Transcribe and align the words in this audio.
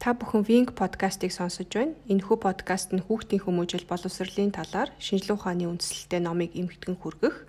Та 0.00 0.16
бүхэн 0.16 0.48
Wing 0.48 0.72
подкастыг 0.72 1.28
сонсож 1.28 1.68
байна. 1.76 1.92
Энэхүү 2.08 2.40
подкаст 2.40 2.96
нь 2.96 3.04
хүүхдийн 3.04 3.44
хүмүүжил 3.44 3.84
боловсролын 3.84 4.48
талаар 4.48 4.88
шинжилгээ 4.96 5.36
ухааны 5.36 5.68
үндслэлтэй 5.68 6.24
номыг 6.24 6.56
эмгэгдэн 6.56 6.96
хүргэх, 6.96 7.44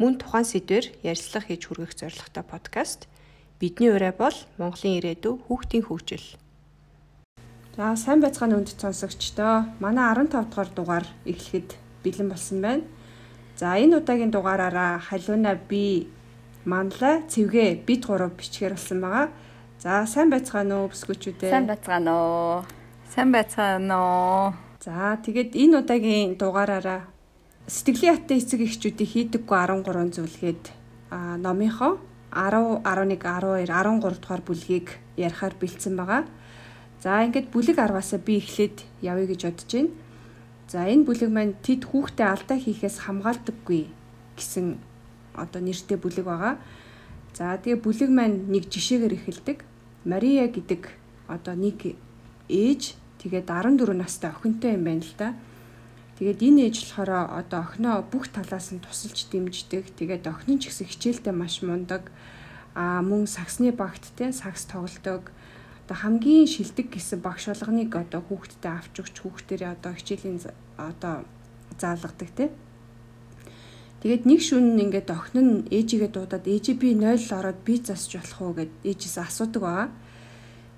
мөн 0.00 0.16
тухайн 0.16 0.48
сэдвээр 0.48 0.96
ярилцлага 1.04 1.52
хийж 1.52 1.62
хүргэх 1.68 1.92
зорилготой 2.00 2.44
подкаст. 2.48 3.04
Бидний 3.60 3.92
ураа 3.92 4.16
бол 4.16 4.32
Монголын 4.56 4.96
ирээдүй 4.96 5.44
хүүхдийн 5.44 5.84
хөгжил. 5.84 6.24
За 7.76 7.92
сайн 8.00 8.24
байцгаана 8.24 8.56
үнд 8.56 8.72
сонсогчдоо. 8.80 9.68
Манай 9.76 10.08
15 10.16 10.48
дугаар 10.48 10.70
дугаар 10.72 11.06
эхлэхэд 11.28 11.76
бэлэн 12.00 12.32
болсон 12.32 12.64
байна. 12.64 12.88
За 13.60 13.76
энэ 13.76 14.00
удаагийн 14.00 14.32
дугаараараа 14.32 15.04
халиуна 15.04 15.52
би 15.68 16.08
манлай 16.64 17.28
цэвгэ 17.28 17.84
бид 17.84 18.08
гурав 18.08 18.32
бичгээр 18.40 18.72
болсон 18.80 19.04
байгаа. 19.04 19.28
За 19.80 20.04
сайн 20.04 20.28
байцгаана 20.28 20.84
уу 20.84 20.92
бүсгүүчүүдээ. 20.92 21.48
Сайн 21.48 21.64
байцгаана 21.64 22.12
уу. 22.12 22.68
Сайн 23.08 23.32
байцгаана 23.32 23.96
уу. 23.96 24.52
За 24.84 25.16
тэгээд 25.24 25.56
энэ 25.56 25.80
удаагийн 25.80 26.36
дугаараараа 26.36 27.08
сэтгэлийн 27.64 28.20
хаттай 28.20 28.44
эцэг 28.44 28.60
эхчүүдийн 28.60 29.40
хийдэггүй 29.40 29.56
13 29.56 30.20
зүйлгээд 30.20 30.64
а 31.08 31.40
номынхоо 31.40 31.96
10, 32.28 32.84
11, 32.84 33.24
12, 33.24 33.72
13 33.72 34.20
дугаар 34.20 34.42
бүлгийг 34.44 35.00
ярихаар 35.16 35.56
бэлдсэн 35.56 35.96
байгаа. 35.96 36.28
За 37.00 37.24
ингээд 37.24 37.48
бүлэг 37.48 37.80
10-аас 37.80 38.12
би 38.20 38.36
эхлээд 38.36 38.84
явъя 39.00 39.32
гэж 39.32 39.40
бодож 39.48 39.70
байна. 39.72 39.96
За 40.68 40.84
энэ 40.84 41.08
бүлэг 41.08 41.30
маань 41.32 41.56
тэд 41.64 41.88
хүүхдээ 41.88 42.28
алдаа 42.28 42.60
хийхээс 42.60 43.08
хамгаалдаггүй 43.08 43.88
гэсэн 44.36 44.76
одоо 45.40 45.60
нэртэй 45.64 45.96
бүлэг 45.96 46.28
байгаа. 46.28 46.60
За 47.32 47.56
тэгээ 47.56 47.80
бүлэг 47.80 48.10
маань 48.12 48.44
нэг 48.52 48.68
жишээгээр 48.68 49.16
эхэлдэг. 49.16 49.69
Мария 50.04 50.48
гэдэг 50.48 50.88
одоо 51.28 51.54
нэг 51.54 51.96
ээж 52.48 52.96
тэгээд 53.20 53.52
14 53.52 53.92
настай 53.92 54.32
охинтой 54.32 54.74
юм 54.80 54.84
байна 54.88 55.04
л 55.04 55.14
да. 55.20 55.36
Тэгээд 56.16 56.40
энэ 56.40 56.60
ээж 56.68 56.76
болохоор 56.88 57.32
одоо 57.32 57.60
охиноо 57.64 58.04
бүх 58.04 58.28
талаас 58.32 58.72
нь 58.72 58.80
тусалж 58.80 59.28
дэмждэг. 59.28 59.92
Тэгээд 59.96 60.24
охин 60.28 60.56
ч 60.56 60.72
гэсэн 60.72 60.88
хичээлдээ 60.88 61.34
маш 61.36 61.60
мундаг. 61.60 62.08
Аа 62.72 63.04
мөн 63.04 63.28
саксны 63.28 63.72
багт 63.76 64.08
те 64.16 64.32
сакс 64.32 64.64
тоглодог. 64.64 65.32
Одоо 65.84 65.96
хамгийн 65.96 66.48
шилдэг 66.48 66.92
гэсэн 66.92 67.20
багш 67.20 67.52
болгоныг 67.52 67.92
одоо 67.92 68.20
хүүхдтэй 68.24 68.72
авч 68.72 68.94
өгч 69.00 69.16
хүүхдэрээ 69.20 69.70
одоо 69.76 69.92
хичээлийн 69.96 70.40
одоо 70.80 71.24
заалгадаг 71.80 72.30
те. 72.36 72.48
Тэгээд 74.00 74.24
нэг 74.24 74.40
шөнө 74.40 74.80
ингээд 74.80 75.12
охин 75.12 75.36
нь 75.44 75.52
ээжигээ 75.68 76.08
дуудаад 76.08 76.48
ээжи 76.48 76.72
би 76.72 76.96
0 76.96 77.20
ороод 77.36 77.60
би 77.68 77.76
засч 77.84 78.16
болох 78.16 78.40
уу 78.40 78.52
гэд 78.56 78.72
ээжээс 78.80 79.16
асуудаг 79.20 79.60
байгаа. 79.60 79.88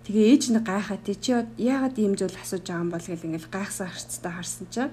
Тэгээ 0.02 0.26
ээж 0.34 0.42
нь 0.50 0.58
гайхаа 0.58 0.98
тий 0.98 1.14
чи 1.14 1.30
яагаад 1.54 1.94
ийм 2.02 2.18
зүйл 2.18 2.34
асууж 2.34 2.66
байгаа 2.66 2.82
юм 2.82 2.90
бол 2.90 3.06
гэл 3.06 3.26
ингээд 3.30 3.46
гайхсан 3.46 3.86
харцтай 3.86 4.32
харсан 4.34 4.66
чинь 4.74 4.90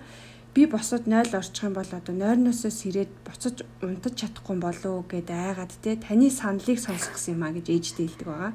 би 0.53 0.61
босоод 0.69 1.09
0 1.09 1.33
орчих 1.33 1.65
юм 1.65 1.73
бол 1.73 1.89
одоо 1.89 2.13
нойрноосоо 2.13 2.69
сэрээд 2.69 3.11
буцаж 3.25 3.65
унтаж 3.81 4.13
чадахгүй 4.13 4.57
болов 4.61 5.09
гэд 5.09 5.29
айгаад 5.33 5.73
тий 5.81 5.97
таны 5.97 6.29
саналыг 6.29 6.77
сонсох 6.77 7.17
гэсэн 7.17 7.33
юм 7.33 7.49
а 7.49 7.53
гэж 7.57 7.65
ээжтэй 7.65 8.05
хэлдэг 8.05 8.29
байгаа. 8.29 8.53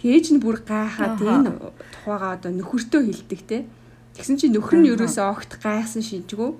Тэгээ 0.00 0.16
ээж 0.16 0.26
нь 0.32 0.40
бүр 0.40 0.64
гайхаад 0.64 1.20
энэ 1.20 1.52
тухайгаа 1.92 2.40
одоо 2.40 2.52
нөхөртөө 2.56 3.02
хэлдэг 3.04 3.40
тий. 3.44 3.62
Тэгсэн 4.16 4.36
чинь 4.40 4.56
нөхөр 4.56 4.80
нь 4.80 4.90
ерөөсөө 4.96 5.26
огт 5.28 5.60
гайхсан 5.60 6.00
шинжгүй 6.00 6.56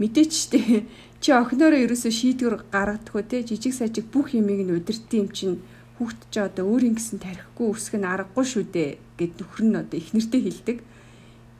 мэдээч 0.00 0.32
штэ 0.32 0.88
чи 1.20 1.32
охиноороо 1.36 1.84
ерөөсөө 1.84 2.12
шийдвэр 2.16 2.54
гаргадаггүй 2.72 3.24
те 3.28 3.44
жижиг 3.44 3.76
сажиг 3.76 4.08
бүх 4.08 4.32
юмыг 4.32 4.64
нь 4.64 4.72
удирдсан 4.72 5.20
юм 5.20 5.28
чинь 5.28 5.56
хүүхд 6.00 6.20
чи 6.32 6.40
одоо 6.40 6.64
өөрийн 6.64 6.96
гэсэн 6.96 7.20
тархихгүй 7.20 7.66
өсгөх 7.76 8.00
нь 8.00 8.08
аргагүй 8.08 8.44
шүү 8.48 8.64
дээ 8.72 8.90
гэд 9.20 9.32
нөхөр 9.36 9.62
нь 9.68 9.76
одоо 9.76 9.98
их 10.00 10.16
нэртэй 10.16 10.40
хэлдэг. 10.48 10.78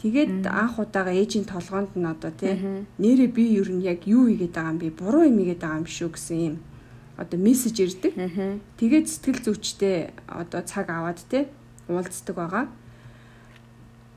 Тэгээд 0.01 0.49
анх 0.49 0.81
удаага 0.81 1.13
ээжийн 1.13 1.45
толгоонд 1.45 1.93
нь 1.93 2.09
одоо 2.09 2.33
тий 2.33 2.57
нэрээ 2.97 3.29
би 3.37 3.45
ер 3.61 3.69
нь 3.69 3.85
яг 3.85 4.09
юу 4.09 4.33
хийгээд 4.33 4.57
байгаа 4.57 4.73
юм 4.73 4.81
би 4.81 4.89
буруу 4.89 5.29
юм 5.29 5.37
хийгээд 5.45 5.61
байгаа 5.61 5.81
юм 5.85 5.89
шүү 5.93 6.11
гэсэн 6.17 6.39
юм 6.41 6.57
одоо 7.21 7.37
мессеж 7.37 7.77
ирдэг. 7.85 8.17
Тэгээд 8.81 9.07
сэтгэл 9.13 9.45
зүйчтэй 9.45 10.17
одоо 10.25 10.65
цаг 10.65 10.89
аваад 10.89 11.21
тий 11.29 11.45
уулздаг 11.85 12.37
байгаа. 12.41 12.65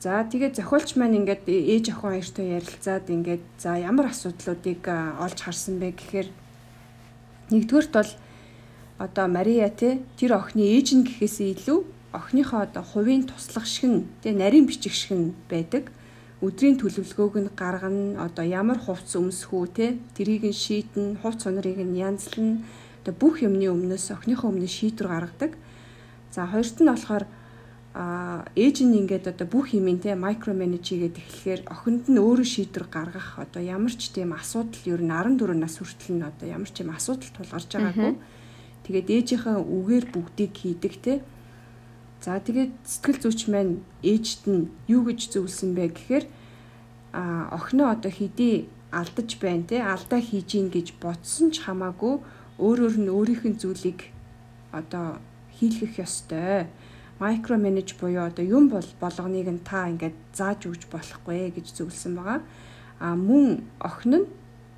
За 0.04 0.20
тэгээ 0.28 0.52
зохиолч 0.60 1.00
маань 1.00 1.24
ингээд 1.24 1.48
ээж 1.48 1.96
охин 1.96 2.20
хоёртой 2.20 2.60
ярилцаад 2.60 3.08
ингээд 3.08 3.44
за 3.56 3.80
ямар 3.80 4.12
асуудлуудыг 4.12 4.84
олж 4.84 5.40
харсан 5.40 5.80
бэ 5.80 5.96
гэхээр 5.96 6.28
нэгдүгürt 7.56 7.92
бол 7.96 8.12
одоо 9.00 9.26
Мария 9.32 9.72
те 9.72 10.04
тэр 10.20 10.36
охины 10.36 10.76
ээж 10.76 10.88
нь 11.00 11.08
гэхээсээ 11.08 11.56
илүү 11.56 11.80
охиныхоо 12.20 12.68
одоо 12.68 12.84
хувийн 12.84 13.24
туслах 13.32 13.64
шиг 13.64 13.88
нь 13.88 14.04
те 14.20 14.36
нарийн 14.36 14.68
бичих 14.68 14.92
шиг 14.92 15.16
нь 15.16 15.32
байдаг. 15.48 15.88
Өдрийн 16.44 16.76
төлөвлөгөөг 16.84 17.36
нь 17.40 17.56
гаргана, 17.56 18.28
одоо 18.28 18.44
ямар 18.44 18.84
хувцас 18.84 19.16
өмсөх 19.16 19.56
үү 19.56 19.68
те 19.72 19.86
тэрийг 20.20 20.44
нь 20.44 20.52
шийдэн, 20.52 21.24
хувц 21.24 21.48
цунрыг 21.48 21.80
нь 21.80 21.96
янзлна. 21.96 22.60
Одоо 23.08 23.16
бүх 23.16 23.40
юмны 23.40 23.72
өмнөөс 23.72 24.12
охиныхоо 24.12 24.52
өмнөөс 24.52 24.76
шийдвэр 24.84 25.08
гаргадаг. 25.08 25.52
За 26.36 26.44
хоёрт 26.52 26.84
нь 26.84 26.92
болохоор 26.92 27.24
а 27.94 28.46
ээж 28.58 28.82
нь 28.82 29.06
ингээд 29.06 29.30
одоо 29.30 29.46
бүх 29.46 29.78
юмын 29.78 30.02
те 30.02 30.18
микро 30.18 30.54
менеж 30.58 30.90
хийгээд 30.90 31.22
эхлэхээр 31.22 31.62
охинд 31.70 32.10
нь 32.10 32.18
өөрөө 32.18 32.48
шийдвэр 32.50 32.90
гаргах 32.90 33.38
одоо 33.38 33.62
ямар 33.62 33.94
ч 33.94 34.10
тийм 34.10 34.34
асуудал 34.34 34.82
ер 34.90 35.02
нь 35.06 35.14
14 35.14 35.54
нас 35.54 35.78
хүртэл 35.78 36.18
нь 36.18 36.26
одоо 36.26 36.48
ямар 36.50 36.70
ч 36.74 36.82
юм 36.82 36.90
асуудал 36.90 37.30
тулгарч 37.38 37.70
байгаагүй. 37.70 38.18
Тэгээд 38.90 39.08
ээжийнхээ 39.14 39.58
үгээр 39.62 40.06
бүгдийг 40.10 40.54
хийдэг 40.58 40.94
те. 41.06 41.14
За 42.26 42.42
тэгээд 42.42 42.74
сэтгэл 42.82 43.20
зүйч 43.22 43.42
маань 43.54 43.86
ээжт 44.02 44.50
нь 44.50 44.74
юу 44.90 45.06
гэж 45.06 45.30
зөвлөсөн 45.30 45.78
бэ 45.78 45.94
гэхээр 45.94 46.26
а 47.14 47.54
охиноо 47.54 47.94
одоо 47.94 48.10
хэдий 48.10 48.66
алдаж 48.90 49.38
байна 49.38 49.70
те 49.70 49.78
алдаа 49.86 50.18
хийж 50.18 50.50
ийн 50.58 50.74
гэж 50.74 50.98
бодсон 50.98 51.54
ч 51.54 51.62
хамаагүй 51.62 52.26
өөрөөр 52.58 52.96
нь 53.06 53.14
өөрийнх 53.14 53.44
нь 53.54 53.62
зүйлийг 53.62 54.10
одоо 54.74 55.22
хийлгэх 55.58 56.02
ёстой 56.02 56.66
микро 57.24 57.56
менеж 57.56 57.96
буюу 57.96 58.28
одоо 58.28 58.44
юм 58.44 58.68
бол 58.68 58.86
болгоныг 59.00 59.48
нь 59.48 59.64
та 59.64 59.88
ингээд 59.88 60.18
зааж 60.36 60.68
өгч 60.68 60.92
болохгүй 60.92 61.56
гэж 61.56 61.72
зөвлөсөн 61.80 62.14
байгаа. 62.20 62.40
А 63.00 63.16
мөн 63.16 63.64
охин 63.80 64.14
нь 64.20 64.28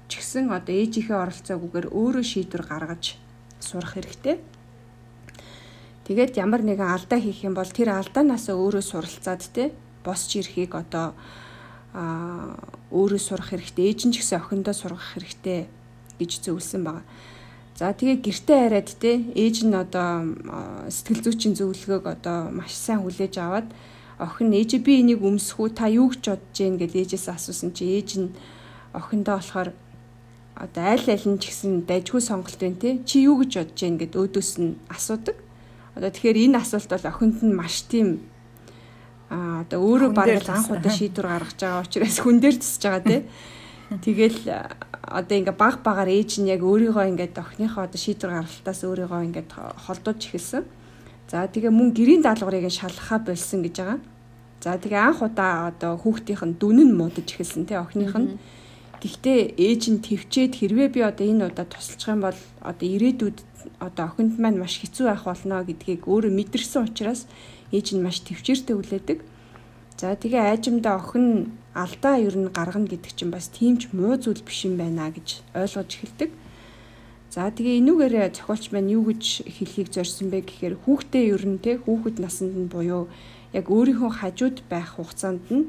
ч 0.05 0.21
гэсэн 0.21 0.53
одоо 0.53 0.73
ээжийнхээ 0.77 1.17
оролцоогүйгээр 1.17 1.87
өөрөө 1.89 2.25
шийдвэр 2.25 2.63
гаргаж 2.69 3.17
сурах 3.57 3.97
хэрэгтэй. 3.97 4.37
Тэгээд 6.05 6.37
ямар 6.37 6.61
нэгэн 6.61 6.85
алдаа 6.85 7.17
хийх 7.17 7.41
юм 7.41 7.57
бол 7.57 7.65
тэр 7.65 7.89
алдаанаас 7.97 8.53
өөрөө 8.53 8.83
суралцаад 8.85 9.41
те 9.49 9.73
босч 10.05 10.37
ирэхийг 10.37 10.77
одоо 10.77 11.17
а 11.97 12.53
өөрөө 12.93 13.21
сурах 13.21 13.49
хэрэгтэй. 13.49 13.89
Ээж 13.89 13.99
нь 14.05 14.13
ч 14.13 14.21
гэсэн 14.21 14.37
охиндоо 14.37 14.75
сургах 14.77 15.17
хэрэгтэй 15.17 15.65
гэж 16.21 16.31
зөвлөсөн 16.45 16.85
байгаа. 16.85 17.05
За 17.75 17.91
тэгээ 17.91 18.23
гэртээ 18.23 18.59
хараад 18.63 18.89
те 19.03 19.19
ээж 19.35 19.67
нь 19.67 19.75
одоо 19.75 20.31
сэтгэл 20.87 21.27
зүйчийн 21.27 21.59
зөвлөгөөг 21.59 22.05
одоо 22.07 22.47
маш 22.55 22.71
сайн 22.71 23.03
хүлээж 23.03 23.35
аваад 23.35 23.67
охин 24.15 24.55
ээж 24.55 24.79
би 24.79 25.03
энийг 25.03 25.19
өмсөх 25.19 25.59
үү 25.59 25.69
та 25.75 25.91
юу 25.91 26.07
гэж 26.07 26.23
бодож 26.23 26.55
гин 26.55 26.79
гэж 26.79 26.91
ээжээс 26.95 27.27
асуусан 27.35 27.75
чи 27.75 27.83
ээж 27.99 28.09
нь 28.15 28.31
охиндоо 28.95 29.35
болохоор 29.35 29.69
одоо 30.55 30.83
аль 30.87 31.09
аль 31.11 31.27
нь 31.27 31.35
ч 31.35 31.51
гэсэн 31.51 31.83
дайггүй 31.83 32.23
сонголт 32.23 32.55
байна 32.63 32.79
те. 32.79 33.03
Чи 33.03 33.27
юу 33.27 33.43
гэж 33.43 33.51
бодож 33.59 33.75
гин 33.75 33.99
гэд 33.99 34.15
өөдөөс 34.15 34.51
нь 34.63 34.79
асуудаг. 34.87 35.35
Одоо 35.99 36.09
тэгэхээр 36.15 36.47
энэ 36.47 36.59
асуулт 36.63 36.89
бол 36.95 37.11
охинд 37.11 37.43
нь 37.43 37.51
маш 37.59 37.83
тийм 37.91 38.23
а 39.27 39.67
одоо 39.67 39.83
өөрөө 39.83 40.11
бараг 40.15 40.47
анх 40.47 40.71
удаа 40.71 40.93
шийдвэр 40.95 41.27
гаргаж 41.27 41.59
байгаа 41.59 41.83
учраас 41.83 42.17
хүн 42.23 42.39
дээр 42.39 42.55
тусаж 42.61 42.83
байгаа 42.87 43.03
те 43.03 43.17
Тэгэл 43.89 44.49
одоо 45.05 45.35
ингээ 45.37 45.53
баг 45.53 45.85
багаар 45.85 46.09
ээж 46.09 46.41
нь 46.41 46.49
яг 46.49 46.65
өөрийгөө 46.65 47.05
ингээд 47.13 47.37
охиныхоо 47.37 47.85
одоо 47.85 47.99
шийдвэр 48.01 48.41
гаргалтаас 48.41 48.81
өөрийгөө 48.81 49.21
ингээд 49.29 49.49
холдуулж 49.85 50.21
эхэлсэн. 50.25 50.65
За 51.29 51.45
тэгээ 51.45 51.69
мөн 51.69 51.93
гэрийн 51.93 52.25
даалгаврыг 52.25 52.65
шалгахаа 52.73 53.21
болсон 53.21 53.61
гэж 53.61 53.75
байгаа. 53.77 53.99
За 54.65 54.81
тэгээ 54.81 55.01
анх 55.05 55.21
удаа 55.21 55.69
одоо 55.69 55.93
хүүхдийнх 56.01 56.43
нь 56.49 56.57
дүн 56.57 56.77
нь 56.89 56.97
муудаж 56.97 57.29
эхэлсэн 57.29 57.69
тий 57.69 57.77
охиных 57.77 58.17
нь. 58.17 58.41
Гэхдээ 58.97 59.61
ээж 59.61 59.81
нь 59.93 60.01
твчээд 60.01 60.53
хэрвээ 60.57 60.89
би 60.89 60.99
одоо 61.05 61.25
энэ 61.29 61.53
удаа 61.53 61.69
тусалчих 61.69 62.09
юм 62.09 62.25
бол 62.25 62.39
одоо 62.65 62.87
ирээдүйд 62.89 63.37
одоо 63.77 64.05
охинд 64.09 64.41
маань 64.41 64.57
маш 64.57 64.81
хэцүү 64.81 65.05
байх 65.05 65.23
болно 65.29 65.61
гэдгийг 65.61 66.09
өөрөө 66.09 66.33
мэдэрсэн 66.33 66.89
учраас 66.89 67.29
ээж 67.69 67.93
нь 67.93 68.01
маш 68.01 68.25
твчээртэй 68.25 68.73
хүлээдэг. 68.73 69.19
За 70.01 70.17
тэгээ 70.17 70.41
айжимдаа 70.49 70.97
охин 70.97 71.53
алдаа 71.75 72.15
ер 72.23 72.35
нь 72.39 72.47
гаргана 72.55 72.87
гэдэг 72.87 73.11
чинь 73.19 73.35
бас 73.35 73.51
тийм 73.51 73.75
ч 73.75 73.91
муу 73.91 74.15
зүйл 74.15 74.39
биш 74.47 74.63
юм 74.63 74.79
байна 74.79 75.11
гэж 75.11 75.43
ойлгож 75.51 75.91
эхэлдэг. 75.91 76.31
За 77.35 77.51
тэгээ 77.51 77.83
энүүгээрээ 77.83 78.31
зохиолч 78.31 78.71
маань 78.71 78.95
юу 78.95 79.11
гэж 79.11 79.43
хэлхийг 79.43 79.91
зорьсон 79.91 80.31
бэ 80.31 80.47
гэхээр 80.47 80.75
хүүхдээ 80.87 81.23
ер 81.35 81.43
нь 81.43 81.59
те 81.59 81.75
хүүхэд 81.83 82.23
наснд 82.23 82.55
нь 82.55 82.71
буюу 82.71 83.11
яг 83.51 83.67
өөрийнхөө 83.67 84.11
хажууд 84.23 84.63
байх 84.71 84.95
хугацаанд 84.95 85.43
нь 85.51 85.67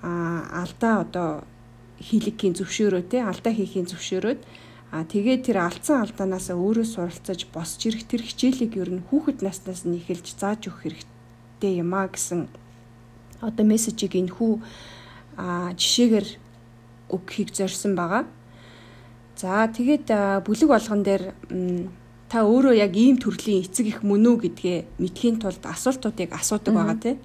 а 0.00 0.48
алдаа 0.64 1.04
одоо 1.04 1.28
хийлгэхийн 2.00 2.56
зөвшөөрөө 2.56 3.02
те 3.12 3.20
алдаа 3.20 3.52
хийхийн 3.52 3.84
зөвшөөрөөд 3.90 4.40
а 4.96 5.04
тэгээ 5.04 5.44
тэр 5.44 5.58
алдсан 5.60 6.08
алдаанаас 6.08 6.48
өөрөө 6.48 6.86
суралцаж 6.88 7.40
босч 7.52 7.84
ирэх 7.84 8.08
тэр 8.08 8.24
хичээлийг 8.24 8.72
ер 8.80 8.90
нь 8.96 9.04
хүүхэд 9.12 9.44
наснаас 9.44 9.84
нь 9.84 10.00
эхэлж 10.00 10.26
зааж 10.40 10.72
өгөх 10.72 10.88
хэрэгтэй 10.88 11.72
юм 11.84 11.92
а 11.92 12.08
гэсэн 12.08 12.48
одоо 13.44 13.64
мессежийг 13.68 14.16
энхүү 14.16 14.52
а 15.38 15.70
жишээгээр 15.78 16.28
өгөхийг 17.14 17.54
зорьсон 17.54 17.94
байгаа. 17.94 18.26
За 19.38 19.70
тэгээд 19.70 20.10
бүлэг 20.42 20.68
болгон 20.68 21.06
дээр 21.06 21.30
та 22.26 22.42
өөрөө 22.42 22.74
яг 22.74 22.92
ийм 22.98 23.16
төрлийн 23.22 23.62
эцэг 23.62 23.86
их 23.86 23.98
мөн 24.02 24.26
үү 24.34 24.36
гэдгээ 24.50 24.78
мэдхийн 24.98 25.38
тулд 25.38 25.62
асуултуудыг 25.62 26.34
асуудаг 26.34 26.74
байгаа 26.74 26.98
тий. 26.98 27.16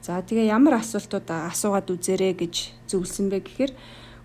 За 0.00 0.22
тэгээ 0.22 0.54
ямар 0.54 0.78
асуултууд 0.78 1.26
асуугаад 1.26 1.90
үзээрэй 1.90 2.32
гэж 2.38 2.54
зөвлөсөн 2.86 3.26
бэ 3.28 3.42
гэхээр 3.42 3.72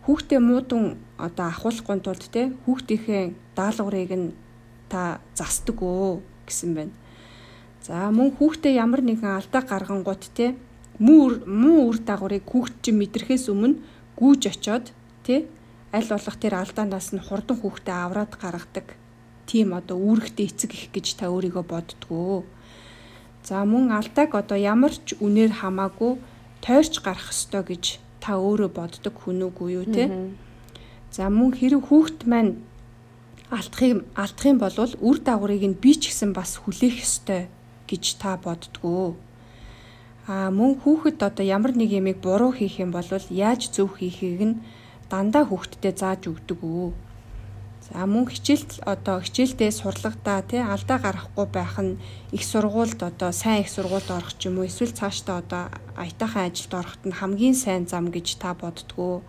хүүхдээ 0.06 0.40
муудун 0.40 1.02
одоо 1.18 1.50
ахуулахгүй 1.50 1.98
тулд 2.06 2.24
тий 2.30 2.54
хүүхдийнхээ 2.64 3.24
даалгаврыг 3.58 4.12
нь 4.14 4.28
та 4.88 5.18
засдаг 5.34 5.82
өө 5.82 6.22
гэсэн 6.46 6.72
байна. 6.78 6.94
За 7.82 8.14
мөн 8.14 8.32
хүүхдээ 8.38 8.78
ямар 8.78 9.02
нэгэн 9.02 9.42
алдаа 9.42 9.66
гаргангууд 9.66 10.24
тий 10.38 10.54
муу 11.06 11.26
муу 11.46 11.80
үр 11.90 11.98
дагаврыг 12.08 12.46
хүүхд 12.48 12.76
чинь 12.84 13.00
мэдрэхээс 13.02 13.46
өмнө 13.52 13.82
гүүж 14.20 14.42
очоод 14.54 14.86
тий 15.26 15.40
аль 15.94 16.10
болох 16.10 16.38
тэр 16.42 16.54
алдаанаас 16.62 17.14
нь 17.14 17.26
хурдан 17.28 17.58
хүүхдээ 17.60 17.98
авраад 18.06 18.34
гаргадаг 18.42 18.88
тийм 19.46 19.76
одоо 19.78 19.98
үүрэгтэй 20.00 20.48
эцэг 20.50 20.72
их 20.74 20.86
гэж 20.96 21.20
та 21.20 21.30
өөрийгөө 21.30 21.66
боддгоо. 21.68 22.44
За 23.44 23.62
мөн 23.68 23.92
алдааг 23.92 24.32
одоо 24.34 24.58
ямар 24.58 24.96
ч 24.96 25.20
үнээр 25.20 25.60
хамаагүй 25.60 26.18
тойрч 26.64 27.04
гарах 27.04 27.30
ёстой 27.36 27.64
гэж 27.68 28.00
та 28.24 28.40
өөрөө 28.40 28.72
боддог 28.72 29.14
хүн 29.20 29.52
үгүй 29.52 29.70
юу 29.78 29.86
те. 29.86 30.32
За 31.12 31.28
мөн 31.28 31.52
хэрэг 31.60 31.92
хүүхэд 31.92 32.24
маань 32.24 32.64
алдахыг 33.52 34.08
алдах 34.16 34.46
юм 34.48 34.58
бол 34.64 34.78
үр 34.80 35.18
дагаврыг 35.20 35.64
нь 35.68 35.78
би 35.84 35.92
ч 35.94 36.10
гэсэн 36.10 36.32
бас 36.32 36.58
хүлээх 36.64 37.04
ёстой 37.04 37.52
гэж 37.86 38.04
та 38.18 38.40
боддгоо. 38.40 39.20
А 40.24 40.48
мөн 40.48 40.80
хүүхэд 40.80 41.20
одоо 41.20 41.44
ямар 41.44 41.76
нэг 41.76 41.92
юмыг 41.92 42.24
буруу 42.24 42.56
хийх 42.56 42.80
юм 42.80 42.96
бол 42.96 43.04
яаж 43.28 43.68
зөв 43.76 44.00
хийхийг 44.00 44.40
нь 44.40 44.56
дандаа 45.12 45.44
хүүхдэд 45.44 46.00
зааж 46.00 46.32
өгдөг 46.32 46.60
үү. 46.64 46.90
За 47.84 48.08
мөн 48.08 48.32
хичээлт 48.32 48.80
одоо 48.88 49.20
хичээлдээ 49.20 49.72
сурлагатаа 49.76 50.40
тий 50.48 50.64
алдаа 50.64 50.98
гарахгүй 51.04 51.48
байх 51.52 51.76
нь 51.84 52.00
их 52.32 52.48
сургуульд 52.48 53.04
одоо 53.04 53.36
сайн 53.36 53.68
их 53.68 53.70
сургуульд 53.76 54.08
орох 54.08 54.32
ч 54.40 54.48
юм 54.48 54.64
уу 54.64 54.68
эсвэл 54.72 54.96
цаашдаа 54.96 55.44
одоо 55.44 55.64
аятайхан 56.00 56.48
ажилд 56.48 56.72
ороход 56.72 57.04
нь 57.04 57.18
хамгийн 57.20 57.58
сайн 57.60 57.84
зам 57.92 58.08
гэж 58.08 58.40
та 58.40 58.56
боддгоо. 58.56 59.28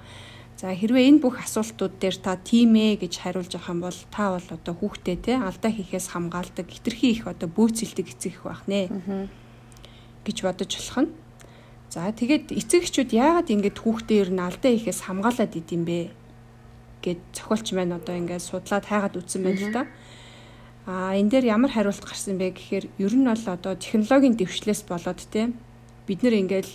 За 0.55 0.71
хэрвээ 0.71 1.11
энэ 1.11 1.23
бүх 1.27 1.43
асуултууд 1.43 1.99
дээр 1.99 2.17
та 2.23 2.39
тийм 2.39 2.79
ээ 2.79 3.03
гэж 3.03 3.19
хариулж 3.19 3.59
авах 3.59 3.75
юм 3.75 3.81
бол 3.83 4.01
та 4.15 4.31
бол 4.31 4.47
одоо 4.47 4.75
хүүхдээ 4.79 5.17
тий 5.19 5.35
алдаа 5.35 5.71
хийхээс 5.75 6.15
хамгаалдаг 6.15 6.71
хитрхи 6.71 7.19
их 7.19 7.27
одоо 7.27 7.51
бөөцөлдөг 7.51 8.07
эцэг 8.15 8.39
их 8.39 8.43
байх 8.47 8.63
нэ. 8.71 8.87
Гэж 10.25 10.37
бодож 10.43 10.73
болох 10.75 10.99
нь. 11.05 11.11
За 11.95 12.11
тэгээд 12.11 12.51
эцэгчүүд 12.51 13.15
яагаад 13.15 13.55
ингэж 13.55 13.77
хүүхдээ 13.79 14.19
ер 14.27 14.31
нь 14.35 14.43
алдаа 14.43 14.71
хийхээс 14.75 15.07
хамгаалаад 15.07 15.53
идэм 15.55 15.83
бэ 15.87 16.11
гэд 17.07 17.21
зохиолч 17.37 17.71
маань 17.71 17.95
одоо 17.95 18.19
ингээд 18.19 18.43
судлаад 18.43 18.85
хайгаад 18.91 19.15
үтсэн 19.15 19.41
байна 19.47 19.63
л 19.63 19.71
да. 19.71 19.83
А 20.91 21.15
энэ 21.15 21.31
дээр 21.31 21.55
ямар 21.55 21.71
хариулт 21.71 22.03
гарсан 22.03 22.35
бэ 22.35 22.57
гэхээр 22.57 22.85
ер 22.99 23.15
нь 23.15 23.29
бол 23.31 23.45
одоо 23.47 23.79
технологийн 23.79 24.35
дэвшлээс 24.35 24.83
болоод 24.91 25.21
те 25.31 25.55
бид 26.09 26.21
нэр 26.27 26.35
ингээд 26.43 26.69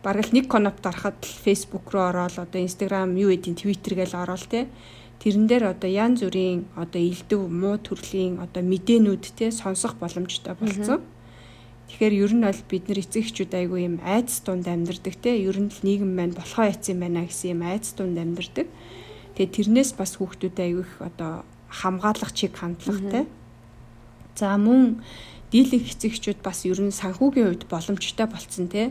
бараг 0.00 0.24
л 0.24 0.32
нэг 0.32 0.46
конопт 0.48 0.80
дарахад 0.80 1.20
л 1.20 1.36
Facebook 1.44 1.92
руу 1.92 2.08
ороод 2.08 2.40
одоо 2.40 2.60
инстаграм 2.62 3.12
юу 3.12 3.34
гэдгийг 3.36 3.60
твиттер 3.60 3.94
гээл 3.98 4.24
ороод 4.24 4.46
те 4.48 4.72
тэрэн 5.20 5.44
дээр 5.50 5.76
одоо 5.76 5.90
янз 5.90 6.24
бүрийн 6.24 6.64
одоо 6.80 7.02
илдэв 7.02 7.44
муу 7.44 7.76
төрлийн 7.76 8.40
одоо 8.40 8.62
мэдээнүүд 8.64 9.24
те 9.36 9.52
сонсох 9.52 10.00
боломжтой 10.00 10.56
болсон. 10.56 10.96
Mm 10.96 11.04
-hmm 11.04 11.15
Тэгэхээр 11.86 12.14
ер 12.18 12.32
нь 12.34 12.42
бол 12.42 12.62
бид 12.66 12.84
нар 12.90 12.98
эцэг 12.98 13.22
эхчүүд 13.22 13.52
айгүй 13.54 13.80
юм 13.86 13.96
айдас 14.02 14.42
дунд 14.42 14.66
амьдардаг 14.66 15.14
те 15.22 15.38
ер 15.38 15.54
нь 15.54 15.70
л 15.70 15.80
нийгэм 15.86 16.10
маань 16.18 16.34
болохоо 16.34 16.66
яц 16.66 16.82
юм 16.90 17.06
байна 17.06 17.22
гэсэн 17.22 17.54
юм 17.54 17.62
айдас 17.62 17.94
дунд 17.94 18.18
амьдардаг. 18.18 18.66
Тэгээ 19.38 19.54
тэрнээс 19.54 19.90
бас 19.94 20.18
хүүхдүүд 20.18 20.56
айгүй 20.58 20.82
их 20.82 20.94
одоо 20.98 21.46
хамгаалах 21.70 22.32
чиг 22.34 22.58
хандлагатай. 22.58 23.30
За 24.34 24.58
мөн 24.58 24.98
дийлэнх 25.54 25.86
эцэг 25.86 26.10
эхчүүд 26.18 26.40
бас 26.42 26.66
ер 26.66 26.82
нь 26.82 26.90
санхүүгийн 26.90 27.54
үед 27.54 27.64
боломжтой 27.70 28.26
болцсон 28.26 28.66
те 28.66 28.90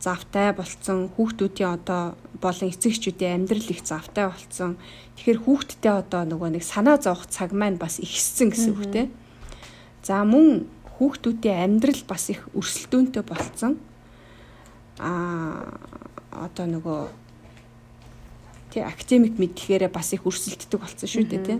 завтай 0.00 0.52
болцсон 0.56 1.12
хүүхдүүдийн 1.12 1.76
одоо 1.76 2.16
болон 2.40 2.72
эцэг 2.72 2.96
эхчүүдийн 2.96 3.44
амьдрал 3.44 3.68
их 3.68 3.84
завтай 3.84 4.32
болцсон. 4.32 4.80
Тэгэхээр 5.20 5.44
хүүхдтэй 5.44 5.92
одоо 5.92 6.24
нөгөө 6.24 6.56
нэг 6.56 6.64
санаа 6.64 6.96
зовох 6.96 7.28
цаг 7.28 7.52
маань 7.52 7.76
бас 7.76 8.00
ихссэн 8.00 8.48
гэсэн 8.48 8.72
үг 8.72 8.84
те. 8.88 9.02
За 10.00 10.24
мөн 10.24 10.64
хүүхдүүдийн 11.00 11.80
амьдрал 11.80 12.04
бас 12.04 12.28
их 12.28 12.44
өрсөлдөөнтэй 12.52 13.24
болцсон. 13.24 13.80
Аа 15.00 15.80
одоо 16.28 16.66
нөгөө 16.68 17.00
тий 18.76 18.84
академик 18.84 19.40
мэдлэгээрээ 19.40 19.88
бас 19.88 20.12
их 20.12 20.28
өрсөлддөг 20.28 20.76
болсон 20.76 21.08
шүү 21.08 21.24
дээ 21.24 21.40
тий. 21.40 21.58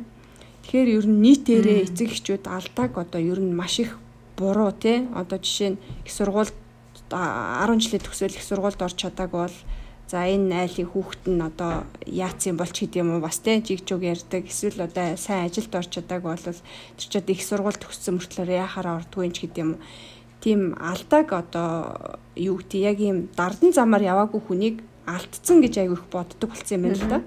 Тэгэхээр 0.68 0.88
ер 1.00 1.06
нь 1.08 1.20
нийтээрээ 1.24 1.88
эцэг 1.88 2.12
эхчүүд 2.12 2.44
алдааг 2.52 2.92
одоо 3.00 3.20
ер 3.20 3.40
нь 3.40 3.56
маш 3.56 3.80
их 3.80 3.96
буруу 4.36 4.76
тий. 4.76 5.08
Одоо 5.16 5.40
жишээ 5.40 5.72
нь 5.72 5.80
их 6.04 6.12
сургуульд 6.12 6.52
10 7.08 7.80
жилийн 7.80 8.04
төгсөөл 8.04 8.36
их 8.36 8.44
сургуульд 8.44 8.84
орч 8.84 8.96
чадаагүй 9.00 9.40
бол 9.48 9.56
За 10.10 10.26
энэ 10.26 10.66
айлын 10.66 10.90
хүүхэд 10.90 11.24
нь 11.30 11.38
одоо 11.38 11.86
яац 12.02 12.42
юм 12.50 12.58
болч 12.58 12.82
гэдэг 12.82 12.98
юм 12.98 13.14
уу 13.14 13.22
бас 13.22 13.38
те 13.38 13.62
жиг 13.62 13.86
жуг 13.86 14.02
ярьдаг 14.02 14.42
эсвэл 14.42 14.90
одоо 14.90 15.14
сайн 15.14 15.46
ажилд 15.46 15.70
орч 15.70 15.94
чадааг 15.94 16.26
бол 16.26 16.34
тэр 16.42 16.58
ч 16.98 17.14
одоо 17.14 17.30
их 17.30 17.46
сургууль 17.46 17.78
төгссөн 17.78 18.18
мөртлөө 18.18 18.58
яхаараа 18.58 18.98
ордгүй 18.98 19.30
юм 19.30 19.34
ч 19.38 19.38
гэдэг 19.46 19.62
юм. 19.62 19.72
Тийм 20.42 20.74
алдааг 20.82 21.30
одоо 21.30 21.70
юу 22.34 22.58
гэдэг 22.58 22.80
яг 22.90 22.98
ийм 22.98 23.30
дардан 23.38 23.70
замаар 23.70 24.02
яваагүй 24.02 24.42
хүнийг 24.42 24.76
алдцсан 25.06 25.62
гэж 25.62 25.78
аягүй 25.78 25.94
их 26.02 26.10
боддог 26.10 26.50
болсон 26.50 26.74
юм 26.74 26.82
байна 26.90 26.98
л 26.98 27.06
да. 27.06 27.20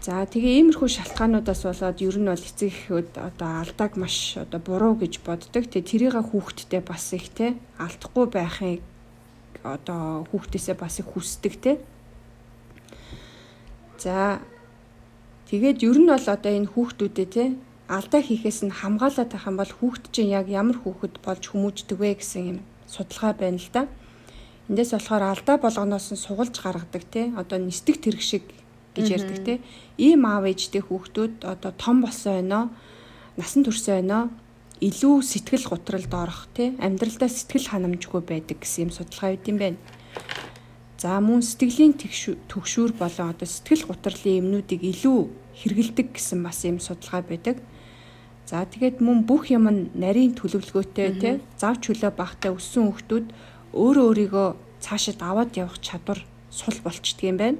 За 0.00 0.24
тэгээ 0.24 0.64
иймэрхүү 0.64 0.88
шалтгаануудаас 0.88 1.60
болоод 1.68 2.00
ер 2.00 2.16
нь 2.16 2.30
бол 2.32 2.40
эцэг 2.40 2.72
эхүүд 2.72 3.20
одоо 3.20 3.50
алдааг 3.60 4.00
маш 4.00 4.40
одоо 4.40 4.64
буруу 4.64 4.96
гэж 4.96 5.20
боддог. 5.20 5.68
Тэгээ 5.68 5.84
тэрийг 5.84 6.16
хүүхдтэй 6.16 6.80
бас 6.80 7.12
их 7.12 7.28
те 7.36 7.60
алдахгүй 7.76 8.32
байхыг 8.32 8.80
одоо 9.62 10.26
хүүхдээсээ 10.30 10.76
бас 10.78 10.98
их 10.98 11.08
хүсдэг 11.10 11.54
те. 11.60 11.72
За 13.98 14.38
тэгээд 15.50 15.82
ер 15.82 15.98
нь 15.98 16.10
бол 16.10 16.26
одоо 16.26 16.52
энэ 16.52 16.70
хүүхдүүдээ 16.72 17.28
те 17.32 17.44
алдаа 17.88 18.20
хийхээс 18.20 18.68
нь 18.68 18.72
хамгаалаад 18.72 19.30
байх 19.32 19.46
юм 19.48 19.56
бол 19.56 19.72
хүүхд 19.72 20.04
чинь 20.12 20.30
яг 20.30 20.46
ямар 20.52 20.76
хүүхэд 20.76 21.24
болж 21.24 21.42
хүмүүждэг 21.48 21.98
вэ 21.98 22.20
гэсэн 22.20 22.42
юм 22.52 22.58
судалгаа 22.84 23.32
байна 23.32 23.56
л 23.56 23.70
да. 23.72 23.82
Эндээс 24.68 24.92
болохоор 24.92 25.24
алдаа 25.24 25.56
болгоноос 25.56 26.12
нь 26.12 26.20
сугалж 26.20 26.54
гаргадаг 26.60 27.04
те 27.08 27.32
одоо 27.32 27.58
нисдэг 27.58 27.96
тэрэг 28.04 28.20
шиг 28.20 28.44
гэж 28.92 29.06
ярьдаг 29.16 29.38
те. 29.40 29.54
Ийм 29.96 30.28
аав 30.28 30.44
ээжтэй 30.44 30.84
хүүхдүүд 30.84 31.48
одоо 31.48 31.72
том 31.72 32.04
болсон 32.04 32.32
байна 32.36 32.56
оо 32.60 32.66
насан 33.40 33.64
турш 33.64 33.82
байна 33.88 34.14
оо 34.14 34.24
илүү 34.78 35.22
сэтгэл 35.26 35.66
гутралд 35.70 36.12
орох 36.14 36.46
тий 36.54 36.74
амьдралдаа 36.78 37.26
сэтгэл 37.26 37.66
ханамжгүй 37.74 38.22
байдаг 38.22 38.62
гэсэн 38.62 38.86
юм 38.86 38.90
судалгаа 38.94 39.34
үүд 39.34 39.46
юм 39.50 39.58
байна. 39.58 39.78
За 40.98 41.18
мөн 41.18 41.42
сэтгэлийн 41.42 41.94
төгшүүр 42.46 42.94
болон 42.94 43.34
одоо 43.34 43.46
сэтгэл 43.46 43.90
гутралын 43.90 44.38
юмнуудыг 44.42 44.82
илүү 44.82 45.18
хэрэгэлдэг 45.58 46.08
гэсэн 46.14 46.42
бас 46.46 46.62
юм 46.62 46.78
судалгаа 46.78 47.22
байдаг. 47.26 47.58
За 48.46 48.62
тэгээд 48.62 49.02
мөн 49.02 49.26
бүх 49.26 49.50
юм 49.50 49.66
нь 49.66 49.90
нарийн 49.98 50.38
төлөвлөгөөтэй 50.38 51.10
тий 51.18 51.34
зав 51.58 51.82
чөлөө 51.82 52.12
багтаа 52.14 52.54
өссөн 52.54 52.90
хүмүүс 52.90 53.30
өөрөө 53.74 54.06
өөрийгөө 54.10 54.48
цаашид 54.80 55.20
аваад 55.22 55.52
явах 55.58 55.78
чадвар 55.82 56.22
сул 56.50 56.78
болчдөг 56.86 57.26
юм 57.28 57.38
байна. 57.38 57.58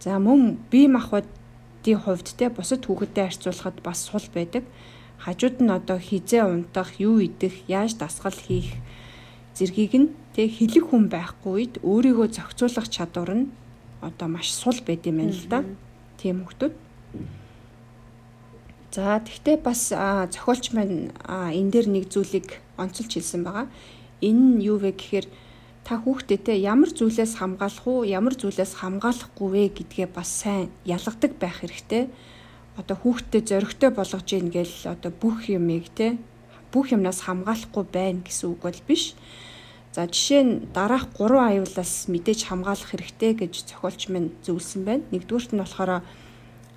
За 0.00 0.20
мөн 0.20 0.60
бие 0.70 0.88
махбодын 0.88 1.98
хувьд 2.04 2.28
те 2.38 2.48
бусад 2.48 2.84
хүүхэдтэй 2.84 3.24
харьцуулахад 3.26 3.82
бас 3.82 4.06
сул 4.06 4.24
байдаг 4.32 4.64
хажууд 5.18 5.56
нь 5.60 5.70
одоо 5.70 5.98
хизээ 5.98 6.46
унтах, 6.46 6.98
юу 7.02 7.18
идэх, 7.20 7.66
яаж 7.66 7.98
дасгал 7.98 8.34
хийх 8.34 8.78
зэргийг 9.58 9.94
нь 9.98 10.08
тэг 10.34 10.54
хэлэг 10.54 10.84
хүн 10.86 11.10
байхгүй 11.10 11.52
үед 11.52 11.74
өөрийгөө 11.82 12.28
зохицуулах 12.30 12.86
чадвар 12.86 13.30
нь 13.34 13.50
одоо 14.00 14.28
маш 14.30 14.54
сул 14.54 14.78
байд 14.86 15.02
юм 15.10 15.18
байна 15.18 15.34
л 15.34 15.46
да. 15.50 15.64
Тийм 16.18 16.46
хүмүүс. 16.46 16.70
За 18.94 19.18
тэгтээ 19.20 19.56
бас 19.62 19.90
зохиолч 19.90 20.72
маань 20.74 21.10
энэ 21.26 21.70
дээр 21.70 21.86
нэг 21.90 22.04
зүйлийг 22.08 22.62
онцолж 22.78 23.10
хэлсэн 23.14 23.42
байгаа. 23.44 23.66
Энэ 24.22 24.42
нь 24.58 24.62
юу 24.62 24.78
вэ 24.78 24.94
гэхээр 24.94 25.26
та 25.86 25.98
хүүхдэдээ 25.98 26.62
ямар 26.62 26.90
зүйлээс 26.90 27.38
хамгаалах 27.38 27.86
уу, 27.86 28.02
ямар 28.02 28.34
зүйлээс 28.34 28.80
хамгаалахгүй 28.80 29.48
вэ 29.50 29.62
гэдгээ 29.76 30.08
бас 30.10 30.30
сайн 30.42 30.70
ялгадаг 30.82 31.32
байх 31.38 31.62
хэрэгтэй 31.62 32.10
одоо 32.80 32.96
хүүхдэд 32.96 33.44
зоригтой 33.50 33.90
болгож 33.90 34.28
ийн 34.32 34.48
гэл 34.54 34.74
одоо 34.86 35.10
бүх 35.10 35.50
юмыг 35.50 35.90
те 35.98 36.16
бүх 36.72 36.94
юмнаас 36.94 37.26
хамгаалахгүй 37.26 37.84
байна 37.90 38.20
гэсэн 38.22 38.46
үг 38.54 38.60
бол 38.62 38.80
биш. 38.88 39.14
За 39.92 40.06
жишээ 40.06 40.42
нь 40.44 40.54
дараах 40.76 41.10
3 41.16 41.58
аюулаас 41.58 42.06
мэдээж 42.12 42.40
хамгаалах 42.46 42.92
хэрэгтэй 42.92 43.32
гэж 43.34 43.54
зохиолч 43.68 44.12
минь 44.12 44.30
зөвлөсөн 44.44 44.82
байна. 44.84 45.04
Нэгдүгüрт 45.10 45.52
нь 45.56 45.62
болохоор 45.64 46.04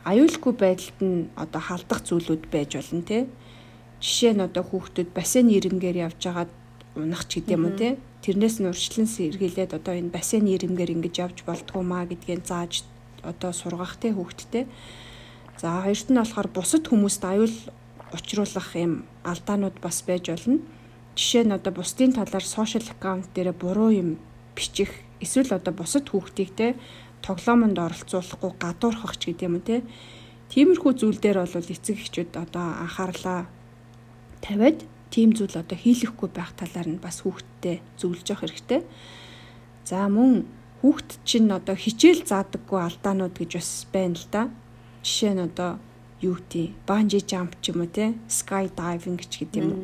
аюулгүй 0.07 0.53
байдалд 0.57 0.99
нь 1.03 1.29
одоо 1.35 1.61
халдах 1.61 2.01
зүйлүүд 2.07 2.43
байж 2.49 2.71
болно 2.79 3.03
те. 3.03 3.27
Жишээ 3.99 4.33
нь 4.33 4.45
одоо 4.47 4.63
хүүхдүүд 4.63 5.09
бассейн 5.13 5.51
ирэмгээр 5.51 5.97
явж 6.07 6.19
байгаад 6.23 6.51
унах 6.95 7.23
ч 7.27 7.43
гэдэм 7.43 7.61
үү 7.67 7.75
те 7.77 7.89
тэрнээс 8.21 8.61
нь 8.61 8.69
урьдчилан 8.69 9.09
сэргийлээд 9.09 9.71
одоо 9.77 9.93
энэ 9.97 10.13
бассейн 10.13 10.45
ирэмгээр 10.45 10.93
ингэж 10.95 11.15
явж 11.25 11.37
болдгоо 11.45 11.83
маа 11.83 12.05
гэдгийг 12.05 12.45
зааж 12.45 12.85
одоо 13.25 13.51
сургах 13.53 13.97
те 14.01 14.13
хүүхдтэй 14.13 14.65
за 15.61 15.85
хоёрт 15.85 16.07
нь 16.09 16.17
болохоор 16.17 16.49
бусад 16.49 16.83
хүмүүст 16.89 17.23
аюул 17.31 17.55
учруулах 18.17 18.69
юм 18.75 19.05
алдаанууд 19.23 19.77
бас 19.85 20.01
байж 20.01 20.25
болно 20.33 20.57
жишээ 21.15 21.43
нь 21.45 21.55
одоо 21.57 21.71
бусдын 21.77 22.17
талаар 22.17 22.45
сошиал 22.45 22.87
аккаунт 22.89 23.29
дээр 23.35 23.53
буруу 23.53 23.91
юм 23.93 24.09
бичих 24.57 24.89
эсвэл 25.21 25.53
одоо 25.53 25.73
бусад 25.73 26.09
хүүхдийг 26.09 26.49
те 26.57 26.67
тоглоомонд 27.21 27.77
оролцуулахгүй 27.77 28.51
гадуурхах 28.57 29.15
ч 29.21 29.29
гэдэм 29.29 29.53
үү 29.61 29.63
те 29.69 29.77
тиймэрхүү 30.51 30.91
зүйл 30.97 31.19
дээр 31.21 31.45
бол 31.45 31.71
эцэг 31.75 31.97
эхчүүд 32.01 32.31
одоо 32.35 32.65
анхаарлаа 32.83 33.47
тавиад 34.41 34.83
тийм 35.13 35.31
зүйл 35.37 35.55
одоо 35.55 35.77
хийлэхгүй 35.77 36.29
байх 36.33 36.51
талаар 36.57 36.87
нь 36.89 37.03
бас 37.03 37.21
хүүхдтэй 37.21 37.79
зөвлөж 37.99 38.27
явах 38.31 38.43
хэрэгтэй. 38.47 38.81
За 39.85 40.07
мөн 40.07 40.47
хүүхд 40.81 41.23
чинь 41.27 41.51
одоо 41.51 41.75
хичээл 41.75 42.25
заадаггүй 42.25 42.79
алдаанууд 42.79 43.35
гэж 43.37 43.51
бас 43.59 43.71
байна 43.93 44.17
л 44.17 44.27
да. 44.31 44.43
Жишээ 45.01 45.33
нь 45.33 45.45
одоо 45.45 45.81
юу 46.21 46.37
гэдэг 46.37 46.85
банжи 46.85 47.19
жамп 47.25 47.57
ч 47.61 47.73
юм 47.73 47.81
уу 47.83 47.89
те 47.89 48.13
скай 48.29 48.69
дайвинг 48.69 49.25
ч 49.25 49.41
гэдэг 49.45 49.59
юм 49.61 49.69
уу. 49.73 49.81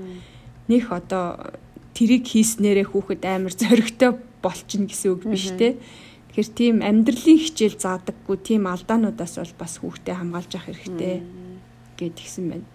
Нэх 0.69 0.93
одоо 0.93 1.57
тэрийг 1.97 2.29
хийснээрээ 2.29 2.93
хүүхэд 2.93 3.23
амар 3.25 3.53
зоригтой 3.53 4.21
болчихно 4.45 4.85
гэсэн 4.85 5.09
үг 5.17 5.25
биш 5.25 5.49
те. 5.57 5.81
Тэгэхээр 6.29 6.49
тийм 6.53 6.75
амьдралын 6.85 7.41
хичээл 7.41 7.81
заадаггүй 7.81 8.37
тийм 8.45 8.69
алдаануудаас 8.69 9.41
бол 9.41 9.53
бас 9.57 9.73
хүүхдээ 9.81 10.15
хамгаалж 10.21 10.51
явах 10.53 10.69
хэрэгтэй 10.69 11.25
гэд 11.97 12.15
гисэн 12.21 12.45
байна. 12.53 12.67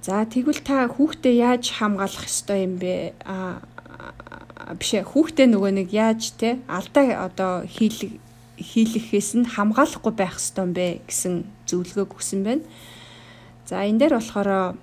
За 0.00 0.24
тэгвэл 0.24 0.64
та 0.64 0.88
хүүхдээ 0.88 1.34
яаж 1.36 1.64
хамгаалах 1.76 2.24
ёстой 2.24 2.64
юм 2.64 2.80
бэ? 2.80 3.12
А 3.28 3.60
биш 4.80 4.96
ээ 4.96 5.04
хүүхдээ 5.04 5.46
нөгөө 5.52 5.72
нэг 5.76 5.88
яаж 5.92 6.32
те 6.40 6.58
алдаа 6.66 7.28
одоо 7.28 7.52
хийлэг 7.68 8.16
хийлэхээс 8.62 9.30
нь 9.42 9.50
хамгаалахгүй 9.50 10.14
байх 10.14 10.38
ёстой 10.38 10.64
юм 10.64 10.72
бэ 10.72 10.86
гэсэн 11.04 11.34
зөвлөгөө 11.66 12.06
өгсөн 12.14 12.40
байна. 12.46 12.64
За 13.66 13.82
энэ 13.84 13.98
дээр 13.98 14.14
болохоор 14.16 14.78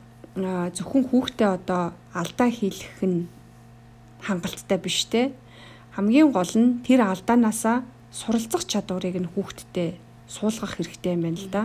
зөвхөн 0.75 1.03
хүүхдээ 1.09 1.49
одоо 1.57 1.95
алдаа 2.13 2.49
хийлгэх 2.51 3.01
нь 3.03 3.27
хангалттай 4.21 4.77
биш 4.77 5.07
те. 5.09 5.31
Хамгийн 5.95 6.31
гол 6.31 6.53
нь 6.55 6.83
тэр 6.85 7.07
алдаанаасаа 7.07 7.83
суралцах 8.11 8.63
чадварыг 8.67 9.15
нь 9.19 9.31
хүүхдтэй 9.33 9.99
суулгах 10.27 10.77
хэрэгтэй 10.77 11.13
юм 11.17 11.23
байна 11.25 11.39
л 11.39 11.49
да. 11.49 11.63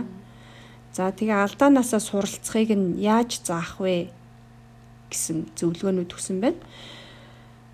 За 0.95 1.11
тэгээ 1.11 1.35
алдаанаасаа 1.35 1.99
суралцахыг 1.99 2.71
нь 2.73 2.99
яаж 2.99 3.43
заах 3.43 3.79
вэ 3.83 4.09
гэсэн 5.11 5.51
зөвлөгөөнүүд 5.55 6.11
өгсөн 6.11 6.39
байна. 6.41 6.59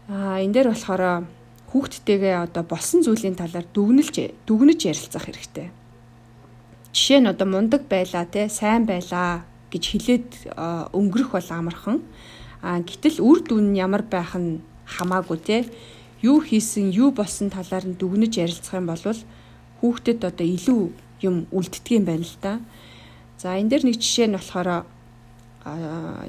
Аа 0.09 0.41
энэ 0.43 0.53
дээр 0.53 0.69
болохоор 0.73 1.25
хүүхдтэйгээ 1.71 2.35
одоо 2.51 2.63
болсон 2.67 2.99
зүйлийн 3.03 3.39
талаар 3.39 3.65
дүгнэлж 3.71 4.15
дүгнэж 4.43 4.79
ярилцах 4.91 5.25
хэрэгтэй. 5.25 5.71
Жишээ 6.91 7.19
нь 7.23 7.31
одоо 7.31 7.47
мундаг 7.47 7.87
байлаа 7.87 8.27
те 8.27 8.51
сайн 8.51 8.83
байлаа 8.83 9.47
гэж 9.71 9.83
хэлээд 9.87 10.29
өнгөрөх 10.91 11.31
бол 11.31 11.49
амархан. 11.49 12.03
Аа 12.59 12.83
гэтэл 12.83 13.23
үр 13.23 13.39
дүн 13.47 13.71
нь 13.71 13.79
ямар 13.79 14.03
байх 14.03 14.35
нь 14.35 14.59
хамаагүй 14.83 15.39
те 15.39 15.57
юу 16.21 16.43
хийсэн 16.43 16.91
юу 16.91 17.15
болсон 17.15 17.49
талаар 17.49 17.87
нь 17.87 17.95
дүгнэж 17.95 18.37
ярилцах 18.37 18.75
юм 18.75 18.91
бол 18.91 19.01
хүүхдэд 19.79 20.27
одоо 20.27 20.45
илүү 20.45 20.81
юм 21.23 21.47
үлддэг 21.55 21.95
юм 21.97 22.05
байна 22.05 22.27
л 22.27 22.37
да. 22.43 22.59
За 23.39 23.55
энэ 23.57 23.69
дээр 23.71 23.83
нэг 23.89 23.97
жишээ 23.97 24.27
нь 24.27 24.37
болохоор 24.37 24.85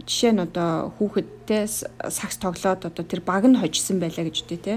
жишээ 0.07 0.33
нь 0.33 0.45
одоо 0.45 0.93
хүүхэдтэй 0.97 1.69
сакс 2.09 2.37
тоглоод 2.41 2.89
одоо 2.89 3.05
тэр 3.05 3.21
баг 3.21 3.45
нь 3.45 3.61
хожсон 3.61 4.01
байлаа 4.01 4.25
гэж 4.25 4.37
үтэй 4.47 4.61
те. 4.61 4.75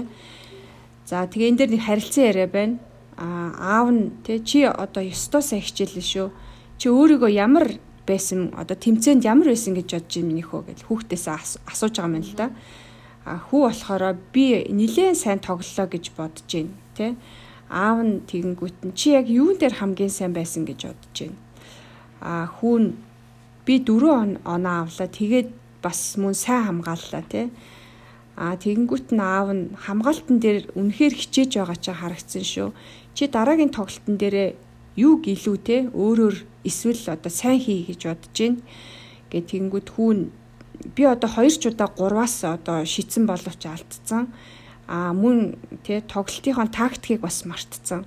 За 1.06 1.24
тэгээ 1.30 1.48
энэ 1.54 1.58
дээр 1.62 1.70
нэг 1.78 1.82
харилцан 1.86 2.24
яриа 2.26 2.48
байна. 2.50 2.76
А 3.16 3.78
аав 3.80 3.88
нь 3.94 4.10
те 4.26 4.42
чи 4.42 4.66
одоо 4.66 5.06
ёстоосаа 5.06 5.62
хичээлээ 5.62 6.04
шүү. 6.04 6.28
Чи 6.76 6.86
өөрийгөө 6.90 7.30
ямар 7.30 7.78
байсан 8.04 8.50
одоо 8.58 8.76
тэмцээнд 8.76 9.24
ямар 9.24 9.54
байсан 9.54 9.78
гэж 9.78 9.88
бодож 9.94 10.14
юм 10.18 10.34
нөхөө 10.34 10.62
гэж 10.66 10.78
хүүхдээсээ 10.90 11.34
асууж 11.70 11.94
байгаа 11.96 12.10
юм 12.10 12.26
л 12.26 12.34
да. 12.34 12.46
А 13.24 13.38
хүү 13.38 13.60
болохоор 13.70 14.18
би 14.34 14.66
нилээн 14.68 15.14
сайн 15.14 15.38
тоглолоо 15.38 15.86
гэж 15.86 16.04
бодож 16.18 16.50
байна 16.50 16.74
те. 16.98 17.14
Аав 17.70 18.02
нь 18.04 18.26
тэгэнгүүт 18.26 18.78
нь 18.84 18.94
чи 18.98 19.14
яг 19.14 19.30
юун 19.30 19.56
дээр 19.56 19.78
хамгийн 19.78 20.12
сайн 20.12 20.36
байсан 20.36 20.68
гэж 20.68 20.90
бодож 20.90 21.14
байна 21.14 21.46
а 22.20 22.46
хүүн 22.46 22.96
би 23.66 23.78
4 23.84 24.40
оноо 24.44 24.76
авлаа 24.86 25.08
тэгээд 25.08 25.48
бас 25.82 26.16
мөн 26.16 26.34
сайн 26.34 26.64
хамгааллаа 26.66 27.22
тий 27.28 27.50
а 28.36 28.56
тэгэнгүүт 28.60 29.16
нь 29.16 29.22
аав 29.22 29.48
нь 29.56 29.64
хамгаалтан 29.74 30.38
дээр 30.38 30.70
үнэхээр 30.76 31.14
хичээж 31.16 31.50
байгаа 31.56 31.78
чи 31.80 31.92
харагдсан 31.96 32.44
шүү. 32.44 32.68
Чи 33.16 33.24
дараагийн 33.32 33.72
тоглолтын 33.72 34.16
дээрээ 34.20 34.50
юу 35.00 35.14
гэлүү 35.24 35.56
те? 35.64 35.76
Өөрөөр 35.90 36.36
эсвэл 36.68 37.16
одоо 37.16 37.32
сайн 37.32 37.58
хий 37.58 37.88
гэж 37.88 38.00
бодож 38.06 38.36
гин. 38.36 38.60
Гэ 39.32 39.40
тэгэнгүүт 39.50 39.88
хүүн 39.96 40.18
би 40.92 41.02
одоо 41.08 41.30
хоёр 41.32 41.54
ч 41.56 41.72
удаа 41.72 41.88
гурваас 41.88 42.44
одоо 42.44 42.84
шийдсэн 42.84 43.24
боловч 43.24 43.62
алдсан. 43.64 44.28
А 44.84 45.16
мөн 45.16 45.56
те 45.82 46.04
тоглолтынхон 46.04 46.68
тактикийг 46.68 47.24
бас 47.24 47.48
мартцсан 47.48 48.04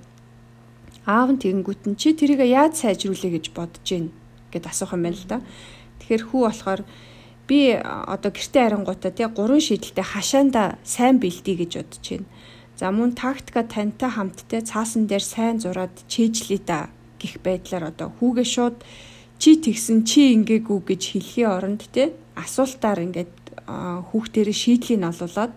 аав 1.10 1.32
нь 1.32 1.40
тэгэнгүүт 1.40 1.82
нь 1.88 1.96
чи 1.96 2.12
тэрийг 2.12 2.44
яаж 2.44 2.78
сайжруулъя? 2.84 3.34
гэж 3.34 3.46
бодож 3.56 3.84
гин. 3.84 4.12
Гэд 4.52 4.68
асуух 4.68 4.92
юм 4.94 5.02
байна 5.08 5.16
л 5.16 5.26
да. 5.26 5.38
Тэгэхээр 5.98 6.22
хүү 6.28 6.40
болохоор 6.44 6.80
би 7.50 7.74
одоо 7.74 8.30
гэртээ 8.30 8.62
харангуудаа 8.62 9.10
тий 9.10 9.26
гурван 9.26 9.58
шийдэлтэй 9.58 10.06
хашаанда 10.06 10.78
сайн 10.86 11.18
бэлдээ 11.18 11.56
гэж 11.66 11.72
бодож 11.82 12.06
байна. 12.06 12.30
За 12.78 12.86
мөн 12.94 13.10
тактика 13.18 13.66
тантай 13.66 14.10
хамттай 14.14 14.62
цаасан 14.62 15.10
дээр 15.10 15.24
сайн 15.34 15.58
зураад 15.58 15.94
чийжлээ 16.06 16.62
да 16.62 16.78
гих 17.18 17.42
байдлаар 17.42 17.90
одоо 17.90 18.14
хүүгээ 18.22 18.46
шууд 18.54 18.76
чи 19.42 19.58
тэгсэн 19.58 20.06
чи 20.06 20.30
ингээгүй 20.38 20.78
гэж 20.86 21.02
хэлхийн 21.10 21.50
оронд 21.50 21.82
тий 21.90 22.14
асуултаар 22.38 23.02
ингээд 23.02 23.34
хүүхдэрээ 23.66 24.56
шийдлийг 24.62 25.02
нь 25.02 25.10
олуулад 25.10 25.52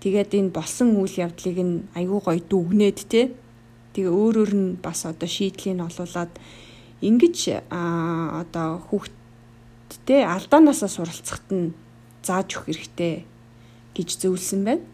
тэгээд 0.00 0.30
энэ 0.32 0.56
болсон 0.56 0.96
үйл 0.96 1.14
явдлыг 1.28 1.58
нь 1.60 1.84
айгүй 1.92 2.20
гоё 2.24 2.40
дүгнээд 2.40 2.98
тий 3.12 3.26
Тэгээ 3.92 4.08
өөрөөр 4.08 4.52
нь 4.56 4.68
бас 4.80 5.04
одоо 5.04 5.28
шийдлийг 5.28 5.76
нь 5.76 5.84
олуулад 5.84 6.32
ингэж 7.04 7.60
одоо 7.68 8.80
хүүхдтэй 9.92 10.24
алдаанаасаа 10.24 10.88
суралцахад 10.88 11.48
нь 11.52 11.76
зааж 12.24 12.56
өгөх 12.56 12.72
хэрэгтэй 12.72 13.28
гэж 13.92 14.08
зөвлөсөн 14.24 14.64
байна. 14.64 14.84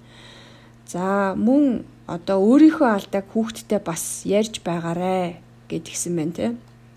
За 0.91 1.35
мөн 1.39 1.87
одоо 2.11 2.43
өөрийнхөө 2.43 2.89
алдааг 2.99 3.27
хүүхдтэй 3.31 3.79
бас 3.79 4.27
ярьж 4.27 4.59
байгаарэ 4.67 5.39
гэдгийгсэн 5.71 6.15
байна 6.19 6.35
те. 6.35 6.47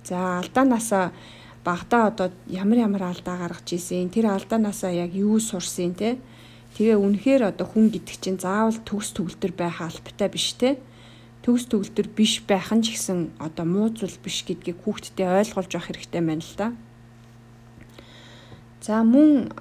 За 0.02 0.42
алдаанаасаа 0.42 1.14
багада 1.62 2.10
одоо 2.10 2.28
ямар 2.50 2.90
ямар 2.90 3.04
алдаа 3.14 3.38
гаргаж 3.38 3.70
ийсэн 3.70 4.10
тэр 4.10 4.34
алдаанаасаа 4.34 4.92
яг 4.98 5.14
юу 5.14 5.38
сурсан 5.38 5.94
те. 5.94 6.18
Тэгээ 6.74 6.98
үнэхээр 6.98 7.54
одоо 7.54 7.70
хүн 7.70 7.94
гэдэг 7.94 8.18
чинь 8.18 8.42
заавал 8.42 8.82
төгс 8.82 9.14
төгөлтөр 9.14 9.54
байх 9.54 9.78
албатай 9.78 10.30
биш 10.32 10.58
те 10.58 10.82
төгс 11.46 11.68
төгөлдөр 11.70 12.08
биш 12.18 12.42
байх 12.48 12.72
нь 12.74 12.82
ч 12.82 12.96
гэсэн 12.96 13.36
одоо 13.38 13.66
муу 13.66 13.90
зүйл 13.94 14.18
биш 14.24 14.46
гэдгийг 14.48 14.78
хүүхдтэй 14.86 15.28
ойлгуулж 15.28 15.74
авах 15.74 15.90
хэрэгтэй 15.90 16.22
байна 16.24 16.42
л 16.42 16.56
да. 16.58 16.68
За 18.82 19.04
мөн 19.06 19.54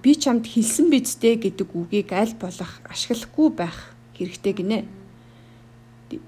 би 0.00 0.12
чамд 0.16 0.48
хэлсэн 0.48 0.88
бидтэй 0.88 1.36
гэдэг 1.36 1.68
үгийг 1.76 2.16
аль 2.16 2.32
болох 2.40 2.80
ашиглахгүй 2.88 3.52
байх 3.52 3.92
хэрэгтэй 4.16 4.52
гинэ. 4.56 4.78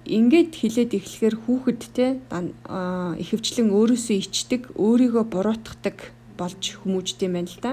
Ингээд 0.04 0.52
хэлээд 0.52 0.92
эхлэхээр 1.00 1.36
хүүхэд 1.48 1.80
те 1.96 2.20
ихэвчлэн 2.28 3.72
өөрөөсөө 3.72 4.16
ичдэг, 4.20 4.76
өөрийгөө 4.76 5.24
буруутгадаг 5.32 6.12
болж 6.36 6.62
хүмүүждэг 6.84 7.24
юм 7.24 7.34
байна 7.40 7.48
л 7.48 7.60
да. 7.64 7.72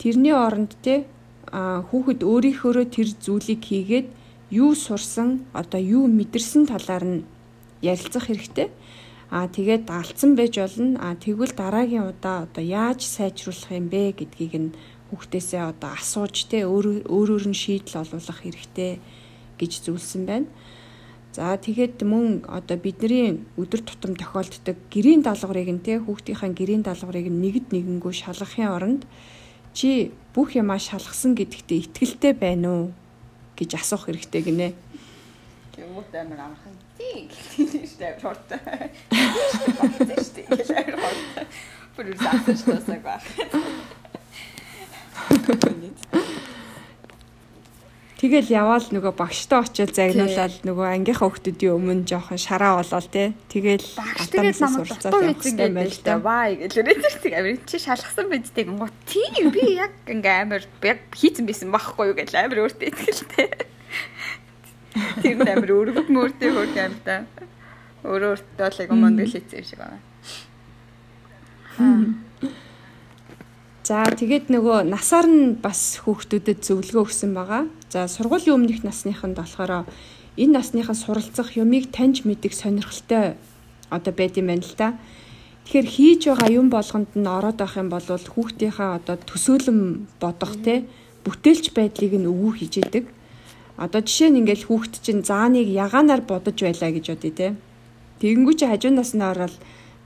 Тэрний 0.00 0.32
оронд 0.32 0.72
те 0.80 1.04
хүүхэд 1.52 2.24
өөрийнхөөрөө 2.24 2.86
тэр 2.88 3.08
зүйлийг 3.20 3.60
хийгээд 3.68 4.08
юу 4.48 4.72
сурсан 4.72 5.44
одоо 5.52 5.76
юу 5.76 6.08
мэдэрсэн 6.08 6.72
талаар 6.72 7.04
нь 7.04 7.28
ярилцах 7.84 8.32
хэрэгтэй. 8.32 8.72
Аа 9.28 9.44
тэгээд 9.44 9.92
алдсан 9.92 10.32
байж 10.40 10.56
болно. 10.56 10.96
Аа 11.04 11.12
тэгвэл 11.12 11.52
дараагийн 11.52 12.08
удаа 12.08 12.48
одоо 12.48 12.64
яаж 12.64 13.04
сайжруулах 13.04 13.68
юм 13.76 13.92
бэ 13.92 14.16
гэдгийг 14.16 14.54
нь 14.56 14.74
хүүхдээсээ 15.12 15.62
одоо 15.68 15.92
асууж 15.92 16.48
те 16.48 16.64
өөрөөр 16.64 17.44
нь 17.52 17.60
шийдэл 17.62 18.00
олуулах 18.08 18.40
хэрэгтэй 18.40 18.96
гэж 19.60 19.72
зүйлсэн 19.84 20.24
байна. 20.24 20.48
За 21.36 21.52
тэгээд 21.60 22.00
мөн 22.08 22.48
одоо 22.48 22.80
бидний 22.80 23.44
өдөр 23.60 23.84
тутам 23.84 24.16
тохиолддог 24.16 24.80
гэрийн 24.88 25.20
даалгаврыг 25.20 25.68
нь 25.76 25.84
те 25.84 26.00
хүүхдийнхээ 26.00 26.56
гэрийн 26.56 26.82
даалгаврыг 26.88 27.28
нэгд 27.28 27.68
нэгэнгүү 27.68 28.12
шалгахын 28.16 28.72
оронд 28.72 29.02
чи 29.76 30.10
бүх 30.32 30.56
юмаа 30.56 30.80
шалгасан 30.80 31.36
гэдэгтээ 31.36 31.84
итгэлтэй 31.84 32.32
байна 32.32 32.68
уу 32.72 32.84
гэж 33.60 33.76
асуух 33.76 34.08
хэрэгтэй 34.08 34.42
гинэ. 34.48 34.68
Тэгмүүд 35.76 36.16
амар 36.16 36.40
амархан 36.48 36.87
тий 36.98 37.30
штэ 37.86 38.18
шортой. 38.20 38.60
Штэ 40.18 40.42
гэж 40.50 40.68
амар. 40.74 41.16
Бүр 41.96 42.06
үсээс 42.14 42.62
штэ 42.66 42.98
баг. 43.00 43.22
Тэгэл 48.18 48.50
яваал 48.50 48.82
нөгөө 48.82 49.14
багштай 49.14 49.62
очиод 49.62 49.94
загнуулаад 49.94 50.66
нөгөө 50.66 50.86
ангийнхаа 50.90 51.30
хүмүүсийн 51.30 51.70
өмнө 51.70 52.02
жоохон 52.02 52.34
шараа 52.42 52.82
болол 52.82 53.06
те. 53.14 53.30
Тэгэл 53.46 53.86
намайг 53.94 54.90
дутуу 54.90 55.22
хийсэн 55.38 55.70
байл 55.70 55.98
да. 56.02 56.18
Ваа 56.18 56.50
гэж 56.50 56.82
үрээдэрсэг 56.82 57.30
амир 57.38 57.62
чи 57.62 57.78
шалгасан 57.78 58.26
бидтэй 58.26 58.66
гоо. 58.66 58.90
Тийм 59.06 59.54
би 59.54 59.78
яг 59.78 59.94
ингээ 60.10 60.34
амир 60.50 60.66
яг 60.82 60.98
хийцэн 61.14 61.46
байсан 61.46 61.70
байхгүй 61.70 62.10
юу 62.10 62.18
гэж 62.18 62.34
амир 62.34 62.66
өөртөө 62.66 62.90
итгэлтэй. 62.90 63.77
Тэр 65.22 65.42
амир 65.42 65.70
өргөд 65.72 66.08
мөрдөө 66.12 66.50
хөрг 66.54 66.76
амир 66.78 67.00
та. 67.04 67.24
Өөрөө 68.04 68.30
өөртөө 68.34 68.68
л 68.68 68.80
яг 68.82 68.90
мондол 68.94 69.30
хийцэн 69.30 69.58
юм 69.58 69.66
шиг 69.66 69.78
байна. 69.82 69.98
За 73.88 74.04
тэгээд 74.04 74.52
нөгөө 74.52 74.84
насаар 74.92 75.26
нь 75.30 75.56
бас 75.64 75.96
хүүхдүүдэд 76.04 76.60
зөвлөгөө 76.60 77.08
өгсөн 77.08 77.32
байгаа. 77.32 77.64
За 77.88 78.04
сургуулийн 78.04 78.60
өмнөх 78.60 78.84
насныханд 78.84 79.40
болохоор 79.40 79.88
энэ 80.36 80.54
насныхан 80.54 80.92
суралцах 80.92 81.56
юмыг 81.56 81.88
таньж 81.88 82.28
мэдэх 82.28 82.52
сонирхолтой 82.52 83.40
одоо 83.88 84.12
байд 84.12 84.36
юм 84.36 84.52
байна 84.52 84.60
л 84.60 84.76
та. 84.76 85.00
Тэгэхээр 85.64 85.88
хийж 85.88 86.20
байгаа 86.28 86.50
юм 86.52 86.68
болгонд 86.68 87.16
нь 87.16 87.24
ороод 87.24 87.56
байх 87.56 87.74
юм 87.80 87.88
бол 87.88 88.04
хүүхдийнхээ 88.04 88.90
одоо 89.00 89.16
төсөөлөн 89.16 89.80
бодох 90.20 90.54
те 90.60 90.84
бүтээлч 91.24 91.72
байдлыг 91.72 92.12
нь 92.20 92.28
өвөө 92.28 92.52
хийж 92.60 92.74
идэг. 92.84 93.04
Одоо 93.78 94.02
жишээ 94.02 94.34
нь 94.34 94.42
ингээл 94.42 94.66
хүүхд 94.66 94.98
чинь 95.06 95.22
зааныг 95.22 95.70
ягаанаар 95.70 96.26
бодож 96.26 96.58
байлаа 96.58 96.90
гэж 96.90 97.06
бодъё 97.14 97.32
те. 97.38 97.48
Тэгэнгүүт 98.18 98.58
чи 98.58 98.66
хажуунаас 98.66 99.14
нь 99.14 99.22
ороод 99.22 99.54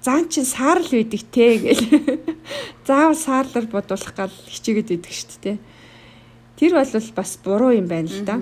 заан 0.05 0.29
чин 0.29 0.45
саарл 0.45 0.85
байдаг 0.93 1.23
те 1.33 1.47
гэл. 1.57 1.85
Заавал 2.87 3.17
саарлаар 3.17 3.67
бодуулах 3.73 4.13
гал 4.13 4.35
хичээгээд 4.53 4.89
байдаг 4.93 5.13
шүү 5.17 5.41
дээ. 5.41 5.59
Тэр 6.61 6.73
бол 6.77 6.93
бас 7.17 7.31
буруу 7.41 7.73
юм 7.73 7.89
байна 7.89 8.13
л 8.13 8.21
да. 8.29 8.37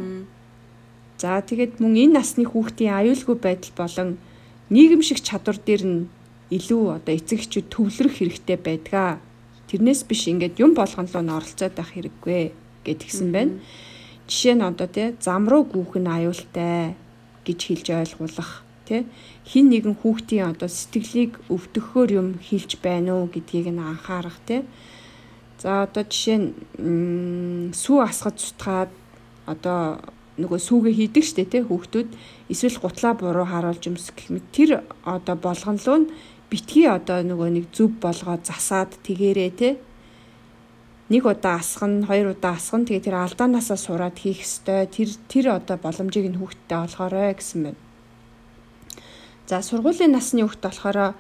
За 1.23 1.39
тэгээд 1.39 1.79
мөн 1.79 1.95
энэ 2.11 2.17
насны 2.19 2.49
хүүхдийн 2.49 2.91
аюулгүй 2.99 3.37
байдал 3.39 3.75
болон 3.79 4.09
нийгэмшиг 4.73 5.23
чадвар 5.23 5.63
дээр 5.63 5.85
нь 5.87 6.01
илүү 6.51 6.99
одоо 6.99 7.15
эцэгчүүд 7.15 7.71
төвлөрөх 7.71 8.19
хэрэгтэй 8.19 8.59
байдгаа. 8.59 9.23
Тэрнээс 9.71 10.03
биш 10.11 10.27
ингээд 10.27 10.59
юм 10.59 10.75
болгон 10.75 11.07
руу 11.07 11.23
н 11.23 11.31
оролцоод 11.39 11.79
байх 11.79 11.95
хэрэггүй 11.95 12.51
гэдгсэн 12.83 13.29
байна. 13.31 13.55
Жишээ 14.31 14.55
нь 14.55 14.63
одоо 14.63 14.87
тий 14.87 15.19
зам 15.19 15.51
руу 15.51 15.67
гүүх 15.67 15.99
нь 15.99 16.07
аюултай 16.07 16.95
гэж 17.43 17.59
хэлж 17.67 17.87
ойлгуулах 17.99 18.63
тий 18.87 19.03
хин 19.51 19.67
нэгэн 19.75 19.99
хүүхдийн 19.99 20.55
одоо 20.55 20.71
сэтгэлийг 20.71 21.43
өвдөхөөр 21.51 22.11
юм 22.15 22.29
хэлж 22.39 22.79
байна 22.79 23.19
уу 23.19 23.27
гэдгийг 23.27 23.75
нь 23.75 23.83
анхаарах 23.83 24.39
тий 24.47 24.63
за 25.59 25.83
одоо 25.85 26.05
жишээ 26.07 26.39
нь 26.39 27.75
сүү 27.75 27.99
асгаж 28.07 28.37
сутгаад 28.39 28.91
одоо 29.51 29.99
нөгөө 30.41 30.61
сүүгээ 30.63 30.95
хийдэг 30.97 31.25
штэ 31.27 31.45
тий 31.51 31.63
хүүхдүүд 31.67 32.09
эсвэл 32.53 32.79
гутлаа 32.81 33.13
буруу 33.19 33.47
харуулж 33.51 33.83
юмс 33.85 34.09
гэх 34.17 34.33
мэт. 34.33 34.47
Тэр 34.57 34.71
одоо 35.05 35.37
болгонлоо 35.37 35.97
нь 36.01 36.11
битгий 36.49 36.89
одоо 36.89 37.21
нөгөө 37.21 37.49
нэг 37.51 37.67
зүв 37.77 38.01
болгоод 38.01 38.43
засаад 38.49 38.97
тэгэрээ 39.05 39.51
тий 39.61 39.73
нэг 41.11 41.26
удаа 41.26 41.59
асгана, 41.59 42.07
хоёр 42.07 42.33
удаа 42.38 42.55
асгана. 42.55 42.87
Тэгээ 42.87 43.07
тэр 43.11 43.17
алдаанаасаа 43.19 43.76
сураад 43.76 44.17
хийх 44.17 44.47
ёстой. 44.47 44.87
Тэр 44.87 45.11
тэр 45.26 45.47
одоо 45.59 45.76
боломжийг 45.76 46.31
нь 46.31 46.38
хүүхдтэй 46.38 46.79
олгоорой 46.79 47.35
гэсэн 47.35 47.61
байна. 47.67 47.81
За 49.50 49.59
сургуулийн 49.67 50.14
насны 50.14 50.47
хүүхд 50.47 50.62
болохоор 50.62 51.19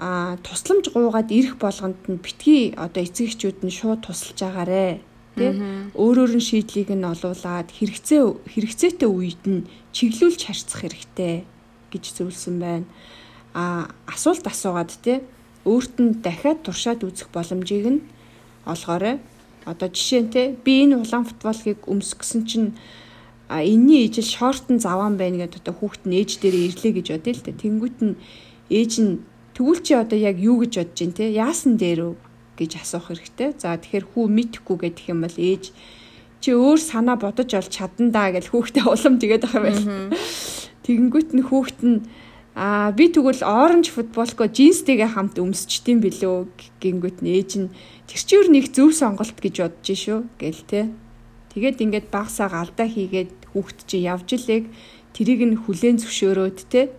а 0.00 0.40
тусламж 0.40 0.88
гуугаад 0.88 1.28
ирэх 1.28 1.60
болгонд 1.60 2.00
нь 2.08 2.16
битгий 2.24 2.72
одоо 2.72 3.04
эцэг 3.04 3.28
эхчүүд 3.28 3.60
нь 3.60 3.68
шууд 3.68 4.00
тусалж 4.08 4.40
агаарэ 4.40 5.04
тий 5.36 5.52
өөрөөр 5.92 6.32
нь 6.40 6.46
шийдлийг 6.48 6.88
нь 6.96 7.04
олуулад 7.04 7.68
хэрэгцээ 7.68 8.22
хэрэгцээтэй 8.48 9.10
үед 9.12 9.44
нь 9.44 9.68
чиглүүлж 9.92 10.40
харьцах 10.48 10.80
хэрэгтэй 10.80 11.44
гэж 11.92 12.04
зөвлөсөн 12.16 12.56
байна. 12.56 12.88
А 13.52 13.92
асуулт 14.08 14.48
асуугаад 14.48 14.96
тий 15.04 15.20
өөрт 15.68 15.94
нь 16.00 16.24
дахиад 16.24 16.64
туршаад 16.64 17.04
үзэх 17.04 17.28
боломжийг 17.28 17.86
нь 17.92 18.00
олгоорой. 18.72 19.16
Одоо 19.66 19.88
жишээ 19.88 20.20
нь 20.24 20.32
тий 20.32 20.46
би 20.54 20.86
энэ 20.86 21.02
улаан 21.02 21.28
футболгийг 21.28 21.84
өмсгсөн 21.84 22.46
чинь 22.48 22.72
а 23.50 23.60
энэний 23.66 24.06
ижил 24.06 24.24
шортон 24.24 24.78
заваан 24.78 25.18
байна 25.18 25.42
гэдээ 25.42 25.60
одоо 25.60 25.74
хүүхэд 25.74 26.04
нь 26.06 26.16
ээж 26.22 26.30
дээрээ 26.38 26.66
ирлээ 26.70 26.92
гэж 26.96 27.06
бодъё 27.10 27.34
л 27.34 27.44
дээ. 27.44 27.62
Тэнгүүт 27.62 27.98
нь 28.06 28.14
ээж 28.70 28.92
нь 29.02 29.12
тэгвэл 29.58 29.82
чи 29.82 29.92
одоо 29.98 30.18
яг 30.18 30.38
юу 30.38 30.62
гэж 30.62 30.72
бодож 30.78 30.98
байна 31.02 31.18
те 31.18 31.26
яасан 31.34 31.74
дээр 31.74 32.00
үү 32.08 32.14
гэж 32.56 32.70
асуух 32.78 33.10
хэрэгтэй. 33.10 33.58
За 33.58 33.74
тэгэхээр 33.74 34.06
хүү 34.14 34.24
мэдхгүй 34.30 34.76
гэдэг 34.80 35.04
юм 35.10 35.20
бол 35.26 35.36
ээж 35.36 35.64
чи 36.40 36.50
өөр 36.56 36.80
санаа 36.80 37.18
бодож 37.20 37.50
олж 37.52 37.68
чадна 37.68 38.08
да 38.14 38.32
гэж 38.32 38.48
хүүхдээ 38.48 38.86
улам 38.86 39.20
тэгээд 39.20 39.44
ах 39.44 39.54
юм 39.58 39.64
байл. 39.66 39.84
Тэгэнгүүт 40.86 41.30
нь 41.36 41.44
хүүхэд 41.44 41.80
нь 41.84 41.98
аа 42.56 42.90
би 42.96 43.12
тэгвэл 43.12 43.44
оранж 43.44 43.92
футболко 43.92 44.48
джинстэйгээ 44.48 45.14
хамт 45.14 45.36
өмсчтiin 45.42 46.00
билүү 46.00 46.48
гингүүт 46.80 47.18
нь 47.22 47.30
ээж 47.36 47.50
нь 47.60 47.68
тэр 48.10 48.20
чи 48.26 48.34
юу 48.34 48.50
нэг 48.50 48.74
зөв 48.74 48.90
сонголт 48.90 49.38
гэж 49.38 49.54
бодож 49.62 49.86
шүү 49.86 50.18
гэл 50.34 50.62
те. 50.66 50.90
Тэгээд 51.54 51.78
ингээд 51.78 52.06
багсаа 52.10 52.50
галдаа 52.50 52.90
хийгээд 52.90 53.54
хүүхд 53.54 53.78
чи 53.86 54.02
явж 54.02 54.34
илэг 54.34 54.66
тэрийг 55.14 55.40
нь 55.46 55.60
хүлээн 55.62 56.02
зөвшөөрөөд 56.02 56.58
те 56.66 56.90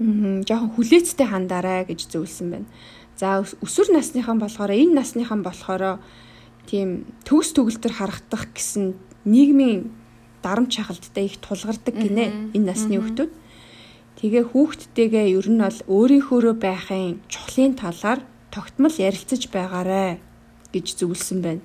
жоохон 0.00 0.72
хүлээцтэй 0.72 1.28
хандаарай 1.28 1.84
гэж 1.84 2.08
зөвлөсөн 2.08 2.48
байна. 2.48 2.68
За 3.20 3.44
өсвөр 3.44 3.92
насныхан 3.92 4.40
болохоор 4.40 4.72
энэ 4.72 4.96
насныхан 4.96 5.44
болохоор 5.44 6.00
тийм 6.64 7.04
төгс 7.28 7.52
төгөлтөр 7.52 7.92
харагдах 7.92 8.48
гэсэн 8.56 8.96
нийгмийн 9.28 9.92
дарамт 10.40 10.72
шахалттай 10.72 11.28
их 11.28 11.36
тулгардаг 11.44 11.92
гинэ 11.92 12.56
энэ 12.56 12.64
насны 12.64 12.96
хүүхдүүд. 12.96 13.32
Тэгээ 14.24 14.44
хүүхдтэйгээ 14.56 15.26
ер 15.36 15.48
нь 15.52 15.60
бол 15.60 15.78
өөрийнхөөрөө 15.84 16.54
байхын 16.56 17.20
чухлын 17.28 17.76
талаар 17.76 18.24
тогтмол 18.50 18.94
ярилцаж 18.94 19.48
байгаарэ 19.50 20.18
гэж 20.74 20.86
зөвлөсөн 21.00 21.40
байна. 21.42 21.64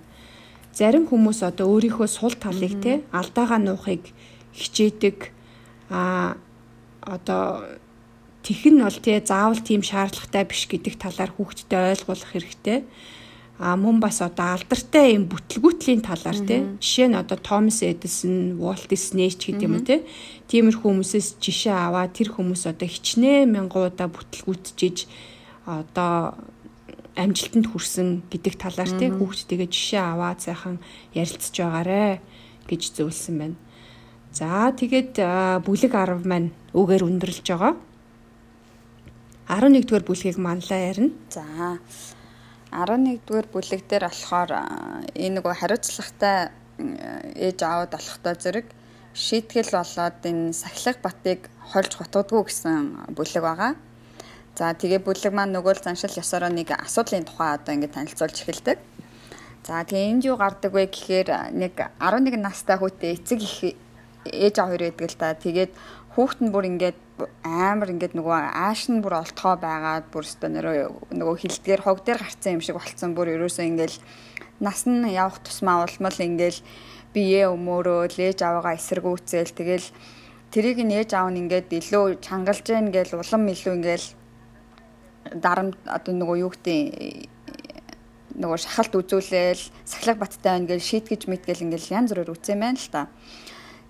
Зарим 0.76 1.08
хүмүүс 1.08 1.40
одоо 1.46 1.72
өөрийнхөө 1.72 2.08
сул 2.10 2.36
талыг 2.36 2.76
те 2.84 2.94
алдаагаа 3.16 3.60
нуухыг 3.64 4.12
хичээдэг 4.52 5.32
а 5.90 6.36
одоо 7.02 7.64
тэх 8.44 8.66
нь 8.68 8.84
бол 8.84 9.00
те 9.00 9.24
заавал 9.24 9.62
тийм 9.62 9.82
шаардлагатай 9.82 10.44
биш 10.46 10.68
гэдэг 10.68 11.00
талаар 11.00 11.32
хүүхдэд 11.34 11.72
ойлгуулах 11.72 12.30
хэрэгтэй. 12.30 12.84
А 13.58 13.80
мөн 13.80 14.04
бас 14.04 14.20
одоо 14.20 14.60
алдартай 14.60 15.16
юм 15.16 15.32
бүтлгүүтлийн 15.32 16.04
талаар 16.04 16.40
те. 16.44 16.68
Жишээ 16.84 17.08
нь 17.08 17.16
одоо 17.16 17.40
Томас 17.40 17.80
Эдисон, 17.82 18.60
Walt 18.60 18.92
Disney 18.92 19.32
ч 19.32 19.56
гэдэг 19.56 19.64
юм 19.64 19.80
уу 19.80 19.88
те. 19.88 20.04
Тиймэр 20.52 20.76
хүмүүсээс 20.76 21.40
жишээ 21.40 21.72
аваад 21.72 22.12
тэр 22.12 22.36
хүмүүс 22.36 22.68
одоо 22.68 22.84
хичнээн 22.84 23.48
мянгуудаа 23.48 24.12
бүтлгүүтжиж 24.12 25.08
одоо 25.66 26.36
амжилтанд 27.16 27.68
хүрсэн 27.72 28.28
гэдэг 28.32 28.54
талаар 28.60 28.92
тий 29.00 29.10
хүүхдтэйгээ 29.12 29.70
жишээ 29.72 30.04
аваад 30.04 30.40
сайхан 30.44 30.78
ярилцж 31.16 31.56
байгаарэ 31.56 32.20
гэж 32.68 32.82
зөвлөсөн 33.00 33.36
байна. 33.40 33.58
За 34.36 34.72
тэгээд 34.76 35.16
бүлэг 35.64 35.96
10 35.96 36.28
маань 36.28 36.52
үгээр 36.76 37.08
өндөрлж 37.08 37.48
байгаа. 37.48 37.74
11 39.48 39.88
дугаар 39.88 40.04
бүлгийг 40.04 40.38
манлаа 40.42 40.80
ярина. 40.92 41.16
За 41.32 41.80
11 42.76 43.24
дугаар 43.24 43.48
бүлэг 43.48 43.88
дээр 43.88 44.12
болохоор 44.12 44.52
энэ 45.16 45.36
нөгөө 45.40 45.54
хариуцлагатай 45.56 46.52
ээж 47.40 47.60
аавд 47.64 47.96
олохтой 47.96 48.36
зэрэг 48.36 48.68
шийтгэл 49.16 49.72
болоод 49.72 50.20
энэ 50.28 50.52
сахилга 50.52 51.00
батыг 51.08 51.40
хольж 51.72 51.92
гутгадгүй 51.96 52.42
гэсэн 52.44 53.16
бүлэг 53.16 53.44
байгаа. 53.46 53.72
За 54.56 54.72
тэгээ 54.72 55.04
бүлэг 55.04 55.36
маань 55.36 55.52
нөгөө 55.52 55.74
л 55.76 55.84
заншил 55.84 56.16
ёсороо 56.16 56.48
нэг 56.48 56.72
асуудлын 56.72 57.28
тухай 57.28 57.60
одоо 57.60 57.76
ингэ 57.76 57.92
танилцуулж 57.92 58.40
эхэлдэг. 58.40 58.80
За 59.68 59.84
тэгээ 59.84 60.10
энд 60.16 60.24
юу 60.24 60.40
гардаг 60.40 60.72
вэ 60.72 60.88
гэхээр 60.88 61.52
нэг 61.52 61.76
11 62.00 62.40
настай 62.40 62.80
хүүтэй 62.80 63.20
эцэг 63.20 63.44
их 63.44 63.76
ээж 64.24 64.56
аав 64.64 64.72
хоёр 64.72 64.96
байдаг 64.96 65.12
л 65.12 65.20
да. 65.20 65.36
Тэгээд 65.36 65.72
хүүхэд 66.16 66.40
нь 66.40 66.54
бүр 66.56 66.66
ингээд 66.72 67.00
амар 67.44 67.92
ингээд 67.92 68.16
нөгөө 68.16 68.40
ааш 68.56 68.88
нь 68.88 69.04
бүр 69.04 69.20
олтгоо 69.28 69.60
байгаад 69.60 70.08
бүр 70.08 70.24
өстө 70.24 70.48
нөрөө 70.48 71.12
нөгөө 71.20 71.36
хилдгээр 71.36 71.82
хог 71.84 72.00
дээр 72.08 72.24
гарцсан 72.24 72.56
юм 72.56 72.64
шиг 72.64 72.80
болцсон 72.80 73.12
бүр 73.12 73.36
ерөөсөө 73.36 73.68
ингээл 73.68 74.00
нас 74.64 74.88
нь 74.88 75.12
явах 75.12 75.44
тусмаа 75.44 75.84
улмал 75.84 76.16
ингээл 76.16 76.64
бие 77.12 77.44
өмөөрөө 77.52 78.16
лээж 78.16 78.40
аваагаа 78.40 78.80
эсэргүүцэл 78.80 79.52
тэгэл 79.52 79.88
тэрийг 80.56 80.80
нээж 80.80 81.12
аав 81.12 81.28
нь 81.32 81.44
ингээд 81.44 81.76
илүү 81.76 82.24
чангалж 82.24 82.64
гэн 82.64 82.92
гээл 82.96 83.20
улам 83.20 83.44
илүү 83.52 83.74
ингээл 83.80 84.08
дарамт 85.34 85.78
одоо 85.90 86.14
нөгөө 86.14 86.38
юу 86.46 86.52
гэдэг 86.54 87.30
нөгөө 88.36 88.60
шахалт 88.60 88.94
үзүүлээл 89.00 89.64
сахлаг 89.88 90.18
баттай 90.20 90.60
байна 90.60 90.70
гэж 90.70 90.82
шийтгэж 90.84 91.22
мэдгээл 91.32 91.66
ингээл 91.72 91.94
янз 91.96 92.12
бүрээр 92.12 92.34
үтсэн 92.36 92.60
байна 92.60 92.78
л 92.78 92.92
та. 92.92 93.08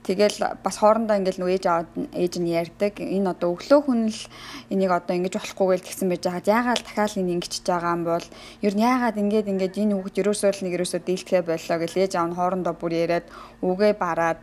Тэгэл 0.05 0.37
бас 0.61 0.77
хоорондоо 0.77 1.17
ингээл 1.17 1.41
нөө 1.41 1.51
ээж 1.57 1.65
аваад 1.65 1.89
ээж 2.13 2.33
нь 2.37 2.53
ярьдаг. 2.53 3.01
Энэ 3.01 3.33
одоо 3.33 3.57
өглөө 3.57 3.79
хүн 3.89 4.01
л 4.13 4.21
энийг 4.69 4.93
одоо 4.93 5.17
ингэж 5.17 5.33
болохгүй 5.41 5.67
гэж 5.73 5.81
тэгсэн 5.81 6.09
байж 6.13 6.23
хаад 6.29 6.45
яагаад 6.45 6.81
дахиад 6.85 7.17
энэ 7.17 7.33
ингэчихэж 7.41 7.65
байгаа 7.65 7.93
юм 7.97 8.03
бол 8.05 8.27
ер 8.61 8.73
нь 8.77 8.85
яагаад 8.85 9.17
ингэж 9.17 9.45
ингэж 9.49 9.73
энэ 9.81 9.93
хүүхд 9.97 10.21
ерөөсөө 10.21 10.51
л 10.53 10.61
нэг 10.61 10.73
ерөөсөө 10.77 11.01
дийлдэхэ 11.01 11.41
боллоо 11.49 11.77
гэж 11.81 11.91
ээж 11.97 12.13
аав 12.21 12.27
нь 12.29 12.37
хоорондоо 12.37 12.73
бүр 12.77 12.93
яриад 12.93 13.25
үгээ 13.65 13.93
бараад 13.97 14.39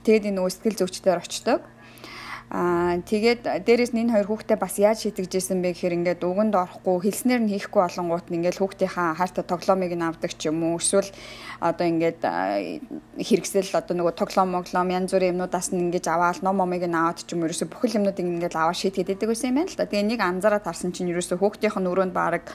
тэгэд 0.00 0.32
энэ 0.32 0.40
сэтгэл 0.48 0.80
зүйчдээр 0.80 1.20
очдог. 1.20 1.60
Аа 2.52 3.00
тэгээд 3.00 3.64
дээрэс 3.64 3.96
нь 3.96 4.04
энэ 4.04 4.12
хоёр 4.12 4.28
хүүхдээ 4.28 4.60
бас 4.60 4.76
яаж 4.76 5.08
шийтгэжсэн 5.08 5.64
бэ 5.64 5.72
гэхээр 5.72 5.96
ингээд 5.96 6.20
уганд 6.20 6.52
орохгүй 6.52 7.00
хэлснээр 7.00 7.40
нь 7.40 7.52
хийхгүй 7.56 7.80
болонгууд 7.80 8.28
нь 8.28 8.44
ингээд 8.44 8.60
хүүхдийнхаа 8.60 9.16
хайртай 9.16 9.44
тоглоомыг 9.48 9.96
нь 9.96 10.04
авдаг 10.04 10.36
ч 10.36 10.52
юм 10.52 10.60
уу 10.60 10.76
эсвэл 10.76 11.08
одоо 11.64 11.86
ингээд 11.88 12.20
хэрэгсэл 12.20 13.72
одоо 13.72 13.96
нөгөө 13.96 14.14
тоглоом 14.20 14.52
моглоом 14.52 14.92
янз 14.92 15.16
бүрийн 15.16 15.32
юмнуудаас 15.32 15.72
нь 15.72 15.80
ингээд 15.80 16.12
аваад 16.12 16.44
ном 16.44 16.60
момыг 16.60 16.84
нь 16.84 16.92
аваад 16.92 17.24
ч 17.24 17.32
юм 17.32 17.40
уу 17.40 17.48
ерөөсө 17.48 17.72
бүхэл 17.72 17.96
юмнуудыг 18.04 18.20
ингээд 18.20 18.52
аваад 18.60 18.76
шийтгэдэг 18.76 19.32
байсан 19.32 19.48
юм 19.48 19.56
байна 19.56 19.72
л 19.72 19.78
да. 19.80 19.88
Тэгээ 19.88 20.10
нэг 20.12 20.20
анзаараад 20.20 20.68
харсан 20.68 20.92
чинь 20.92 21.08
ерөөсө 21.08 21.40
хүүхдийнх 21.40 21.80
нь 21.80 21.88
өрөөнд 21.88 22.12
баг 22.12 22.52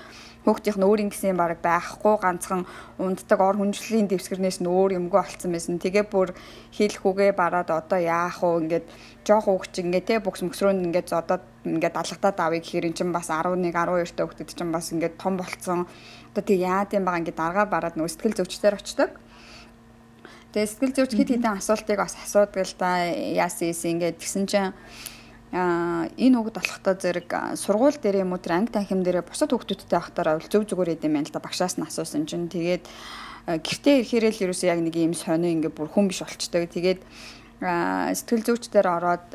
хүүхдийнх 0.47 0.79
нь 0.79 0.87
өөр 0.87 1.03
ингэсэн 1.11 1.35
баг 1.35 1.59
байхгүй 1.59 2.15
ганцхан 2.23 2.63
унддаг 2.95 3.39
ор 3.43 3.59
хүнжлийн 3.59 4.07
дэвсгэрнээс 4.07 4.63
нь 4.63 4.71
өөр 4.71 4.95
юмгүй 4.95 5.19
болцсон 5.19 5.51
байсан. 5.51 5.75
Тэгээ 5.75 6.07
бүр 6.07 6.31
хийх 6.71 7.03
хүүгээ 7.03 7.35
бараад 7.35 7.67
одоо 7.67 7.99
яах 7.99 8.39
вэ 8.39 8.63
ингээд 8.63 8.85
жоох 9.27 9.51
хүүхч 9.51 9.83
ингээд 9.83 10.07
те 10.07 10.15
бүкс 10.23 10.47
мөсрөөнд 10.47 10.87
ингээд 10.87 11.11
зодоод 11.11 11.43
ингээд 11.67 11.99
алгадаад 11.99 12.39
авъя 12.39 12.63
гэхээр 12.63 12.87
эн 12.87 12.95
чинь 12.95 13.11
бас 13.11 13.27
11 13.27 13.59
12 13.59 14.15
та 14.15 14.23
хүүхдэд 14.23 14.55
чинь 14.55 14.71
бас 14.71 14.87
ингээд 14.95 15.19
том 15.19 15.35
болцсон. 15.35 15.83
Одоо 16.31 16.43
тэг 16.47 16.63
яад 16.63 16.95
юм 16.95 17.03
байгаа 17.03 17.21
ингээд 17.27 17.41
даргаа 17.43 17.67
бараад 17.67 17.99
нөө 17.99 18.07
сэтгэл 18.07 18.39
зүйчдэр 18.39 18.79
очдог. 18.79 19.11
Тэгээ 20.55 20.71
сэтгэл 20.71 20.95
зүйч 20.95 21.11
хэд 21.11 21.29
хэдэн 21.35 21.59
асуултыг 21.59 21.99
бас 21.99 22.15
асуудаг 22.15 22.55
л 22.55 22.75
да 22.79 23.03
яасан 23.11 23.75
юм 23.75 23.99
ингээд 23.99 24.15
тэгсэн 24.23 24.47
чинь 24.47 24.71
а 25.55 26.11
энэ 26.19 26.35
хүүхэд 26.35 26.57
болохдоо 26.59 26.95
зэрэг 26.99 27.29
сургууль 27.55 27.99
дээр 27.99 28.27
юм 28.27 28.35
уу 28.35 28.41
тэр 28.43 28.59
анги 28.59 28.75
танхим 28.75 29.03
дээр 29.03 29.23
бусад 29.23 29.55
хүүхдүүдтэй 29.55 29.99
ахтараа 29.99 30.43
зөв 30.43 30.67
зүгээр 30.67 30.99
идэм 30.99 31.15
байл 31.15 31.31
та 31.31 31.39
багшаас 31.39 31.79
нь 31.79 31.87
асуусан 31.87 32.27
чинь 32.27 32.51
тэгээд 32.51 32.83
гэртээ 33.47 34.03
ирэхээр 34.03 34.25
л 34.27 34.43
ерөөсөө 34.51 34.67
яг 34.67 34.79
нэг 34.83 34.95
юм 34.99 35.15
сонио 35.15 35.47
ингээ 35.47 35.71
бүр 35.71 35.87
хүн 35.87 36.11
биш 36.11 36.19
болчтой. 36.19 36.67
Тэгээд 36.67 36.99
сэтгэл 37.57 38.43
зүйчдэр 38.43 38.85
ороод 38.91 39.31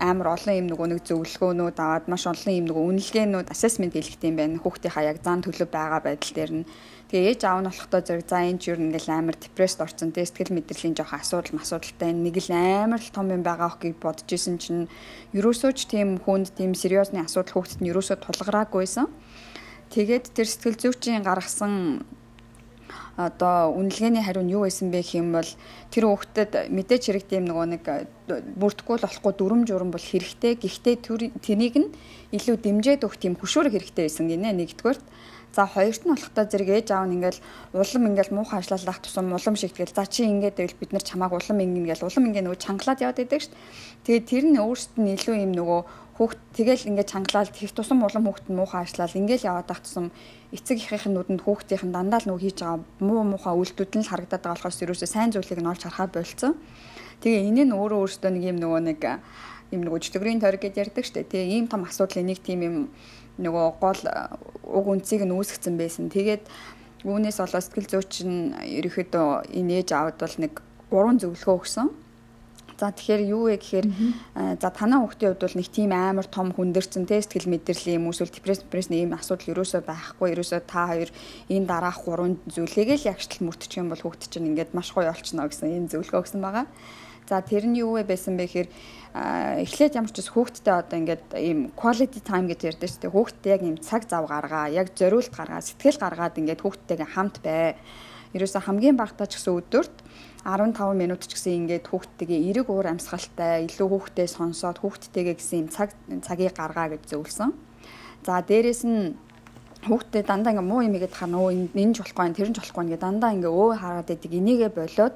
амар 0.00 0.40
олон 0.40 0.56
юм 0.56 0.66
нөгөө 0.72 0.88
нэг 0.88 1.00
зөвлөгөөнүүд 1.04 1.76
аваад 1.76 2.08
маш 2.08 2.24
олон 2.24 2.48
юм 2.56 2.66
нөгөө 2.72 2.84
үнэлгээнүүд 2.96 3.52
assessment 3.52 3.92
хийлгэх 3.92 4.24
юм 4.24 4.40
байна. 4.40 4.56
Хүүхдийнхаа 4.56 5.04
яг 5.04 5.20
зан 5.20 5.44
төлөв 5.44 5.68
байгаа 5.68 6.00
байдал 6.00 6.32
дээр 6.32 6.52
нь 6.58 6.68
Тэгээ 7.12 7.28
ээж 7.36 7.44
аав 7.44 7.60
нь 7.60 7.68
болохдоо 7.68 8.00
зэрэг 8.00 8.24
за 8.24 8.40
энэ 8.40 8.56
ч 8.56 8.72
юу 8.72 8.80
ингээл 8.80 9.12
амар 9.12 9.36
депресд 9.36 9.84
орсон 9.84 10.16
те 10.16 10.24
сэтгэл 10.24 10.56
мэдрэлийн 10.56 10.96
жоох 10.96 11.12
асуудал 11.12 11.60
масуудалтай 11.60 12.08
нэг 12.16 12.40
л 12.40 12.56
амар 12.56 13.04
л 13.04 13.12
том 13.12 13.28
юм 13.28 13.44
байгаа 13.44 13.76
гэж 13.76 14.00
бодож 14.00 14.32
исэн 14.32 14.56
чинь 14.56 14.88
ерөөсөө 15.36 15.76
ч 15.76 15.92
тийм 15.92 16.16
хүнд 16.24 16.56
тийм 16.56 16.72
сериосны 16.72 17.20
асуудал 17.20 17.52
хүүхдэд 17.52 17.84
нь 17.84 17.92
ерөөсөө 17.92 18.16
тулгараагүйсэн. 18.16 19.12
Тэгээд 19.92 20.24
тэр 20.32 20.48
сэтгэл 20.48 20.80
зүйчийн 20.80 21.20
гаргасан 21.20 22.08
одоо 23.20 23.76
үнэлгээний 23.76 24.24
хариу 24.24 24.48
нь 24.48 24.56
юу 24.56 24.64
байсан 24.64 24.88
бэ 24.88 25.04
гэх 25.04 25.20
юм 25.20 25.36
бол 25.36 25.50
тэр 25.92 26.08
хүүхдэд 26.08 26.72
мэдээч 26.72 27.02
хэрэг 27.12 27.24
тийм 27.28 27.44
нөгөө 27.44 27.66
нэг 27.76 27.84
бүрдэхгүй 28.56 28.96
л 28.96 29.04
болохгүй 29.04 29.32
дүрм 29.36 29.68
журм 29.68 29.92
бол 29.92 30.00
хэрэгтэй. 30.00 30.56
Гэхдээ 30.56 30.96
тэрийг 31.44 31.76
нь 31.76 31.92
илүү 32.32 32.56
дэмжиж 32.56 33.04
өгөх 33.04 33.20
тийм 33.20 33.36
хөшөөрөх 33.36 33.76
хэрэгтэй 33.76 34.08
байсан 34.08 34.32
гинэ 34.32 34.56
нэгдүгээрт. 34.56 35.04
За 35.52 35.66
хоёрт 35.68 36.08
нь 36.08 36.16
болохтой 36.16 36.46
зэрэг 36.48 36.68
ээж 36.80 36.88
аав 36.96 37.04
нь 37.12 37.20
ингээл 37.20 37.40
улам 37.76 38.08
ингээл 38.08 38.32
муухай 38.32 38.64
ажиллалах 38.64 39.04
тусам 39.04 39.36
улам 39.36 39.52
шигтгэл 39.52 39.92
за 39.92 40.08
чи 40.08 40.24
ингээд 40.24 40.56
байвал 40.56 40.80
бид 40.80 40.92
нар 40.96 41.04
чамааг 41.04 41.32
улам 41.36 41.60
ингэн 41.60 41.84
ингээл 41.84 42.08
улам 42.08 42.24
ингээ 42.32 42.44
нөгөө 42.48 42.60
чангалаад 42.64 43.02
яваад 43.04 43.20
байдаг 43.20 43.40
дээ. 43.44 43.52
Тэгээд 44.08 44.28
тэр 44.32 44.44
нь 44.48 44.56
өөрсдөд 44.64 44.96
нь 44.96 45.12
илүү 45.12 45.36
юм 45.44 45.52
нөгөө 45.52 45.80
хүүхд 46.16 46.40
тэгэл 46.56 46.88
ингээд 46.88 47.12
чангалаад 47.12 47.52
тех 47.52 47.72
тусам 47.76 48.00
улам 48.00 48.24
хүүхд 48.32 48.46
нь 48.48 48.56
муухай 48.56 48.80
ажиллал 48.80 49.12
ингээл 49.12 49.48
яваад 49.52 49.68
ах 49.68 49.84
тусам 49.84 50.08
эцэг 50.56 50.80
эхийнхээ 50.80 51.12
нүдэнд 51.12 51.44
хүүхдийн 51.44 51.92
дандаа 51.92 52.20
л 52.24 52.28
нөгөө 52.32 52.44
хийж 52.48 52.58
байгаа 52.64 52.80
муу 53.04 53.20
муухай 53.20 53.52
үйлдэлүүд 53.52 53.92
нь 54.00 54.04
л 54.04 54.12
харагдаад 54.12 54.40
байгаа 54.40 54.56
болохоос 54.56 54.80
ерөөсөө 54.88 55.08
сайн 55.12 55.36
зүйлийг 55.36 55.60
нь 55.60 55.68
олж 55.68 55.82
харахаа 55.84 56.08
болцсон. 56.08 56.56
Тэгээ 57.20 57.44
энэ 57.48 57.64
нь 57.68 57.76
өөрөө 57.76 58.00
өөртөө 58.08 58.30
нэг 58.32 58.44
юм 58.48 58.58
нөгөө 58.60 58.80
нэг 58.88 59.00
юм 59.72 59.80
нөгөө 59.88 60.00
чөтгөрийн 60.04 60.40
тойрог 60.40 60.60
гэж 60.60 60.74
ярьдаг 60.76 61.04
дээ. 61.08 61.28
Тэгээ 61.32 61.52
ийм 61.56 61.66
том 61.68 61.84
асуудлын 61.88 62.28
нэг 62.28 62.44
тийм 62.44 62.60
юм 62.60 62.76
нөгөө 63.42 63.66
гол 63.82 64.02
уг 64.62 64.86
үнцийг 64.86 65.26
нь 65.26 65.34
үүсгэсэн 65.34 65.74
байсан. 65.76 66.08
Тэгээд 66.08 66.46
үүнээс 67.02 67.38
болоод 67.42 67.64
сэтгэл 67.66 67.90
зүйч 67.90 68.14
нь 68.22 68.54
ерөөхдөө 68.78 69.50
энэ 69.58 69.82
ээж 69.82 69.88
аавд 69.92 70.16
бол 70.22 70.36
нэг 70.38 70.52
гурван 70.90 71.18
зөвлөгөө 71.18 71.56
өгсөн. 71.58 71.88
За 72.82 72.90
тэгэхээр 72.90 73.22
юу 73.30 73.46
вэ 73.46 73.62
гэхээр 73.62 73.86
за 74.58 74.68
танаа 74.74 75.06
хүүхдийн 75.06 75.38
хувьд 75.38 75.44
бол 75.46 75.58
нэг 75.58 75.68
тийм 75.70 75.90
амар 75.94 76.26
том 76.26 76.50
хүндэрсэн 76.50 77.06
те 77.06 77.22
сэтгэл 77.22 77.54
мэдрэлийн 77.54 78.02
юм 78.02 78.10
эсвэл 78.10 78.34
депресс 78.34 78.58
депрессний 78.58 79.06
ийм 79.06 79.14
асуудал 79.14 79.54
ерөөсөө 79.54 79.86
байхгүй 79.86 80.34
ерөөсөө 80.34 80.60
та 80.66 80.90
хоёр 80.90 81.10
энэ 81.46 81.66
дараах 81.70 82.02
гурван 82.02 82.42
зүйлийг 82.50 82.98
л 82.98 83.10
ягштал 83.14 83.46
мөртчих 83.46 83.78
юм 83.78 83.94
бол 83.94 84.02
хүүхд 84.02 84.26
чинь 84.34 84.50
ингээд 84.50 84.74
маш 84.74 84.90
гоё 84.90 85.14
олчихно 85.14 85.46
гэсэн 85.46 85.70
ийм 85.70 85.86
зөвлөгөө 85.94 86.26
өгсөн 86.26 86.42
байгаа. 86.42 86.66
За 87.32 87.40
тэр 87.40 87.64
нь 87.64 87.80
юу 87.80 87.96
вэ 87.96 88.04
байсан 88.04 88.36
бэ 88.36 88.44
гэхээр 88.44 88.68
эхлээд 89.64 89.96
ямар 89.96 90.12
ч 90.12 90.20
ус 90.20 90.28
хүүхдтэй 90.36 90.84
одоо 90.84 91.00
ингээд 91.00 91.32
ийм 91.40 91.72
quality 91.72 92.20
time 92.20 92.44
гэж 92.52 92.76
ярьдаг 92.76 92.92
шүү 92.92 93.08
дээ. 93.08 93.16
Хүүхдтэй 93.16 93.50
яг 93.56 93.62
ийм 93.64 93.76
цаг 93.80 94.04
зав 94.04 94.28
гаргаа, 94.28 94.68
яг 94.68 94.92
зориулт 94.92 95.32
гаргаа, 95.32 95.64
сэтгэл 95.64 95.96
гаргаад 95.96 96.36
ингээд 96.36 96.60
хүүхдтэйгээ 96.60 97.08
хамт 97.08 97.40
бай. 97.40 97.72
Ерөөсө 98.36 98.60
хамгийн 98.68 99.00
багтаа 99.00 99.24
ч 99.24 99.40
гэсэн 99.40 99.64
өдөрт 99.64 99.96
15 100.44 100.76
минут 100.92 101.24
ч 101.24 101.32
гэсэн 101.40 101.64
ингээд 101.64 101.88
хүүхдтэйгээ 101.88 102.40
эрэг 102.52 102.68
уур 102.68 102.92
амьсгалтай, 102.92 103.64
илүү 103.64 103.88
хүүхдтэй 103.88 104.28
сонсоод 104.28 104.84
хүүхдтэйгээ 104.84 105.36
гэсэн 105.40 105.56
ийм 105.56 105.68
цаг 105.72 105.96
цагийг 106.20 106.52
гаргаа 106.52 106.92
гэж 106.92 107.16
зөвлөсөн. 107.16 107.56
За 108.28 108.44
дээрэс 108.44 108.84
нь 108.84 109.16
хүүхдээ 109.88 110.22
дандаа 110.22 110.52
ингээ 110.52 110.68
муу 110.68 110.84
юм 110.84 110.94
игээд 111.00 111.16
хаа 111.16 111.32
нөө 111.32 111.74
энэ 111.74 111.94
ч 111.96 112.04
болохгүй 112.04 112.36
тэр 112.36 112.48
нь 112.52 112.54
ч 112.54 112.62
болохгүй 112.62 112.84
ингээ 112.86 113.02
дандаа 113.02 113.34
ингээ 113.34 113.50
өө 113.50 113.70
хараад 113.82 114.14
идэг 114.14 114.32
энийгээ 114.36 114.70
болоод 114.70 115.14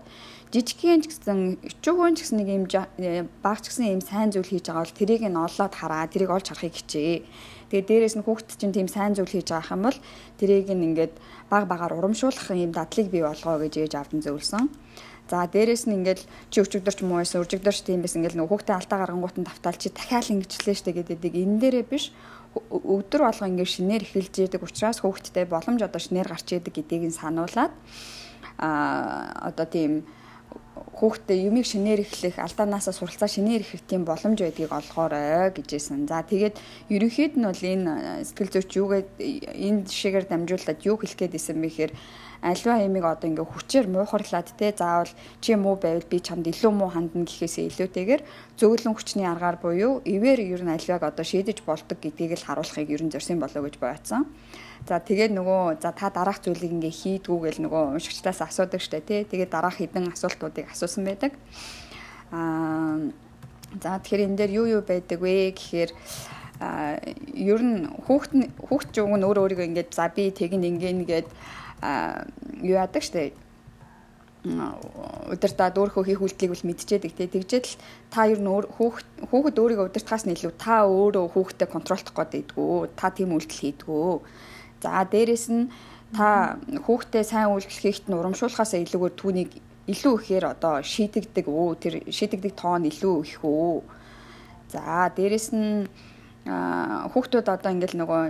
жижигхэн 0.54 1.02
ч 1.02 1.10
гэсэн 1.10 1.58
өчүүгөн 1.58 2.14
ч 2.14 2.18
гэсэн 2.22 2.38
нэг 2.38 2.48
юм 2.54 2.64
э, 3.02 3.26
баг 3.42 3.58
ч 3.62 3.74
гэсэн 3.74 3.98
юм 3.98 4.02
сайн 4.02 4.30
зүйл 4.30 4.46
хийж 4.46 4.70
байгаа 4.70 4.86
бол 4.86 4.98
тэрийг 4.98 5.22
нь 5.26 5.34
олоод 5.34 5.74
хараа 5.74 6.06
тэрийг 6.06 6.30
олж 6.30 6.46
харахыг 6.54 6.74
хичээ. 6.78 7.26
Тэгээ 7.66 7.86
дээрэс 7.90 8.14
нь 8.14 8.24
хүүхд 8.26 8.54
чинь 8.54 8.70
тийм 8.70 8.86
сайн 8.86 9.18
зүйл 9.18 9.26
хийж 9.26 9.50
байгаа 9.50 9.74
юм 9.74 9.82
бол 9.90 9.98
тэрийг 10.38 10.70
нь 10.70 10.86
ингээд 10.94 11.14
баг 11.50 11.66
багаар 11.66 11.98
урамшуулах 11.98 12.54
юм 12.54 12.70
дадлыг 12.70 13.10
бий 13.10 13.26
болгоо 13.26 13.58
гэж 13.58 13.74
ээж 13.90 13.92
авдан 13.98 14.22
зөвлөсөн. 14.22 14.70
За 15.26 15.42
дээрэс 15.50 15.90
нь 15.90 15.98
ингээл 15.98 16.22
чи 16.54 16.62
өчигдөрч 16.62 17.02
муу 17.02 17.18
байсан 17.18 17.42
өчигдөрч 17.42 17.82
тийм 17.82 18.06
байсан 18.06 18.22
ингээл 18.22 18.38
нөгөө 18.46 18.52
хүүхдээ 18.62 18.78
алдаа 18.78 18.98
гаргангуут 19.02 19.36
нь 19.42 19.48
давтаал 19.50 19.74
чи 19.74 19.90
дахиад 19.90 20.30
ингэжлээ 20.30 20.76
штэ 20.78 20.94
гэдэг 20.94 21.34
энэ 21.34 21.58
дээрээ 21.58 21.86
биш 21.90 22.14
өдөр 22.70 23.26
болго 23.26 23.50
ингээд 23.50 23.74
шинээр 23.74 24.06
эхэлж 24.06 24.34
яадаг 24.46 24.62
учраас 24.62 25.02
хүүхдтэй 25.02 25.44
боломж 25.50 25.82
одоо 25.82 25.98
шинээр 25.98 26.30
гарч 26.30 26.46
яадаг 26.54 26.72
гэдгийг 26.72 27.10
нь 27.10 27.18
сануулад 27.18 27.74
а 28.62 29.50
одоо 29.50 29.66
тийм 29.66 30.06
хүүхдээ 30.96 31.52
юмыг 31.52 31.68
шинээр 31.68 32.00
эхлэх 32.08 32.40
алдаанаасаа 32.40 32.96
суралцаа 32.96 33.28
шинээр 33.28 33.60
эхлэх 33.60 33.84
тийм 33.84 34.08
боломж 34.08 34.40
байдгийг 34.40 34.72
олгоорой 34.72 35.52
гэжсэн. 35.52 36.08
За 36.08 36.24
тэгээд 36.24 36.56
ерөнхийд 36.88 37.36
нь 37.36 37.44
бол 37.44 37.60
энэ 37.60 38.24
сэтгэл 38.24 38.52
зүйч 38.56 38.70
юугээд 38.80 39.08
энэ 39.20 39.84
жишээгээр 39.92 40.26
дамжуулаад 40.32 40.80
юу 40.88 40.96
хэлэх 40.96 41.20
гээд 41.20 41.36
исэн 41.36 41.60
бэ 41.60 41.68
гэхээр 41.68 41.92
альва 42.46 42.78
ямиг 42.78 43.04
одоо 43.04 43.26
ингээ 43.26 43.42
хүчээр 43.42 43.86
муухарлаад 43.90 44.48
те 44.54 44.70
заавал 44.70 45.10
чи 45.42 45.58
муу 45.58 45.74
байвал 45.74 46.06
би 46.06 46.22
чамд 46.22 46.46
илүү 46.46 46.70
муу 46.70 46.90
хандна 46.94 47.26
гэхээсээ 47.26 47.66
илүүтэйгээр 47.74 48.22
зөөлөн 48.54 48.94
хүчний 48.94 49.26
аргаар 49.26 49.58
буюу 49.58 49.98
ивэр 50.06 50.40
ер 50.46 50.62
нь 50.62 50.70
альваг 50.70 51.02
одоо 51.02 51.24
шийдэж 51.26 51.66
болдог 51.66 51.98
гэдгийг 51.98 52.38
л 52.38 52.46
харуулахыг 52.46 52.86
ер 52.86 53.02
нь 53.02 53.10
зорьсон 53.10 53.42
болоо 53.42 53.66
гэж 53.66 53.76
боёцсон. 53.82 54.30
За 54.86 55.02
тэгээд 55.02 55.34
нөгөө 55.34 55.82
за 55.82 55.90
та 55.90 56.14
дараах 56.14 56.38
зүйлийг 56.38 56.70
ингээ 56.70 56.94
хийдгүү 56.94 57.38
гэл 57.42 57.60
нөгөө 57.66 57.98
уншигчдаас 57.98 58.40
асуудаг 58.46 58.78
штэ 58.78 59.02
тий. 59.02 59.26
Тэгээд 59.26 59.50
дараах 59.50 59.82
хідэн 59.82 60.14
асуултуудыг 60.14 60.70
асуусан 60.70 61.02
байдаг. 61.02 61.34
Аа 62.30 63.10
за 63.82 63.98
тэгэхээр 63.98 64.30
энэ 64.30 64.38
дээр 64.38 64.52
юу 64.62 64.66
юу 64.78 64.82
байдаг 64.86 65.18
вэ 65.18 65.50
гэхээр 65.58 65.90
а 66.60 66.96
ер 67.34 67.60
нь 67.60 67.84
хүүхд 68.06 68.30
хүүхд 68.70 68.88
ч 68.94 69.04
уг 69.04 69.12
нь 69.12 69.26
өөр 69.26 69.42
өөрийгөө 69.44 69.68
ингээд 69.68 69.90
за 69.92 70.08
би 70.08 70.32
тэгин 70.32 70.64
ингэн 70.64 71.04
гээд 71.04 71.28
юу 71.82 72.76
яадаг 72.76 73.02
штэ 73.02 73.32
удирдаад 74.46 75.74
өөрөө 75.74 76.04
хийх 76.06 76.22
үйлдэлийг 76.22 76.54
бол 76.54 76.68
мэдчихэдэг 76.70 77.12
тий. 77.18 77.26
Тэгжээд 77.26 77.66
л 77.66 77.74
та 78.14 78.30
ер 78.30 78.38
нь 78.38 78.46
хүүхэд 78.46 79.26
хүүхэд 79.26 79.58
өөрийгөө 79.58 79.86
удирдахаас 79.90 80.22
нь 80.22 80.38
илүү 80.38 80.54
та 80.54 80.86
өөрөө 80.86 81.34
хүүхдэд 81.34 81.66
контролдох 81.66 82.14
гээд 82.14 82.54
идэггүй. 82.54 82.94
Та 82.94 83.10
тийм 83.10 83.34
үйлдэл 83.34 83.58
хийдэггүй 83.58 84.22
За 84.82 85.04
дээрэс 85.04 85.48
нь 85.50 85.70
та 86.12 86.58
хүүхдээ 86.86 87.24
сайн 87.24 87.50
үйлчлэл 87.50 87.82
хийхэд 87.82 88.06
нь 88.06 88.18
урамшуулахаас 88.18 88.76
илүүгээр 88.76 89.14
түүнийг 89.16 89.50
илүү 89.88 90.14
ихээр 90.20 90.44
одоо 90.52 90.74
шийдэгдэг 90.84 91.46
өө 91.48 91.74
тэр 91.80 91.94
шийдэгдэг 92.12 92.52
тоон 92.54 92.84
илүү 92.84 93.16
их 93.24 93.40
өө. 93.42 93.82
За 94.70 95.08
дээрэс 95.16 95.48
нь 95.56 95.88
хүүхдүүд 96.46 97.46
одоо 97.48 97.70
ингээл 97.72 98.00
нөгөө 98.04 98.22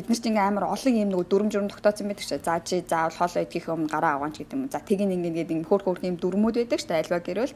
бид 0.00 0.08
нар 0.08 0.16
чинь 0.16 0.32
ингээм 0.32 0.48
амар 0.56 0.72
олон 0.72 0.96
юм 0.96 1.10
нөгөө 1.12 1.26
дүрм 1.28 1.48
журм 1.52 1.68
тогтоосон 1.68 2.08
байдаг 2.08 2.24
шүү. 2.24 2.40
За 2.40 2.56
чи 2.64 2.80
заавал 2.80 3.12
хоолоо 3.20 3.44
идэхих 3.44 3.68
өмнө 3.68 3.92
гараа 3.92 4.16
аваач 4.16 4.40
гэдэг 4.40 4.56
юм. 4.56 4.72
За 4.72 4.80
тийг 4.80 5.04
ингээд 5.04 5.28
ингээд 5.28 5.52
юм 5.52 5.68
хөөх 5.68 5.84
хөөх 5.84 6.00
юм 6.08 6.16
дүрмүүд 6.16 6.56
байдаг 6.64 6.80
шүү. 6.80 6.96
Альва 6.96 7.20
гэрэл. 7.20 7.54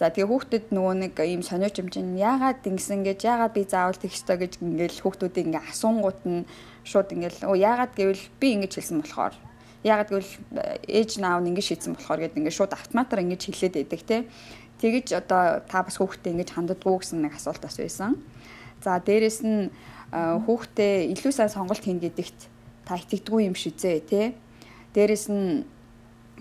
За 0.00 0.08
тэгээ 0.08 0.26
хүүхдэд 0.32 0.64
нөгөө 0.72 0.94
нэг 1.04 1.14
ийм 1.20 1.42
сониуч 1.44 1.76
юм 1.78 1.88
чинь 1.92 2.16
яагаад 2.16 2.64
ингэсэн 2.64 3.04
гэж 3.04 3.20
яагаад 3.20 3.52
би 3.52 3.62
заавал 3.68 4.00
тэгх 4.00 4.16
ёстой 4.16 4.36
гэж 4.40 4.52
ингээд 4.64 4.96
хүүхдүүдийг 5.04 5.46
ингээ 5.52 5.68
асуунгууд 5.70 6.20
нь 6.24 6.48
шууд 6.88 7.08
ингээд 7.12 7.44
оо 7.44 7.54
яагаад 7.54 7.92
гэвэл 7.92 8.24
би 8.40 8.48
ингэж 8.56 8.72
хэлсэн 8.80 8.98
болохоор 9.04 9.34
яагаад 9.84 10.08
гэвэл 10.10 10.32
ээж 10.88 11.10
наав 11.20 11.44
нь 11.44 11.52
ингэж 11.52 11.66
шийдсэн 11.68 11.92
болохоор 11.94 12.20
гэдэг 12.26 12.38
ингээд 12.42 12.58
шууд 12.58 12.72
автоматар 12.72 13.22
ингэж 13.22 13.42
хэлээд 13.44 13.74
байдаг 13.76 14.02
те. 14.02 14.16
Тэгэж 14.80 15.06
одоо 15.14 15.62
та 15.62 15.86
бас 15.86 16.00
хүүхдээ 16.00 16.32
ингэж 16.32 16.50
ханддаггүй 16.56 16.94
гэсэн 16.98 17.20
нэг 17.22 17.38
асуулт 17.38 17.62
бас 17.62 17.76
байсан. 17.78 18.18
За 18.82 18.98
дээрэс 18.98 19.46
нь 19.46 19.70
хүүхдээ 20.14 21.10
илүү 21.10 21.32
сайн 21.34 21.50
сонголт 21.50 21.82
хийн 21.82 21.98
гэдэгт 21.98 22.38
та 22.86 22.94
итгэдэггүй 22.94 23.50
юм 23.50 23.56
шизээ 23.58 23.98
тий. 24.06 24.26
Дээрэс 24.94 25.26
нь 25.32 25.66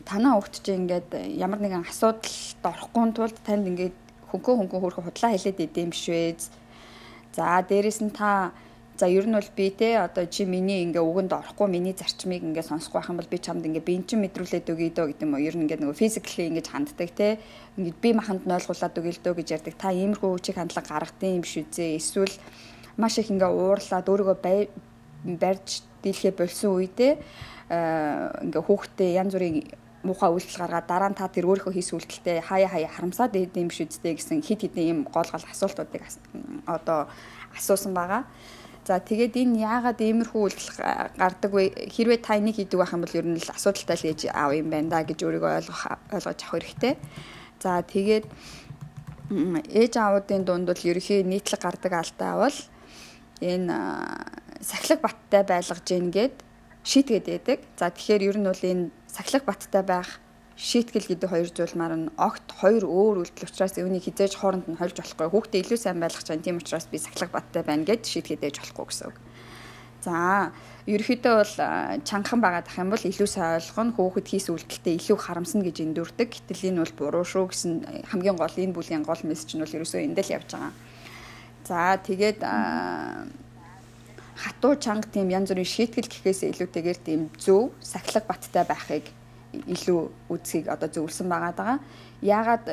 танаа 0.05 0.37
хүүхд 0.37 0.61
чинь 0.61 0.85
ингээд 0.85 1.09
ямар 1.41 1.57
нэгэн 1.57 1.89
асуудалд 1.89 2.61
орохгүй 2.61 3.03
тулд 3.17 3.37
танд 3.41 3.65
ингээд 3.65 3.97
хөнгөө 4.29 4.55
хөнгөө 4.61 4.79
хөрхө 4.81 5.05
худлаа 5.09 5.31
хэлээд 5.33 5.65
идэм 5.65 5.89
биш 5.89 6.05
вэ. 6.05 6.37
За 7.33 7.65
дээрэс 7.65 7.99
нь 8.05 8.13
та 8.13 8.53
За 8.93 9.07
ер 9.09 9.25
нь 9.25 9.33
бол 9.33 9.49
би 9.57 9.71
те 9.71 9.97
одоо 9.97 10.29
чи 10.29 10.45
миний 10.45 10.85
ингээ 10.85 11.01
үгэнд 11.01 11.33
орохгүй 11.33 11.65
миний 11.65 11.97
зарчмыг 11.97 12.45
ингээ 12.45 12.61
сонсохгүй 12.61 13.01
байх 13.01 13.09
юм 13.09 13.17
бол 13.17 13.33
би 13.33 13.37
чамд 13.41 13.65
ингээ 13.65 13.81
би 13.81 13.93
эн 13.97 14.05
чин 14.05 14.21
мэдрүүлээд 14.21 14.69
өгье 14.69 14.93
дөө 14.93 15.07
гэдэг 15.17 15.25
юм 15.25 15.33
уу. 15.33 15.41
Ер 15.41 15.57
нь 15.57 15.65
ингээ 15.65 15.81
нөгөө 15.81 15.97
физикли 15.97 16.45
ингээ 16.53 16.69
ханддаг 16.69 17.09
те. 17.17 17.41
Ингээ 17.73 17.97
би 17.97 18.09
маханд 18.13 18.45
ойлгуулад 18.45 18.93
өгье 18.93 19.17
л 19.17 19.23
дөө 19.25 19.33
гэж 19.41 19.47
ярьдаг. 19.49 19.73
Та 19.81 19.89
иймэрхүү 19.89 20.29
хүчиг 20.29 20.61
хандлага 20.61 20.93
гаргадсан 20.93 21.29
юм 21.33 21.41
биш 21.41 21.57
үзээ. 21.57 21.97
Эсвэл 21.97 22.37
маш 22.97 23.17
их 23.17 23.29
ингээ 23.31 23.51
уурлаад 23.51 24.07
өөрийгөө 24.09 24.37
барьж 25.39 25.83
дийлхэ 26.03 26.31
болсон 26.35 26.77
үедээ 26.77 27.13
ингээ 28.43 28.63
хүүхдээ 28.67 29.09
янз 29.17 29.33
бүрийн 29.33 29.63
муухай 30.03 30.29
үйлдэл 30.29 30.59
гаргаад 30.59 30.87
дараа 30.87 31.09
нь 31.09 31.17
та 31.17 31.31
тэр 31.31 31.47
өөрийнхөө 31.47 31.73
хийсэн 31.73 31.95
үйлдэлтэй 31.95 32.43
хаяа 32.43 32.69
хаяа 32.69 32.91
харамсаад 32.91 33.39
идэм 33.39 33.71
биш 33.71 33.87
үсттэй 33.87 34.19
гэсэн 34.19 34.43
хит 34.43 34.67
хитэн 34.67 34.83
юм 34.83 34.99
гол 35.07 35.23
гол 35.31 35.47
асуултуудыг 35.47 36.03
одоо 36.67 37.07
асуусан 37.55 37.95
байгаа. 37.95 38.27
За 38.83 38.99
тэгээд 38.99 39.39
энэ 39.39 39.63
яагаад 39.63 40.03
иймэрхүү 40.03 40.41
үйлдэл 40.43 40.69
гардаг 41.15 41.51
вэ? 41.55 41.87
Хэрвээ 41.87 42.19
та 42.19 42.35
энийг 42.35 42.59
хийдэг 42.59 42.75
байх 42.83 42.91
юм 42.91 43.07
бол 43.07 43.15
ер 43.15 43.27
нь 43.31 43.39
л 43.39 43.47
асуудалтай 43.55 43.95
л 43.95 44.07
ээж 44.11 44.21
аав 44.27 44.51
юм 44.51 44.67
байна 44.67 44.91
да 44.91 45.07
гэж 45.07 45.23
өөрийгөө 45.23 45.51
ойлгох 45.63 45.83
ойлгож 46.11 46.39
авах 46.43 46.51
хэрэгтэй. 46.51 46.93
За 47.63 47.79
тэгээд 47.79 48.27
ээж 49.71 49.93
аавуудын 49.95 50.43
дунд 50.43 50.67
бол 50.67 50.83
ерөнхий 50.83 51.23
нийтлэг 51.23 51.63
гардаг 51.63 51.93
алдаа 51.95 52.43
бол 52.43 52.57
энэ 53.43 53.75
сахилаг 54.63 54.99
баттай 55.03 55.43
байлгаж 55.43 55.83
гин 55.83 56.07
гэд 56.15 56.35
шийтгээд 56.87 57.25
байдаг. 57.27 57.59
За 57.75 57.91
тэгэхээр 57.91 58.23
ер 58.31 58.37
нь 58.39 58.47
бол 58.47 58.63
энэ 58.63 58.91
сахилаг 59.11 59.43
баттай 59.43 59.83
байх 59.83 60.23
шийтгэл 60.55 61.09
гэдэг 61.09 61.29
хоёр 61.29 61.49
зүйлмаар 61.49 61.93
нь 61.97 62.07
огт 62.15 62.45
хоёр 62.61 62.85
өөр 62.85 63.25
үйлдэл 63.25 63.49
учраас 63.49 63.73
үүнийг 63.75 64.05
хизээж 64.05 64.37
хооронд 64.37 64.69
нь 64.69 64.77
холж 64.77 64.93
болохгүй. 64.93 65.27
Хүүхдээ 65.33 65.61
илүү 65.65 65.79
сайн 65.81 65.97
байлгах 65.97 66.23
чинь 66.23 66.45
тийм 66.45 66.61
учраас 66.61 66.85
би 66.87 67.01
сахилга 67.01 67.41
баттай 67.41 67.63
байна 67.65 67.83
гэж 67.89 68.05
шийтгэхэд 68.05 68.45
ээж 68.47 68.57
болохгүй 68.61 68.85
гэсэн 68.85 69.07
үг. 69.09 69.17
За 70.03 70.51
ерөөхдөө 70.85 71.33
бол 71.41 71.53
чангахан 72.05 72.39
байгаа 72.43 72.61
дах 72.61 72.77
юм 72.77 72.91
бол 72.93 73.01
илүү 73.01 73.29
сайн 73.33 73.57
ойлгоно 73.57 73.95
хүүхэд 73.97 74.27
хийсэн 74.29 74.53
үйлдэлтэй 74.53 74.93
илүү 74.99 75.17
харамсна 75.17 75.63
гэж 75.65 75.77
эндүрдэг. 75.79 76.29
Гэтэл 76.29 76.67
энэ 76.69 76.81
бол 76.83 76.93
буруу 76.99 77.25
шүү 77.25 77.45
гэсэн 77.49 77.71
хамгийн 78.11 78.37
гол 78.37 78.53
энэ 78.53 78.75
бүлийн 78.75 79.07
гол 79.07 79.23
мессеж 79.23 79.55
нь 79.55 79.63
бол 79.63 79.77
ерөөсөө 79.79 80.05
эндэл 80.05 80.35
явж 80.37 80.49
байгаа. 80.53 80.75
За 81.63 81.97
тэгээд 81.97 82.43
хатуу 84.43 84.75
чанга 84.75 85.07
тийм 85.07 85.31
янз 85.31 85.49
бүрийн 85.51 85.69
шийтгэл 85.69 86.11
гэхээсээ 86.11 86.51
илүүтэйгээр 86.51 86.99
тийм 86.99 87.21
зөв 87.39 87.71
сахилга 87.79 88.27
баттай 88.27 88.65
байхыг 88.67 89.05
илүү 89.53 90.01
үзхийг 90.33 90.65
одоо 90.67 90.89
зөвлөсөн 90.89 91.29
байгаа 91.29 91.53
даа. 91.53 91.75
Яагаад 92.25 92.65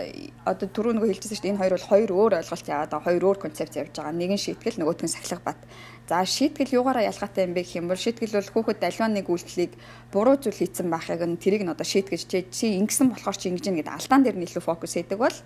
одоо 0.49 0.69
түрүү 0.71 0.97
нөгөө 0.97 1.11
хэлчихсэн 1.13 1.37
шүү 1.37 1.45
дээ 1.45 1.53
энэ 1.53 1.61
хоёр 1.61 1.75
бол 1.77 1.91
хоёр 1.93 2.11
өөр 2.11 2.33
ойлголт 2.41 2.67
яваад 2.73 2.91
байгаа. 2.91 3.07
Хоёр 3.07 3.23
өөр 3.29 3.39
концепц 3.43 3.75
явж 3.77 3.93
байгаа. 3.93 4.17
Нэг 4.17 4.31
нь 4.33 4.41
шийтгэл 4.41 4.79
нөгөөх 4.81 5.05
нь 5.05 5.13
сахилга 5.13 5.45
бат. 5.45 5.61
За 6.09 6.25
шийтгэл 6.25 6.81
юугаараа 6.81 7.05
ялгаатай 7.05 7.45
юм 7.45 7.53
бэ 7.53 7.63
гэх 7.63 7.77
юм 7.77 7.87
бол 7.93 8.01
шийтгэл 8.01 8.39
бол 8.39 8.51
хүүхэд 8.51 8.81
аливаа 8.81 9.11
нэг 9.13 9.27
үйлдэлийг 9.29 9.73
буруу 10.09 10.37
зүйл 10.41 10.57
хийсэн 10.57 10.89
байхыг 10.89 11.21
нь 11.21 11.37
тэрийг 11.37 11.63
нь 11.69 11.73
одоо 11.75 11.85
шийтгэж 11.85 12.23
чи 12.49 12.67
ингэсэн 12.81 13.13
болохоор 13.13 13.37
чи 13.37 13.53
ингэж 13.53 13.67
нэгэд 13.69 13.93
алдаан 13.93 14.23
дээр 14.25 14.39
нь 14.41 14.47
илүү 14.49 14.65
фокус 14.65 14.97
хийдэг 14.97 15.19
бол 15.21 15.37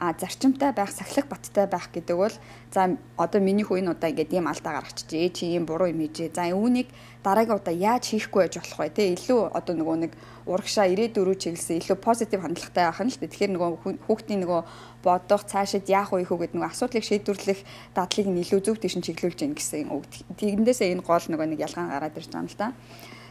зарчимтай 0.00 0.72
байх, 0.72 0.88
сахилах 0.88 1.28
баттай 1.28 1.68
байх 1.68 1.92
гэдэг 1.92 2.16
бол 2.16 2.32
за 2.72 2.96
одоо 3.20 3.40
миний 3.44 3.68
хүү 3.68 3.84
энэ 3.84 3.92
удаа 3.92 4.08
ингээд 4.08 4.32
ийм 4.32 4.48
алдаа 4.48 4.80
гаргачихжээ. 4.80 5.28
Чи 5.28 5.44
ийм 5.52 5.68
буруу 5.68 5.92
юм 5.92 6.00
хийжээ. 6.00 6.32
За 6.32 6.48
үүнийг 6.48 6.88
дараагийн 7.20 7.60
удаа 7.60 7.74
яаж 7.76 8.08
хийхгүй 8.08 8.48
байж 8.48 8.56
болох 8.56 8.80
вэ? 8.80 8.88
Тэ 8.96 9.12
илүү 9.20 9.52
одоо 9.52 9.74
нөгөө 9.76 9.96
нэг 10.08 10.12
урагшаа 10.48 10.88
ирээдүрүү 10.88 11.36
чиглэсэн 11.36 11.84
илүү 11.84 11.98
позитив 12.00 12.40
хандлагатай 12.40 12.84
байх 12.88 13.00
нь 13.04 13.12
л 13.12 13.20
тэгэхээр 13.20 13.52
нөгөө 13.52 13.70
хүүхдийн 14.08 14.40
нөгөө 14.40 14.60
бодох 15.04 15.44
цаашид 15.44 15.84
яах 15.92 16.16
вэ 16.16 16.24
гэдэг 16.24 16.56
нөгөө 16.56 16.72
асуудлыг 16.72 17.04
шийдвэрлэх 17.04 17.60
дадлыг 17.92 18.26
нь 18.32 18.40
илүү 18.40 18.60
зөв 18.64 18.80
тийш 18.80 18.96
чиглүүлж 18.96 19.38
гин 19.44 19.52
гэсэн 19.52 19.92
үг. 19.92 20.08
Тэгэндээсээ 20.40 20.96
энэ 20.96 21.04
гол 21.04 21.24
нөгөө 21.28 21.46
нэг 21.52 21.60
ялгаан 21.60 21.92
гараад 21.92 22.16
ирж 22.16 22.32
байгаа 22.32 22.40
юм 22.40 22.48
л 22.48 22.56
да. 22.56 22.72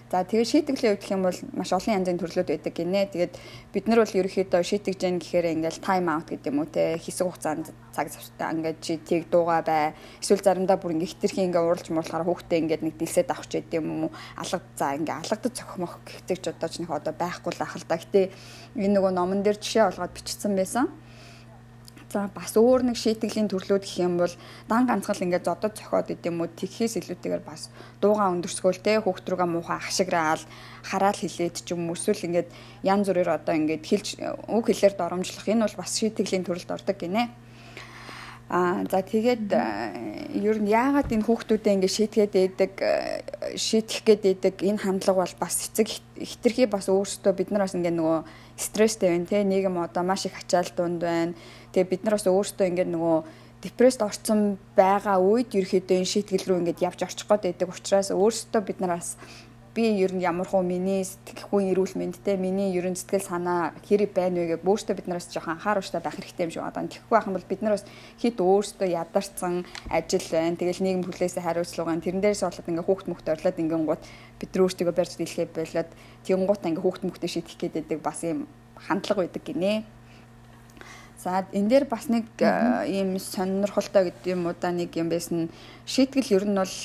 За 0.10 0.26
тэгээ 0.26 0.42
шийтгэлийн 0.42 0.98
хувьд 0.98 1.14
юм 1.14 1.22
бол 1.22 1.40
маш 1.54 1.70
олон 1.70 2.02
янзын 2.02 2.18
төрлүүд 2.18 2.50
байдаг 2.50 2.74
гинэ. 2.74 3.14
Тэгээд 3.14 3.34
бид 3.70 3.86
нар 3.86 4.02
бол 4.02 4.18
ерөөхдөө 4.18 4.62
шийтгэж 4.66 4.98
гэн 5.06 5.22
гэхээр 5.22 5.54
ингээл 5.54 5.86
тайм 5.86 6.10
аут 6.10 6.34
гэдэг 6.34 6.50
юм 6.50 6.66
уу 6.66 6.74
те 6.74 6.98
хэсэг 6.98 7.30
хугацаанд 7.30 7.70
цаг 7.94 8.10
завтай 8.10 8.50
ингээд 8.58 8.78
чи 8.82 8.98
тийг 8.98 9.30
дуугаа 9.30 9.62
бай. 9.62 9.94
Эсвэл 10.18 10.42
заримдаа 10.42 10.82
бүр 10.82 10.98
ингээ 10.98 11.14
хитрхи 11.14 11.46
ингээ 11.46 11.62
уралж 11.62 11.94
муурлахаар 11.94 12.26
хүүхдээ 12.26 12.58
ингээд 12.58 12.84
нэг 12.90 12.96
дэлсэд 12.98 13.30
авах 13.30 13.46
ч 13.54 13.62
гэдэг 13.62 13.86
юм 13.86 14.10
уу. 14.10 14.12
Алга 14.34 14.66
за 14.74 14.98
ингээ 14.98 15.14
алгадад 15.22 15.54
цохимох 15.54 15.94
гэхдээ 16.02 16.38
ч 16.42 16.46
одоо 16.58 16.70
ч 16.74 16.76
нэг 16.82 16.90
одоо 16.90 17.14
байхгүй 17.14 17.54
л 17.54 17.62
ахал 17.62 17.86
та. 17.86 18.02
Гэтэ 18.02 18.34
энэ 18.82 18.94
нөгөө 18.98 19.14
номон 19.14 19.46
дээр 19.46 19.62
жишээ 19.62 19.94
олгоод 19.94 20.18
бичсэн 20.18 20.58
байсан. 20.58 20.90
За 22.10 22.26
бас 22.34 22.58
өөр 22.58 22.90
нэг 22.90 22.98
шийтгэлийн 22.98 23.46
төрлүүд 23.54 23.86
гэх 23.86 24.02
юм 24.02 24.18
бол 24.18 24.34
дан 24.66 24.90
ганцхан 24.90 25.30
ингээд 25.30 25.46
зодод 25.46 25.78
цохоод 25.78 26.10
идэм 26.10 26.42
үү 26.42 26.58
тэгхээс 26.58 26.98
илүүтэйгээр 27.06 27.46
бас 27.46 27.70
дууга 28.02 28.34
өндөрсгөөл 28.34 28.82
те 28.82 28.98
хүүхд 28.98 29.30
рүүгээ 29.30 29.46
муухай 29.46 29.78
ахшиграал 29.78 30.42
хараал 30.82 31.22
хилээд 31.22 31.62
ч 31.62 31.70
юм 31.70 31.86
эсвэл 31.94 32.26
ингээд 32.26 32.50
янз 32.82 33.14
бүрээр 33.14 33.30
одоо 33.30 33.54
ингээд 33.54 33.86
хэлж 33.86 34.08
үг 34.26 34.66
хэлээр 34.74 34.98
доромжлох. 34.98 35.46
Энэ 35.46 35.70
бол 35.70 35.78
бас 35.86 35.92
шийтгэлийн 36.02 36.46
төрөлд 36.50 36.74
ордог 36.74 36.98
гинэ. 36.98 37.30
Аа 38.50 38.82
за 38.90 39.06
тэгээд 39.06 39.54
ер 40.34 40.58
нь 40.58 40.74
яагаад 40.74 41.14
энэ 41.14 41.22
хүүхдүүдэд 41.30 41.78
ингэ 41.78 41.90
шийтгээд 41.94 42.34
байдаг 42.34 42.74
шийтгэх 43.54 44.02
гээд 44.02 44.22
байдаг? 44.26 44.56
Энэ 44.66 44.82
хандлага 44.82 45.22
бол 45.22 45.36
бас 45.38 45.70
эцэг 45.70 46.02
хитрхи 46.18 46.66
бас 46.66 46.90
өөрсдөө 46.90 47.38
бид 47.38 47.54
нар 47.54 47.70
бас 47.70 47.78
ингэ 47.78 47.94
нөгөө 47.94 48.20
стресстэй 48.58 49.14
байна 49.14 49.30
те. 49.30 49.46
Нийгэм 49.46 49.78
одоо 49.78 50.02
маш 50.02 50.26
их 50.26 50.34
ачаал 50.34 50.66
дунд 50.74 51.06
байна 51.06 51.38
Тэгээ 51.74 51.90
бид 51.90 52.02
нар 52.04 52.16
бас 52.18 52.28
өөрсдөө 52.28 52.66
ингээд 52.70 52.94
нөгөө 52.94 53.18
депресд 53.62 54.02
орсон 54.02 54.58
байгаа 54.76 55.20
үед 55.20 55.52
ерөөхдөө 55.52 55.98
энэ 56.00 56.12
шийтгэл 56.12 56.48
рүү 56.48 56.60
ингээд 56.64 56.84
явж 56.84 57.00
орчих 57.04 57.28
гээд 57.28 57.44
байдаг 57.44 57.70
учраас 57.70 58.10
өөрсдөө 58.16 58.62
бид 58.64 58.80
нар 58.80 58.96
бас 58.96 59.20
би 59.76 60.02
ер 60.02 60.12
нь 60.16 60.24
ямар 60.24 60.48
хуу 60.48 60.64
миний 60.66 61.06
сэтгэхгүй 61.06 61.72
эрүүл 61.72 61.94
мэндтэй 61.96 62.36
миний 62.36 62.74
ерөн 62.74 62.98
сэтгэл 62.98 63.22
санаа 63.22 63.72
хэрэг 63.86 64.12
байна 64.12 64.42
вэ 64.42 64.58
гэж 64.58 64.62
өөртөө 64.66 64.96
бид 64.98 65.08
нараас 65.08 65.30
жоохон 65.30 65.56
анхааруулжтай 65.56 66.02
байх 66.02 66.18
хэрэгтэй 66.18 66.44
юм 66.44 66.52
шиг 66.52 66.64
байна. 66.66 66.90
Тэгэхгүй 66.90 67.16
байх 67.16 67.28
юм 67.30 67.36
бол 67.38 67.48
бид 67.48 67.62
нар 67.62 67.74
бас 67.78 67.86
хит 68.18 68.38
өөртөө 68.42 68.88
ядарсан 68.90 69.54
ажил 69.88 70.28
байна. 70.34 70.58
Тэгэл 70.58 70.84
нийгэм 70.84 71.04
хүлээсээ 71.06 71.44
хариуцлага 71.46 72.02
тэрэн 72.02 72.22
дээрээс 72.24 72.44
болоод 72.44 72.70
ингээ 72.70 72.88
хүүхд 72.90 73.08
мөхт 73.08 73.28
орлоод 73.30 73.62
ингээ 73.62 73.80
гут 73.86 74.04
бид 74.42 74.50
нар 74.52 74.64
өөртөө 74.66 74.96
барьж 74.98 75.14
дийлхээ 75.16 75.48
болоод 75.54 75.90
тэгэнгუут 76.26 76.64
ингээ 76.66 76.84
хүүхд 76.84 77.04
мөхтөө 77.06 77.30
шийдэх 77.30 77.56
гээд 77.62 77.76
байдаг 77.78 78.00
бас 78.02 78.20
юм 78.26 78.50
хандлага 78.74 79.22
байдаг 79.30 79.44
гинэ. 79.46 79.86
За 81.20 81.44
энэ 81.52 81.68
дээр 81.68 81.86
бас 81.92 82.08
нэг 82.08 82.32
ийм 82.88 83.20
сонирхолтой 83.20 84.08
гэдэг 84.08 84.32
юм 84.32 84.48
уу 84.48 84.56
да 84.56 84.72
нэг 84.72 84.96
юм 84.96 85.12
байсан 85.12 85.52
шийтгэл 85.84 86.32
ер 86.32 86.46
нь 86.48 86.56
бол 86.56 86.78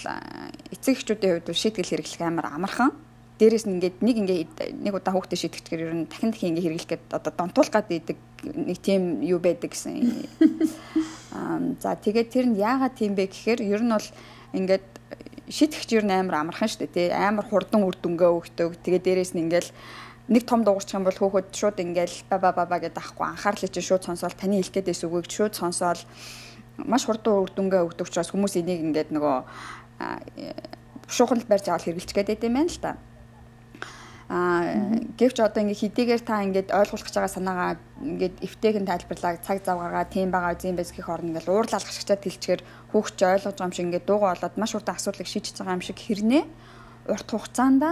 эцэг 0.74 0.98
эхчүүдийн 0.98 1.38
хувьд 1.38 1.54
шийтгэл 1.54 1.86
хэрэглэх 1.86 2.22
амар 2.26 2.50
амархан. 2.50 2.90
Дээрээс 3.38 3.70
нь 3.70 3.78
ингээд 3.78 4.02
нэг 4.02 4.16
ингээд 4.18 4.82
нэг 4.82 4.90
удаа 4.90 5.14
хүүхдээ 5.14 5.38
шийтгэхээр 5.38 5.86
ер 5.86 5.94
нь 5.94 6.10
дахин 6.10 6.34
дахин 6.34 6.50
ингээд 6.50 6.66
хэрэглэх 6.66 6.90
гээд 6.90 7.04
одоо 7.14 7.30
донтуулах 7.30 7.74
гад 7.78 7.86
идэг 7.94 8.18
нэг 8.42 8.78
тийм 8.82 9.22
юу 9.22 9.38
байдаг 9.38 9.70
гэсэн. 9.70 10.02
За 11.82 11.94
тэгээд 11.94 12.34
тэр 12.34 12.46
нь 12.50 12.58
яагаад 12.58 12.98
тийм 12.98 13.14
бэ 13.14 13.30
гэхээр 13.30 13.62
ер 13.62 13.86
нь 13.86 13.94
бол 13.94 14.08
ингээд 14.50 14.86
шийтгэгч 15.46 15.90
ер 15.94 16.04
нь 16.06 16.10
амар 16.10 16.42
амархан 16.42 16.66
шүү 16.66 16.90
дээ 16.90 16.94
тий 16.94 17.06
амар 17.14 17.46
хурдан 17.46 17.86
үр 17.86 17.94
дүнгээ 18.02 18.30
өгдөг. 18.34 18.82
Тэгээд 18.82 19.06
дээрээс 19.06 19.32
нь 19.38 19.46
ингээд 19.46 19.70
нэг 20.28 20.42
том 20.48 20.64
дуурчих 20.64 20.96
юм 20.96 21.04
бол 21.04 21.12
хөөхөд 21.12 21.52
шууд 21.52 21.80
ингээл 21.80 22.24
ба 22.30 22.38
ба 22.38 22.50
ба 22.52 22.64
ба 22.64 22.80
гэдэг 22.80 22.96
ахгүй. 22.96 23.26
анхаарлыг 23.28 23.70
чинь 23.72 23.84
шууд 23.84 24.04
сонсоол 24.08 24.32
таны 24.32 24.62
хэлэхээс 24.62 25.04
үгийг 25.04 25.28
шууд 25.28 25.54
сонсоол. 25.54 26.00
Маш 26.80 27.04
хурдан 27.04 27.44
үр 27.44 27.50
дүнгээ 27.52 27.84
өгдөг 27.84 28.08
учраас 28.08 28.32
хүмүүс 28.32 28.56
энийг 28.56 28.80
ингээд 28.80 29.12
нөгөө 29.12 29.36
шууханд 31.12 31.44
барьж 31.44 31.68
аваад 31.68 31.84
хэрэглэж 31.84 32.10
гээд 32.16 32.28
байт 32.32 32.44
юм 32.48 32.56
байна 32.56 32.72
л 32.72 32.80
та. 32.80 32.96
Аа 34.32 34.64
гэвч 35.20 35.36
одоо 35.44 35.60
ингээ 35.60 35.82
хэдийгээр 35.84 36.22
та 36.24 36.40
ингээд 36.40 36.72
ойлгуулах 36.72 37.04
гэж 37.04 37.14
байгаа 37.20 37.36
санаагаа 37.36 37.72
ингээд 38.00 38.36
эвтэйхэн 38.40 38.88
тайлбарлаа 38.88 39.36
цаг 39.44 39.60
зав 39.60 39.76
гаргаад 39.76 40.08
тийм 40.08 40.32
байгаа 40.32 40.56
үзэн 40.56 40.80
байс 40.80 40.96
гэх 40.96 41.12
орн 41.12 41.36
ингээд 41.36 41.52
уурлал 41.52 41.84
гашгачаад 41.84 42.24
хэлчихээр 42.24 42.62
хүүхч 42.96 43.18
ойлгож 43.20 43.52
байгаа 43.60 43.68
юм 43.68 43.76
шиг 43.76 43.86
ингээд 43.92 44.08
дуугаа 44.08 44.32
болоод 44.32 44.56
маш 44.56 44.72
урдан 44.72 44.96
асуудлыг 44.96 45.28
шийдэж 45.28 45.54
байгаа 45.60 45.76
юм 45.76 45.84
шиг 45.84 45.98
хэрнээ 46.00 46.44
урт 47.12 47.28
хугацаанд 47.28 47.82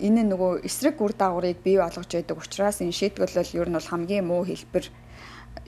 энэ 0.00 0.24
нөгөө 0.32 0.64
эсрэг 0.64 0.96
үр 1.00 1.12
дагаврыг 1.12 1.60
бий 1.62 1.76
болгож 1.76 2.08
байдаг 2.08 2.36
учраас 2.40 2.80
энэ 2.80 2.96
шийтгэл 2.96 3.36
бол 3.36 3.60
ер 3.60 3.68
нь 3.68 3.76
бол 3.76 3.92
хамгийн 3.92 4.24
муу 4.26 4.42
хэлбэр 4.48 4.88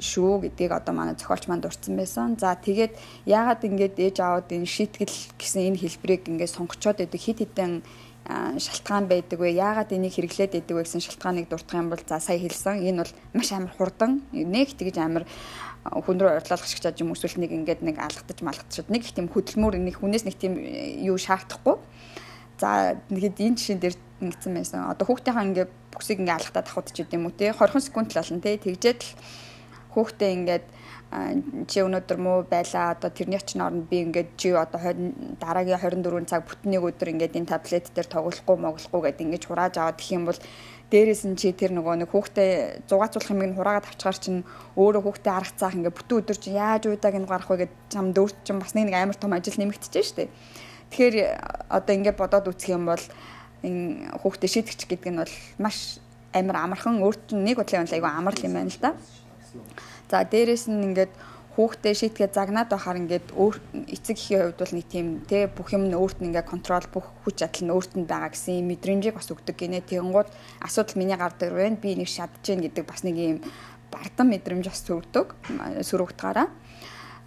шүү 0.01 0.49
гэдгийг 0.49 0.73
одоо 0.73 0.95
манай 0.95 1.15
зохиолч 1.15 1.47
манд 1.47 1.63
дурдсан 1.63 1.95
байсан. 1.97 2.39
За 2.39 2.57
тэгээд 2.57 2.97
яагаад 3.27 3.63
ингэж 3.63 3.95
ээж 3.99 4.17
аваад 4.23 4.49
энэ 4.51 4.67
шийтгэл 4.67 5.17
гэсэн 5.39 5.63
энэ 5.69 5.83
хэлбэрийг 5.83 6.27
ингэж 6.27 6.51
сонгочоод 6.57 6.99
байдаг 6.99 7.21
хит 7.21 7.39
хитэн 7.39 7.83
шалтгаан 8.27 9.07
байдаг 9.11 9.39
вэ? 9.39 9.51
Яагаад 9.59 9.91
энийг 9.93 10.15
хэрэглээд 10.15 10.55
байдаг 10.55 10.75
вэ 10.77 10.83
гэсэн 10.87 11.03
шалтгааныг 11.03 11.47
дурдах 11.51 11.75
юм 11.75 11.91
бол 11.91 12.03
за 12.07 12.21
сая 12.23 12.39
хэлсэн. 12.39 12.87
Энэ 12.87 13.03
бол 13.03 13.13
маш 13.35 13.51
амар 13.53 13.73
хурдан 13.75 14.23
нэг 14.31 14.79
тэгж 14.79 14.97
амар 15.03 15.27
хүн 15.83 16.19
рүү 16.23 16.31
урьдлуулах 16.39 16.71
шиг 16.71 16.83
чад 16.83 17.03
юм 17.03 17.11
эсвэл 17.13 17.43
нэг 17.43 17.51
ингээд 17.51 17.83
нэг 17.83 17.99
алгадаж 17.99 18.39
малгадчихад 18.47 18.95
нэг 18.95 19.03
их 19.03 19.15
тийм 19.15 19.27
хөдөлмөр 19.27 19.83
нэг 19.83 19.99
хүнээс 19.99 20.23
нэг 20.23 20.39
тийм 20.39 20.55
юу 21.03 21.19
шаардахгүй. 21.19 21.83
За 22.63 22.95
нэгэд 23.11 23.43
энэ 23.43 23.59
жишээн 23.59 23.81
дээр 23.83 23.97
ингэсэн 24.23 24.55
байсан. 24.55 24.87
Одоо 24.87 25.05
хүүхдийнхаа 25.11 25.47
ингээд 25.51 25.73
бүксийг 25.91 26.23
ингээд 26.23 26.39
алгатаад 26.39 26.71
авах 26.71 26.95
ч 26.95 27.03
гэдэм 27.03 27.27
үү 27.27 27.35
те 27.35 27.51
20 27.51 27.83
секунд 27.83 28.15
л 28.15 28.19
болно 28.23 28.39
те 28.39 28.55
тэгжээд 28.63 29.01
л 29.03 29.11
хүүхдээ 29.99 30.31
ингээд 30.39 30.67
чи 31.69 31.85
өнөөдөр 31.85 32.19
муу 32.23 32.39
байлаа 32.49 32.97
одоо 32.97 33.11
тэрний 33.13 33.37
очин 33.37 33.61
оронд 33.61 33.85
би 33.91 34.01
ингээд 34.01 34.31
чи 34.41 34.55
одоо 34.57 34.81
дараагийн 35.43 35.77
24 35.77 36.25
цаг 36.25 36.49
бүтнийг 36.49 36.87
өдөр 36.89 37.13
ингээд 37.13 37.37
энэ 37.37 37.53
таблет 37.53 37.93
дээр 37.93 38.09
тоглохгүй 38.09 38.57
моглохгүй 38.57 39.01
гэдэг 39.05 39.27
ингээд 39.27 39.45
хурааж 39.51 39.75
аваад 39.77 40.01
гэх 40.01 40.17
юм 40.17 40.25
бол 40.25 40.41
дээрээс 40.89 41.23
нь 41.29 41.37
чи 41.37 41.53
тэр 41.53 41.77
нөгөө 41.77 41.95
нэг 42.01 42.09
хүүхдээ 42.09 42.89
зугаацуулах 42.89 43.33
юм 43.35 43.45
ин 43.45 43.57
хураагаад 43.61 43.91
авчгаар 43.93 44.17
чинь 44.17 44.41
өөрөө 44.81 45.03
хүүхдээ 45.05 45.35
арга 45.37 45.59
цаах 45.61 45.77
ингээд 45.77 45.99
бүтэн 46.01 46.19
өдөр 46.25 46.39
чи 46.41 46.51
яаж 46.57 46.83
уудааг 46.89 47.17
нь 47.21 47.29
гарах 47.29 47.49
вэ 47.53 47.57
гэд 47.69 47.73
чам 47.93 48.17
дөрт 48.17 48.39
чинь 48.49 48.61
бас 48.63 48.73
нэг 48.73 48.89
амар 48.97 49.19
том 49.21 49.37
ажил 49.37 49.61
нэмэгдэж 49.61 49.93
штэ 50.01 50.33
тэгэхээр 50.93 51.17
одоо 51.73 51.93
ингээд 51.97 52.21
бодоод 52.21 52.53
үсэх 52.53 52.77
юм 52.77 52.93
бол 52.93 53.05
энэ 53.65 54.13
хүүхдээ 54.21 54.51
шийдэгч 54.53 54.81
гэдэг 54.85 55.11
нь 55.11 55.21
бол 55.25 55.35
маш 55.57 55.99
амар 56.37 56.57
амархан 56.69 57.01
өөрт 57.01 57.33
нь 57.33 57.45
нэг 57.49 57.57
бодлын 57.57 57.89
айгүй 57.89 58.13
амар 58.13 58.37
юм 58.45 58.53
байна 58.53 58.69
л 58.69 58.81
да. 58.81 58.93
За 60.13 60.21
дээрэс 60.29 60.69
нь 60.69 60.93
ингээд 60.93 61.13
хүүхдээ 61.57 61.95
шийтгээ 61.97 62.29
загнаад 62.33 62.73
байхаар 62.73 63.01
ингээд 63.01 63.37
өөр 63.37 63.57
эцэг 63.93 64.17
эхийн 64.17 64.41
хувьд 64.53 64.61
бол 64.61 64.77
нэг 64.77 64.87
тийм 64.89 65.07
те 65.29 65.49
бүх 65.53 65.69
юм 65.77 65.85
нь 65.89 65.97
өөрт 65.97 66.25
нь 66.25 66.33
ингээд 66.33 66.49
контрол 66.49 66.89
бүх 66.89 67.07
хүч 67.25 67.45
чадал 67.45 67.65
нь 67.69 67.75
өөрт 67.77 67.93
нь 67.97 68.09
байгаа 68.09 68.33
гэсэн 68.33 68.65
мэдрэмжийг 68.65 69.17
бас 69.21 69.29
өгдөг 69.29 69.57
гинэ. 69.61 69.85
Тэгэнгუთ 69.85 70.29
асуудал 70.65 70.97
миний 70.97 71.17
гардаг 71.21 71.53
байна. 71.53 71.77
Би 71.77 71.93
нэг 71.93 72.09
шатж 72.09 72.41
гин 72.41 72.65
гэдэг 72.65 72.85
бас 72.89 73.05
нэг 73.05 73.17
юм 73.21 73.39
бардам 73.93 74.33
мэдрэмж 74.33 74.65
бас 74.65 74.81
төрдөг. 74.81 75.37
Сүр 75.85 76.09
утгаараа. 76.09 76.49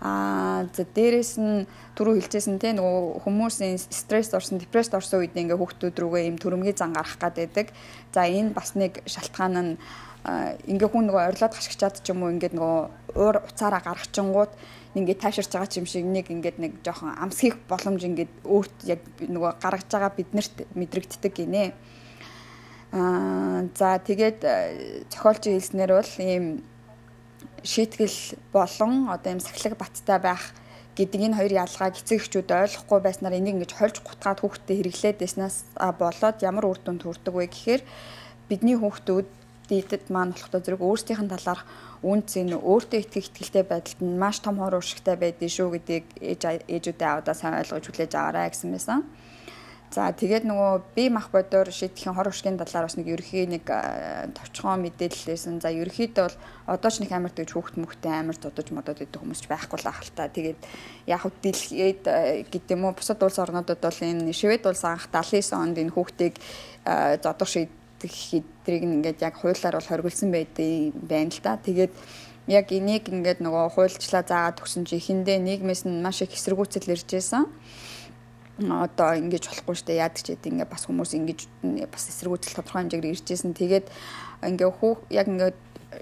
Аа 0.01 0.67
за 0.75 0.83
дээрэс 0.83 1.39
нь 1.39 1.67
түрүү 1.95 2.19
хэлжсэн 2.19 2.59
те 2.59 2.75
нөгөө 2.75 3.23
хүмүүсийн 3.23 3.79
стресс 3.79 4.35
орсон, 4.35 4.59
депресд 4.59 4.91
орсон 4.91 5.23
үед 5.23 5.31
ингээ 5.35 5.55
хүүхдүүд 5.55 5.95
рүүгээ 5.95 6.27
юм 6.27 6.37
төрөмгийн 6.37 6.75
зан 6.75 6.91
гарах 6.91 7.15
байдаг. 7.15 7.71
За 8.11 8.27
энэ 8.27 8.51
бас 8.51 8.75
нэг 8.75 8.99
шалтгаан 9.07 9.55
нь 9.55 9.71
ингээ 10.25 10.89
хүн 10.89 11.05
нөгөө 11.07 11.23
орилоод 11.31 11.53
хашгичаад 11.55 12.01
ч 12.01 12.11
юм 12.11 12.25
уу 12.25 12.33
ингээд 12.33 12.57
нөгөө 12.57 12.81
уур 13.15 13.35
уцаараа 13.45 13.81
гаргачингууд 13.85 14.51
ингээд 14.97 15.21
тайширч 15.21 15.53
байгаа 15.53 15.79
юм 15.79 15.85
шиг 15.85 16.03
нэг 16.03 16.27
ингээд 16.33 16.57
нэг 16.57 16.73
жоохон 16.81 17.13
амсхийх 17.15 17.61
боломж 17.69 18.01
ингээд 18.01 18.33
өөрт 18.41 18.77
яг 18.89 19.01
нөгөө 19.21 19.51
гаргаж 19.61 19.87
байгаа 19.91 20.11
биднэрт 20.17 20.55
мэдрэгддэг 20.73 21.33
гинэ. 21.35 21.65
Аа 22.91 23.69
за 23.77 24.01
тэгээд 24.01 24.39
зохиолч 25.13 25.43
хэлснээр 25.45 25.91
бол 25.93 26.13
ийм 26.19 26.65
шийтгэл 27.65 28.17
болон 28.53 29.09
одоо 29.09 29.29
ийм 29.33 29.41
сахилаг 29.41 29.75
баттай 29.81 30.19
байх 30.21 30.53
гэдэг 30.95 31.21
энэ 31.27 31.37
хоёр 31.41 31.53
ялгааг 31.65 31.93
эцэг 31.99 32.23
эхчүүд 32.23 32.49
ойлгохгүй 32.53 32.99
байснаар 33.03 33.35
энийг 33.35 33.59
ингэж 33.59 33.71
хольж 33.75 33.97
гутгаад 33.99 34.39
хүүхдэд 34.39 34.77
хэрэглээд 34.79 35.17
байснаас 35.19 35.57
болоод 35.75 36.37
ямар 36.39 36.65
үр 36.71 36.79
дүнд 36.79 37.03
хүрдэг 37.03 37.33
вэ 37.35 37.45
гэхээр 37.51 37.81
бидний 38.47 38.77
хүүхдүүд 38.79 39.27
дийдэд 39.69 40.07
маань 40.13 40.31
болохдоо 40.31 40.61
зэрэг 40.61 40.81
өөрсдийнх 40.85 41.23
нь 41.25 41.33
талаарх 41.33 41.65
үнц 42.05 42.37
энэ 42.37 42.55
өөртөө 42.61 42.99
итгэх 43.01 43.27
итгэлтэй 43.33 43.63
байдалд 43.65 43.99
нь 44.05 44.19
маш 44.21 44.37
том 44.39 44.61
хор 44.61 44.77
уршигтай 44.77 45.17
байдгийг 45.17 45.51
шүү 45.51 45.69
гэдгийг 45.73 46.05
ээж 46.21 46.41
ээжүүдээ 46.69 47.09
аваад 47.09 47.33
сайн 47.33 47.57
ойлгож 47.59 47.85
хүлээж 47.89 48.13
аваарай 48.13 48.53
гэсэн 48.53 48.69
байсан. 48.71 49.01
За 49.95 50.11
тэгээд 50.11 50.43
нөгөө 50.43 50.91
би 50.91 51.07
мах 51.07 51.31
бодоор 51.31 51.71
шийдэхийн 51.71 52.19
хор 52.19 52.27
уршигын 52.27 52.59
талаар 52.59 52.91
бас 52.91 52.99
нэг 52.99 53.07
ерөхийн 53.15 53.55
нэг 53.55 53.63
товчхон 54.35 54.83
мэдээлэл 54.83 55.31
байсан. 55.31 55.63
За 55.63 55.71
ерөөхдөө 55.71 56.25
бол 56.27 56.35
одоо 56.67 56.91
ч 56.91 56.99
нэг 56.99 57.15
амар 57.15 57.31
тэгж 57.31 57.55
хүүхд 57.55 57.79
мөхтэй 57.79 58.11
амар 58.11 58.35
зодож 58.35 58.75
модод 58.75 58.99
идэх 58.99 59.23
хүмүүс 59.23 59.39
ч 59.39 59.47
байхгүй 59.47 59.79
л 59.79 59.87
ахalta. 59.87 60.27
Тэгээд 60.27 60.59
яг 61.07 61.23
хөө 61.23 61.31
дэлхийд 61.39 62.03
гэдэг 62.51 62.75
юм 62.75 62.91
уу 62.91 62.99
бусад 62.99 63.23
улс 63.23 63.39
орнуудад 63.39 63.79
бол 63.79 63.99
энэ 64.03 64.35
Швед 64.35 64.67
улс 64.67 64.83
анх 64.83 65.07
79 65.07 65.63
онд 65.63 65.79
энэ 65.79 65.95
хүүхдийг 65.95 66.35
зодох 67.23 67.47
шийд 67.47 67.71
хэдрийг 68.03 68.83
ингээд 68.83 69.23
яг 69.23 69.39
хуулиар 69.39 69.79
бол 69.79 69.89
хоригдсан 69.95 70.27
байдгийг 70.27 70.91
байна 70.91 71.31
л 71.31 71.39
да. 71.39 71.55
Тэгээд 71.55 71.93
яг 72.51 72.67
энийг 72.75 73.07
ингээд 73.07 73.39
нөгөө 73.39 73.79
хуульчлаа 73.79 74.27
заагаад 74.27 74.59
өгсөн 74.59 74.83
чи 74.83 74.99
эхэндээ 74.99 75.39
нийгмээс 75.39 75.87
нь 75.87 76.03
маш 76.03 76.19
их 76.19 76.35
эсэргүүцэл 76.35 76.91
ирж 76.91 77.07
байсан. 77.15 77.47
Одоо 78.55 79.19
ингэж 79.19 79.51
болохгүй 79.51 79.75
штэ 79.75 79.99
яадаг 79.99 80.23
ч 80.23 80.31
гэдэг 80.31 80.51
ингээд 80.55 80.71
бас 80.71 80.87
хүмүүс 80.87 81.11
ингэж 81.11 81.39
бас 81.91 82.07
эсэргүүцэл 82.07 82.55
тодорхой 82.55 82.87
хэмжээгээр 82.87 83.11
ирж 83.11 83.27
байсан. 83.27 83.51
Тэгээд 83.51 83.87
ингээд 84.47 84.75
хүү 84.79 84.93
яг 85.11 85.27
ингээд 85.27 85.57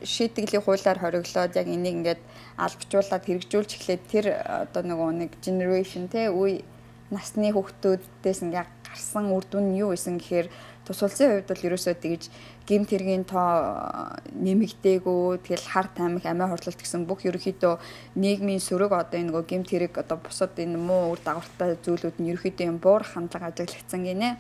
шийтгэлийг 0.05 0.61
хуулиар 0.61 0.99
хориглоод 1.01 1.57
яг 1.57 1.67
энийг 1.67 1.97
ингээд 1.97 2.21
албажуулаад 2.61 3.25
хэрэгжүүлж 3.25 3.69
эхлээд 3.73 4.03
тэр 4.05 4.25
одоо 4.37 4.81
нөгөө 4.85 5.09
нэг 5.17 5.31
generation 5.41 6.05
те 6.13 6.29
үе 6.29 6.61
насны 7.09 7.49
хүүхдүүдээс 7.53 8.39
ингээд 8.45 8.69
гарсан 8.85 9.33
үр 9.33 9.45
дүн 9.49 9.73
нь 9.73 9.81
юу 9.81 9.97
исэн 9.97 10.21
гэхээр 10.21 10.47
Тус 10.83 10.99
улсын 10.99 11.31
хувьд 11.31 11.47
бол 11.47 11.65
ерөөсөө 11.71 11.95
тэгж 11.95 12.23
гимт 12.67 12.89
хэргийн 12.89 13.28
тоо 13.28 14.15
нэмэгдээгүй 14.39 15.43
тэгэл 15.43 15.67
хар 15.67 15.88
тамхи 15.91 16.28
амиа 16.32 16.47
хорлолт 16.47 16.80
гэсэн 16.80 17.04
бүх 17.04 17.28
ерөөхдөө 17.28 17.76
нийгмийн 18.15 18.63
сөрөг 18.63 18.95
одоо 18.95 19.19
энэ 19.19 19.30
нөгөө 19.36 19.43
гимт 19.52 19.67
хэрэг 19.67 19.99
одоо 19.99 20.17
бусад 20.23 20.56
энэ 20.56 20.80
муу 20.80 21.12
үр 21.12 21.19
дагавартай 21.19 21.76
зүйлүүд 21.84 22.23
нь 22.23 22.32
ерөөхдөө 22.32 22.65
юм 22.71 22.80
буур 22.80 23.04
хандлага 23.04 23.52
ажиглагдсан 23.52 24.02
гинэ. 24.08 24.39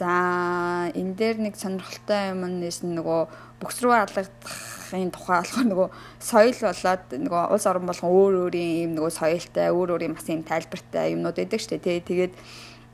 За 0.00 0.88
энэ 0.96 1.12
дээр 1.12 1.36
нэг 1.44 1.60
сонирхолтой 1.60 2.32
юм 2.32 2.40
нэс 2.64 2.80
нөгөө 2.80 3.20
бүкс 3.60 3.84
рүү 3.84 3.92
алгадахын 4.00 5.12
тухай 5.12 5.44
болохоор 5.44 5.68
нөгөө 5.68 5.88
соёл 6.24 6.56
болоод 6.56 7.04
нөгөө 7.20 7.42
улс 7.52 7.66
орон 7.68 7.84
болгон 7.84 8.08
өөр 8.08 8.34
өөрийн 8.48 8.72
юм 8.88 8.92
нөгөө 8.96 9.12
соёлтой 9.12 9.68
өөр 9.68 10.00
өөрийн 10.00 10.16
бас 10.16 10.24
юм 10.32 10.40
тайлбартай 10.40 11.12
юмнууд 11.12 11.36
байдаг 11.36 11.60
шүү 11.60 11.76
дээ. 11.84 12.00
Тэгээд 12.00 12.34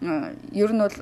ер 0.02 0.70
нь 0.74 0.82
бол 0.82 0.98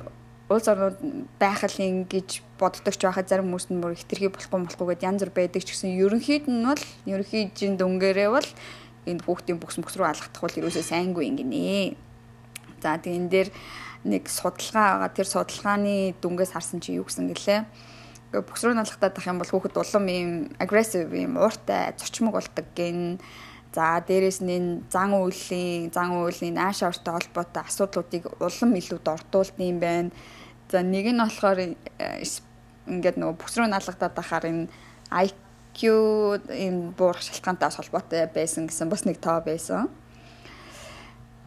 улс 0.49 0.67
орнууд 0.69 0.97
байх 1.41 1.65
л 1.65 1.79
ингэж 1.81 2.45
боддог 2.61 2.93
ч 2.93 3.01
байхад 3.01 3.25
зарим 3.25 3.49
хүмүүс 3.49 3.73
нь 3.73 3.81
бүр 3.81 3.97
хитрхи 3.97 4.29
болохгүй 4.29 4.61
болохгүй 4.69 4.87
гэдээ 4.93 5.09
янз 5.09 5.21
бүр 5.25 5.33
байдаг 5.33 5.61
ч 5.65 5.73
гэсэн 5.73 5.97
ерөнхийд 5.97 6.45
нь 6.45 6.61
бол 6.69 6.83
ерөнхий 7.09 7.49
жин 7.57 7.81
дөнгөрөө 7.81 8.29
бол 8.29 8.49
энэ 9.09 9.25
хүүхдийн 9.25 9.57
бүкс 9.57 9.81
мөкс 9.81 9.97
рүү 9.97 10.05
алгадах 10.05 10.41
бол 10.45 10.59
ерөөсөө 10.61 10.85
сайнгүй 10.85 11.25
ингэнэ. 11.33 11.97
За 12.77 12.97
тэгээ 13.01 13.17
энэ 13.17 13.31
дээр 13.33 13.49
нэг 14.05 14.29
судалгаа 14.29 15.09
байгаа. 15.09 15.17
Тэр 15.17 15.27
судалгааны 15.29 16.13
дүнгээс 16.21 16.53
харсан 16.53 16.77
чи 16.77 16.93
юу 16.93 17.09
гэсэн 17.09 17.29
гэлээ. 17.33 17.65
Бүкс 18.37 18.61
рүү 18.65 18.77
алгадаад 18.77 19.17
ах 19.17 19.25
юм 19.25 19.41
бол 19.41 19.49
хүүхэд 19.49 19.81
улам 19.81 20.05
ийм 20.09 20.29
агрессив 20.61 21.09
ийм 21.09 21.41
ууртай 21.41 21.97
зочмог 21.97 22.37
болдог 22.37 22.65
гин 22.77 23.17
За 23.75 23.99
дээрэс 23.99 24.39
нь 24.39 24.55
энэ 24.55 24.71
зан 24.87 25.11
үйлийн 25.19 25.91
зан 25.91 26.15
үйлийн 26.15 26.55
ааш 26.55 26.87
ортой 26.87 27.19
холбоотой 27.19 27.63
асуудлуудыг 27.67 28.23
улам 28.39 28.71
илүү 28.79 28.99
дордуулт 29.03 29.55
юм 29.59 29.79
байна. 29.83 30.15
За 30.71 30.79
нэг 30.79 31.11
нь 31.11 31.19
болохоор 31.19 31.59
э, 31.59 32.23
ингээд 32.87 33.19
нөгөө 33.19 33.35
бүсрөө 33.35 33.67
налгадаад 33.67 34.15
ахаар 34.15 34.45
энэ 34.47 34.71
IQ 35.11 35.79
энэ 36.47 36.95
буурах 36.95 37.19
шалтгаантай 37.19 37.69
холбоотой 37.75 38.31
байсан 38.31 38.71
гэсэн 38.71 38.87
бас 38.87 39.03
нэг 39.03 39.19
тоо 39.19 39.43
байсан. 39.43 39.91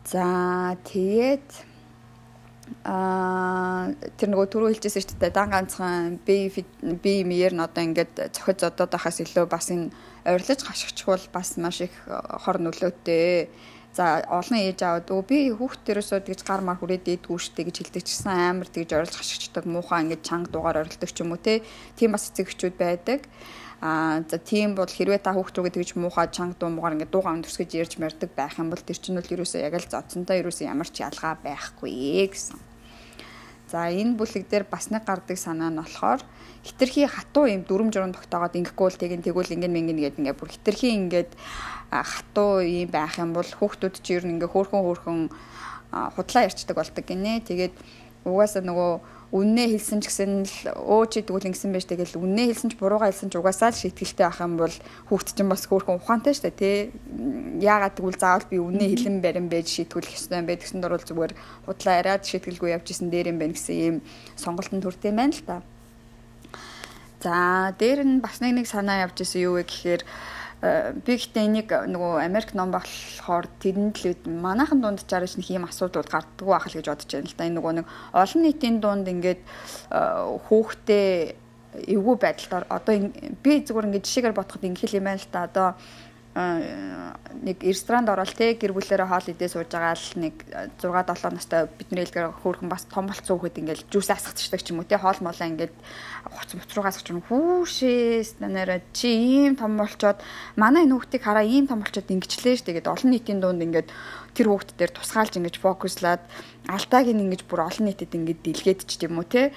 За 0.05 0.77
тэгээд 0.85 1.49
аа 2.85 3.89
тэр 4.21 4.29
нөгөө 4.33 4.49
түрүү 4.53 4.69
хэлжсэн 4.77 5.03
шүү 5.05 5.21
дээ 5.21 5.33
дан 5.33 5.49
ганцхан 5.53 6.21
би 6.27 6.53
би 7.05 7.13
мээр 7.25 7.57
нь 7.57 7.65
одоо 7.65 7.83
ингээд 7.85 8.37
цохиж 8.37 8.61
зодоод 8.61 8.93
байхаас 8.93 9.21
илүү 9.25 9.47
бас 9.49 9.73
энэ 9.73 9.89
орилж 10.35 10.63
гашигчих 10.65 11.07
бол 11.07 11.25
бас 11.33 11.57
маш 11.57 11.81
их 11.81 11.95
э, 12.07 12.21
хор 12.45 12.61
нөлөөтэй. 12.61 13.49
За 13.97 14.21
олон 14.29 14.61
ээж 14.61 14.85
аваад 14.85 15.09
өө 15.09 15.23
би 15.25 15.39
хүүхдэрөөсөө 15.57 16.21
тэгж 16.29 16.41
гар 16.45 16.61
мар 16.63 16.77
хүрээд 16.79 17.09
идэггүй 17.09 17.41
штэ 17.41 17.67
гэж 17.67 17.77
хэлдэг 17.89 18.05
чсэн 18.05 18.31
амар 18.31 18.69
тэгж 18.69 18.95
орилж 18.95 19.15
гашигчдаг 19.17 19.65
муухай 19.65 20.05
ингээд 20.05 20.23
чанга 20.23 20.53
дугаар 20.53 20.85
орилдог 20.85 21.11
ч 21.11 21.25
юм 21.25 21.33
уу 21.35 21.41
те. 21.41 21.65
Тийм 21.97 22.13
бас 22.15 22.29
эцэгчүүд 22.31 22.77
байдаг. 22.79 23.25
Аа 23.81 24.23
за 24.29 24.39
тийм 24.39 24.79
бол 24.79 24.87
хэрвээ 24.87 25.25
та 25.25 25.33
хүүхд 25.35 25.57
рүүгээ 25.57 25.77
тэгж 25.81 25.91
муухай 25.99 26.29
чанга 26.31 26.55
дуу 26.61 26.71
муугаар 26.71 26.95
ингээд 27.01 27.15
дуугаа 27.15 27.35
өндөрсгөж 27.39 27.71
ярьж 27.75 27.95
мэрдэг 27.99 28.31
байх 28.37 28.61
юм 28.61 28.71
бол 28.71 28.83
тэр 28.83 28.99
чинь 29.01 29.19
бол 29.19 29.35
ерөөсөө 29.35 29.61
яг 29.67 29.75
л 29.79 29.91
зодсонтой 29.91 30.43
ерөөсөө 30.43 30.67
ямар 30.69 30.91
ч 30.91 31.03
ялгаа 31.03 31.35
байхгүй 31.43 32.29
гэсэн. 32.29 32.59
За 33.69 33.93
энэ 33.93 34.17
бүлэг 34.17 34.49
дээр 34.49 34.65
бас 34.65 34.89
нэг 34.89 35.05
гардаг 35.05 35.37
санаа 35.37 35.69
нь 35.69 35.77
болохоор 35.77 36.25
хитрхи 36.65 37.05
хатуу 37.05 37.45
юм 37.53 37.69
дүрм 37.69 37.93
журам 37.93 38.17
тогтоогоод 38.17 38.57
ингэхгүй 38.57 38.85
бол 38.89 38.97
тэгин 38.97 39.21
тэгвэл 39.21 39.53
ингэн 39.53 39.73
мэнгэн 39.77 40.01
гэдэг 40.01 40.21
ингээ 40.25 40.41
бүр 40.41 40.49
хитрхи 40.49 40.89
ингээд 40.97 41.37
хатуу 41.93 42.65
юм 42.65 42.89
байх 42.89 43.21
юм 43.21 43.37
бол 43.37 43.45
хүүхдүүд 43.45 43.95
чи 44.01 44.17
ер 44.17 44.25
нь 44.25 44.41
ингээ 44.41 44.49
хөөхөн 44.49 44.83
хөөхөн 44.89 45.21
худлаа 46.17 46.49
ярьцдаг 46.49 46.77
болдог 46.81 47.05
гинэ. 47.05 47.45
Тэгээд 47.45 47.77
угаасаа 48.25 48.65
нөгөө 48.65 48.93
үннээ 49.29 49.77
хэлсэн 49.77 50.01
ч 50.01 50.09
гэсэн 50.09 50.33
л 50.49 50.57
өө 50.73 51.05
чи 51.13 51.21
тэгвэл 51.21 51.53
ингэсэн 51.53 51.69
байж 51.77 51.85
тэгэл 51.85 52.17
үннээ 52.17 52.49
хэлсэн 52.49 52.73
ч 52.73 52.75
буруугаа 52.81 53.13
хэлсэн 53.13 53.29
ч 53.29 53.37
угаасаа 53.37 53.77
л 53.77 53.81
шийтгэлтэй 53.85 54.25
байх 54.25 54.41
юм 54.41 54.57
бол 54.57 54.73
хүүхд 55.13 55.29
чинь 55.37 55.53
бас 55.53 55.69
хөөрхөн 55.69 56.01
ухаантай 56.01 56.33
шүү 56.33 56.49
дээ 56.49 56.57
тий 56.57 56.77
яагаад 57.61 57.93
тэгвэл 58.01 58.17
заавал 58.17 58.49
би 58.49 58.57
үннээ 58.57 58.89
хэлэн 58.97 59.21
барин 59.21 59.53
байж 59.53 59.69
шийтгүүлэх 59.69 60.17
ёстой 60.17 60.41
юм 60.41 60.49
бэ 60.49 60.65
гэсэн 60.65 60.81
дөрвөл 60.81 61.05
зүгээр 61.05 61.33
худлаа 61.69 61.95
яриад 62.01 62.25
шийтгэлгүй 62.25 62.73
явж 62.73 62.89
исэн 62.89 63.13
дээр 63.13 63.37
юм 63.37 63.39
байна 63.45 63.53
гэсэн 63.53 63.77
ийм 63.77 63.97
сонголтын 64.41 64.81
төртэй 64.81 65.13
байна 65.13 65.37
л 65.37 65.45
та. 65.45 65.61
За 67.21 67.77
дээр 67.77 68.09
нь 68.09 68.25
бас 68.25 68.41
нэг 68.41 68.65
нэг 68.65 68.67
санаа 68.71 69.05
явж 69.05 69.29
исэн 69.29 69.45
юу 69.45 69.61
вэ 69.61 69.69
гэхээр 69.69 70.03
би 70.59 71.13
гэхдээ 71.15 71.45
энийг 71.47 71.71
нөгөө 71.71 72.19
Америк 72.19 72.51
ном 72.59 72.75
болохоор 72.75 73.47
тэрэнд 73.63 73.95
л 74.03 74.19
манайхан 74.27 74.83
дунд 74.83 75.07
чарч 75.07 75.39
нэг 75.39 75.47
ийм 75.55 75.71
асуудал 75.71 76.03
гардггүй 76.03 76.51
байх 76.51 76.67
л 76.67 76.77
гэж 76.83 76.87
бодож 76.91 77.11
байна 77.15 77.31
л 77.31 77.37
да. 77.39 77.47
Энэ 77.47 77.57
нөгөө 77.63 77.73
нэг 77.79 77.87
олон 78.11 78.43
нийтийн 78.43 78.77
дунд 78.83 79.07
ингээд 79.07 79.39
э, 79.39 80.01
хүүхдээ 80.51 81.07
эвгүй 81.95 82.17
байдалд 82.19 82.67
одоо 82.67 82.95
би 83.39 83.53
зүгээр 83.63 83.87
ингээд 83.87 84.07
жишээгээр 84.11 84.35
бодоход 84.35 84.67
ингэх 84.67 84.99
юм 84.99 85.07
байна 85.07 85.23
л 85.23 85.31
да. 85.31 85.47
Одоо 85.47 85.69
нэг 86.39 87.59
ресторанд 87.63 88.09
ороод 88.11 88.31
те 88.35 88.55
гэр 88.55 88.71
бүлээрээ 88.71 89.09
хоол 89.11 89.27
идээ 89.27 89.51
сууж 89.51 89.71
байгаа 89.75 89.95
л 89.99 90.15
нэг 90.23 90.35
6 90.79 90.87
7 90.87 91.35
настай 91.35 91.67
бидний 91.67 92.07
хэлгээр 92.07 92.39
хөөрхөн 92.43 92.71
бас 92.71 92.87
том 92.87 93.11
болцсон 93.11 93.43
хүүхэд 93.43 93.59
ингээл 93.59 93.89
жүүс 93.91 94.11
асгацдаг 94.15 94.63
ч 94.63 94.71
юм 94.71 94.83
уу 94.83 94.87
те 94.87 94.99
хоол 94.99 95.19
молоо 95.19 95.47
ингээд 95.51 95.75
хуц 96.31 96.51
муцруугаас 96.55 97.03
ч 97.03 97.11
юм 97.11 97.27
хүүшээс 97.27 98.39
нэрэ 98.39 98.87
чи 98.95 99.11
ийм 99.11 99.59
том 99.59 99.75
болчоод 99.75 100.23
манай 100.55 100.87
энэ 100.87 100.95
хүүхдийг 100.95 101.23
хараа 101.27 101.43
ийм 101.43 101.67
том 101.67 101.83
болчоод 101.83 102.07
ингэчлээ 102.07 102.55
ш 102.55 102.63
тэгээд 102.63 102.87
олон 102.87 103.11
нийтийн 103.11 103.43
дунд 103.43 103.63
ингээд 103.63 103.89
тэр 104.39 104.47
хүүхд 104.55 104.79
дээр 104.79 104.95
тусгаалж 104.95 105.35
ингэж 105.43 105.59
фокуслаад 105.59 106.23
алдааг 106.71 107.07
нь 107.11 107.25
ингэж 107.27 107.43
бүр 107.51 107.67
олон 107.67 107.91
нийтэд 107.91 108.15
ингэж 108.15 108.39
дэлгээд 108.47 108.81
ч 108.87 109.03
юм 109.03 109.19
уу 109.19 109.27
те 109.27 109.51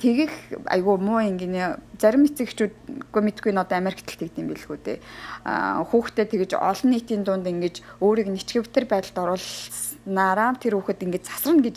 тэгэх 0.00 0.32
айгу 0.64 0.96
муу 0.96 1.20
ингэнэ 1.20 1.76
зарим 2.00 2.24
эцэгчүүд 2.24 3.12
үгүй 3.12 3.22
мэдгүй 3.28 3.52
н 3.52 3.60
одоо 3.60 3.76
Америкт 3.76 4.08
л 4.08 4.16
тэгдэм 4.16 4.48
билгүү 4.48 4.78
дээ. 4.80 4.98
Аа 5.44 5.84
хүүхдээ 5.84 6.26
тэгэж 6.32 6.50
олон 6.56 6.88
нийтийн 6.88 7.22
дунд 7.28 7.44
ингэж 7.44 7.84
өөрийг 8.00 8.32
нэчгэвтер 8.32 8.88
байдалд 8.88 9.36
оруулснараа 9.36 10.56
тэр 10.56 10.80
хүүхэд 10.80 11.04
ингэж 11.04 11.22
засарна 11.28 11.60
гэж 11.68 11.76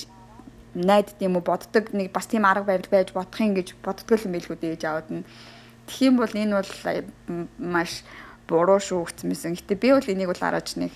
найдд 0.74 1.20
юм 1.20 1.36
уу 1.36 1.44
боддог 1.44 1.92
нэг 1.92 2.16
бас 2.16 2.32
тийм 2.32 2.48
арга 2.48 2.72
барил 2.72 2.88
байж 2.88 3.12
бодох 3.12 3.40
юм 3.44 3.54
гэж 3.60 3.76
боддгоо 3.84 4.18
юм 4.24 4.34
билгүү 4.40 4.58
дээ 4.58 4.74
ээж 4.80 4.84
аауд 4.88 5.10
нь. 5.12 5.28
Тэгэх 5.86 6.08
юм 6.08 6.16
бол 6.18 6.32
энэ 6.32 6.56
бол 6.56 6.72
маш 7.60 8.08
буруу 8.48 8.80
шүү 8.80 9.04
гэцмэсэн. 9.04 9.60
Гэтэ 9.60 9.76
би 9.76 9.92
бол 9.92 10.08
энийг 10.08 10.32
бол 10.32 10.42
араач 10.48 10.80
нэг 10.80 10.96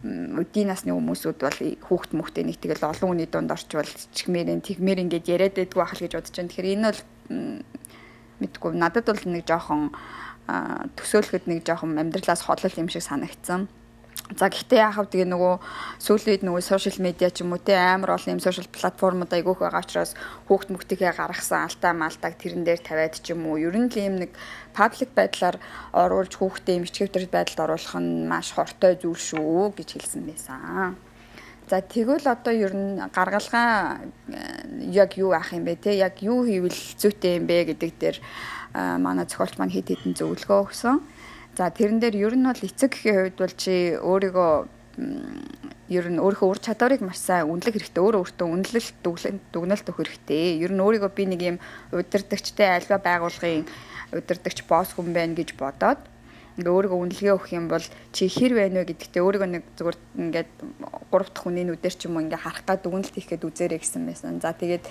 өдийн 0.00 0.72
насны 0.72 0.96
хүмүүсүүд 0.96 1.38
бол 1.44 1.60
хүүхд 1.84 2.10
мөхтэй 2.16 2.44
нэг 2.48 2.56
тэгэл 2.56 2.88
олон 2.88 3.08
хүний 3.12 3.28
дунд 3.28 3.52
орчвол 3.52 3.84
чихмээрэн 4.16 4.64
тэгмээр 4.64 5.04
ингээд 5.04 5.28
яриад 5.28 5.54
байдгүй 5.60 5.76
байх 5.76 5.92
л 5.92 6.04
гэж 6.08 6.12
бодож 6.16 6.34
байна. 6.40 6.48
Тэгэхээр 6.48 6.72
энэ 6.72 6.88
бол 6.88 7.00
мэдгүй 8.40 8.70
надад 8.80 9.04
бол 9.04 9.24
нэг 9.28 9.44
жоохон 9.44 9.92
төсөөлөхөд 10.96 11.44
нэг 11.52 11.60
жоохон 11.68 12.00
амьдралаас 12.00 12.48
хотлол 12.48 12.80
юм 12.80 12.88
шиг 12.88 13.04
санагдсан. 13.04 13.68
За 14.38 14.46
гэхдээ 14.46 14.78
яахав 14.78 15.10
тэгээ 15.10 15.26
нөгөө 15.26 15.54
сүүлийн 15.98 16.30
үед 16.38 16.42
нөгөө 16.46 16.62
сошиал 16.62 17.02
медиа 17.02 17.34
ч 17.34 17.42
юм 17.42 17.50
уу 17.50 17.58
те 17.58 17.74
амар 17.74 18.14
олон 18.14 18.38
юм 18.38 18.42
сошиал 18.42 18.70
платформуд 18.70 19.30
айгүйх 19.34 19.58
байгаа 19.58 19.82
учраас 19.82 20.14
хүүхд 20.46 20.70
мөхтөгээ 20.70 21.18
гаргасан 21.18 21.66
алтаа 21.66 21.92
малтаг 21.98 22.38
тэрэн 22.38 22.62
дээр 22.62 22.78
тавиад 22.78 23.18
ч 23.18 23.34
юм 23.34 23.50
уу 23.50 23.58
ер 23.58 23.74
нь 23.74 23.90
л 23.90 23.98
юм 23.98 24.22
нэг 24.22 24.30
паблик 24.74 25.10
байдлаар 25.14 25.56
оруулж 25.92 26.34
хүүхдээ 26.36 26.76
имчгэвтэр 26.80 27.26
байдалд 27.30 27.60
оруулах 27.64 27.96
нь 27.98 28.28
маш 28.28 28.52
хортой 28.54 28.96
зүйл 28.96 29.18
шүү 29.18 29.74
гэж 29.76 29.88
хэлсэн 29.98 30.22
байсан. 30.26 30.96
За 31.70 31.78
тэгвэл 31.78 32.26
одоо 32.26 32.50
ер 32.50 32.74
нь 32.74 32.98
гаргалгаа 33.14 34.02
э, 34.26 34.90
яг 34.90 35.14
юу 35.14 35.30
ах 35.30 35.54
юм 35.54 35.62
бэ 35.62 35.78
те 35.78 35.94
яг 35.94 36.18
юу 36.18 36.42
хийвэл 36.42 36.74
зүйтэй 36.98 37.38
юм 37.38 37.46
бэ 37.46 37.70
гэдэг 37.70 37.92
дээр 37.94 38.18
э, 38.18 38.98
манай 38.98 39.22
зохиолч 39.30 39.54
маань 39.54 39.70
хэд 39.70 39.94
хэдэн 39.94 40.18
зөвлөгөө 40.18 40.58
өгсөн. 40.66 40.98
За 41.54 41.70
тэрэн 41.70 42.02
дээр 42.02 42.16
ер 42.18 42.34
нь 42.34 42.42
бол 42.42 42.58
эцэг 42.58 42.90
гэхийн 42.90 43.14
хувьд 43.30 43.38
бол 43.38 43.54
чи 43.54 43.94
өөрийгөө 44.02 44.52
ер 45.90 46.06
нь 46.10 46.18
өөрийнхөө 46.22 46.50
ур 46.50 46.58
чадварыг 46.58 47.02
маш 47.06 47.22
сайн 47.22 47.50
үнэлэх 47.50 47.74
хэрэгтэй. 47.74 48.02
Өөрөө 48.02 48.22
өөртөө 48.22 48.46
үнэлэлт 48.50 48.96
дүгнэлт 49.54 49.86
өгөх 49.90 49.98
хэрэгтэй. 50.06 50.62
Ер 50.62 50.74
нь 50.74 50.82
өөрийгөө 50.82 51.10
би 51.14 51.24
нэг 51.26 51.40
юм 51.42 51.56
удирдахчтай 51.94 52.78
альва 52.78 52.98
байгууллагын 52.98 53.66
удирдахч 54.12 54.64
босс 54.70 54.94
хүн 54.94 55.12
байна 55.16 55.34
гэж 55.34 55.54
бодоод 55.58 56.00
ингээ 56.58 56.74
өөрийгөө 56.76 57.00
үнэлгээ 57.00 57.34
өгөх 57.38 57.50
юм 57.56 57.66
бол 57.70 57.84
чи 58.12 58.28
хэр 58.28 58.52
байна 58.58 58.82
вэ 58.82 58.92
гэдэгтээ 58.92 59.22
өөрийгөө 59.22 59.48
нэг 59.48 59.64
зүгээр 59.78 59.98
ингээд 60.18 60.50
гурав 61.08 61.28
дахь 61.32 61.44
хүний 61.46 61.64
нүдээр 61.64 61.94
ч 61.94 62.10
юм 62.10 62.18
уу 62.18 62.24
ингээ 62.26 62.42
харах 62.42 62.64
гад 62.66 62.82
дүгнэлт 62.84 63.14
хийх 63.14 63.28
гээд 63.30 63.48
үзээрэй 63.48 63.80
гэсэн 63.80 64.02
байсан. 64.04 64.42
За 64.42 64.52
тэгээд 64.52 64.84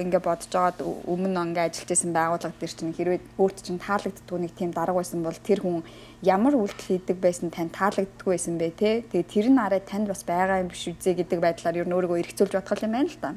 ингээ 0.00 0.22
бодож 0.24 0.48
байгаад 0.48 0.80
өмнө 0.80 1.40
ингээ 1.52 1.66
ажиллаж 1.68 1.88
байсан 1.92 2.10
байгууллага 2.16 2.56
дээр 2.56 2.72
чинь 2.72 2.96
хэрвээ 2.96 3.20
өөрт 3.36 3.58
чинь 3.60 3.78
таалагддгүй 3.84 4.38
нэг 4.40 4.52
тийм 4.56 4.70
дарга 4.72 4.96
байсан 4.96 5.20
бол 5.20 5.36
тэр 5.36 5.60
хүн 5.60 5.84
ямар 6.24 6.54
үйлдэл 6.56 6.88
хийдэг 6.88 7.18
байсан 7.20 7.52
тань 7.52 7.68
таалагддгүй 7.68 8.32
байсан 8.32 8.56
бэ 8.56 8.68
те 8.80 9.04
тэгээ 9.12 9.28
тэр 9.28 9.46
нь 9.52 9.60
арай 9.60 9.84
танд 9.84 10.08
бас 10.08 10.24
байгаа 10.24 10.64
юм 10.64 10.72
биш 10.72 10.88
үзээ 10.88 11.20
гэдэг 11.20 11.38
байдлаар 11.38 11.84
ер 11.84 11.86
нь 11.86 11.94
өөрийгөө 11.94 12.20
эргцүүлж 12.24 12.52
бодох 12.56 12.80
юм 12.80 12.96
байна 12.96 13.12
л 13.12 13.20
та. 13.20 13.36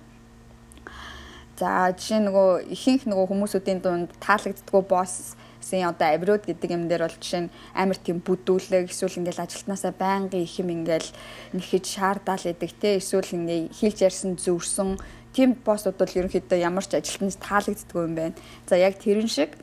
За 1.60 1.94
жишээ 1.94 2.22
нөгөө 2.26 2.50
ихэнх 2.74 3.04
нөгөө 3.06 3.26
хүмүүсүүдийн 3.30 3.80
дунд 3.86 4.10
таалагддгүй 4.18 4.82
босс 4.90 5.38
гэсэн 5.62 5.88
одоо 5.88 6.08
авируд 6.12 6.44
гэдэг 6.50 6.70
юм 6.76 6.90
дээр 6.90 7.06
бол 7.06 7.20
жишээ 7.22 7.48
нь 7.48 7.54
амар 7.78 7.98
тийм 8.02 8.20
бүдүүлэг 8.26 8.90
эсвэл 8.90 9.22
ингээл 9.22 9.46
ажилтнаасаа 9.46 9.94
байнгын 9.96 10.44
их 10.44 10.60
юм 10.60 10.70
ингээл 10.74 11.10
нэхэж 11.56 11.86
шаардал 11.88 12.44
идэг 12.44 12.72
те 12.82 12.98
эсвэл 12.98 13.38
ингээ 13.38 13.70
хийлж 13.70 14.00
ярьсан 14.02 14.36
зүрсэн 14.36 14.98
тийм 15.34 15.58
боссууд 15.66 15.98
бол 15.98 16.18
ерөнхийдөө 16.20 16.60
ямар 16.60 16.86
ч 16.86 16.98
ажилтнаас 17.00 17.38
таалагддгүй 17.42 18.02
юм 18.06 18.14
байна. 18.18 18.36
За 18.68 18.76
яг 18.78 19.00
тэрэн 19.02 19.30
шиг 19.30 19.58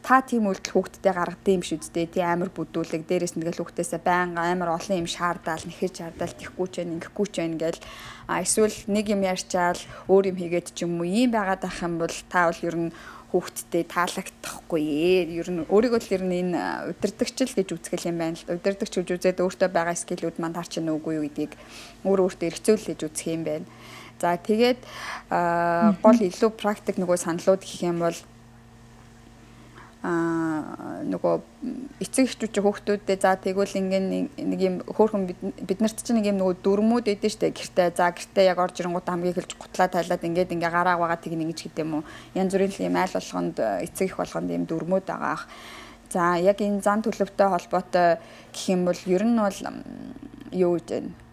та 0.00 0.24
тийм 0.24 0.48
үйлдэл 0.48 0.72
хүүхдтэд 0.72 1.04
гаргадаг 1.04 1.52
юм 1.52 1.64
шүү 1.64 1.92
дээ. 1.92 2.06
Тий 2.08 2.24
амар 2.24 2.48
бүдүүлэг 2.50 3.04
дээрээс 3.04 3.36
нь 3.36 3.44
тэгэл 3.44 3.60
хүүхдээсээ 3.60 4.00
байнга 4.00 4.48
амар 4.48 4.80
олон 4.80 5.04
юм 5.04 5.08
шаардал, 5.08 5.60
нэхэж 5.60 5.92
шаардал 6.00 6.34
тэхгүй 6.40 6.66
ч 6.72 6.74
байх, 6.80 6.92
ингэхгүй 6.96 7.26
ч 7.28 7.34
байх 7.36 7.48
ингээл 7.52 7.80
а 8.24 8.40
эсвэл 8.40 8.76
нэг 8.88 9.06
юм 9.12 9.22
ярьчаал 9.28 9.80
өөр 10.08 10.32
юм 10.32 10.36
хийгээд 10.40 10.72
ч 10.72 10.88
юм 10.88 10.96
уу 11.00 11.08
ийм 11.08 11.30
байгаад 11.36 11.68
ах 11.68 11.78
юм 11.84 12.00
бол 12.00 12.16
та 12.32 12.48
бол 12.48 12.60
ер 12.64 12.76
нь 12.88 12.90
хүүхдтэй 13.30 13.84
таалагдахгүй 13.86 14.82
ээ. 14.82 15.20
Ер 15.38 15.48
нь 15.54 15.62
өөрийгөө 15.70 16.00
л 16.02 16.14
ер 16.18 16.24
нь 16.26 16.36
энэ 16.50 16.90
удирдахчл 16.90 17.54
гэж 17.54 17.68
үзгэл 17.78 18.10
юм 18.10 18.18
байна 18.18 18.34
л. 18.34 18.58
Удирдахч 18.58 18.94
гэж 18.98 19.08
үзээд 19.14 19.38
өөртөө 19.38 19.70
байгаа 19.70 19.94
скиллүүд 19.94 20.42
манд 20.42 20.58
харч 20.58 20.82
нь 20.82 20.90
үгүй 20.90 21.22
юу 21.22 21.24
гэдгийг 21.30 21.54
өөр 22.02 22.26
өөртөө 22.26 22.48
эргцүүлж 22.50 23.06
үзэх 23.06 23.30
юм 23.30 23.46
байна. 23.46 23.66
За 24.18 24.34
тэгээд 24.36 24.82
гол 26.02 26.18
илүү 26.20 26.50
практик 26.58 26.98
нөгөө 26.98 27.18
саналууд 27.22 27.62
гэх 27.62 27.86
юм 27.86 28.02
бол 28.02 28.18
а 30.00 31.04
нөгөө 31.04 31.34
эцэг 32.00 32.24
эхчүүд 32.24 32.52
чи 32.56 32.60
хүүхдүүдтэй 32.64 33.16
за 33.20 33.36
тэгвэл 33.36 33.76
ингээм 33.76 34.06
нэг 34.32 34.60
юм 34.64 34.74
хөөхөн 34.88 35.28
бид 35.60 35.80
нарт 35.84 36.00
чинь 36.00 36.16
нэг 36.16 36.32
юм 36.32 36.40
нөгөө 36.40 36.56
дөрмүүд 36.64 37.12
эдэн 37.12 37.28
штэ. 37.28 37.52
Гэртээ 37.52 37.92
за 37.92 38.08
гэртээ 38.08 38.48
яг 38.48 38.58
орж 38.64 38.80
ирэнгууд 38.80 39.04
хамгийн 39.04 39.36
эхэлж 39.36 39.60
гутлаа 39.60 39.92
тайлаад 39.92 40.24
ингээд 40.24 40.56
ингээ 40.56 40.72
гараа 40.72 40.96
байгаа 40.96 41.20
тийг 41.20 41.36
ингэж 41.36 41.60
гэдэг 41.68 41.84
юм 41.84 42.00
янз 42.32 42.52
бүрийн 42.56 42.88
юм 42.88 42.96
айл 42.96 43.12
болгонд 43.12 43.56
эцэг 43.60 44.08
их 44.08 44.16
болгонд 44.16 44.48
юм 44.48 44.64
дөрмүүд 44.64 45.04
байгаа 45.04 45.32
ах. 45.36 45.44
За 46.08 46.40
яг 46.40 46.64
энэ 46.64 46.80
зан 46.80 47.04
төлөвтэй 47.04 47.48
холбоотой 47.52 48.08
гэх 48.56 48.64
юм 48.72 48.88
бол 48.88 49.00
ер 49.04 49.24
нь 49.28 49.36
бол 49.36 49.60
юу 50.48 50.80
гэж 50.80 50.88
вэ 50.96 51.28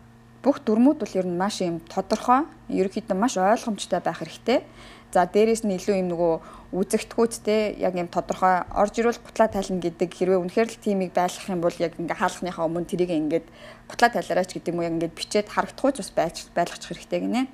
бүх 0.47 0.63
дүрмүүд 0.63 1.01
бол 1.03 1.17
ер 1.19 1.27
нь 1.27 1.35
маш 1.35 1.59
юм 1.59 1.81
тодорхой, 1.91 2.45
ерөөхдөө 2.71 3.17
маш 3.19 3.35
ойлгомжтой 3.35 3.99
байх 3.99 4.23
хэрэгтэй. 4.23 4.63
За 5.11 5.25
дээрэс 5.27 5.67
нь 5.67 5.75
илүү 5.75 5.99
юм 5.99 6.07
нөгөө 6.13 6.33
үзэгтгүүдтэй 6.75 7.79
яг 7.79 7.95
юм 7.95 8.11
тодорхой 8.11 8.67
орж 8.75 8.99
ирвэл 8.99 9.23
гутлаа 9.23 9.47
тайлна 9.47 9.79
гэдэг 9.79 10.11
хэрвээ 10.11 10.39
үнэхээр 10.43 10.67
л 10.67 10.83
тимийг 10.83 11.11
байлгах 11.15 11.47
юм 11.47 11.63
бол 11.63 11.77
яг 11.79 11.95
ингээ 11.95 12.19
хаалхныхаа 12.19 12.67
өмнө 12.67 12.91
тэрийг 12.91 13.11
ингээд 13.15 13.47
гутлаа 13.87 14.11
тайлаараач 14.11 14.51
гэдэг 14.51 14.75
юм 14.75 14.79
уу 14.83 14.87
яг 14.87 14.95
ингээд 14.99 15.15
бичээд 15.15 15.47
харагдахгүй 15.47 15.91
ч 15.95 15.97
бас 16.03 16.11
байж 16.11 16.35
байлгачих 16.51 16.91
хэрэгтэй 16.91 17.19
гинэ. 17.23 17.47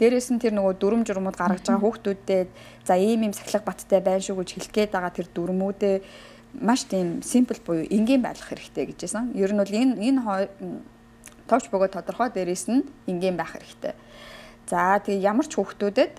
Дээрээс 0.00 0.28
нь 0.32 0.40
тэр 0.40 0.56
нөгөө 0.56 0.74
дүрм 0.80 1.04
журмууд 1.04 1.36
гаргаж 1.36 1.68
байгаа 1.68 1.84
хүүхдүүдэд 1.84 2.48
за 2.84 2.94
ийм 2.96 3.28
ийм 3.28 3.36
сахилга 3.36 3.68
баттай 3.68 4.00
байна 4.00 4.24
шүү 4.24 4.40
гэж 4.40 4.48
хэлэх 4.56 4.72
гээд 4.72 4.92
байгаа 4.92 5.12
тэр 5.12 5.28
дүрмүүдээ 5.32 5.96
маш 6.60 6.88
тийм 6.88 7.20
симпл 7.20 7.60
буюу 7.60 7.84
энгийн 7.88 8.24
байлгах 8.24 8.56
хэрэгтэй 8.56 8.92
гэжсэн. 8.92 9.36
Ер 9.36 9.52
нь 9.52 9.60
бол 9.60 9.72
энэ 9.72 10.00
энэ 10.00 10.20
товч 11.48 11.68
бөгөөд 11.68 11.96
тодорхой 11.96 12.28
дээрээс 12.32 12.72
нь 12.72 12.84
ингийн 13.08 13.36
байх 13.36 13.56
хэрэгтэй. 13.56 13.92
За 14.68 15.00
тэгээ 15.00 15.24
ямар 15.24 15.46
ч 15.48 15.56
хүүхдүүдэд 15.56 16.12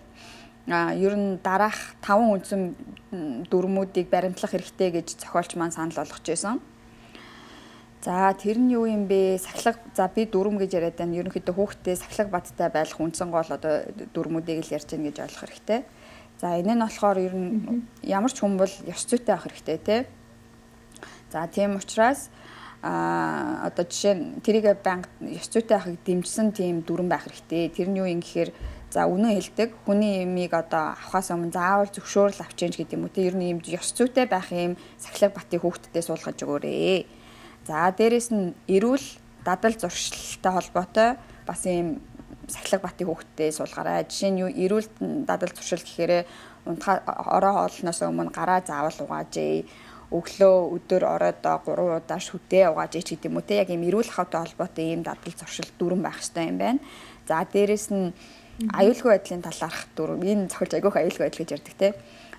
ер 0.68 1.16
нь 1.16 1.40
дараах 1.40 1.96
5 2.04 2.28
үндсэн 2.28 2.62
дүрмүүдийг 3.48 4.12
баримтлах 4.12 4.52
хэрэгтэй 4.52 5.00
гэж 5.00 5.16
зохиолч 5.24 5.56
маань 5.56 5.72
санал 5.72 5.96
болгож 5.96 6.28
байсан. 6.28 6.60
За 8.04 8.36
тэр 8.36 8.60
нь 8.60 8.76
юу 8.76 8.86
юм 8.86 9.08
бэ? 9.08 9.40
Сахилга 9.40 9.80
за 9.96 10.12
би 10.12 10.28
дүрм 10.28 10.60
гэж 10.60 10.76
яриад 10.76 11.00
байна. 11.00 11.16
Ерөнхийдөө 11.24 11.56
хүүхдээ 11.56 11.96
сахилга 11.96 12.40
баттай 12.40 12.70
байлах 12.70 13.00
үндсэн 13.00 13.32
гол 13.32 13.48
одоо 13.48 13.88
дүрмүүдийг 14.12 14.64
л 14.68 14.76
ярьж 14.76 14.92
байна 14.92 15.08
гэж 15.08 15.18
ойлгох 15.24 15.44
хэрэгтэй. 15.48 15.80
За 16.38 16.60
энэ 16.60 16.76
нь 16.76 16.84
болохоор 16.84 17.18
ер 17.18 17.34
нь 17.34 17.88
ямар 18.04 18.32
ч 18.32 18.44
хүн 18.44 18.60
бол 18.60 18.70
ёс 18.70 19.02
зүйтэй 19.08 19.34
авах 19.34 19.50
хэрэгтэй 19.50 19.78
тий. 19.82 20.02
За 21.32 21.48
тийм 21.48 21.80
учраас 21.80 22.30
а 22.84 23.66
одоо 23.66 23.84
жишээ 23.84 24.14
нь 24.14 24.24
тэрийг 24.46 24.78
банк 24.86 25.10
ёс 25.24 25.50
зүйтэй 25.50 25.76
авахыг 25.76 25.98
дэмжсэн 26.06 26.54
тийм 26.54 26.86
дүрм 26.86 27.10
байх 27.10 27.26
хэрэгтэй. 27.26 27.74
Тэр 27.74 27.90
нь 27.90 27.98
юу 27.98 28.06
юм 28.06 28.22
гэхээр 28.22 28.54
за 28.98 29.06
үнэн 29.06 29.38
хэлдэг 29.38 29.70
хүний 29.86 30.26
имийг 30.26 30.58
одоо 30.58 30.98
авахаас 30.98 31.30
өмнө 31.30 31.54
заавал 31.54 31.94
зөвшөөрөл 31.94 32.42
авчиж 32.42 32.74
гэдэг 32.82 32.98
юм 32.98 33.06
уу. 33.06 33.14
Тэр 33.14 33.38
нь 33.38 33.54
юм 33.54 33.60
ёс 33.62 33.94
зүйтэй 33.94 34.26
байх 34.26 34.50
юм 34.50 34.74
сахилга 34.98 35.38
батыг 35.38 35.62
хүүхдэдээ 35.62 36.02
суулгаж 36.02 36.42
өгөөрэй 36.42 37.06
За 37.68 37.92
дээрэс 37.92 38.32
нь 38.32 38.56
эрүүл 38.72 39.04
дадал 39.44 39.76
зуршилтай 39.76 40.52
холбоотой 40.56 41.10
бас 41.44 41.62
ийм 41.68 42.00
сахилга 42.48 42.88
батын 42.88 43.12
хүүхдтэй 43.12 43.52
суулгаарай. 43.52 44.08
Жишээ 44.08 44.32
нь 44.32 44.40
юу 44.40 44.48
эрүүл 44.48 44.88
дадал 45.28 45.52
зуршил 45.52 45.84
гэхээр 45.84 46.24
унтха 46.64 47.04
ороо 47.04 47.68
хоолноос 47.68 48.00
өмнө 48.08 48.32
гараа 48.32 48.64
заавал 48.64 48.96
угаажээ. 49.04 49.68
Өглөө 50.16 50.56
өдөр 50.80 51.04
ороод 51.04 51.44
3 51.44 52.00
удаа 52.00 52.20
шүтээ 52.24 52.72
угааж 52.72 53.04
ич 53.04 53.12
гэдэг 53.12 53.28
юм 53.28 53.36
уу 53.36 53.44
те 53.44 53.60
яг 53.60 53.68
ийм 53.68 53.84
эрүүл 53.84 54.16
хавтай 54.16 54.48
холбоотой 54.48 54.86
ийм 54.88 55.04
дадал 55.04 55.36
зуршил 55.36 55.68
дүрэн 55.76 56.00
байх 56.08 56.24
хэрэгтэй 56.24 56.48
юм 56.48 56.58
байна. 56.64 56.80
За 57.28 57.44
дээрэс 57.44 57.92
нь 57.92 58.16
аюулгүй 58.58 59.12
байдлын 59.14 59.46
талаарх 59.46 59.86
дүрм 59.94 60.22
энэ 60.26 60.50
зохиолч 60.50 60.74
айгүйх 60.74 60.98
аюулгүй 60.98 61.24
байдал 61.30 61.42
гэж 61.46 61.52
ярьдаг 61.54 61.76
те. 61.78 61.90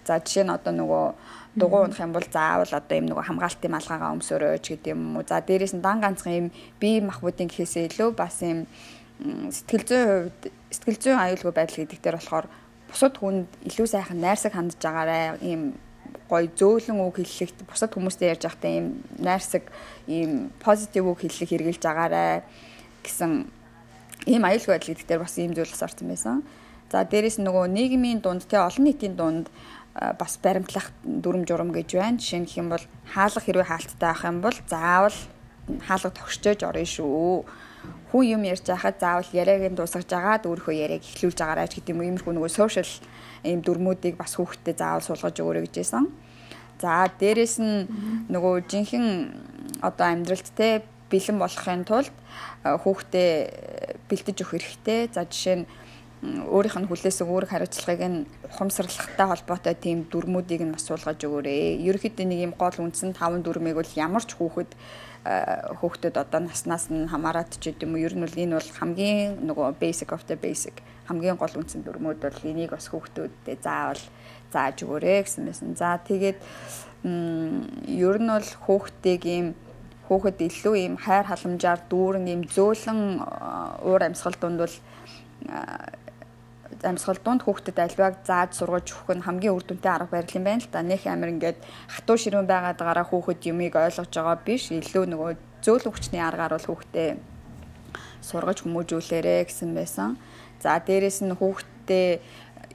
За 0.02 0.18
жишээ 0.18 0.44
нь 0.46 0.54
одоо 0.54 0.72
нөгөө 0.74 1.06
дугуй 1.54 1.82
унах 1.86 2.00
юм 2.02 2.12
бол 2.12 2.26
заавал 2.26 2.72
одоо 2.74 2.96
юм 2.98 3.06
нөгөө 3.06 3.24
хамгаалтын 3.28 3.70
малгайгаа 3.70 4.14
өмсөөрөөч 4.18 4.66
гэдэг 4.66 4.92
юм 4.98 5.14
уу. 5.14 5.22
За 5.22 5.38
дээрээс 5.38 5.78
нь 5.78 5.84
дан 5.84 6.02
ганцхан 6.02 6.34
юм 6.34 6.46
бие 6.82 6.98
махбодын 7.06 7.46
гэхээсээ 7.46 7.94
илүү 7.94 8.10
бас 8.18 8.42
юм 8.42 8.66
сэтгэл 9.50 9.86
зүйн 9.86 10.06
хувьд 10.08 10.42
сэтгэл 10.74 11.02
зүйн 11.02 11.22
аюулгүй 11.22 11.52
байдал 11.54 11.78
гэдэг 11.86 11.98
дээр 12.02 12.18
болохоор 12.18 12.46
бусад 12.90 13.14
хүнд 13.18 13.48
илүү 13.68 13.86
сайхан 13.86 14.18
найрсаг 14.18 14.52
хандж 14.54 14.78
байгаарэ 14.78 15.38
ийм 15.42 15.78
гой 16.30 16.48
зөөлөн 16.54 16.98
үг 17.02 17.20
хэллэгт 17.20 17.66
бусад 17.66 17.92
хүмүүстэй 17.92 18.32
ярьж 18.32 18.46
байхдаа 18.46 18.70
ийм 18.70 18.86
найрсаг 19.18 19.64
ийм 20.06 20.50
позитив 20.62 21.04
үг 21.10 21.22
хэллэг 21.24 21.48
хэрглэж 21.50 21.82
байгаарэ 21.82 22.42
гэсэн 23.04 23.50
ийм 24.28 24.44
аюулгүй 24.44 24.72
байдал 24.76 24.92
гэдэг 24.92 25.08
дээр 25.08 25.24
бас 25.24 25.34
ийм 25.40 25.52
зүйл 25.56 25.72
бас 25.72 25.82
орсон 25.82 26.08
байсан. 26.12 26.36
За 26.92 27.04
дээрэс 27.04 27.40
нөгөө 27.40 27.64
нийгмийн 27.72 28.20
дунд 28.20 28.44
те 28.44 28.60
олон 28.60 28.84
нийтийн 28.84 29.16
дунд 29.16 29.48
бас 29.94 30.38
баримтлах 30.42 30.92
дүрм 31.02 31.48
журам 31.48 31.72
гэж 31.72 31.96
байна. 31.96 32.20
Жишээ 32.20 32.40
нь 32.44 32.50
хэм 32.52 32.68
бол 32.68 32.84
хаалга 33.12 33.40
хэрвээ 33.40 33.68
хаалттай 33.68 34.08
авах 34.08 34.24
юм 34.28 34.38
бол 34.44 34.58
заавал 34.68 35.18
хаалга 35.88 36.10
тогшчөөж 36.12 36.60
орно 36.64 36.84
шүү. 36.84 37.44
Хүн 38.12 38.24
юм 38.36 38.42
ярьж 38.44 38.64
байхад 38.68 39.00
заавал 39.00 39.28
яриаг 39.32 39.72
нь 39.72 39.76
дуусгаж 39.76 40.08
агаад 40.12 40.46
өөрийнхөө 40.48 40.74
яриаг 40.76 41.02
эхлүүлж 41.04 41.38
агаарай 41.40 41.68
гэдэг 41.68 41.92
юм 41.92 42.02
иймэрхүү 42.04 42.32
нөгөө 42.36 42.52
сошиал 42.52 42.92
ийм 43.44 43.60
дүрмүүдийг 43.64 44.16
бас 44.16 44.36
хүүхдэд 44.36 44.78
заавал 44.80 45.04
суулгаж 45.04 45.36
өгөөрэй 45.40 45.68
гэжсэн. 45.68 46.06
За 46.80 47.10
дээрэс 47.10 47.58
нь 47.58 47.88
нөгөө 48.32 48.54
жинхэнэ 48.70 49.82
одоо 49.82 50.06
амьдралд 50.08 50.48
те 50.56 50.82
бэлэн 51.10 51.38
болохын 51.40 51.82
тулд 51.88 52.14
хүүхдээ 52.64 53.30
бэлтэж 54.08 54.36
өгөх 54.44 54.52
хэрэгтэй. 54.56 55.00
За 55.12 55.24
жишээ 55.24 55.56
нь 55.62 55.66
өөрийнх 56.22 56.78
нь 56.82 56.88
хүлээс 56.90 57.22
өөрийг 57.22 57.50
хариуцлагыг 57.50 58.02
нь 58.02 58.26
ухамсарлахтай 58.50 59.26
холбоотой 59.28 59.74
тийм 59.78 60.10
дүрмүүдийг 60.10 60.66
нь 60.66 60.74
бас 60.74 60.84
суулгаж 60.84 61.22
өгөөрэй. 61.22 61.78
Ерөнхийдөө 61.86 62.26
нэг 62.26 62.40
юм 62.50 62.54
гол 62.58 62.74
үндсэн 62.74 63.14
5 63.14 63.46
дүрмийг 63.46 63.78
бол 63.78 63.92
ямар 63.94 64.26
ч 64.26 64.34
хүүхэд 64.34 64.74
хүүхдэд 65.78 66.14
одоо 66.18 66.40
наснаас 66.42 66.90
нь 66.90 67.06
хамаарат 67.06 67.54
ч 67.62 67.70
гэдэм 67.70 67.94
үү 67.94 68.02
ер 68.02 68.14
нь 68.18 68.24
бол 68.26 68.34
энэ 68.34 68.56
бол 68.58 68.70
хамгийн 68.82 69.46
нөгөө 69.46 69.78
basic 69.78 70.10
of 70.10 70.26
the 70.26 70.34
basic 70.34 70.82
хамгийн 71.06 71.38
гол 71.38 71.54
үндсэн 71.54 71.86
дүрмүүд 71.86 72.18
бол 72.20 72.40
энийг 72.44 72.74
бас 72.74 72.90
хүүхдүүдэд 72.92 73.60
заавал 73.64 74.02
зааж 74.52 74.76
өгөөрэй 74.84 75.24
гэсэн 75.24 75.44
байсан. 75.48 75.72
За 75.78 75.96
тэгээд 76.02 76.38
ер 77.88 78.16
нь 78.18 78.30
бол 78.30 78.50
хүүхдийг 78.66 79.22
ийм 79.24 79.46
хүүхэд 80.08 80.40
илүү 80.48 80.74
ийм 80.80 80.94
хайр 80.96 81.28
халамжаар 81.28 81.80
дүүрэн 81.92 82.26
ийм 82.32 82.42
зөөлөн 82.48 83.00
уур 83.84 84.02
амьсгал 84.08 84.36
дунд 84.40 84.58
бол 84.64 84.74
амьсгал 86.82 87.20
дунд 87.24 87.42
хүүхдэд 87.44 87.78
альваг 87.78 88.14
зааж 88.24 88.56
сургаж 88.56 88.86
өгөх 88.88 89.20
нь 89.20 89.26
хамгийн 89.26 89.54
үр 89.54 89.64
дүнтэй 89.68 89.92
арга 89.92 90.16
барил 90.16 90.36
юм 90.38 90.44
байна 90.48 90.62
л 90.64 90.72
да. 90.72 90.82
Нөх 90.82 91.04
амир 91.04 91.32
ингээд 91.34 91.58
хатуу 91.92 92.16
ширүүн 92.16 92.48
байгаад 92.48 92.78
гараа 92.78 93.06
хүүхэд 93.06 93.40
юмыг 93.50 93.74
ойлгож 93.76 94.12
байгаа 94.14 94.38
биш. 94.40 94.70
Илүү 94.72 95.04
нөгөө 95.12 95.30
зөөлөн 95.64 95.92
хүчний 95.92 96.22
аргаар 96.22 96.54
бол 96.54 96.68
хүүхдээ 96.68 97.10
сургаж 98.22 98.58
хүмүүжүүлээрэ 98.62 99.44
гэсэн 99.48 99.70
байсан. 99.74 100.16
За 100.62 100.78
дээрэс 100.78 101.22
нь 101.26 101.34
хүүхдээ 101.34 102.08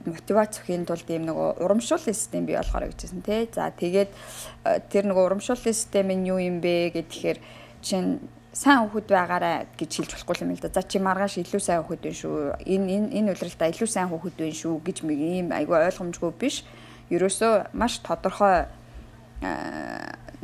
мотивац 0.06 0.60
өгөхийн 0.60 0.86
тулд 0.88 1.08
ийм 1.10 1.28
нөгөө 1.28 1.64
урамшууллын 1.64 2.16
систем 2.16 2.46
бий 2.46 2.58
болохоор 2.58 2.92
гэжсэн 2.92 3.22
тий. 3.24 3.48
За 3.54 3.72
тэгээд 3.72 4.12
э, 4.12 4.80
тэр 4.92 5.08
нөгөө 5.08 5.24
урамшууллын 5.32 5.74
систем 5.74 6.12
нь 6.12 6.28
юу 6.28 6.40
юм 6.40 6.60
бэ 6.60 6.92
гэхээр 6.94 7.40
чинь 7.82 8.20
сайн 8.54 8.86
хүүхэд 8.86 9.10
байгаарай 9.10 9.66
гэж 9.74 9.92
хэлж 9.98 10.12
болохгүй 10.14 10.46
юм 10.46 10.54
л 10.54 10.62
да. 10.62 10.70
За 10.70 10.86
чи 10.86 11.02
маргааш 11.02 11.42
илүү 11.42 11.62
сайн 11.64 11.82
хүүхэд 11.82 12.06
вэ 12.06 12.14
шүү. 12.14 12.36
Энэ 12.70 12.88
энэ 12.94 13.10
энэ 13.18 13.32
удирдалтаа 13.34 13.74
илүү 13.74 13.90
сайн 13.90 14.10
хүүхэд 14.14 14.38
вэ 14.38 14.54
шүү 14.54 14.76
гэж 14.86 14.98
мэг 15.10 15.20
ийм 15.20 15.48
айгүй 15.50 15.78
ойлгомжгүй 15.90 16.32
биш. 16.38 16.62
Ерөөсөө 17.10 17.74
маш 17.74 17.98
тодорхой 18.06 18.70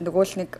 нөгөө 0.02 0.24
л 0.26 0.36
нэг 0.42 0.52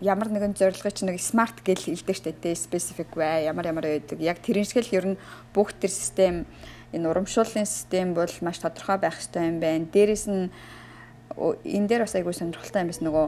ямар 0.00 0.30
нэгэн 0.30 0.54
зорилгыг 0.54 0.94
чи 0.94 1.04
нэг 1.04 1.18
смарт 1.18 1.60
гэж 1.60 1.90
хэлдэг 1.90 2.16
штэ 2.16 2.32
тэ 2.32 2.54
специфик 2.54 3.12
бай 3.18 3.44
ямар 3.44 3.66
ямар 3.66 3.84
байдаг. 3.84 4.18
Яг 4.22 4.38
тэр 4.40 4.62
шиг 4.64 4.86
л 4.86 4.94
ер 4.94 5.06
нь 5.14 5.20
бүх 5.52 5.74
тэр 5.74 5.90
систем 5.90 6.46
энэ 6.92 7.08
урамшууллын 7.08 7.66
систем 7.66 8.14
бол 8.14 8.32
маш 8.40 8.58
тодорхой 8.58 8.98
байх 8.98 9.16
хэрэгтэй 9.18 9.44
юм 9.48 9.58
байна. 9.60 9.84
Дээрээс 9.92 10.26
нь 10.28 10.48
энэ 11.36 11.88
дээр 11.88 12.02
бас 12.04 12.14
айгүй 12.16 12.34
сонирхолтой 12.34 12.82
юм 12.82 12.90
биш 12.90 13.00
нөгөө 13.04 13.26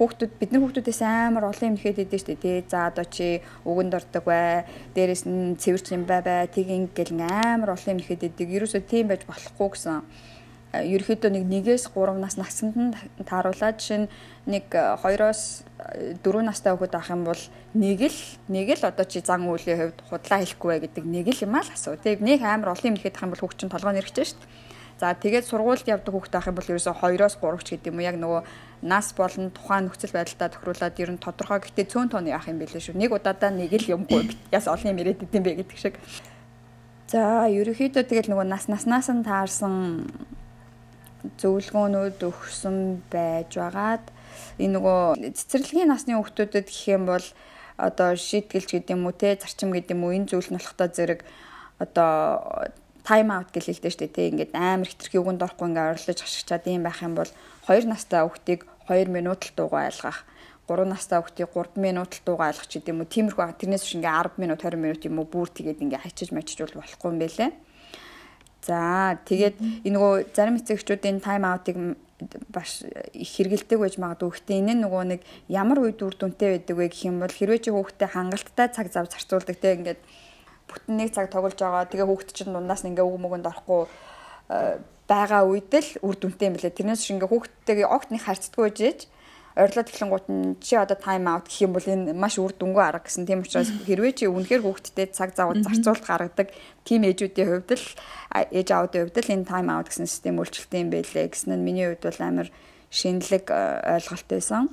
хүүхдүүд 0.00 0.32
бид 0.40 0.50
нар 0.52 0.62
хүүхдүүдээс 0.64 1.00
амар 1.04 1.44
олон 1.52 1.68
юм 1.70 1.76
ихэд 1.76 2.02
идэв 2.08 2.20
штэ 2.24 2.40
тий. 2.40 2.64
За 2.64 2.88
одоо 2.88 3.04
чи 3.04 3.44
өгөнд 3.68 3.92
ордог 3.92 4.24
бай. 4.24 4.64
Дээрээс 4.96 5.28
нь 5.28 5.60
цэвэрч 5.60 5.92
юм 5.92 6.08
бай 6.08 6.24
бай. 6.24 6.48
Тийг 6.48 6.72
ингээл 6.72 7.20
амар 7.20 7.76
олон 7.76 7.92
юм 7.92 8.00
ихэд 8.00 8.32
идэг. 8.32 8.48
Ерөөсөө 8.48 8.82
тийм 8.88 9.12
байж 9.12 9.28
болохгүй 9.28 9.68
гэсэн 9.68 10.00
ерөөхдөө 10.72 11.30
нэг 11.36 11.44
нэгээс 11.52 11.92
3 11.92 12.16
нас 12.16 12.40
насанд 12.40 12.76
нь 12.80 12.96
тааруулаад 13.28 13.76
жишээ 13.76 14.08
нь 14.08 14.08
нэг 14.48 14.72
2-оос 14.72 15.68
4 16.24 16.48
настай 16.48 16.72
хүүхэд 16.72 16.96
авах 16.96 17.12
юм 17.12 17.22
бол 17.28 17.42
нэг 17.76 18.00
л 18.08 18.18
нэг 18.48 18.80
л 18.80 18.88
одоо 18.88 19.04
чи 19.04 19.20
зан 19.20 19.44
үйлийн 19.44 19.92
хувьд 19.92 20.00
худлаа 20.08 20.40
хэлэхгүй 20.40 20.68
бай 20.72 20.80
гэдэг 20.80 21.04
нэг 21.04 21.26
л 21.28 21.44
юм 21.44 21.52
аа 21.60 21.68
л 21.68 21.76
асуу. 21.76 22.00
Тэг 22.00 22.24
нэг 22.24 22.40
амар 22.40 22.72
олон 22.72 22.88
юм 22.88 22.96
ихэд 22.96 23.20
авах 23.20 23.24
юм 23.28 23.32
бол 23.36 23.42
хүүхд 23.44 23.58
чинь 23.60 23.72
толгой 23.72 23.92
нэрхэж 24.00 24.16
штт. 24.32 24.40
За 24.96 25.12
тэгээд 25.12 25.44
сургуульд 25.44 25.84
явдаг 25.92 26.08
хүүхэд 26.08 26.36
авах 26.40 26.48
юм 26.48 26.56
бол 26.56 26.70
ерөөсөө 26.72 26.94
2-оос 27.04 27.36
3 27.36 27.60
ч 27.60 27.68
гэдэг 27.76 27.90
юм 27.92 27.98
уу 28.00 28.08
яг 28.08 28.16
нөгөө 28.16 28.40
нас 28.88 29.12
болон 29.12 29.52
тухайн 29.52 29.92
нөхцөл 29.92 30.16
байдалтай 30.16 30.48
тохируулаад 30.56 31.00
ер 31.04 31.10
нь 31.12 31.20
тодорхой 31.20 31.60
гэхдээ 31.60 31.86
цөөн 31.92 32.08
тооны 32.08 32.32
авах 32.32 32.48
юм 32.48 32.64
билээ 32.64 32.80
шүү. 32.80 32.96
Нэг 32.96 33.12
удаадаа 33.12 33.52
нэг 33.52 33.76
л 33.76 33.92
юмгүй 33.92 34.32
яс 34.56 34.64
олон 34.64 34.96
юм 34.96 35.00
ирээд 35.04 35.28
идэм 35.28 35.42
бэ 35.44 35.52
гэдэг 35.60 35.76
шиг. 35.76 36.00
За 37.12 37.44
ерөөхдөө 37.44 38.08
тэгэл 38.08 38.32
нөгөө 38.32 38.46
нас 38.48 38.72
наснаас 38.72 39.12
нь 39.12 39.20
таарсан 39.20 40.08
зөвлөгөөнүүд 41.38 42.18
өгсөн 42.26 42.76
байж 43.12 43.54
байгаад 43.54 44.06
энэ 44.58 44.74
нөгөө 44.74 45.00
цэцэрлэгийн 45.38 45.90
насны 45.90 46.18
хүүхдүүдэд 46.18 46.66
гэх 46.66 46.86
юм 46.90 47.06
бол 47.06 47.26
одоо 47.78 48.14
шийтгэлч 48.18 48.68
гэдэг 48.74 48.94
юм 48.94 49.06
уу 49.06 49.14
те 49.14 49.38
зарчим 49.38 49.70
гэдэг 49.70 49.94
юм 49.94 50.02
уу 50.02 50.14
энэ 50.18 50.30
зүйл 50.30 50.50
нь 50.50 50.58
болохтой 50.58 50.88
зэрэг 50.90 51.20
одоо 51.78 52.70
тайм 53.06 53.30
аут 53.30 53.50
гэж 53.54 53.64
хэлдэг 53.70 53.90
шүү 53.90 54.02
дээ 54.02 54.14
тий 54.14 54.26
ингээд 54.30 54.52
амар 54.54 54.88
хитрхи 54.90 55.18
үгэнд 55.18 55.42
орохгүй 55.46 55.66
ингээд 55.70 55.90
орилож 55.94 56.18
хашигчаад 56.22 56.64
юм 56.70 56.82
байх 56.86 56.98
юм 57.02 57.14
бол 57.18 57.30
2 57.66 57.86
настай 57.90 58.22
хүүхдийг 58.22 58.60
2 58.90 59.10
минут 59.10 59.40
л 59.46 59.54
дуугаа 59.58 59.90
айлгах 59.90 60.18
3 60.70 60.86
настай 60.86 61.18
хүүхдийг 61.18 61.50
3 61.50 61.82
минут 61.82 62.10
л 62.14 62.22
дуугаа 62.26 62.54
айлгах 62.54 62.70
ч 62.70 62.78
гэдэм 62.78 63.02
үү. 63.02 63.10
Тиймэрхүү 63.10 63.58
тэрнээс 63.58 63.82
биш 63.82 63.94
ингээд 63.98 64.38
10 64.38 64.42
минут 64.42 64.60
20 64.62 64.78
минут 64.78 65.02
юм 65.02 65.18
уу 65.18 65.26
бүр 65.26 65.50
тэгээд 65.50 65.82
ингээд 65.82 66.04
хачиж 66.06 66.30
мачиж 66.30 66.58
бол 66.62 66.78
болохгүй 66.78 67.10
юм 67.10 67.18
байлээ 67.18 67.50
за 68.62 69.18
тэгээд 69.26 69.56
энэ 69.86 69.94
нөгөө 69.94 70.14
зарим 70.32 70.58
эцэгчүүдийн 70.62 71.18
тайм 71.18 71.42
аутыг 71.42 71.98
баш 72.54 72.86
их 73.12 73.30
хэрэгэлдэг 73.34 73.78
байж 73.78 73.98
магадгүй. 73.98 74.30
Гэхдээ 74.30 74.58
энэ 74.62 74.74
нөгөө 74.86 75.02
нэг 75.10 75.20
ямар 75.50 75.82
үед 75.82 75.98
үр 76.02 76.14
дүнтэй 76.14 76.62
байдаг 76.62 76.76
вэ 76.78 76.86
гэх 76.90 77.10
юм 77.10 77.18
бол 77.18 77.32
хэрвээ 77.32 77.60
чи 77.66 77.70
хүүхдэд 77.74 78.14
хангалттай 78.14 78.68
цаг 78.70 78.86
зав 78.94 79.10
зарцуулдаг 79.10 79.56
те 79.58 79.74
ингээд 79.74 80.00
бүтэн 80.70 80.94
нэг 80.96 81.10
цаг 81.10 81.30
тоглож 81.34 81.58
байгаа. 81.58 81.90
Тэгээ 81.90 82.06
хүүхд 82.06 82.30
чинь 82.30 82.54
дундаас 82.54 82.86
ингээ 82.86 83.02
үг 83.02 83.18
мөгөнд 83.18 83.50
орохгүй 83.50 83.82
э, 84.54 84.78
байгаа 85.10 85.42
үед 85.50 85.72
л 85.74 85.90
үр 86.06 86.16
дүнтэй 86.16 86.46
юм 86.48 86.56
лээ. 86.56 86.70
Тэрнээс 86.70 87.02
шиг 87.02 87.18
ингээ 87.18 87.30
хүүхдтэйгээ 87.30 87.88
огт 87.90 88.08
нэг 88.14 88.22
харьцдаггүй 88.22 88.70
жийж 88.70 89.00
орилоод 89.56 89.88
эхлэнгуут 89.88 90.26
нь 90.32 90.56
чи 90.64 90.76
одоо 90.76 90.96
тайм 90.96 91.28
аут 91.28 91.48
гэх 91.48 91.64
юм 91.68 91.72
бол 91.76 91.84
энэ 91.84 92.16
маш 92.16 92.40
үр 92.40 92.56
дүнгүй 92.56 92.82
арга 92.82 93.04
гэсэн. 93.04 93.28
Тийм 93.28 93.44
учраас 93.44 93.68
хэрвээ 93.68 94.12
чи 94.16 94.24
үнэхээр 94.28 94.64
хүүхдтэй 94.64 95.12
цаг 95.12 95.36
зав 95.36 95.52
зарцуулалт 95.52 96.06
гаргадаг 96.08 96.48
тийм 96.88 97.04
ээжүүдийн 97.04 97.48
хувьд 97.48 97.70
л 97.76 97.86
ээж 98.32 98.68
аавдын 98.72 99.02
хувьд 99.08 99.18
л 99.20 99.34
энэ 99.36 99.48
тайм 99.48 99.68
аут 99.68 99.92
гэсэн 99.92 100.08
систем 100.08 100.40
үйлчлэлтэй 100.40 100.80
юм 100.80 100.90
байлээ 100.92 101.26
гэсэн 101.28 101.52
нь 101.52 101.66
миний 101.66 101.86
хувьд 101.92 102.04
бол 102.08 102.20
амар 102.24 102.48
шинэлэг 102.88 103.44
ойлголт 103.52 104.28
байсан. 104.28 104.72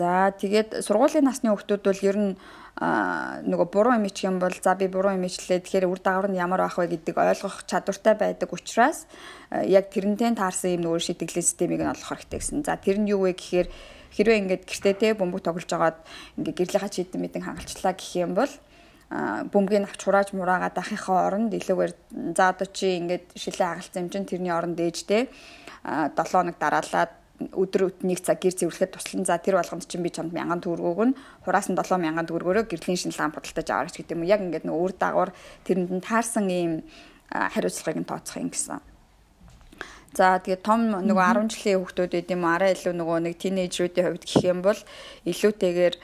За 0.00 0.32
тэгээд 0.32 0.80
сургуулийн 0.80 1.28
насны 1.28 1.52
хүүхдүүд 1.52 1.82
бол 1.84 2.00
ер 2.00 2.16
нь 2.16 2.32
нөгөө 2.78 3.68
буруу 3.72 3.98
ичих 4.06 4.30
юм 4.30 4.38
бол 4.38 4.54
за 4.54 4.74
би 4.74 4.86
буруу 4.86 5.12
юм 5.12 5.26
ичлээ 5.26 5.60
тэгэхээр 5.60 5.90
үр 5.90 6.00
дагавар 6.00 6.30
нь 6.30 6.40
ямар 6.40 6.64
байх 6.64 6.78
вэ 6.78 6.96
гэдэг 6.96 7.18
ойлгох 7.18 7.66
чадвартай 7.66 8.14
байдаг 8.14 8.48
учраас 8.52 9.04
яг 9.50 9.90
тэрнтэй 9.90 10.32
таарсан 10.32 10.78
юм 10.78 10.86
нөгөө 10.88 11.02
шийтгэлэн 11.02 11.44
системийг 11.44 11.82
нь 11.82 11.92
олох 11.92 12.08
хэрэгтэй 12.14 12.40
гэсэн. 12.40 12.64
За 12.64 12.80
тэр 12.80 13.02
нь 13.02 13.10
юу 13.10 13.28
вэ 13.28 13.36
гэхээр 13.36 13.68
хэрвээ 14.16 14.40
ингээд 14.46 14.62
гэртээ 14.64 14.94
те 14.96 15.08
бөмбөг 15.18 15.42
тоглож 15.44 15.68
байгаад 15.68 15.98
ингээд 16.40 16.56
гэрлийнхаа 16.56 16.94
чийдэн 16.94 17.20
мэдэн 17.20 17.44
хангалчлаа 17.44 17.94
гэх 17.94 18.12
юм 18.16 18.32
бол 18.32 18.52
бөмбөгийг 19.10 19.90
авч 19.90 20.00
хурааж 20.06 20.28
мураагаад 20.32 20.76
ахихаа 20.78 21.26
оронд 21.26 21.50
илүүгээр 21.50 21.92
за 22.38 22.54
одоо 22.54 22.68
чи 22.70 22.96
ингээд 22.96 23.34
шилээ 23.34 23.66
хагалцсан 23.66 24.02
юм 24.06 24.10
чинь 24.14 24.30
тэрний 24.30 24.54
оронд 24.54 24.78
ээжтэй 24.78 25.26
7 25.82 26.14
хоног 26.14 26.56
дараалаад 26.62 27.19
өдөр 27.56 27.88
өднийг 27.88 28.20
цаг 28.20 28.44
гэр 28.44 28.54
цэвэрлэхэд 28.54 28.92
туслан 28.92 29.24
за 29.24 29.40
тэр 29.40 29.56
болгонд 29.56 29.88
чинь 29.88 30.04
би 30.04 30.12
чамд 30.12 30.36
1000 30.36 30.60
төгрөгөг 30.60 31.00
нь 31.08 31.16
хураас 31.44 31.72
нь 31.72 31.78
7000 31.78 32.28
төгрөгөөрөө 32.28 32.64
гэрлийн 32.68 33.00
шинэ 33.00 33.16
ламп 33.16 33.40
бодолтой 33.40 33.64
аваач 33.64 33.96
гэдэг 33.96 34.14
юм. 34.14 34.28
Яг 34.28 34.40
ингээд 34.44 34.68
нөгөө 34.68 34.84
үр 34.84 34.94
дагавар 34.94 35.30
тэрэнд 35.64 35.90
нь 35.90 36.04
таарсан 36.04 36.46
ийм 36.52 36.72
хариуцлагыг 37.32 37.98
нь 38.00 38.08
тооцох 38.08 38.36
юм 38.36 38.52
гэсэн. 38.52 38.80
За 40.10 40.42
тэгээд 40.42 40.66
том 40.66 40.90
нөгөө 40.90 41.46
10 41.46 41.54
жилийн 41.54 41.78
хүүхдүүд 41.78 42.10
байд 42.10 42.30
юм 42.34 42.42
арай 42.42 42.74
илүү 42.74 42.94
нөгөө 42.98 43.18
нэг 43.30 43.34
тинейжрүүдийн 43.38 44.06
хувьд 44.10 44.24
гэх 44.26 44.42
юм 44.42 44.58
бол 44.58 44.80
илүүтэйгээр 45.22 45.94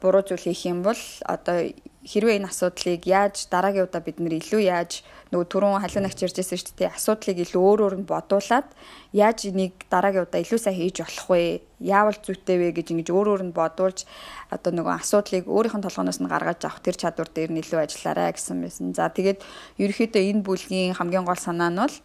буруу 0.00 0.22
зүйл 0.28 0.44
хийх 0.44 0.68
юм 0.68 0.84
бол 0.84 1.00
одоо 1.24 1.72
хэрвээ 2.04 2.36
энэ 2.36 2.48
асуудлыг 2.52 3.04
яаж 3.08 3.48
дараагийн 3.48 3.88
удаа 3.88 4.04
бид 4.04 4.20
нэр 4.20 4.36
илүү 4.40 4.60
яаж 4.68 5.00
нөгөө 5.32 5.46
түрүүн 5.48 5.82
халуунагч 5.84 6.18
ярьжсэн 6.24 6.56
шүү 6.60 6.76
дээ 6.76 6.92
асуудлыг 6.96 7.36
илүү 7.44 7.60
өөр 7.60 7.80
өөр 7.84 7.94
нь 8.00 8.08
бодуулаад 8.08 8.68
яаж 9.12 9.38
энийг 9.48 9.88
дараагийн 9.92 10.24
удаа 10.24 10.40
илүү 10.40 10.60
сайн 10.60 10.76
хийж 10.76 11.00
болох 11.04 11.28
вэ? 11.28 11.60
Яавал 11.80 12.16
зүйтэй 12.16 12.56
вэ 12.60 12.68
гэж 12.76 12.86
ингэж 12.92 13.08
өөр 13.12 13.28
өөр 13.28 13.42
нь 13.48 13.56
бодуулж 13.56 14.08
одоо 14.52 14.72
нөгөө 14.72 14.94
асуудлыг 15.00 15.44
өөрийнх 15.48 15.76
нь 15.80 15.84
толгоноос 15.84 16.20
нь 16.20 16.32
гаргаж 16.32 16.60
авах 16.64 16.80
тэр 16.84 16.96
чадвар 16.96 17.28
дээр 17.28 17.52
нь 17.52 17.60
илүү 17.60 17.80
ажиллаарай 17.84 18.32
гэсэн 18.32 18.56
байсан. 18.64 18.92
За 18.96 19.12
тэгээд 19.12 19.44
ерөөхдөө 19.80 20.22
энэ 20.32 20.44
бүлгийн 20.44 20.96
хамгийн 20.96 21.28
гол 21.28 21.40
санаа 21.40 21.68
нь 21.68 21.80
бол 21.80 21.96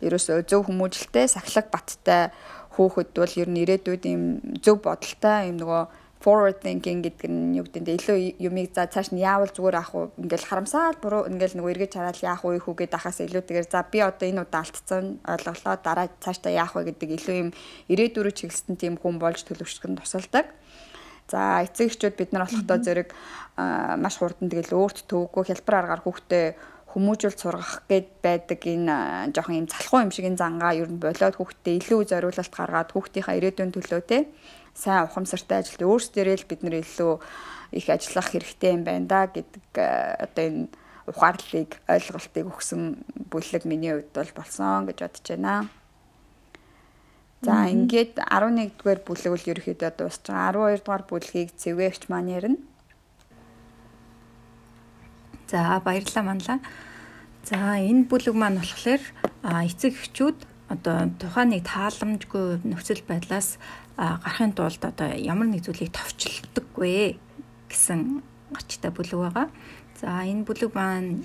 ерөөсөө 0.00 0.48
зөв 0.48 0.64
хүмүүжлтэй, 0.68 1.28
сахилаг 1.28 1.68
баттай 1.68 2.32
хүүхэд 2.76 3.10
бол 3.16 3.34
ер 3.36 3.48
нь 3.52 3.60
ирээдүйд 3.62 4.02
ийм 4.08 4.22
зөв 4.64 4.80
бодолтой 4.80 5.52
ийм 5.52 5.60
нөгөө 5.60 6.01
forward 6.22 6.62
thinking 6.62 7.02
гэдэг 7.02 7.26
нь 7.26 7.58
юу 7.58 7.66
гэдэг 7.66 7.82
нь 7.82 7.94
илүү 7.98 8.18
юмыг 8.38 8.70
за 8.70 8.86
цааш 8.86 9.10
нь 9.10 9.20
яавал 9.20 9.50
зүгээр 9.50 9.76
ах 9.76 9.90
уу? 9.92 10.14
Ингээл 10.22 10.46
харамсаад 10.46 11.02
буруу 11.02 11.26
ингээл 11.26 11.58
нөгөө 11.58 11.72
эргэж 11.74 11.92
хараад 11.98 12.18
яах 12.22 12.46
вэ 12.46 12.62
хүү 12.62 12.74
гэдэг 12.86 12.96
ахаас 12.96 13.18
илүүтэйгээр 13.26 13.66
за 13.66 13.82
би 13.90 13.98
одоо 13.98 14.26
энэ 14.30 14.42
удаа 14.46 14.62
алдсан 14.62 15.18
ойлголоо 15.26 15.74
дараа 15.82 16.06
цаашдаа 16.22 16.52
яах 16.54 16.72
вэ 16.78 16.94
гэдэг 16.94 17.10
илүү 17.18 17.36
юм 17.42 17.50
ирээдүрөө 17.90 18.34
чиглэсэн 18.38 18.78
тийм 18.78 18.94
хүн 19.02 19.18
болж 19.18 19.42
төлөвшгөн 19.42 19.98
тусалдаг. 19.98 20.46
За 21.26 21.66
эцэг 21.66 21.90
эхчүүд 21.90 22.14
бид 22.14 22.30
нар 22.30 22.46
болохдоо 22.46 22.78
зэрэг 22.78 23.10
маш 23.98 24.16
хурдан 24.22 24.46
тэгэл 24.46 24.78
өөрт 24.78 25.10
төвөггүй 25.10 25.44
хялбар 25.50 25.76
аргаар 25.82 26.02
хүүхдээ 26.06 26.46
хүмүүжүүлж 26.92 27.38
сургах 27.40 27.88
гээд 27.88 28.08
байдаг 28.20 28.60
энэ 28.60 29.32
жоохон 29.32 29.64
юм 29.64 29.68
залхуу 29.68 30.04
юм 30.04 30.12
шиг 30.12 30.28
энэ 30.28 30.36
зангаа 30.36 30.76
ер 30.76 30.92
нь 30.92 31.00
болоод 31.00 31.36
хүүхдээ 31.40 31.80
илүү 31.80 32.00
зориулалт 32.04 32.52
гаргаад 32.52 32.92
хүүхдийнхаа 32.92 33.38
ирээдүйн 33.40 33.72
төлөө 33.72 34.00
те 34.04 34.18
сайн 34.74 35.06
ухамсартай 35.06 35.62
ажилт 35.62 35.82
өөрсдөө 35.84 36.36
л 36.36 36.48
бид 36.48 36.60
нэр 36.64 36.80
илүү 36.80 37.12
их 37.72 37.86
ажиллах 37.88 38.28
хэрэгтэй 38.32 38.72
юм 38.76 38.84
байна 38.84 39.06
да 39.08 39.20
гэдэг 39.28 39.64
э, 39.76 39.86
одоо 40.24 40.44
энэ 40.44 40.68
ухаарлыг 41.06 41.80
ойлголтыг 41.88 42.46
өгсөн 42.46 43.04
бүлэг 43.32 43.64
миний 43.64 43.92
хувьд 43.92 44.12
бол 44.14 44.32
болсон 44.36 44.86
гэж 44.86 44.98
бодож 45.02 45.26
байна. 45.28 45.68
За 47.42 47.66
ингээд 47.66 48.22
11 48.22 48.78
дугаар 48.78 49.00
бүлэг 49.02 49.30
бол 49.34 49.50
ерөөхдөө 49.50 49.90
дуусч 49.98 50.22
байгаа. 50.30 50.78
12 50.78 50.86
дугаар 50.86 51.04
бүлгийг 51.10 51.50
зэвгээгч 51.58 52.06
маань 52.06 52.30
ярина. 52.30 52.58
За 55.50 55.82
баярлалаа 55.82 56.22
манлаа. 56.22 56.58
За 57.42 57.58
энэ 57.82 58.06
бүлэг 58.06 58.36
маань 58.38 58.62
болохоор 58.62 59.02
эцэг 59.42 59.92
эхчүүд 59.98 60.38
одоо 60.70 61.10
тухайн 61.18 61.50
нэг 61.50 61.66
тааламжгүй 61.66 62.62
нөхцөл 62.62 63.02
байдлаас 63.10 63.58
гарахын 63.96 64.52
тулд 64.56 64.82
одоо 64.84 65.12
ямар 65.16 65.48
нэг 65.48 65.64
зүйлийг 65.64 65.92
товчлдоггүй 65.92 67.18
гэсэн 67.68 68.22
гачтай 68.52 68.90
бүлэг 68.92 69.18
байгаа. 69.20 69.48
За 70.00 70.24
энэ 70.24 70.44
бүлэг 70.48 70.72
маань 70.74 71.24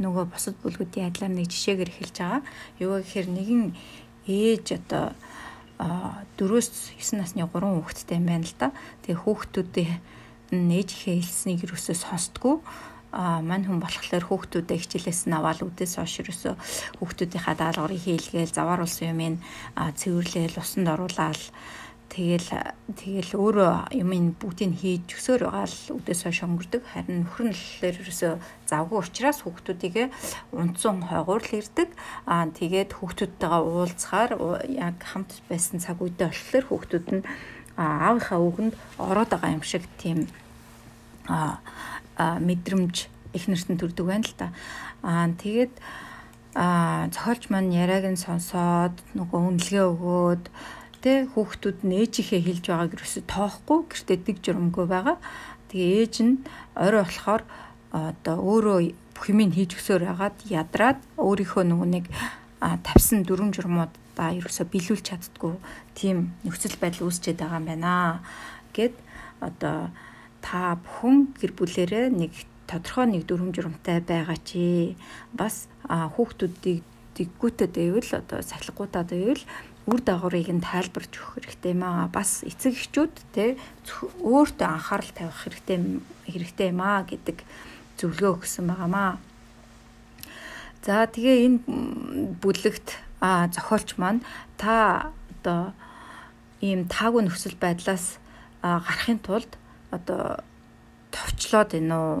нөгөө 0.00 0.24
бусад 0.32 0.56
бүлгүүдийн 0.64 1.12
адилаар 1.12 1.32
нэг 1.36 1.48
жишээгээр 1.52 1.90
эхэлж 1.92 2.16
байгаа. 2.18 2.42
Юу 2.80 3.00
гэхээр 3.00 3.28
нэгэн 3.28 3.64
ээж 4.26 4.66
одоо 4.80 5.12
4-9 6.38 7.18
насны 7.18 7.42
3 7.42 7.48
хүүхэдтэй 7.48 8.16
юм 8.18 8.26
байна 8.26 8.46
л 8.46 8.56
да. 8.58 8.68
Тэгээ 9.04 9.22
хүүхдүүдээ 9.22 9.90
нээжихээ 10.52 11.16
хэлснийг 11.20 11.60
юусоо 11.64 11.96
сонсдгоо 11.96 12.60
а 13.12 13.44
мань 13.44 13.68
хүн 13.68 13.76
болохоор 13.76 14.24
хүүхдүүдээ 14.24 14.78
хичээлээс 14.80 15.28
нь 15.28 15.36
аваад 15.36 15.60
үдээс 15.60 16.00
хойш 16.00 16.24
ерөөсө 16.24 16.56
хүүхдүүдийнхаа 16.96 17.56
даалгаврыг 17.60 18.00
хийлгээл 18.00 18.56
завар 18.56 18.80
улсын 18.80 19.12
юмыг 19.12 19.36
цэвэрлээл 19.76 20.56
усанд 20.56 20.88
оруулаад 20.88 21.40
тэгэл 22.12 22.76
тэгэл 22.92 23.32
өөрөө 23.40 23.96
юмын 23.96 24.36
бүгдийг 24.36 24.76
хийж 24.76 25.16
өсөөр 25.16 25.48
байгаа 25.48 25.64
л 25.64 25.76
хойш 25.96 26.38
өнгөрдөг 26.44 26.82
харин 26.84 27.24
нөхөр 27.24 27.48
нь 27.48 27.56
болохоор 27.56 27.96
ерөөсө 28.04 28.28
завгүй 28.68 28.98
учраас 29.00 29.38
хүүхдүүдийг 29.40 29.96
унтсан 30.52 31.08
хойгуур 31.08 31.40
л 31.40 31.56
ирдэг 31.56 31.90
аа 32.28 32.52
тэгээд 32.52 32.90
хүүхдүүдтэйгээ 33.00 33.64
уулзахаар 33.64 34.32
яг 34.68 34.96
хамт 35.00 35.40
байсан 35.48 35.80
цаг 35.80 36.04
үедээ 36.04 36.28
болохоор 36.28 36.64
хүүхдүүд 36.68 37.06
нь 37.16 37.24
аавынхаа 37.80 38.40
үгэнд 38.44 38.74
ороод 39.00 39.30
байгаа 39.32 39.56
юм 39.56 39.64
шиг 39.64 39.88
тийм 39.96 40.28
аа 41.32 41.56
мэдрэмж 42.44 43.08
эхнэрт 43.32 43.68
нь 43.72 43.80
төрдөг 43.80 44.06
байна 44.06 44.28
л 44.28 44.36
та. 44.36 44.52
Аа 45.00 45.32
тэгээд 45.32 45.74
аа 46.54 47.08
зохиолч 47.08 47.48
маань 47.48 47.72
яриаг 47.72 48.04
нь 48.12 48.20
сонсоод 48.20 48.92
нөгөө 49.16 49.40
үнэлгээ 49.48 49.86
өгөөд 49.88 50.44
тэ 51.02 51.26
хүүхдүүд 51.34 51.78
нь 51.82 51.98
ээжийнхээ 52.00 52.42
хэлж 52.46 52.64
байгааг 52.70 52.94
ерөөсөй 52.96 53.24
тоохгүй 53.26 53.78
гэртээ 53.90 54.18
дэг 54.22 54.36
журамгүй 54.40 54.86
байгаа. 54.86 55.16
Тэгээ 55.68 55.98
ээж 56.02 56.14
нь 56.22 56.34
орой 56.78 57.02
болохоор 57.04 57.42
одоо 57.90 58.36
өөрөө 58.38 58.78
бүх 59.14 59.24
юмыг 59.28 59.52
хийж 59.58 59.76
өгсөөр 59.76 60.02
хагаад 60.08 60.36
ядраад 60.46 60.98
өөрийнхөө 61.18 61.64
нөгөө 61.66 61.88
нэг 61.90 62.06
тавьсан 62.62 63.26
дүрм 63.26 63.50
журмууд 63.50 63.92
та 64.16 64.30
ерөөсө 64.32 64.64
биелүүлж 64.70 65.04
чаддгүй 65.08 65.58
тийм 65.98 66.32
нөхцөл 66.46 66.76
байдал 66.80 67.10
үүсчээд 67.10 67.42
байгаа 67.42 67.60
юм 67.60 67.66
байна. 67.66 68.22
Гэд 68.76 68.94
одоо 69.42 69.90
та 70.44 70.78
бүхэн 70.78 71.34
гэр 71.40 71.52
бүлэрээ 71.58 72.06
нэг 72.12 72.32
тодорхой 72.70 73.06
нэг 73.10 73.22
дүрм 73.26 73.50
журамтай 73.52 74.00
байгаа 74.00 74.38
чи. 74.44 74.96
Бас 75.32 75.68
хүүхдүүдийг 75.88 76.84
дэггүүтэд 77.16 77.72
байвал 77.76 78.10
одоо 78.20 78.40
сахилгуудад 78.40 79.12
байвал 79.12 79.42
үр 79.86 80.00
дагаврыг 80.00 80.48
нь 80.52 80.62
тайлбарж 80.62 81.10
өгөх 81.18 81.42
хэрэгтэй 81.42 81.74
юм 81.74 81.82
аа. 81.82 82.06
Бас 82.06 82.46
эцэг 82.46 82.78
эхчүүд 82.78 83.14
те 83.34 83.58
өөртөө 84.22 84.68
анхаарал 84.68 85.10
тавих 85.10 85.38
хэрэгтэй 85.42 85.78
хэрэгтэй 86.30 86.68
юм 86.70 86.80
аа 86.86 87.02
гэдэг 87.02 87.42
зөвлөгөө 87.98 88.32
өгсөн 88.38 88.70
байгаамаа. 88.70 89.18
За 90.86 91.06
тэгээ 91.10 91.36
энэ 91.46 91.58
бүлэгт 92.42 92.98
зохиолч 93.22 93.98
маань 93.98 94.22
та 94.58 95.10
одоо 95.42 95.74
ийм 96.62 96.86
таагүй 96.86 97.26
нөхцөл 97.26 97.58
байдлаас 97.58 98.18
гарахын 98.62 99.18
тулд 99.18 99.58
одоо 99.90 100.42
товчлоод 101.10 101.74
байна 101.74 101.96
уу? 101.98 102.16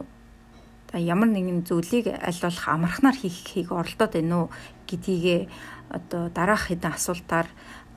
Ямар 0.94 1.30
нэгэн 1.30 1.64
зүйлийг 1.66 2.10
аль 2.10 2.42
болох 2.42 2.66
амархнаар 2.68 3.16
хийхийг 3.18 3.70
оролдоод 3.72 4.12
байна 4.14 4.46
уу 4.46 4.48
гэдгийг 4.86 5.50
одоо 5.92 6.32
дараах 6.32 6.72
хэдэн 6.72 6.96
асуултаар 6.96 7.48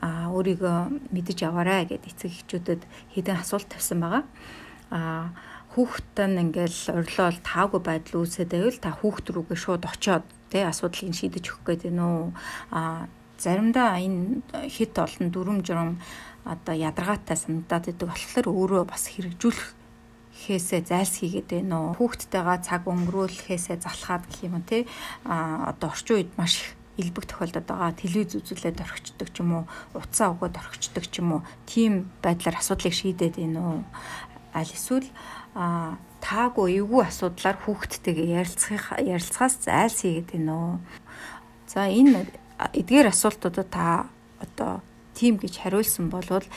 өөрийгөө 0.03 0.77
мэдэж 1.15 1.39
аваарай 1.47 1.87
гэд 1.87 2.03
эцэг 2.05 2.31
эхчүүдэд 2.35 2.81
хэдэн 3.15 3.39
асуулт 3.39 3.71
тавьсан 3.71 3.99
байгаа. 4.03 4.23
А 4.91 5.31
хүүхэд 5.73 6.17
нь 6.29 6.41
ингээл 6.43 6.79
орилол 6.99 7.39
таагүй 7.41 7.81
байдал 7.81 8.21
үүсээд 8.21 8.51
байвал 8.53 8.79
та 8.79 8.91
хүүхд 8.93 9.25
рүүгээ 9.33 9.59
шууд 9.59 9.83
очиод 9.87 10.25
тэ 10.51 10.67
асуудлыг 10.69 11.15
шийдэж 11.15 11.45
өгөх 11.51 11.63
гээд 11.65 11.81
байна 11.89 12.05
уу? 12.05 12.27
А 12.71 13.07
заримдаа 13.39 13.99
энэ 13.99 14.45
хит 14.69 14.95
олон 14.95 15.27
дүрм 15.31 15.59
журам 15.65 15.99
одоо 16.45 16.75
ядаргаатай 16.77 17.35
санагдаад 17.35 17.89
идэг 17.91 18.07
болохоор 18.07 18.47
өөрөө 18.47 18.83
бас 18.85 19.09
хэрэгжүүлэх 19.09 19.67
хээсээ 20.35 20.81
зайлсхийгээд 20.85 21.49
байна 21.49 21.75
уу 21.81 21.91
хүүхдтэйгээ 21.97 22.59
цаг 22.67 22.83
өнгөрүүлэхээсээ 22.85 23.77
залхаад 23.81 24.23
гэх 24.29 24.45
юм 24.47 24.61
уу 24.61 24.65
те 24.67 24.85
а 25.25 25.71
одоо 25.71 25.89
орчин 25.89 26.15
үед 26.21 26.31
маш 26.37 26.61
их 26.61 26.69
илбэг 26.97 27.25
тохиолдод 27.27 27.65
байгаа. 27.67 27.91
Телевиз 27.95 28.35
үзүүлээд 28.39 28.83
орхичдаг 28.83 29.29
ч 29.33 29.43
юм 29.43 29.51
уу 29.51 29.63
утсаа 29.93 30.31
өгөөд 30.35 30.55
орхичдаг 30.55 31.05
ч 31.11 31.19
юм 31.19 31.39
уу 31.39 31.41
тийм 31.67 32.11
байдлаар 32.23 32.59
асуудлыг 32.59 32.95
шийдээд 32.95 33.35
байна 33.39 33.61
уу 33.61 33.79
аль 34.55 34.71
эсвэл 34.71 35.07
а 35.55 35.99
таагүй 36.23 36.79
эвгүй 36.79 37.03
асуудлаар 37.05 37.57
хүүхдтэйгээ 37.59 38.39
ярилцах 38.39 38.95
ярилцахаас 38.99 39.55
зайлсхийгээд 39.67 40.27
байна 40.31 40.53
уу 40.55 40.73
за 41.67 41.91
энэ 41.91 42.25
эдгээр 42.73 43.11
асуултуудад 43.11 43.69
та 43.69 44.07
одоо 44.39 44.79
тийм 45.13 45.35
гэж 45.35 45.59
хариулсан 45.59 46.07
болвол 46.09 46.47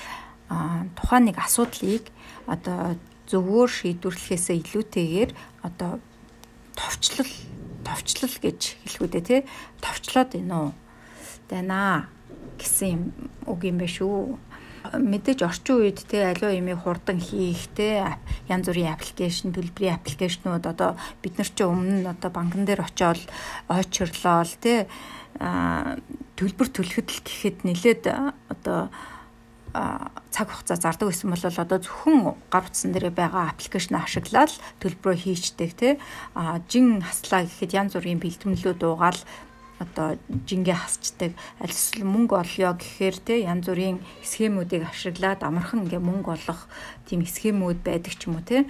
тухайн 0.95 1.25
нэг 1.27 1.37
асуудлыг 1.43 2.07
одоо 2.47 2.97
зөвгөөр 3.29 3.71
шийдвэрлэхээс 3.71 4.47
илүүтэйгээр 4.57 5.31
одоо 5.67 6.01
товчлол 6.79 7.31
товчлол 7.89 8.37
гэж 8.37 8.61
хэлэхүүдээ 8.85 9.25
тий. 9.25 9.41
Товчлоод 9.81 10.37
байна 10.37 10.57
уу 10.61 10.71
дайнаа 11.49 12.13
гэсэн 12.61 13.13
үг 13.49 13.61
юм 13.65 13.81
байна 13.81 13.97
шүү. 13.97 14.37
Мэдээж 14.89 15.43
орчин 15.45 15.85
үед 15.85 16.05
те 16.07 16.29
аливаа 16.33 16.53
юмыг 16.55 16.85
хурдан 16.85 17.19
хийх 17.21 17.73
те 17.73 18.05
янз 18.49 18.69
бүрийн 18.69 18.95
аппликейшн 18.95 19.53
төлбөрийн 19.53 19.97
аппликейшнууд 19.97 20.65
одоо 20.65 20.97
бид 21.21 21.37
нар 21.37 21.51
чи 21.51 21.65
өмнө 21.65 22.05
нь 22.05 22.09
одоо 22.09 22.31
банкн 22.31 22.65
дээр 22.65 22.87
очиод 22.87 23.29
ойчрлол 23.69 24.53
те 24.63 24.89
төлбөр 26.39 26.69
төлөхөд 26.73 27.09
л 27.11 27.21
гэхэд 27.27 27.57
нэлээд 27.69 28.05
одоо 28.49 28.89
цаг 30.35 30.49
хугацаа 30.51 30.79
зардаг 30.79 31.09
байсан 31.09 31.31
бол 31.31 31.45
одоо 31.45 31.79
зөвхөн 31.79 32.19
гар 32.53 32.65
утсан 32.67 32.93
дээр 32.93 33.11
байгаа 33.11 33.53
аппликейшн 33.53 33.97
ашиглаад 33.99 34.53
төлбөрөө 34.83 35.17
хийчдэг 35.19 35.71
тий 35.79 35.93
жин 36.71 37.03
хаслаа 37.03 37.47
гэхэд 37.47 37.77
янз 37.77 37.93
бүрийн 37.95 38.23
бэлтгэлүүд 38.23 38.81
уугаал 38.85 39.21
одоо 39.79 40.19
жингээ 40.47 40.75
хасчдаг. 40.75 41.33
Аль 41.63 41.71
эсвэл 41.71 42.03
мөнгө 42.03 42.35
олё 42.35 42.75
гэхээр 42.75 43.17
те 43.23 43.35
янз 43.47 43.71
бүрийн 43.71 44.03
схемүүдийг 44.27 44.91
ашиглаад 44.91 45.47
амархан 45.47 45.87
ингээ 45.87 46.03
мөнгө 46.03 46.35
олох 46.35 46.67
тийм 47.07 47.23
схемүүд 47.23 47.79
байдаг 47.87 48.15
ч 48.19 48.27
юм 48.27 48.43
уу 48.43 48.45
те 48.45 48.67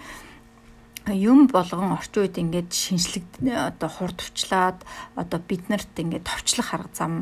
юм 1.09 1.49
болгон 1.49 1.97
орчин 1.97 2.29
үед 2.29 2.37
ингээд 2.37 2.71
шинжлэг 2.73 3.25
одоо 3.41 3.89
хурдвчлаад 3.89 4.85
одоо 5.17 5.41
биднэрт 5.41 5.97
ингээд 5.97 6.29
товчлох 6.29 6.77
арга 6.77 6.93
зам 6.93 7.13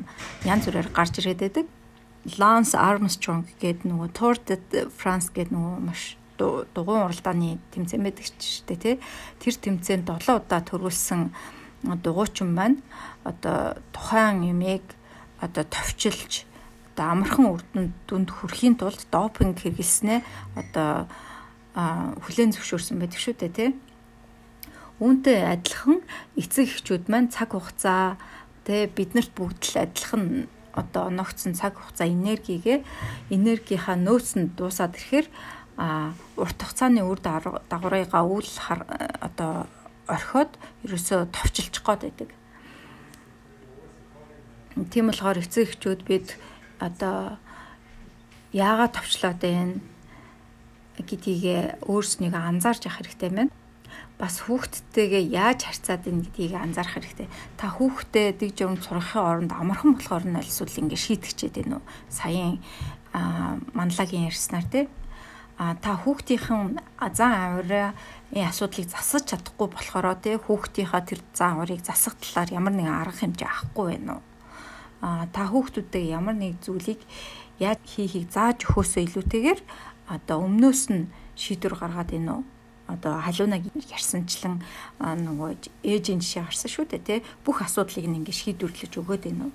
янз 0.42 0.66
бүрээр 0.66 0.90
гарч 0.90 1.22
ирээд 1.22 1.40
байдаг. 1.46 1.66
Lance 2.34 2.74
Armstrong 2.74 3.46
гэдэг 3.62 3.86
нөгөө 3.86 4.08
Tour 4.10 4.36
de 4.42 4.58
France 4.90 5.30
гэдэг 5.30 5.54
нөгөө 5.54 5.78
маш 5.86 6.18
дугуйн 6.36 7.06
уралдааны 7.06 7.62
тэмцээн 7.70 8.02
байдаг 8.02 8.26
ч 8.26 8.60
шүү 8.60 8.66
дээ 8.66 8.82
тий. 8.82 8.96
Тэр 9.38 9.54
тэмцээнд 9.54 10.10
7 10.10 10.42
удаа 10.42 10.60
төрүүлсэн 10.60 11.30
дугуйчин 12.02 12.50
маань 12.50 12.82
одоо 13.22 13.78
тухайн 13.94 14.42
юмыг 14.42 14.82
одоо 15.40 15.64
товчилж 15.64 16.44
одоо 16.92 17.06
амархан 17.14 17.46
үрдэнд 17.52 17.92
дүнд 18.08 18.28
хүрэхийн 18.32 18.76
тулд 18.80 19.06
допинг 19.12 19.62
хэрэглэснээ 19.62 20.20
одоо 20.56 21.06
хүлээн 21.76 22.52
зөвшөөрсөн 22.56 22.98
байдаг 22.98 23.20
шүү 23.20 23.36
дээ 23.36 23.52
тий. 23.52 23.70
Үүнтэй 24.96 25.44
адилхан 25.44 26.00
эцэг 26.40 26.72
эхчүүд 26.72 27.12
маань 27.12 27.28
цаг 27.28 27.52
хугацаа 27.52 28.16
тэ 28.64 28.88
биднэрт 28.88 29.36
бүгд 29.36 29.60
л 29.76 29.84
адилхан 29.84 30.48
одоо 30.76 31.08
оногцсон 31.10 31.56
цаг 31.56 31.80
хугацаа 31.80 32.06
энерgiгээ 32.06 32.84
энергийнхаа 33.32 33.96
нөөцөнд 33.96 34.54
дуусаад 34.54 34.94
ирэхээр 34.94 35.26
а 35.76 36.12
урт 36.36 36.58
хугацааны 36.60 37.00
үр 37.02 37.20
дагаврыгаа 37.20 38.24
үл 38.24 38.48
одоо 39.26 39.66
орхиод 40.06 40.52
ерөөсөө 40.84 41.32
товчилчих 41.32 41.82
гээд 41.82 42.02
байдаг. 42.04 42.30
Тийм 44.92 45.08
болохоор 45.08 45.40
эцэг 45.40 45.72
эхчүүд 45.72 46.00
бид 46.04 46.36
одоо 46.78 47.40
яагаад 48.52 48.92
товчлоод 48.96 49.40
байна 49.40 49.80
гэдгийг 51.00 51.80
өөрснийгөө 51.88 52.40
анзаарч 52.40 52.84
явах 52.84 53.00
хэрэгтэй 53.00 53.30
байна 53.32 53.52
бас 54.16 54.40
хүүхдтэйгээ 54.48 55.24
яаж 55.28 55.68
харьцаад 55.68 56.08
ийн 56.08 56.24
гэдгийг 56.24 56.56
анзаарах 56.56 56.96
хэрэгтэй. 56.96 57.28
Та 57.60 57.68
хүүхдээ 57.68 58.28
дэг 58.40 58.50
журам 58.56 58.80
сурахын 58.80 59.22
оронд 59.22 59.52
амархан 59.52 60.00
болохоор 60.00 60.24
нь 60.24 60.40
альсвал 60.40 60.72
ингэ 60.72 60.96
шийтгэчээд 60.96 61.54
байна 61.60 61.84
уу? 61.84 61.84
Саяын 62.08 62.56
манлагийн 63.76 64.32
ярьснаар 64.32 64.64
тий. 64.72 64.88
А 65.60 65.76
та 65.76 66.00
хүүхдийнхэн 66.00 66.80
зан 67.12 67.32
авираа 67.32 67.92
энэ 68.32 68.48
асуудлыг 68.48 68.88
засаж 68.88 69.36
чадахгүй 69.36 69.68
болохоор 69.68 70.16
тий 70.20 70.36
хүүхдийнхаа 70.40 71.04
тэр 71.04 71.20
зан 71.36 71.60
авирыг 71.60 71.84
засах 71.84 72.16
талаар 72.16 72.52
ямар 72.56 72.72
нэгэн 72.76 72.92
арга 72.92 73.20
хэмжээ 73.20 73.48
авахгүй 73.48 73.84
байна 74.00 74.20
уу? 74.20 74.24
А 75.04 75.28
та 75.28 75.48
хүүхдүүдтэй 75.48 76.12
ямар 76.12 76.36
нэг 76.36 76.60
зүйлийг 76.64 77.00
яаж 77.60 77.80
хийхийг 77.84 78.32
зааж 78.32 78.64
өгөхөөсөө 78.64 79.02
илүүтэйгээр 79.12 79.60
одоо 80.12 80.44
өмнөөс 80.44 80.82
нь 80.92 81.08
шийдвэр 81.36 81.76
гаргаад 81.80 82.12
байна 82.12 82.32
уу? 82.40 82.44
Одоо 82.86 83.18
халуунаг 83.18 83.66
ярьсанчлан 83.90 84.62
нөгөө 85.02 85.50
ээжийн 85.82 86.22
жишээ 86.22 86.46
гарсан 86.46 86.70
шүү 86.70 86.86
дээ 86.86 87.02
тий. 87.02 87.20
Бүх 87.42 87.62
асуудлыг 87.66 88.06
нь 88.06 88.22
ингээд 88.22 88.40
шийдвэрлэж 88.40 88.92
өгөөд 89.02 89.22
байна 89.26 89.50
уу? 89.50 89.54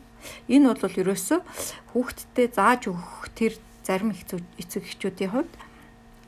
Энэ 0.51 0.75
бол 0.83 0.99
ерөөсөө 1.01 1.39
хүүхдтэд 1.95 2.51
зааж 2.59 2.81
өгөх 2.91 3.31
тэр 3.33 3.53
зарим 3.81 4.11
эцэг 4.13 4.83
эхчүүдийн 4.83 5.31
хувьд 5.31 5.53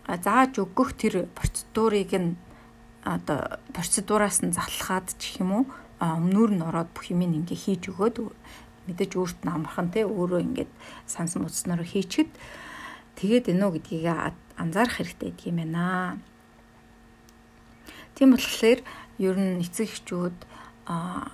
зааж 0.08 0.54
өгөх 0.60 0.90
тэр 0.98 1.30
процедурыг 1.38 2.12
нь 2.16 2.36
одоо 3.04 3.60
процедураас 3.76 4.42
нь 4.42 4.56
залхаад 4.56 5.14
ч 5.20 5.40
юм 5.44 5.52
уу 5.52 5.64
өмнөр 6.00 6.52
нь 6.56 6.66
ороод 6.66 6.90
бүх 6.96 7.12
юм 7.12 7.24
ингээ 7.24 7.60
хийж 7.60 7.84
өгөөд 7.92 8.16
мэдээж 8.88 9.12
өөрт 9.16 9.40
нь 9.44 9.54
амархан 9.54 9.92
те 9.94 10.04
өөрөө 10.04 10.42
ингээд 10.44 10.72
санс 11.08 11.36
муцснараа 11.40 11.88
хийчихэд 11.88 12.32
тэгээд 13.20 13.54
үү 13.54 13.72
гэдгийг 13.80 14.08
анзаарах 14.60 14.98
хэрэгтэй 15.00 15.32
гэдэг 15.32 15.48
юм 15.52 15.58
байна. 15.64 16.20
Тийм 18.24 18.40
болохоор 18.40 18.80
ер 19.20 19.36
нь 19.36 19.60
эцэг 19.60 19.92
эхчүүд 19.92 20.38
а 20.88 21.28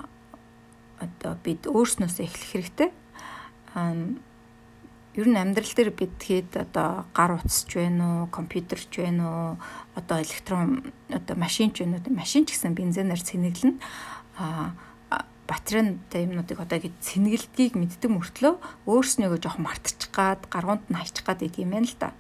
одоо 0.98 1.38
бид 1.46 1.70
өөрснөөсөө 1.70 2.26
эхлэх 2.26 2.50
хэрэгтэй. 2.50 2.90
А 3.78 3.94
ер 5.14 5.28
нь 5.30 5.38
амьдрал 5.38 5.70
дээр 5.70 5.94
бид 5.94 6.18
хэд 6.18 6.58
одоо 6.58 7.06
гар 7.14 7.38
утасч 7.38 7.78
байна 7.78 8.26
уу, 8.26 8.34
компьютерч 8.34 8.90
байна 8.90 9.22
уу, 9.30 9.50
одоо 9.94 10.18
электрон 10.18 10.90
одоо 11.14 11.38
машинч 11.38 11.78
байна 11.78 12.02
уу, 12.02 12.10
машин 12.10 12.50
ч 12.50 12.58
гэсэн 12.58 12.74
бензинаар 12.74 13.22
цэнэглэн 13.22 13.78
а 14.42 14.74
батарейтай 15.46 16.26
юмнуудыг 16.26 16.58
одоо 16.58 16.82
ингэ 16.82 17.06
цэнгэлдгийг 17.06 17.78
мэддэг 17.78 18.10
мөртлөө 18.10 18.58
өөрснийгөө 18.90 19.38
жоох 19.38 19.62
мартчих 19.62 20.10
гад 20.10 20.42
гаргуунд 20.50 20.90
нь 20.90 20.98
хайчих 20.98 21.22
гад 21.22 21.46
идэг 21.46 21.70
юм 21.70 21.78
байна 21.78 21.86
л 21.86 21.98
да. 22.02 22.18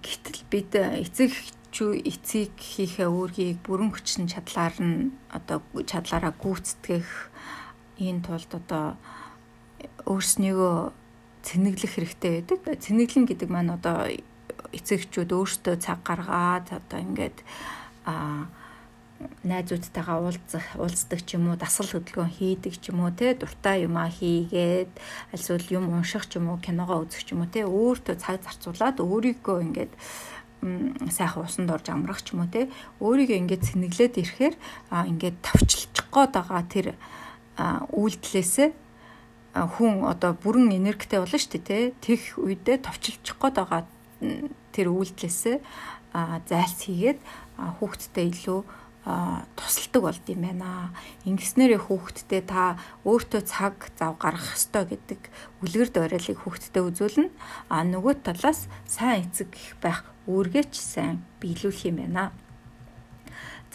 Гэтэл 0.00 0.40
бид 0.48 0.72
эцэг 0.72 1.36
чүү 1.76 2.00
эцэг 2.08 2.56
хийхээ 2.56 3.04
өөргийг 3.04 3.60
бүрэн 3.68 3.92
хүчин 3.92 4.24
чадлаар 4.32 4.72
нь 4.80 5.12
одоо 5.28 5.60
чадлаараа 5.84 6.32
гүйцэтгэх 6.32 7.04
энэ 8.00 8.24
тулд 8.24 8.50
одоо 8.56 8.96
өөрснийгөө 10.08 10.76
цэнэглэх 11.44 11.92
хэрэгтэй 11.92 12.32
байдаг. 12.40 12.80
Цэнэглэн 12.80 13.28
гэдэг 13.28 13.48
маань 13.52 13.76
одоо 13.76 14.08
эцэгчүүд 14.72 15.30
өөртөө 15.36 15.76
цаг 15.76 16.00
гаргаад 16.00 16.72
одоо 16.72 16.98
ингээд 17.04 17.44
а 18.08 18.48
найзуудтайгаа 19.44 20.20
уулзах 20.20 20.66
уулздаг 20.76 21.20
ч 21.24 21.36
юм 21.36 21.48
уу 21.48 21.56
дасгал 21.56 21.88
хөдөлгөөн 21.96 22.36
хийдэг 22.36 22.74
ч 22.76 22.92
юм 22.92 23.00
уу 23.00 23.12
те 23.16 23.32
дуртай 23.32 23.88
юмаа 23.88 24.12
хийгээд 24.12 24.92
альсвал 25.32 25.66
юм 25.72 25.88
унших 25.88 26.28
ч 26.28 26.36
юм 26.36 26.52
уу 26.52 26.60
киногоо 26.60 27.04
үзэх 27.04 27.24
ч 27.24 27.32
юм 27.32 27.40
уу 27.44 27.48
те 27.48 27.64
өөртөө 27.64 28.16
цаг 28.20 28.44
зарцуулаад 28.44 29.00
өөрийгөө 29.00 29.58
ингээд 29.66 29.92
сайхан 31.10 31.44
усанд 31.46 31.70
орж 31.70 31.86
амрах 31.90 32.20
ч 32.22 32.34
юм 32.34 32.44
уу 32.44 32.50
те 32.50 32.68
өөрийгөө 33.00 33.38
ингээд 33.42 33.64
сэнэглээд 33.70 34.14
ирэхээр 34.22 34.54
ингээд 35.10 35.36
тавчилчих 35.42 36.06
гээд 36.10 36.32
байгаа 36.34 36.62
тэр 36.66 36.86
үйлдэлээсээ 37.56 38.68
хүн 39.56 40.04
одоо 40.04 40.36
бүрэн 40.36 40.76
энергитэй 40.76 41.20
болно 41.20 41.40
шүү 41.40 41.52
дээ 41.56 41.64
те. 41.64 41.78
Тех 42.04 42.36
үедээ 42.36 42.84
товчилчих 42.84 43.36
гээд 43.40 43.56
байгаа 43.56 43.88
тэр 44.76 44.92
үйлдэлээсээ 44.92 45.56
зайлс 46.44 46.80
хийгээд 46.84 47.20
хүүхдтэй 47.80 48.26
илүү 48.32 48.60
тусалдаг 49.06 50.02
болд 50.02 50.26
юм 50.26 50.42
байна. 50.42 50.90
Ингэснээрээ 51.22 51.78
хүүхдтэй 51.86 52.42
та 52.42 52.74
өөртөө 53.06 53.42
цаг 53.46 53.94
зав 53.94 54.18
гаргах 54.18 54.58
ёстой 54.58 54.82
гэдэг 54.90 55.20
үлгэр 55.62 55.90
дуурайлыг 55.94 56.38
хүүхдтэй 56.42 56.82
үзүүлнэ. 56.82 57.30
А 57.70 57.86
нөгөө 57.86 58.26
талаас 58.26 58.66
сайн 58.90 59.30
эцэг 59.30 59.54
байх 59.78 60.02
үүргээ 60.26 60.66
ч 60.74 60.82
сайн 60.82 61.22
биелүүлэх 61.38 61.86
юм 61.86 62.02
байна. 62.02 62.34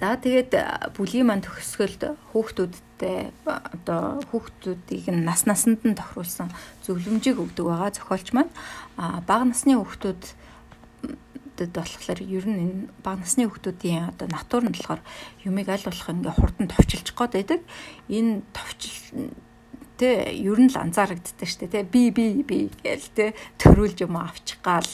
За 0.01 0.17
тэгээд 0.17 0.51
бүлийн 0.97 1.29
маань 1.29 1.45
төгсгөлд 1.45 2.17
хүүхдүүдтэй 2.34 3.32
одоо 3.45 4.17
хүүхдүүдийг 4.34 5.13
нас 5.13 5.45
насанд 5.45 5.86
нь 5.86 5.93
тохируулсан 5.93 6.49
зөвлөмжийг 6.82 7.38
өгдөг 7.38 7.69
байгаа 7.69 7.93
зохиолч 7.93 8.34
маань 8.34 8.49
бага 8.97 9.45
насны 9.45 9.77
хүүхдүүд 9.77 10.23
болохоор 11.70 12.22
ер 12.26 12.45
нь 12.49 12.59
энэ 12.66 12.80
бага 13.05 13.22
насны 13.22 13.45
хүүхдүүдийн 13.45 14.18
одоо 14.18 14.28
натур 14.32 14.66
нь 14.66 14.74
болохоор 14.74 15.01
юмыг 15.45 15.68
аль 15.70 15.86
болох 15.86 16.09
ингээ 16.09 16.34
хурдан 16.34 16.68
товчилчих 16.72 17.14
гээд 17.14 17.34
байдаг. 17.38 17.62
Энэ 18.09 18.41
товчил 18.55 18.97
тэ 20.01 20.34
ер 20.34 20.57
нь 20.57 20.74
л 20.74 20.82
анзаарэгддэг 20.82 21.45
шүү 21.45 21.70
дээ 21.70 21.86
тэ 21.86 21.91
би 21.93 22.09
би 22.09 22.41
би 22.41 22.74
гээл 22.82 23.09
тэ 23.14 23.26
төрүүлж 23.62 24.01
юм 24.01 24.18
авчих 24.18 24.57
гал. 24.66 24.89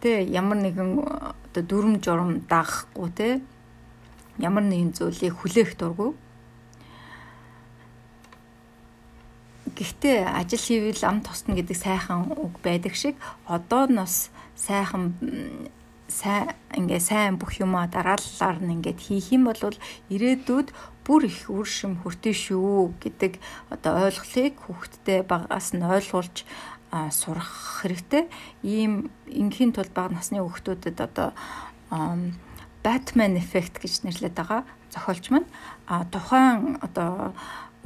Тэ 0.00 0.24
ямар 0.32 0.58
нэгэн 0.64 0.90
оо 0.96 1.36
дүрм 1.52 2.00
журм 2.00 2.48
дагахгүй 2.48 3.08
те 3.12 3.28
ямар 4.40 4.64
нэгэн 4.64 4.96
зүйлийг 4.96 5.36
хүлээх 5.36 5.76
дурггүй. 5.76 6.16
Гэхдээ 9.76 10.24
ажил 10.24 10.64
хийвэл 10.64 11.04
ам 11.04 11.20
тусна 11.20 11.52
гэдэг 11.52 11.76
сайхан 11.76 12.32
үг 12.32 12.56
байдаг 12.64 12.96
шиг 12.96 13.20
одоо 13.44 13.84
нь 13.84 14.00
бас 14.00 14.32
сайхан 14.60 15.04
сайн 16.10 16.52
ингээ 16.76 17.00
сайн 17.00 17.38
бүх 17.40 17.56
юмаа 17.64 17.86
дараалалаар 17.88 18.58
нь 18.60 18.74
ингээд 18.76 19.00
хийх 19.00 19.32
юм 19.32 19.48
бол 19.48 19.76
ирээдүйд 20.12 20.68
бүр 21.06 21.22
их 21.30 21.48
үр 21.48 21.66
шим 21.66 21.96
хүртэн 22.02 22.34
шүү 22.34 22.98
гэдэг 23.02 23.32
одоо 23.72 24.10
ойлголыг 24.10 24.54
хүүхдтэй 24.60 25.20
багаас 25.24 25.72
нь 25.72 25.86
ойлгуулж 25.86 26.44
сурах 27.14 27.50
хэрэгтэй. 27.80 28.26
Ийм 28.66 29.14
ингийн 29.30 29.72
тулд 29.72 29.94
бага 29.94 30.18
насны 30.18 30.42
хүүхдүүдэд 30.42 30.98
одоо 30.98 31.30
Batman 32.82 33.38
effect 33.38 33.78
гэж 33.78 34.02
нэрлэдэг 34.02 34.34
байгаа 34.34 34.62
зохиолч 34.90 35.30
маань 35.30 35.48
тухайн 36.10 36.82
одоо 36.82 37.34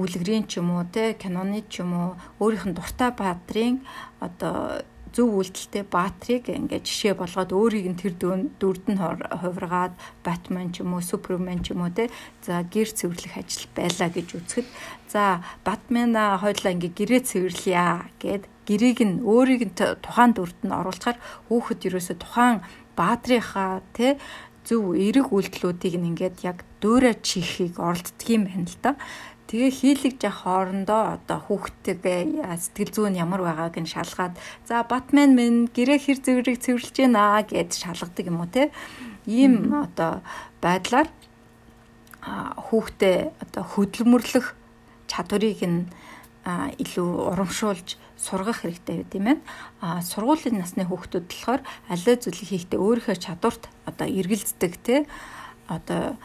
үлгэрийн 0.01 0.49
ч 0.49 0.59
юм 0.59 0.73
уу 0.75 0.85
те 0.89 1.15
киноны 1.15 1.63
ч 1.69 1.85
юм 1.85 1.93
уу 1.93 2.11
өөрийнх 2.41 2.67
нь 2.67 2.77
дуртай 2.77 3.13
баадрын 3.13 3.85
одоо 4.25 4.81
зөв 5.15 5.31
үйлдэлтэй 5.39 5.87
баатрийг 5.87 6.51
ингээд 6.51 6.85
жишээ 6.91 7.15
болгоод 7.15 7.55
өөрийг 7.55 7.87
нь 7.87 8.01
тэр 8.03 8.15
дүрд 8.19 8.85
нь 8.91 8.99
хувиргаад 8.99 9.95
Батман 10.27 10.75
ч 10.75 10.83
юм 10.83 10.99
уу 10.99 11.03
Супермен 11.07 11.63
ч 11.63 11.71
юм 11.71 11.87
уу 11.87 11.95
те 11.95 12.11
за 12.43 12.67
гэр 12.67 12.91
цэвэрлэх 12.91 13.39
ажил 13.39 13.71
байлаа 13.79 14.11
гэж 14.11 14.29
үзэхэд 14.35 14.69
за 15.07 15.47
Батмана 15.63 16.35
хойлоо 16.43 16.75
ингээд 16.75 16.99
гэрээ 16.99 17.23
цэвэрлэе 17.31 18.11
гэд 18.19 18.43
гэрийг 18.67 18.99
нь 19.07 19.23
өөрийг 19.23 19.63
нь 19.71 19.75
тухайн 19.79 20.35
дүрд 20.35 20.59
нь 20.67 20.75
оруулахаар 20.75 21.19
хүүхэд 21.47 21.87
ерөөсө 21.95 22.15
тухайн 22.19 22.59
баатрийнхаа 22.99 23.87
те 23.95 24.19
зөв 24.67 24.97
эерэг 24.97 25.31
үйлдэлүүдийг 25.31 25.95
нь 26.01 26.09
ингээд 26.11 26.37
яг 26.43 26.65
дөөрэ 26.81 27.21
чихийг 27.21 27.77
оролддог 27.79 28.29
юм 28.33 28.49
байна 28.49 28.67
л 28.67 28.79
да. 28.81 28.91
Тэгээ 29.55 29.71
хийлэгж 29.71 30.23
хоорондоо 30.43 31.15
одоо 31.15 31.39
хүүхдтэйгээ 31.47 32.43
сэтгэл 32.59 32.91
зүйн 32.91 33.15
ямар 33.15 33.39
байгааг 33.39 33.79
нь 33.79 33.87
шалгаад 33.87 34.35
за 34.67 34.83
Батмен 34.83 35.39
минь 35.39 35.71
гэрээ 35.71 36.03
хэр 36.03 36.19
зэврийг 36.19 36.59
цэвэрлж 36.59 36.91
гинэ 36.91 37.47
гэд 37.47 37.71
шалгадаг 37.71 38.27
юм 38.35 38.43
уу 38.43 38.51
те. 38.51 38.75
Ийм 39.31 39.71
одоо 39.71 40.27
байдлаар 40.59 41.07
хүүхдээ 42.67 43.31
одоо 43.47 43.63
хөдөлмөрлөх 43.63 44.59
чадварыг 45.07 45.63
нь 45.63 45.87
илүү 46.83 47.39
урамшуулж 47.39 47.95
сургах 48.19 48.67
хэрэгтэй 48.67 49.07
байт 49.07 49.15
юм 49.15 49.39
байна. 49.39 49.43
А 49.79 50.03
сургуулийн 50.03 50.59
насны 50.59 50.83
хүүхдүүд 50.83 51.31
болохоор 51.31 51.63
аливаа 51.95 52.17
зүйлийг 52.19 52.51
хийхдээ 52.51 52.83
өөрийнхөө 52.83 53.23
чадварт 53.23 53.71
одоо 53.87 54.11
эргэлздэг 54.11 54.73
те 54.83 55.07
одоо 55.71 56.19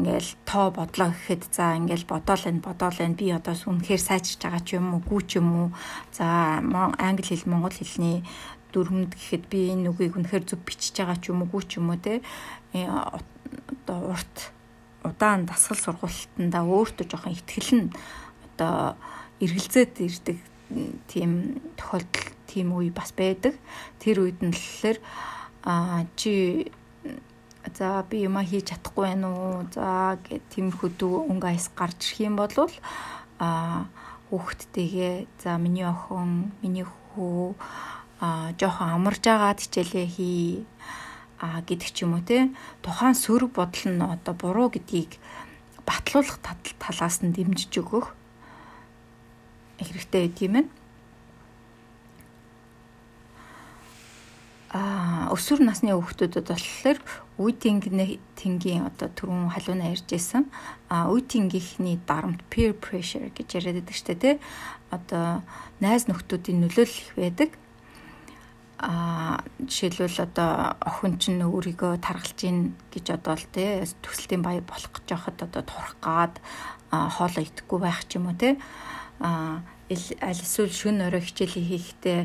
ингээл 0.00 0.30
тоо 0.48 0.72
бодлоо 0.72 1.12
гэхэд 1.12 1.52
за 1.52 1.76
ингээл 1.76 2.08
бодоол 2.08 2.44
энэ 2.48 2.64
бодоол 2.64 2.98
энэ 3.04 3.20
би 3.20 3.28
одоо 3.36 3.52
үнэхээр 3.52 4.00
сайжирч 4.00 4.40
байгаа 4.40 4.64
ч 4.64 4.80
юм 4.80 4.96
уу 4.96 5.04
гүү 5.04 5.20
ч 5.28 5.36
юм 5.36 5.48
уу 5.52 5.68
за 6.16 6.64
англи 6.96 7.28
хэл 7.28 7.44
монгол 7.44 7.76
хэлний 7.76 8.24
дүрмэнд 8.72 9.12
гэхэд 9.12 9.44
би 9.52 9.76
энэ 9.76 9.92
үгийг 9.92 10.16
үнэхээр 10.16 10.44
зөв 10.48 10.64
бичиж 10.64 10.96
байгаа 10.96 11.20
ч 11.20 11.28
юм 11.28 11.44
уу 11.44 11.52
гүү 11.52 11.62
ч 11.68 11.76
юм 11.76 11.92
уу 11.92 12.00
те 12.00 12.24
э, 12.72 12.88
одоо 12.88 14.16
урт 14.16 14.56
удаан 15.04 15.44
дасгал 15.44 15.76
сургуультанда 15.76 16.64
өөртөө 16.64 17.06
жоохон 17.08 17.36
ихтгэл 17.36 17.70
нь 17.76 17.88
одоо 18.56 18.96
эргэлзээд 19.40 19.94
ирдэг 20.00 20.38
тийм 21.08 21.60
тохиолдол 21.76 22.28
тийм 22.46 22.68
үе 22.76 22.90
бас 22.92 23.12
байдаг. 23.16 23.56
Тэр 23.98 24.28
үед 24.28 24.40
нь 24.44 24.52
болохоор 24.52 24.98
а 25.64 26.04
чи 26.16 26.70
за 27.68 28.04
би 28.08 28.24
юма 28.24 28.42
хийж 28.44 28.72
чадахгүй 28.72 29.04
байна 29.12 29.28
уу? 29.28 29.68
За 29.74 30.16
гэх 30.24 30.40
тиймэрхүү 30.52 30.90
дүү 30.96 31.16
өнгө 31.28 31.48
айс 31.52 31.68
гарч 31.76 32.00
ирэх 32.16 32.20
юм 32.32 32.34
бол 32.40 32.56
а 33.40 33.84
хүүхдтэйгээ 34.30 35.26
за 35.42 35.58
миний 35.60 35.84
охин 35.84 36.52
миний 36.62 36.86
хүү 36.88 37.54
а 38.20 38.52
жоохон 38.56 38.96
амарж 38.96 39.24
агаад 39.28 39.60
хичээлээ 39.60 40.06
хий 40.08 40.64
а 41.40 41.60
гэдэг 41.60 41.90
ч 41.92 42.04
юм 42.04 42.16
уу 42.16 42.24
те. 42.24 42.48
Тухайн 42.80 43.16
сөрөг 43.16 43.52
бодол 43.52 43.86
нь 43.92 44.00
одоо 44.00 44.34
буруу 44.34 44.68
гэдгийг 44.72 45.20
батлуулах 45.84 46.40
талаас 46.80 47.20
нь 47.20 47.32
дэмжиж 47.36 47.72
өгөх. 47.80 48.16
Хэрэгтэй 49.80 50.28
тийм 50.32 50.54
ээ 50.56 50.66
а 54.70 55.26
өсвөр 55.34 55.66
насны 55.66 55.90
хүүхдүүдэд 55.90 56.46
болохоор 56.46 56.98
үе 57.40 57.56
тэнгийн 57.56 58.84
одоо 58.84 59.08
түрүүн 59.08 59.48
халууна 59.56 59.88
ярьж 59.88 60.04
байсан 60.12 60.44
а 60.92 61.08
үе 61.08 61.24
тэнгийнхний 61.24 61.96
дарамт 62.04 62.44
peer 62.52 62.76
pressure 62.76 63.32
гэж 63.32 63.48
яриад 63.56 63.80
байдаг 63.80 63.96
дээ 63.96 64.20
тий. 64.20 64.36
Одоо 64.92 65.40
найз 65.80 66.04
нөхдүүдийн 66.04 66.60
нөлөөлөл 66.60 67.00
их 67.00 67.16
байдаг. 67.16 67.50
А 68.80 69.40
жишээлбэл 69.56 70.24
одоо 70.28 70.76
охин 70.84 71.16
чинь 71.16 71.40
өөрийгөө 71.40 72.00
таргалж 72.04 72.40
ийн 72.44 72.76
гэж 72.92 73.16
одоо 73.16 73.40
л 73.40 73.46
тий 73.52 73.88
төсөлтийн 74.04 74.44
баяр 74.44 74.64
болох 74.68 74.92
гэж 74.92 75.06
яхад 75.16 75.40
одоо 75.40 75.62
турах 75.64 75.96
гад 76.04 76.34
хоолоо 76.92 77.44
идэхгүй 77.44 77.78
байх 77.80 78.04
ч 78.04 78.20
юм 78.20 78.28
уу 78.28 78.36
тий. 78.36 78.60
А 79.20 79.64
аль 79.88 80.42
эсвэл 80.44 80.72
шүн 80.72 81.08
орой 81.08 81.24
хичээлээ 81.24 81.64
хийхдээ 81.72 82.20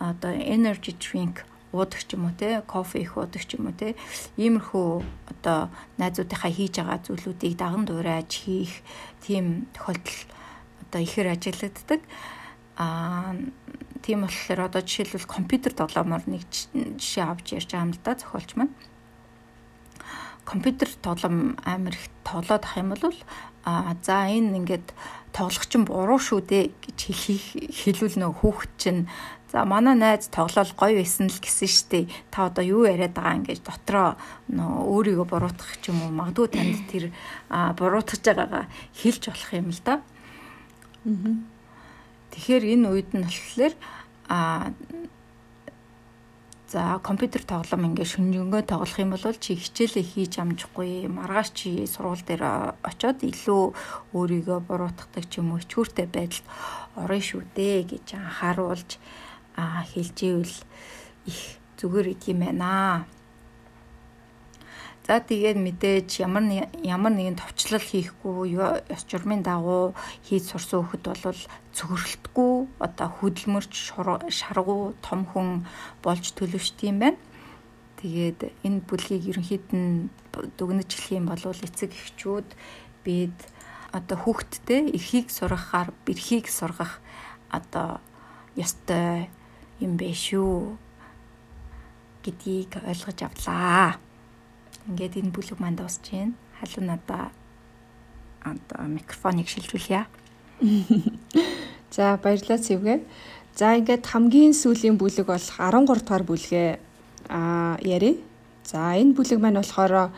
одоо 0.00 0.32
energy 0.32 0.92
drink 0.96 1.44
уудаг 1.74 2.00
ч 2.06 2.14
юм 2.14 2.30
уу 2.30 2.34
те 2.38 2.62
кофе 2.62 3.02
их 3.02 3.18
уудаг 3.18 3.42
ч 3.42 3.58
юм 3.58 3.66
уу 3.68 3.74
те 3.74 3.98
иймэрхүү 4.38 4.88
одоо 5.34 5.68
найзуудынхаа 5.98 6.52
хийж 6.54 6.78
байгаа 6.78 7.02
зүйлүүдийг 7.02 7.54
даган 7.58 7.84
дуурайж 7.84 8.30
хийх 8.46 8.86
тийм 9.26 9.66
тохиолдол 9.74 10.20
одоо 10.82 11.00
ихэр 11.02 11.34
ажиглагддаг. 11.34 12.00
Аа 12.78 13.34
тийм 14.04 14.22
болохоор 14.22 14.60
одоо 14.68 14.82
жишээлбэл 14.86 15.26
компьютер 15.26 15.72
тоглоомор 15.72 16.22
нэг 16.30 16.46
жишээ 16.50 17.24
авч 17.24 17.58
ярьж 17.58 17.70
байгаа 17.72 17.86
юм 17.88 17.92
л 17.96 18.02
да 18.04 18.12
зохиолч 18.14 18.50
маань. 18.54 18.74
Компьютер 20.44 20.88
тоглоом 21.02 21.56
амар 21.64 21.94
их 21.98 22.06
тоглоод 22.22 22.62
ах 22.62 22.76
юм 22.76 22.94
бол 22.94 23.16
а 23.64 23.96
за 24.02 24.28
энэ 24.28 24.60
ингээд 24.60 24.92
тоглох 25.34 25.66
чинь 25.66 25.84
буруу 25.84 26.22
шүү 26.22 26.40
дээ 26.46 26.64
гэж 26.86 28.14
нөө 28.22 28.32
хүүхэд 28.38 28.72
чинь 28.78 29.02
За 29.54 29.64
манай 29.64 29.94
найз 29.94 30.26
тоглоал 30.34 30.66
гоё 30.74 30.98
байсан 30.98 31.30
л 31.30 31.38
гэсэн 31.38 31.70
штэ. 31.70 32.10
Та 32.34 32.50
одоо 32.50 32.66
юу 32.66 32.90
яриад 32.90 33.14
байгаа 33.14 33.38
ингэж 33.38 33.62
дотроо 33.62 34.18
өөрийгөө 34.50 35.30
буруутгах 35.30 35.78
ч 35.78 35.94
юм 35.94 36.02
уу 36.02 36.10
магадгүй 36.10 36.48
танд 36.50 36.82
тэр 36.90 37.14
буруутгаж 37.78 38.18
байгаагаа 38.18 38.66
хэлж 38.98 39.22
болох 39.30 39.50
юм 39.54 39.70
л 39.70 39.80
да. 39.86 40.02
Тэгэхээр 42.34 42.64
энэ 42.66 42.86
үед 42.90 43.10
нь 43.14 43.22
болохоор 43.22 43.74
а 44.26 44.74
За 46.74 46.98
компьютер 46.98 47.46
тоглоом 47.46 47.86
ингээ 47.86 48.02
шүнжэнгөө 48.02 48.66
тоглох 48.66 48.98
юм 48.98 49.14
бол 49.14 49.38
чи 49.38 49.54
хичээлээ 49.54 50.10
хийж 50.10 50.42
амжихгүй 50.42 51.06
маргааш 51.06 51.54
чи 51.54 51.86
сургууль 51.86 52.26
дээр 52.26 52.74
очиод 52.82 53.22
илүү 53.22 53.62
өөрийгөө 54.10 54.58
буруутгадаг 54.66 55.24
ч 55.30 55.38
юм 55.38 55.54
уу 55.54 55.62
ичгүүртэй 55.62 56.10
байдалд 56.10 56.46
орно 56.98 57.22
шүү 57.22 57.42
дээ 57.54 57.78
гэж 57.94 58.06
анхааруулж 58.18 58.90
а 59.54 59.86
хэлж 59.86 60.16
ивэл 60.26 60.56
их 61.30 61.62
зүгээр 61.78 62.06
идэм 62.10 62.42
байна. 62.42 63.06
За 65.04 65.20
тэгээд 65.20 65.60
мэдээж 65.60 66.24
ямар 66.24 66.64
ямар 66.80 67.12
нэгэн 67.12 67.36
товчлол 67.36 67.84
хийхгүй 67.84 68.56
ёс 68.56 69.04
журмын 69.04 69.44
дагуу 69.44 69.92
хийж 70.24 70.48
сурсан 70.48 70.80
хөхд 70.80 71.04
бол 71.12 71.40
цөгөрлөлтгүй 71.76 72.52
одоо 72.80 73.08
хөдөлмөрч 73.12 73.92
шаргуу 74.32 74.96
том 75.04 75.28
хүн 75.28 75.68
болж 76.00 76.24
төлөвшд 76.32 76.88
юм 76.88 77.04
байна. 77.04 77.20
Тэгээд 78.00 78.40
энэ 78.64 78.80
бүлгийг 78.88 79.28
ерөнхийд 79.28 79.68
нь 79.76 80.08
дүгнэж 80.56 80.88
хэлэх 80.88 81.20
юм 81.20 81.28
бол 81.28 81.44
эцэг 81.52 81.92
эхчүүд 81.92 82.48
бид 83.04 83.36
одоо 83.92 84.16
хүүхдтэй 84.24 84.88
эрхийг 84.88 85.28
сургахаар 85.28 85.92
бэрхийг 86.08 86.48
сургах 86.48 87.04
одоо 87.52 88.00
ёстой 88.56 89.28
юм 89.84 90.00
бэ 90.00 90.16
шүү 90.16 90.80
гэдгийг 92.24 92.80
ойлгож 92.88 93.20
авлаа. 93.20 94.00
Ингээд 94.88 95.16
энэ 95.20 95.32
бүлэг 95.32 95.58
манд 95.60 95.80
дуусч 95.80 96.12
байна. 96.12 96.36
Халуун 96.60 96.86
надаа 96.92 97.32
одоо 98.44 98.84
микрофоныг 98.84 99.48
шилжүүлье. 99.48 100.04
За 101.90 102.20
баярлалаа 102.22 102.58
Цэвгэ. 102.60 103.00
За 103.56 103.76
ингээд 103.78 104.04
хамгийн 104.04 104.52
сүүлийн 104.52 105.00
бүлэг 105.00 105.26
бол 105.30 105.40
13 105.40 105.88
дугаар 105.88 106.24
бүлгээ 106.28 106.68
аа 107.32 107.78
яри. 107.80 108.20
За 108.64 108.92
энэ 108.98 109.16
бүлэг 109.16 109.40
маань 109.40 109.62
болохоор 109.62 110.12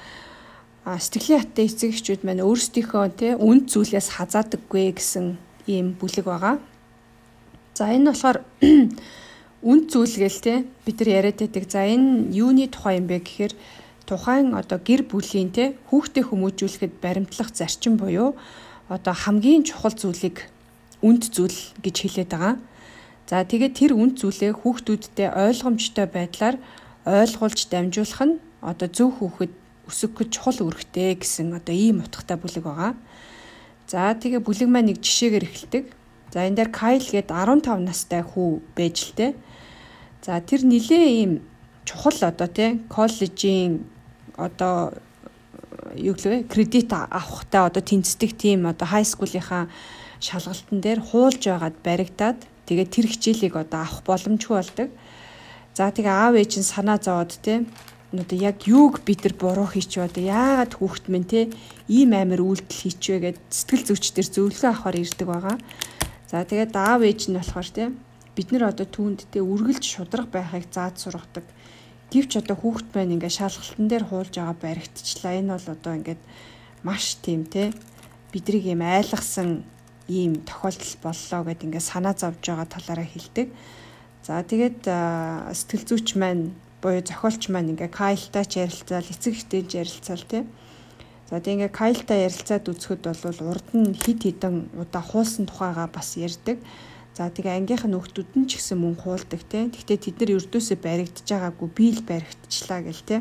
сэтгэлийн 0.87 1.41
хаттай 1.43 1.67
эцэг 1.67 1.91
эхчүүд 1.95 2.23
маань 2.27 2.47
өөрсдийнхөө 2.47 3.07
тий 3.19 3.33
үнд 3.35 3.71
зүйлээс 3.71 4.19
хазаадаггүй 4.19 4.95
гэсэн 4.99 5.39
ийм 5.67 5.95
бүлэг 5.99 6.27
байгаа. 6.27 6.57
За 7.75 7.91
энэ 7.91 8.11
болохоор 8.11 8.39
үнд 9.71 9.85
зүйлгээл 9.91 10.41
те 10.41 10.65
бид 10.87 10.97
нар 11.03 11.11
яриад 11.23 11.39
байдаг. 11.43 11.65
За 11.71 11.83
энэ 11.87 12.31
юуны 12.33 12.71
тухай 12.71 13.03
юм 13.03 13.07
бэ 13.11 13.19
гэхээр 13.21 13.53
тухайн 14.07 14.55
одоо 14.55 14.79
гэр 14.79 15.03
бүлийн 15.11 15.51
те 15.51 15.75
хүүхдээ 15.91 16.25
хүмүүжүүлэхэд 16.31 16.93
баримтлах 17.03 17.51
зарчим 17.51 17.99
буюу 17.99 18.39
одоо 18.89 19.15
хамгийн 19.15 19.67
чухал 19.67 19.93
зүйлийг 19.93 20.47
үнд 21.03 21.29
зүйл 21.35 21.59
гэж 21.83 21.97
хэлээд 22.07 22.31
байгаа. 22.31 22.55
За 23.27 23.43
тэгээд 23.43 23.75
тэр 23.75 23.93
үнд 23.99 24.23
зүйлээ 24.23 24.63
хүүхдүүдтэй 24.63 25.29
ойлгомжтой 25.35 26.07
байдлаар 26.07 26.57
ойлгуулж 27.05 27.61
дамжуулах 27.67 28.23
нь 28.23 28.35
одоо 28.63 28.89
зөв 28.89 29.11
хүүхэд 29.19 29.53
өсөх 29.91 30.11
гэж 30.15 30.29
чухал 30.31 30.59
үүрэгтэй 30.63 31.19
гэсэн 31.19 31.55
одоо 31.59 31.75
ийм 31.75 32.03
утгатай 32.07 32.39
бүлэг 32.39 32.63
байгаа. 32.63 32.95
За 33.91 34.15
тэгээ 34.15 34.43
бүлэг 34.43 34.71
маань 34.71 34.95
нэг 34.95 35.03
жишээгээр 35.03 35.47
эхэлдэг. 35.47 35.85
За 36.35 36.47
энэ 36.47 36.59
дээр 36.59 36.71
Кайл 36.75 37.07
гээд 37.07 37.31
15 37.31 37.87
настай 37.87 38.23
хүү 38.23 38.63
байж 38.75 38.97
л 39.11 39.15
те. 39.19 39.27
За 40.23 40.39
тэр 40.43 40.67
нилээ 40.67 41.07
ийм 41.23 41.33
чухал 41.87 42.19
одоо 42.27 42.51
те 42.51 42.83
коллежийн 42.91 43.87
одоо 44.37 44.93
юу 45.97 46.15
гэлээ 46.15 46.49
кредит 46.49 46.93
авахтай 46.93 47.67
одоо 47.67 47.83
тэнцдэг 47.83 48.37
тийм 48.37 48.69
одоо 48.71 48.87
хай 48.87 49.05
скуулийнхаа 49.05 49.69
шалгалтын 50.21 50.81
дээр 50.81 51.01
хуулж 51.01 51.43
байгаад 51.49 51.77
баригдаад 51.85 52.41
Тэгээд 52.67 52.91
тэр 52.91 53.07
хичээлийг 53.07 53.55
одоо 53.55 53.87
авах 53.87 54.03
боломжгүй 54.03 54.59
болдог. 54.59 54.91
За 55.79 55.87
тэгээ 55.95 56.11
аав 56.11 56.35
ээж 56.35 56.59
нь 56.59 56.67
санаа 56.67 56.99
зовоод 56.99 57.39
те 57.39 57.63
одоо 58.11 58.39
яг 58.39 58.67
юуг 58.67 59.07
бид 59.07 59.23
нар 59.23 59.35
буруу 59.39 59.71
хийчихвэ 59.71 60.11
одоо 60.11 60.23
яагаад 60.27 60.75
хүүхэд 60.75 61.07
минь 61.07 61.31
те 61.31 61.47
ийм 61.87 62.11
амар 62.11 62.43
үйлдэл 62.43 62.83
хийчихвэ 62.91 63.23
гэд 63.23 63.39
сэтгэл 63.55 63.87
зүйчдэр 63.87 64.27
зөвлөгөө 64.35 64.67
авахар 64.67 64.99
ирдэг 64.99 65.27
байгаа. 65.31 65.57
За 66.27 66.43
тэгээд 66.43 66.75
аав 66.75 67.01
ээж 67.07 67.31
нь 67.31 67.39
болохоор 67.39 67.69
те 67.71 67.95
бид 68.35 68.49
нар 68.51 68.75
одоо 68.75 68.87
түүнд 68.91 69.31
те 69.31 69.39
үргэлж 69.39 69.85
шудраг 69.87 70.27
байхыг 70.35 70.67
зааж 70.75 71.07
сургадаг. 71.07 71.47
Гэвч 72.13 72.39
одоо 72.39 72.57
хүүхэд 72.59 72.89
маань 72.95 73.15
ингээ 73.19 73.33
шалгалтын 73.35 73.87
дээр 73.91 74.05
хуулж 74.07 74.35
байгаа 74.39 74.57
баригдчихлаа. 74.63 75.39
Энэ 75.43 75.53
бол 75.59 75.69
одоо 75.75 75.93
ингээд 75.99 76.23
маш 76.87 77.19
тийм 77.19 77.43
те 77.51 77.75
бидрийг 78.31 78.65
юм 78.71 78.83
айлгсан 78.87 79.67
ийм 80.07 80.39
тохиолдол 80.47 80.95
боллоо 81.03 81.41
гэд 81.51 81.67
ингээд 81.67 81.91
санаа 81.91 82.15
зовж 82.15 82.43
байгаа 82.47 82.69
талаараа 82.71 83.09
хэлдэг. 83.11 83.49
За 84.23 84.43
тэгээд 84.43 84.87
сэтгэл 84.87 85.87
зүйч 85.87 86.15
маань 86.15 86.55
буюу 86.79 87.03
зохиолч 87.03 87.51
маань 87.51 87.75
ингээ 87.75 87.91
Кайлтай 87.91 88.45
ч 88.47 88.63
ярилцаал, 88.63 89.07
эцэг 89.07 89.35
эхтэй 89.35 89.63
ч 89.67 89.83
ярилцаал 89.83 90.25
тий. 90.31 90.43
За 91.27 91.43
тэг 91.43 91.59
ингээ 91.59 91.75
Кайлтай 91.75 92.31
ярилцаад 92.31 92.71
үзэхэд 92.71 93.03
бол 93.03 93.51
урд 93.51 93.69
нь 93.75 93.99
хид 93.99 94.23
хідэн 94.23 94.71
удаа 94.79 95.03
хуулсан 95.03 95.51
тухайгаа 95.51 95.91
бас 95.91 96.15
ярьдаг. 96.15 96.63
За 97.17 97.33
тэгээ 97.33 97.57
ангийнх 97.57 97.89
нь 97.89 97.97
нөхдүүд 97.97 98.31
нь 98.37 98.45
ч 98.45 98.61
гэсэн 98.61 98.77
мөн 98.77 99.01
хуулдаг 99.01 99.41
тий. 99.49 99.73
Гэхдээ 99.73 99.99
тэд 100.05 100.17
нар 100.21 100.37
өрдөөсөө 100.37 100.77
баригдаж 100.85 101.25
байгаагүй 101.25 101.69
би 101.73 101.87
л 101.97 102.05
баригдчихлаа 102.05 102.81
гэл 102.85 103.09
тий. 103.09 103.21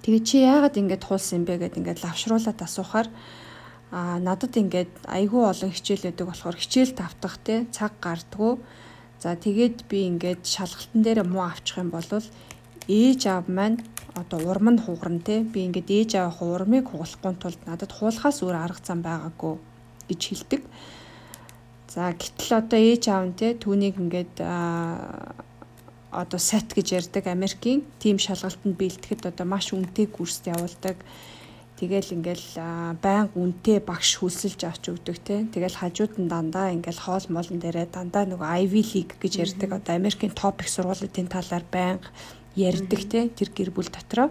Тэгээ 0.00 0.24
чи 0.24 0.36
яагаад 0.48 0.80
ингэж 0.80 1.02
хуулсан 1.04 1.36
юм 1.36 1.44
бэ 1.44 1.68
гэд 1.68 1.76
ингээд 1.76 2.00
лавшруулаад 2.00 2.58
асуухаар 2.64 3.08
а 3.92 4.16
надад 4.24 4.56
ингээд 4.56 4.88
айгүй 5.04 5.42
олон 5.52 5.68
хичээл 5.68 6.08
өгдөг 6.08 6.26
болохоор 6.32 6.56
хичээл 6.56 6.96
тавтах 6.96 7.36
те 7.44 7.68
цаг 7.76 7.92
гардггүй. 8.00 8.56
За 9.20 9.36
тэгээд 9.36 9.84
би 9.84 10.08
ингээд 10.08 10.40
шалгалтын 10.48 11.04
дээр 11.04 11.28
муу 11.28 11.44
авчих 11.44 11.76
юм 11.76 11.92
бол 11.92 12.08
ээж 12.88 13.20
аав 13.28 13.52
маань 13.52 13.84
одоо 14.16 14.40
урам 14.48 14.80
нь 14.80 14.80
хугарна 14.80 15.20
те 15.20 15.44
би 15.44 15.68
ингээд 15.68 15.92
ээж 15.92 16.10
аав 16.16 16.40
урмыг 16.40 16.88
хугалахгүй 16.88 17.36
тулд 17.36 17.60
надад 17.68 17.92
хуулахаас 17.92 18.40
өөр 18.40 18.56
арга 18.56 18.80
зам 18.80 19.04
байгаагүй 19.04 19.60
гэж 20.08 20.20
хэлдэг. 20.24 20.62
За 21.90 22.14
гэтэл 22.14 22.62
одоо 22.62 22.78
ээж 22.78 23.10
аав 23.10 23.24
нь 23.26 23.34
те 23.34 23.58
түүнийг 23.58 23.98
ингээд 23.98 24.38
одоо 26.14 26.38
сет 26.38 26.70
гэж 26.70 26.86
ярьдаг 27.02 27.26
Америкийн 27.26 27.82
тим 27.98 28.14
шалгалтанд 28.22 28.78
бэлтгэхэд 28.78 29.26
одоо 29.34 29.46
маш 29.46 29.74
үнэтэй 29.74 30.06
курст 30.06 30.46
явуулдаг. 30.46 31.02
Тэгэл 31.82 32.14
ингээл 32.14 32.48
байнга 33.02 33.34
үнтэй 33.34 33.82
багш 33.82 34.22
хүсэлж 34.22 34.70
авч 34.70 34.86
өгдөг 34.86 35.18
те. 35.18 35.50
Тэгэл 35.50 35.82
хажууд 35.82 36.14
нь 36.22 36.30
дандаа 36.30 36.70
ингээл 36.70 37.02
хоол 37.02 37.26
молон 37.26 37.58
дээрээ 37.58 37.90
дандаа 37.90 38.22
нөгөө 38.22 38.70
Ivy 38.70 38.82
League 38.86 39.14
гэж 39.18 39.32
ярьдаг 39.50 39.70
одоо 39.74 39.98
Америкийн 39.98 40.30
топ 40.30 40.62
их 40.62 40.70
сургуулиудын 40.70 41.26
талаар 41.26 41.66
байнга 41.66 42.06
ярьдаг 42.54 43.00
те. 43.10 43.26
Тэр 43.34 43.50
гэр 43.50 43.70
бүл 43.74 43.90
дотроо. 43.90 44.30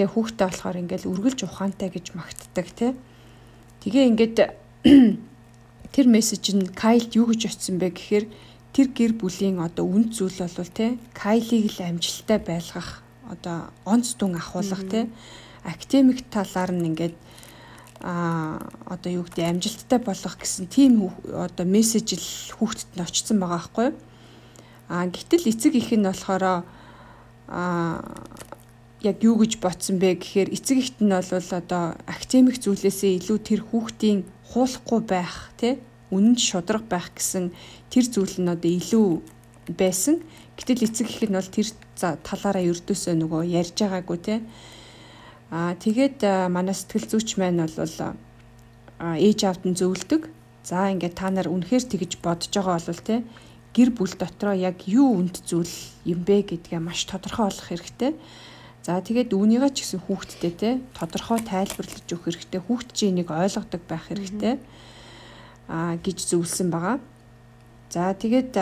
Тэгээ 0.00 0.14
хүүхдээ 0.16 0.46
болохоор 0.48 0.80
ингээл 0.80 1.10
үргэлж 1.12 1.44
ухаантай 1.44 1.92
гэж 1.92 2.16
магтдаг 2.16 2.66
те. 2.72 2.94
Тэгээ 3.84 4.08
ингээд 4.14 4.36
тэр 5.92 6.06
мессеж 6.06 6.54
нь 6.54 6.70
Кайлд 6.70 7.14
юу 7.18 7.30
гэж 7.30 7.50
очсон 7.50 7.78
бэ 7.82 7.90
гэхээр 7.94 8.24
тэр 8.74 8.86
гэр 8.94 9.12
бүлийн 9.18 9.58
одоо 9.58 9.84
үнд 9.86 10.14
зүйл 10.14 10.38
бол 10.38 10.70
те 10.70 10.98
Кайлийг 11.14 11.74
л 11.74 11.80
амжилттай 11.90 12.38
байлгах 12.38 13.02
одоо 13.26 13.70
онц 13.84 14.14
дүн 14.14 14.38
ахуулах 14.38 14.82
те 14.86 15.10
академик 15.64 16.26
талаар 16.30 16.70
нь 16.72 16.86
ингээд 16.90 17.14
а 18.00 18.58
одоо 18.86 19.12
юу 19.12 19.24
гэдэг 19.28 19.44
амжилттай 19.44 20.00
болох 20.00 20.34
гэсэн 20.40 20.66
тийм 20.72 21.12
одоо 21.28 21.66
мессеж 21.66 22.16
л 22.16 22.28
хүүхдэд 22.56 22.96
нь 22.96 23.04
очсон 23.04 23.36
байгаа 23.38 23.60
байхгүй? 23.60 23.88
А 24.88 25.04
гэтэл 25.06 25.52
эцэг 25.52 25.74
их 25.76 25.92
нь 25.92 26.08
болохоор 26.08 26.64
а 27.50 28.00
яг 29.04 29.16
юу 29.20 29.36
гэж 29.36 29.60
ботсон 29.60 30.00
бэ 30.00 30.16
гэхээр 30.16 30.48
эцэг 30.48 30.76
ихт 30.80 30.98
нь 31.04 31.12
бол 31.12 31.28
одоо 31.28 31.84
академик 32.08 32.56
зүйлээсээ 32.56 33.20
илүү 33.20 33.38
тэр 33.44 33.60
хүүхдийн 33.68 34.24
хуулахгүй 34.50 35.00
байх 35.06 35.54
тий 35.56 35.78
үнэн 36.10 36.36
шудраг 36.36 36.84
байх 36.90 37.14
гэсэн 37.14 37.54
тэр 37.90 38.04
зүйл 38.10 38.36
нь 38.42 38.50
одоо 38.50 38.70
илүү 38.70 39.06
байсан. 39.78 40.20
Гэтэл 40.58 40.86
эцэг 40.90 41.06
их 41.06 41.22
нь 41.30 41.38
бол 41.38 41.46
тэр 41.46 41.70
талаараа 41.96 42.66
ердөөсөө 42.66 43.14
нөгөө 43.14 43.42
ярьж 43.46 43.76
байгаагүй 43.78 44.18
тий 44.18 44.38
Аа 45.50 45.74
тэгээд 45.74 46.22
манай 46.54 46.74
сэтгэл 46.78 47.10
зүйч 47.10 47.34
маань 47.34 47.58
бол 47.58 47.96
ээж 49.26 49.38
аавд 49.50 49.66
нь 49.66 49.74
зөвлөдөг. 49.74 50.30
За 50.62 50.86
ингээд 50.94 51.18
та 51.18 51.26
нар 51.34 51.50
үнэхээр 51.50 51.90
тэгж 51.90 52.22
бодож 52.22 52.54
байгаа 52.54 52.78
бол 52.78 53.02
те 53.02 53.26
гэр 53.74 53.90
бүл 53.90 54.14
дотроо 54.14 54.54
яг 54.54 54.86
юу 54.86 55.18
үнд 55.18 55.42
зүйл 55.42 55.74
юм 56.06 56.22
бэ 56.22 56.54
гэдгээ 56.54 56.78
маш 56.78 57.02
тодорхой 57.10 57.50
олох 57.50 57.66
хэрэгтэй. 57.66 58.14
За 58.80 58.96
тэгээд 59.04 59.36
үүнийгээ 59.36 59.70
ч 59.76 59.84
гэсэн 59.84 60.00
хүүхдтэй 60.08 60.52
те 60.56 60.70
тодорхой 60.96 61.44
тайлбарлаж 61.44 62.08
өгөх 62.08 62.32
хэрэгтэй. 62.32 62.60
Хүүхд 62.64 62.88
чинь 62.96 63.12
энийг 63.12 63.28
ойлгодог 63.28 63.82
байх 63.84 64.08
хэрэгтэй. 64.08 64.56
Аа 65.68 66.00
гэж 66.00 66.18
зөвлөсөн 66.32 66.72
байгаа. 66.72 66.96
За 67.92 68.16
тэгээд 68.16 68.56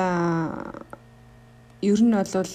ер 1.81 2.01
нь 2.03 2.11
бол 2.11 2.51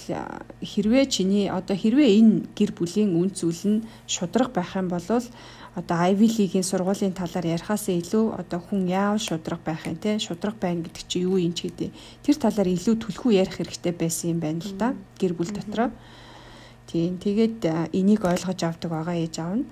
хэрвээ 0.60 1.06
чиний 1.08 1.48
одоо 1.48 1.78
хэрвээ 1.80 2.10
энэ 2.20 2.36
гэр 2.52 2.72
бүлийн 2.76 3.16
үн 3.16 3.32
зүйл 3.32 3.64
нь 3.64 3.86
шудраг 4.12 4.52
байх 4.52 4.76
юм 4.76 4.92
бол 4.92 5.08
одоо 5.80 5.98
Ivy 6.12 6.28
League-ийн 6.28 6.68
сургуулийн 6.68 7.16
талаар 7.16 7.48
ярихаас 7.56 7.88
илүү 7.88 8.36
одоо 8.36 8.60
хүн 8.60 8.92
яав 8.92 9.24
шудраг 9.24 9.64
байх 9.64 9.88
юм 9.88 9.96
те 9.96 10.20
шудраг 10.20 10.60
байна 10.60 10.84
гэдэг 10.84 11.04
чи 11.08 11.24
юу 11.24 11.40
юм 11.40 11.56
ч 11.56 11.72
гэдэг 11.72 11.90
тэр 12.28 12.36
талаар 12.36 12.68
илүү 12.68 12.96
түлхүү 13.00 13.32
ярих 13.32 13.56
хэрэгтэй 13.58 13.94
байсан 13.96 14.36
юм 14.36 14.40
байна 14.44 14.60
л 14.60 14.76
да 14.76 14.88
гэр 15.16 15.34
бүл 15.34 15.56
дотроо 15.56 15.90
тийм. 16.94 17.18
Тэгээд 17.18 17.66
энийг 17.98 18.22
ойлгож 18.22 18.60
авдаг 18.62 18.90
байгаа 18.94 19.18
ээж 19.18 19.36
аав 19.42 19.56
нь. 19.58 19.66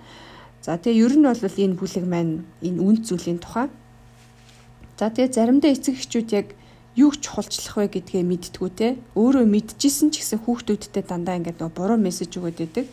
За 0.66 0.82
тэгээ 0.82 1.02
ер 1.06 1.14
нь 1.18 1.26
бол 1.30 1.38
энэ 1.38 1.78
бүлэг 1.78 2.06
маань 2.10 2.34
энэ 2.66 2.82
үн 2.82 2.98
зүйлийн 3.06 3.38
тухай. 3.38 3.70
За 4.98 5.14
тэгээ 5.14 5.34
заримдаа 5.38 5.70
эцэг 5.70 6.02
эхчүүд 6.02 6.30
яг 6.34 6.48
юу 6.98 7.14
чухалчлах 7.14 7.78
вэ 7.78 7.88
гэдгээ 8.02 8.24
мэдтгүү 8.26 8.70
те. 8.74 8.98
Өөрөө 9.16 9.46
мэдчихсэн 9.48 10.12
ч 10.12 10.22
гэсэн 10.22 10.44
хүүхдүүдтэй 10.44 11.04
дандаа 11.06 11.38
ингээд 11.40 11.62
нөгөө 11.62 11.78
буруу 11.78 11.98
мессеж 11.98 12.36
өгöd 12.38 12.58
байдаг. 12.62 12.86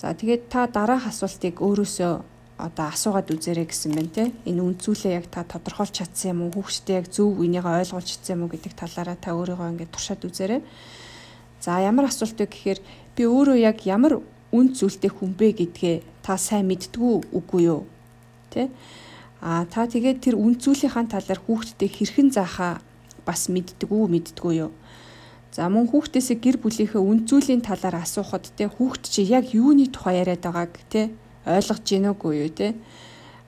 За 0.00 0.12
тэгээд 0.12 0.52
та 0.52 0.66
дараах 0.66 1.08
асуултыг 1.08 1.62
өөрөөсөө 1.62 2.12
одоо 2.58 2.86
асуугаад 2.90 3.30
үзээрэй 3.30 3.66
гэсэн 3.66 3.92
байна 3.94 4.12
те. 4.14 4.24
Энэ 4.44 4.62
үнцүүлээ 4.62 5.14
яг 5.18 5.26
та 5.30 5.46
тодорхойлж 5.46 5.94
чадсан 5.94 6.34
юм 6.34 6.40
уу? 6.46 6.58
Хүүхдэд 6.58 6.98
яг 7.00 7.06
зөв 7.10 7.38
үнийг 7.38 7.66
ойлгуулж 7.66 8.08
чадсан 8.14 8.34
юм 8.38 8.42
уу 8.46 8.52
гэдэг 8.54 8.72
талаараа 8.78 9.18
та 9.18 9.34
өөрийгөө 9.34 9.68
ингээд 9.74 9.94
туршаад 9.94 10.22
үзээрэй. 10.22 10.60
За 11.64 11.80
ямар 11.82 12.12
асуулт 12.12 12.38
вэ 12.38 12.46
гэхээр 12.46 12.78
би 13.16 13.22
өөрөө 13.24 13.58
яг 13.62 13.86
ямар 13.86 14.20
үн 14.54 14.66
зүйлтэй 14.74 15.10
хүн 15.10 15.34
бэ 15.38 15.48
гэдгээ 15.58 15.96
та 16.22 16.38
сайн 16.38 16.66
мэддгүү 16.70 17.34
үгүй 17.34 17.62
юу? 17.70 17.86
Тэ? 18.50 18.70
А 19.42 19.66
та 19.66 19.86
тэгээд 19.86 20.18
тэр 20.24 20.34
үн 20.38 20.58
зүйлийнхаа 20.58 21.06
талаар 21.10 21.40
хүүхдэд 21.42 21.90
хэрхэн 21.90 22.28
заахаа 22.34 22.80
бас 23.26 23.48
мэддгүү 23.48 24.04
мэддгүү 24.08 24.52
юу. 24.56 24.72
За 25.54 25.70
мөн 25.70 25.86
хүүхдээсээ 25.86 26.38
гэр 26.42 26.56
бүлийнхээ 26.58 26.98
үнцүүлийн 26.98 27.62
талаар 27.62 28.02
асуухад 28.02 28.50
те 28.58 28.66
хүүхд 28.66 29.06
чи 29.06 29.22
яг 29.22 29.54
юуны 29.54 29.86
тухай 29.86 30.18
яриад 30.18 30.42
байгааг 30.42 30.74
те 30.90 31.14
ойлгож 31.46 31.86
гин 31.86 32.10
үгүй 32.10 32.34
юу 32.42 32.50
те. 32.50 32.74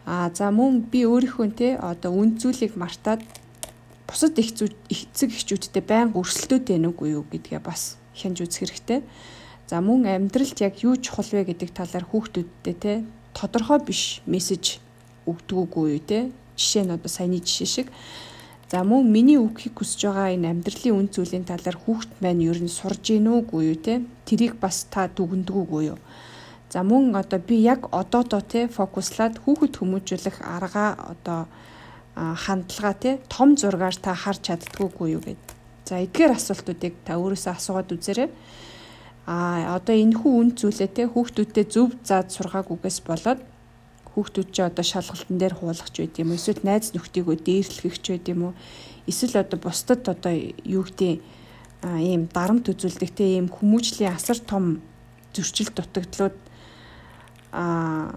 А 0.06 0.30
за 0.30 0.54
мөн 0.54 0.86
би 0.86 1.02
өөрийнхөө 1.02 1.48
те 1.58 1.68
одоо 1.74 2.14
үнцүүлийг 2.14 2.78
мартаад 2.78 3.26
бусад 4.06 4.38
их 4.38 4.54
эцэг 4.54 5.34
эхчүүдтэй 5.34 5.82
байн 5.82 6.14
өрсөлдөөд 6.14 6.64
байна 6.70 6.94
үгүй 6.94 7.18
юу 7.18 7.26
гэдгээ 7.26 7.58
бас 7.58 7.98
хянж 8.14 8.38
үзэх 8.38 8.70
хэрэгтэй. 8.70 9.02
За 9.66 9.80
мөн 9.82 10.06
амьдралд 10.06 10.58
яг 10.62 10.82
юу 10.82 10.96
чухал 10.96 11.26
вэ 11.32 11.50
гэдэг 11.50 11.70
талаар 11.74 12.06
хүүхдүүдтэй 12.06 12.74
те 12.78 12.92
тодорхой 13.34 13.82
биш 13.82 14.22
мессеж 14.26 14.78
өгдөггүй 15.26 15.98
те. 16.06 16.30
Жишээ 16.56 16.84
нь 16.86 16.94
одоо 16.94 17.10
саяны 17.10 17.42
жишээ 17.42 17.66
шиг 17.66 17.88
За 18.66 18.82
мөн 18.82 19.06
миний 19.06 19.38
үгхийг 19.38 19.78
хүсэж 19.78 20.10
байгаа 20.10 20.34
энэ 20.34 20.50
амьдралын 20.50 20.98
үн 20.98 21.08
зүйлийн 21.14 21.46
талаар 21.46 21.78
хүүхд 21.78 22.10
маань 22.18 22.42
ер 22.42 22.58
нь 22.58 22.70
сурж 22.70 23.14
гин 23.14 23.30
үгүй 23.30 23.62
юу 23.70 23.78
те 23.78 24.02
тэрийг 24.26 24.58
бас 24.58 24.90
та 24.90 25.06
дүгнэдэггүй 25.06 25.82
юу 25.94 25.98
За 26.70 26.82
мөн 26.82 27.14
одоо 27.14 27.38
би 27.38 27.62
яг 27.62 27.86
одоодоо 27.94 28.42
те 28.42 28.66
фокуслаад 28.66 29.38
хүүхэд 29.38 29.78
хүмүүжүүлэх 29.78 30.42
аргаа 30.42 30.90
одоо 31.12 31.46
хандлага 32.16 32.92
тий 32.98 33.14
том 33.30 33.54
зургаар 33.56 33.94
та 33.94 34.12
харж 34.12 34.50
чаддгүйгүй 34.50 35.08
юу 35.14 35.22
гэд. 35.22 35.44
За 35.86 36.02
эдгээр 36.02 36.34
асуултуудыг 36.34 36.94
та 37.06 37.22
өөрөөсөө 37.22 37.52
асуугаад 37.54 37.94
үзээрэй. 37.94 38.28
А 39.26 39.74
одоо 39.74 39.94
энэ 39.98 40.14
хүү 40.22 40.32
үн 40.38 40.50
зүйлээ 40.54 40.90
тий 40.94 41.06
хүүхдүүдтэй 41.10 41.66
зөв 41.66 41.98
заад 42.06 42.30
сургаагүйгээс 42.30 42.98
болоод 43.02 43.42
хүүхдүүд 44.14 44.48
чи 44.54 44.60
одоо 44.62 44.84
шалгалтын 44.86 45.36
дээр 45.36 45.54
хуулах 45.58 45.90
ч 45.90 46.06
байд 46.06 46.14
юм 46.22 46.30
уу 46.30 46.38
эсвэл 46.38 46.62
найз 46.62 46.94
нөхдийгөө 46.94 47.36
дээрлэх 47.42 47.98
ч 47.98 48.06
байд 48.14 48.26
юм 48.30 48.40
уу 48.48 48.52
эсвэл 49.10 49.42
одоо 49.42 49.58
бусдад 49.58 50.06
одоо 50.06 50.32
юу 50.62 50.86
гэдэг 50.86 51.20
ийм 51.82 52.30
дарамт 52.30 52.70
үзүүлдэг 52.70 53.10
те 53.12 53.36
ийм 53.36 53.50
хүмүүжлийн 53.50 54.14
асар 54.14 54.38
том 54.38 54.80
зөрчил 55.34 55.74
дутагдлууд 55.74 56.38
а 57.52 58.14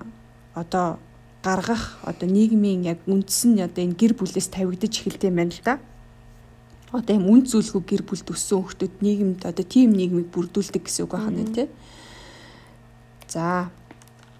одоо 0.53 0.99
гаргах 1.43 1.99
одоо 2.03 2.27
нийгмийн 2.29 2.85
яг 2.85 2.99
үндэс 3.07 3.49
нь 3.49 3.59
одоо 3.59 3.83
энэ 3.83 3.99
гэр 3.99 4.13
бүлээс 4.13 4.53
тавигдаж 4.53 4.93
эхэлдэг 4.93 5.29
юм 5.29 5.37
байна 5.41 5.51
л 5.51 5.63
да. 5.65 5.73
Одоо 6.91 7.13
юм 7.15 7.25
үн 7.29 7.45
зүйлгүй 7.45 7.83
гэр 7.85 8.03
бүлд 8.07 8.33
өссөн 8.33 8.65
хүмүүс 8.65 9.01
нийгэмд 9.05 9.41
одоо 9.45 9.65
тийм 9.65 9.93
нийгмийг 9.93 10.33
бүрдүүлдэг 10.33 10.83
гэсэн 10.89 11.05
үг 11.05 11.13
байна 11.13 11.45
тий. 11.53 11.67
За 13.29 13.69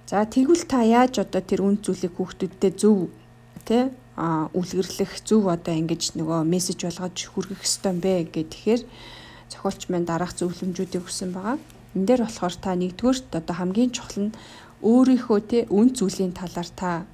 За 0.10 0.26
тэгвэл 0.26 0.66
та 0.66 0.82
яаж 0.82 1.22
одоо 1.22 1.38
тэр 1.38 1.62
үн 1.62 1.78
зүйлийг 1.78 2.18
хүүхдүүдтэй 2.18 2.74
зөв 2.74 3.14
тий 3.62 3.94
а 4.18 4.50
үлгэрлэх 4.58 5.22
зөв 5.22 5.46
одоо 5.46 5.78
ингэж 5.78 6.18
нөгөө 6.18 6.50
мессеж 6.50 6.82
болгож 6.82 7.30
хүргэх 7.30 7.62
ёстой 7.62 7.94
юм 7.94 8.02
бэ 8.02 8.34
гэхээр 8.34 8.82
зохиолч 9.54 9.86
маань 9.94 10.10
дараах 10.10 10.34
зөвлөмжүүдийг 10.34 11.06
өгсөн 11.06 11.30
байгаа. 11.30 11.62
Энд 11.94 12.06
дээр 12.10 12.26
болохоор 12.26 12.56
та 12.58 12.74
нэгдүгээрт 12.74 13.38
одоо 13.38 13.54
хамгийн 13.54 13.94
чухал 13.94 14.34
нь 14.34 14.36
өөрийнхөө 14.82 15.40
тий 15.46 15.62
үн 15.70 15.94
зүйлийн 15.94 16.34
талаар 16.34 16.70
та 16.74 17.06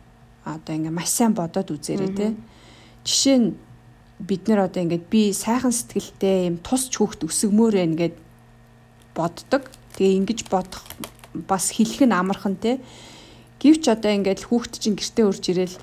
одоо 0.48 0.74
ингээ 0.80 0.96
маш 0.96 1.12
сайн 1.12 1.36
бодоод 1.36 1.76
үзээрэй 1.76 2.12
тий. 2.16 2.32
Жишээ 3.04 3.38
нь 3.44 3.60
бид 4.20 4.47
нэр 4.47 4.68
одоо 4.72 4.82
ингээд 4.84 5.05
би 5.11 5.34
сайхан 5.36 5.76
сэтгэлтэй 5.76 6.47
юм 6.53 6.57
тусч 6.63 6.95
хөөхт 6.95 7.28
өсгмөр 7.28 7.76
байна 7.76 7.95
гэд 7.99 8.16
боддог. 9.16 9.68
Тэгээ 9.99 10.18
ингэж 10.24 10.39
бодох 10.47 10.84
бас 11.36 11.76
хэлэх 11.76 12.07
нь 12.07 12.16
амархан 12.16 12.55
те. 12.55 12.80
Гэвч 13.59 13.91
одоо 13.91 14.11
ингээд 14.16 14.47
хүүхд 14.47 14.80
чинь 14.80 14.95
гэртээ 14.95 15.26
урж 15.28 15.43
ирэл 15.51 15.76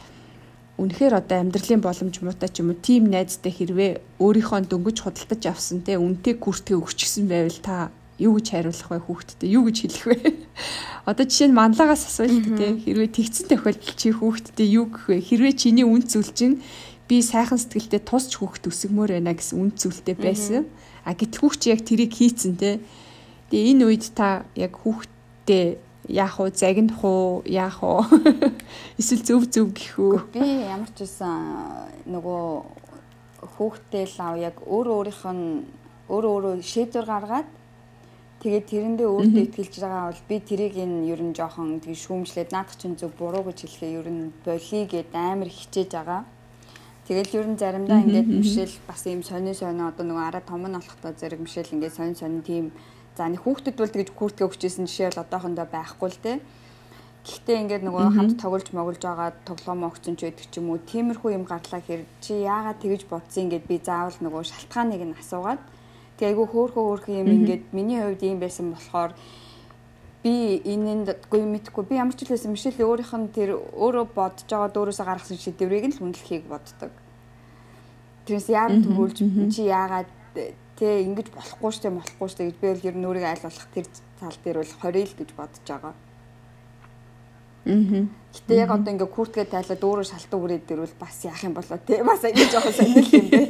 үнэхээр 0.81 1.15
одоо 1.21 1.39
амьдралын 1.45 1.85
боломж 1.85 2.17
муутай 2.25 2.49
ч 2.49 2.65
юм 2.65 2.73
уу 2.73 2.81
тийм 2.81 3.13
найзтай 3.13 3.53
хэрвээ 3.53 4.17
өөрийнхөө 4.17 4.73
дөнгөж 4.73 4.97
худалдаж 5.05 5.43
авсан 5.53 5.85
те 5.85 6.01
үнтэй 6.01 6.41
күртгээ 6.41 6.81
өгчихсэн 6.81 7.29
байвал 7.29 7.61
та 7.61 7.93
юу 8.17 8.41
гэж 8.41 8.47
хариулах 8.51 8.89
вэ 8.89 8.99
хүүхдэд 9.05 9.41
юу 9.53 9.63
гэж 9.69 9.77
хэлэх 9.85 10.05
вэ? 10.09 10.17
Одоо 11.09 11.25
жишээ 11.27 11.49
нь 11.51 11.59
манлагаас 11.59 12.07
асуулт 12.07 12.57
те. 12.57 12.77
Хэрвээ 12.77 13.11
тэгцэн 13.13 13.47
тохиолдолд 13.51 13.99
чи 13.99 14.09
хүүхдэд 14.15 14.59
юу 14.69 14.87
гэх 14.89 15.05
вэ 15.11 15.17
хэрвээ 15.21 15.55
чиний 15.59 15.85
үн 15.85 16.03
зүйл 16.07 16.31
чинь 16.33 16.63
би 17.09 17.23
сайхан 17.23 17.59
сэтгэлтэй 17.59 18.03
тусч 18.03 18.39
хүүхд 18.39 18.71
өсгмөр 18.71 19.17
байна 19.17 19.35
гэсэн 19.35 19.59
үн 19.59 19.71
зүйлтэй 19.75 20.17
байсан. 20.17 20.67
А 21.07 21.15
гэтэл 21.17 21.41
хүүхд 21.41 21.63
яг 21.71 21.81
тэрийг 21.83 22.13
хийцэн 22.15 22.55
те. 22.57 22.79
Тэгээ 23.51 23.71
энэ 23.75 23.85
үед 23.87 24.05
та 24.15 24.47
яг 24.55 24.79
хүүхд 24.81 25.13
хүүхдтэй 25.43 25.79
яах 26.09 26.41
уу 26.41 26.51
загнах 26.55 27.05
уу 27.05 27.43
яах 27.47 27.83
уу 27.83 28.03
эсвэл 28.99 29.23
зөв 29.23 29.43
зөв 29.51 29.73
гэх 29.75 29.99
үү? 29.99 30.17
Би 30.33 30.67
ямар 30.71 30.91
ч 30.95 31.03
байсан 31.03 31.91
нөгөө 32.07 32.43
хүүхдтэй 33.59 34.07
л 34.07 34.19
ав 34.23 34.35
яг 34.39 34.57
өөр 34.63 34.87
өөрийнх 34.87 35.25
нь 35.35 35.67
өөр 36.11 36.25
өөрөө 36.31 36.55
шийдвэр 36.63 37.07
гаргаад 37.07 37.49
тэгээд 38.43 38.67
тэрэндээ 38.71 39.09
өөртөө 39.11 39.43
ихтгэлж 39.47 39.75
байгаа 39.83 40.05
бол 40.11 40.23
би 40.31 40.37
тэрийг 40.43 40.75
энэ 40.79 41.11
ер 41.11 41.21
нь 41.23 41.35
жоохон 41.35 41.83
тэг 41.83 41.95
шүүмжлээд 41.99 42.51
наадах 42.55 42.79
чинь 42.79 42.99
зөв 42.99 43.11
буруу 43.19 43.47
гэж 43.47 43.67
хэлэхээ 43.67 43.99
ер 43.99 44.09
нь 44.11 44.31
болий 44.47 44.85
гэд 44.87 45.11
амар 45.15 45.51
хичээж 45.51 45.91
байгаа. 45.91 46.23
Тэгэл 47.09 47.37
ер 47.39 47.47
нь 47.51 47.59
заримдаа 47.59 47.99
ингээд 48.03 48.29
мишэл 48.31 48.75
бас 48.87 49.03
ийм 49.11 49.23
сонин 49.27 49.55
сонин 49.59 49.91
одоо 49.91 50.07
нөгөө 50.07 50.25
араа 50.29 50.45
том 50.47 50.63
нь 50.67 50.79
болохтой 50.79 51.13
зэрэг 51.19 51.41
мишэл 51.43 51.75
ингээд 51.75 51.97
сонин 51.99 52.17
сонин 52.17 52.43
тийм 52.47 52.67
За 53.17 53.29
нэг 53.29 53.45
хүүхдэд 53.45 53.77
бол 53.77 53.93
тэгж 53.93 54.09
куртгэ 54.17 54.49
өгчээсэн 54.49 54.89
жишээ 54.89 55.13
бол 55.13 55.29
одоохондоо 55.29 55.69
байхгүй 55.69 56.09
л 56.09 56.17
те. 56.25 56.33
Гэхдээ 57.29 57.61
ингээд 57.61 57.85
нөгөө 57.85 58.09
хамт 58.09 58.41
тоглож 58.41 58.73
моголж 58.73 59.05
байгаа 59.05 59.37
тоглоом 59.45 59.85
огцсон 59.85 60.17
ч 60.17 60.33
байдаг 60.33 60.49
ч 60.49 60.57
юм 60.57 60.73
уу. 60.73 60.81
Тиймэрхүү 60.81 61.37
юм 61.37 61.45
гарлаа 61.45 61.85
хэр 61.85 62.09
чи 62.25 62.41
яагаад 62.41 62.81
тэгж 62.81 63.05
бодсон 63.13 63.53
ингээд 63.53 63.69
би 63.69 63.77
заавал 63.85 64.17
нөгөө 64.17 64.43
шалтгааныг 64.49 65.03
нь 65.13 65.19
асуугаад 65.21 65.61
тэгээ 66.17 66.31
айгүй 66.33 66.47
хөөхөө 66.49 66.85
хөөхөө 66.89 67.21
юм 67.21 67.29
ингээд 67.37 67.65
миний 67.77 68.01
хувьд 68.01 68.23
ийм 68.25 68.41
байсан 68.41 68.73
болохоор 68.73 69.13
би 70.23 70.63
энэнд 70.63 71.27
үгүй 71.27 71.43
мэдхгүй 71.43 71.85
би 71.91 71.99
ямар 71.99 72.15
ч 72.15 72.27
байсан 72.31 72.55
мишэл 72.55 72.79
өөрийнх 72.79 73.15
нь 73.19 73.35
тэр 73.35 73.59
өөрөө 73.59 74.07
бодож 74.15 74.47
байгаа 74.47 74.71
дөөрөөсөө 74.71 75.07
гаргасан 75.07 75.39
шийдвэрийг 75.39 75.87
нь 75.91 75.95
л 75.95 76.01
хүндлэхийг 76.01 76.47
боддог. 76.47 76.93
Тэрнээс 78.27 78.49
яагаад 78.55 78.87
төрүүлж 78.87 79.19
чи 79.51 79.67
яагаад 79.67 80.09
Тэ 80.83 81.05
ингэж 81.05 81.29
болохгүй 81.37 81.71
штэ 81.77 81.93
болохгүй 81.93 82.29
штэ 82.33 82.43
гэж 82.49 82.57
би 82.59 82.67
бол 82.73 82.87
ер 82.89 82.97
нь 82.97 83.07
өөрийгөө 83.07 83.31
айл 83.31 83.45
болох 83.45 83.67
тэр 83.77 83.87
тал 84.19 84.39
дээр 84.41 84.59
бол 84.59 84.73
20 84.83 85.05
л 85.05 85.19
гэж 85.21 85.31
бодож 85.37 85.63
байгаа. 85.69 85.95
Аа. 87.63 88.03
Гэтэ 88.35 88.53
яг 88.57 88.71
одоо 88.75 88.91
ингээ 88.91 89.15
куртгээ 89.15 89.47
тайлаад 89.53 89.79
өөрөө 89.85 90.07
шалтуу 90.09 90.41
үрээд 90.43 90.65
дэрвэл 90.67 90.97
бас 90.97 91.23
яах 91.29 91.45
юм 91.45 91.55
болоо 91.55 91.77
те 91.77 92.01
бас 92.03 92.25
ингэ 92.25 92.51
жоохон 92.51 92.73
сонирхол 92.73 93.15
юм 93.21 93.27
бэ. 93.31 93.41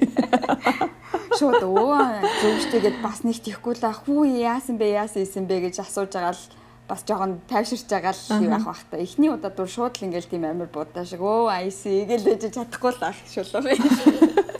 Шууд 1.38 1.62
өө 1.62 2.20
зөвштэйгээд 2.20 2.98
бас 3.00 3.22
нэг 3.22 3.38
тийхгүй 3.38 3.80
л 3.80 3.86
хүү 3.86 4.42
яасан 4.42 4.76
бэ 4.76 4.92
яасан 4.92 5.22
исэн 5.22 5.46
бэ 5.46 5.72
гэж 5.72 5.80
асууж 5.80 6.12
байгаа 6.12 6.34
л 6.34 6.44
бас 6.88 7.04
жоохон 7.06 7.40
тайвширч 7.48 7.86
байгаа 7.88 8.12
л 8.12 8.46
яах 8.46 8.66
бах 8.66 8.82
та. 8.90 8.96
Эхний 8.98 9.30
удаа 9.30 9.50
дур 9.50 9.68
шууд 9.68 9.96
л 9.98 10.06
ингээл 10.06 10.30
тийм 10.30 10.44
амар 10.44 10.68
будаа 10.68 11.04
шиг 11.04 11.20
өө 11.22 11.50
айси 11.50 12.04
гээл 12.06 12.26
байж 12.26 12.50
чадахгүй 12.52 12.92
л 12.92 13.02
ах 13.06 13.18
шулуу 13.30 13.72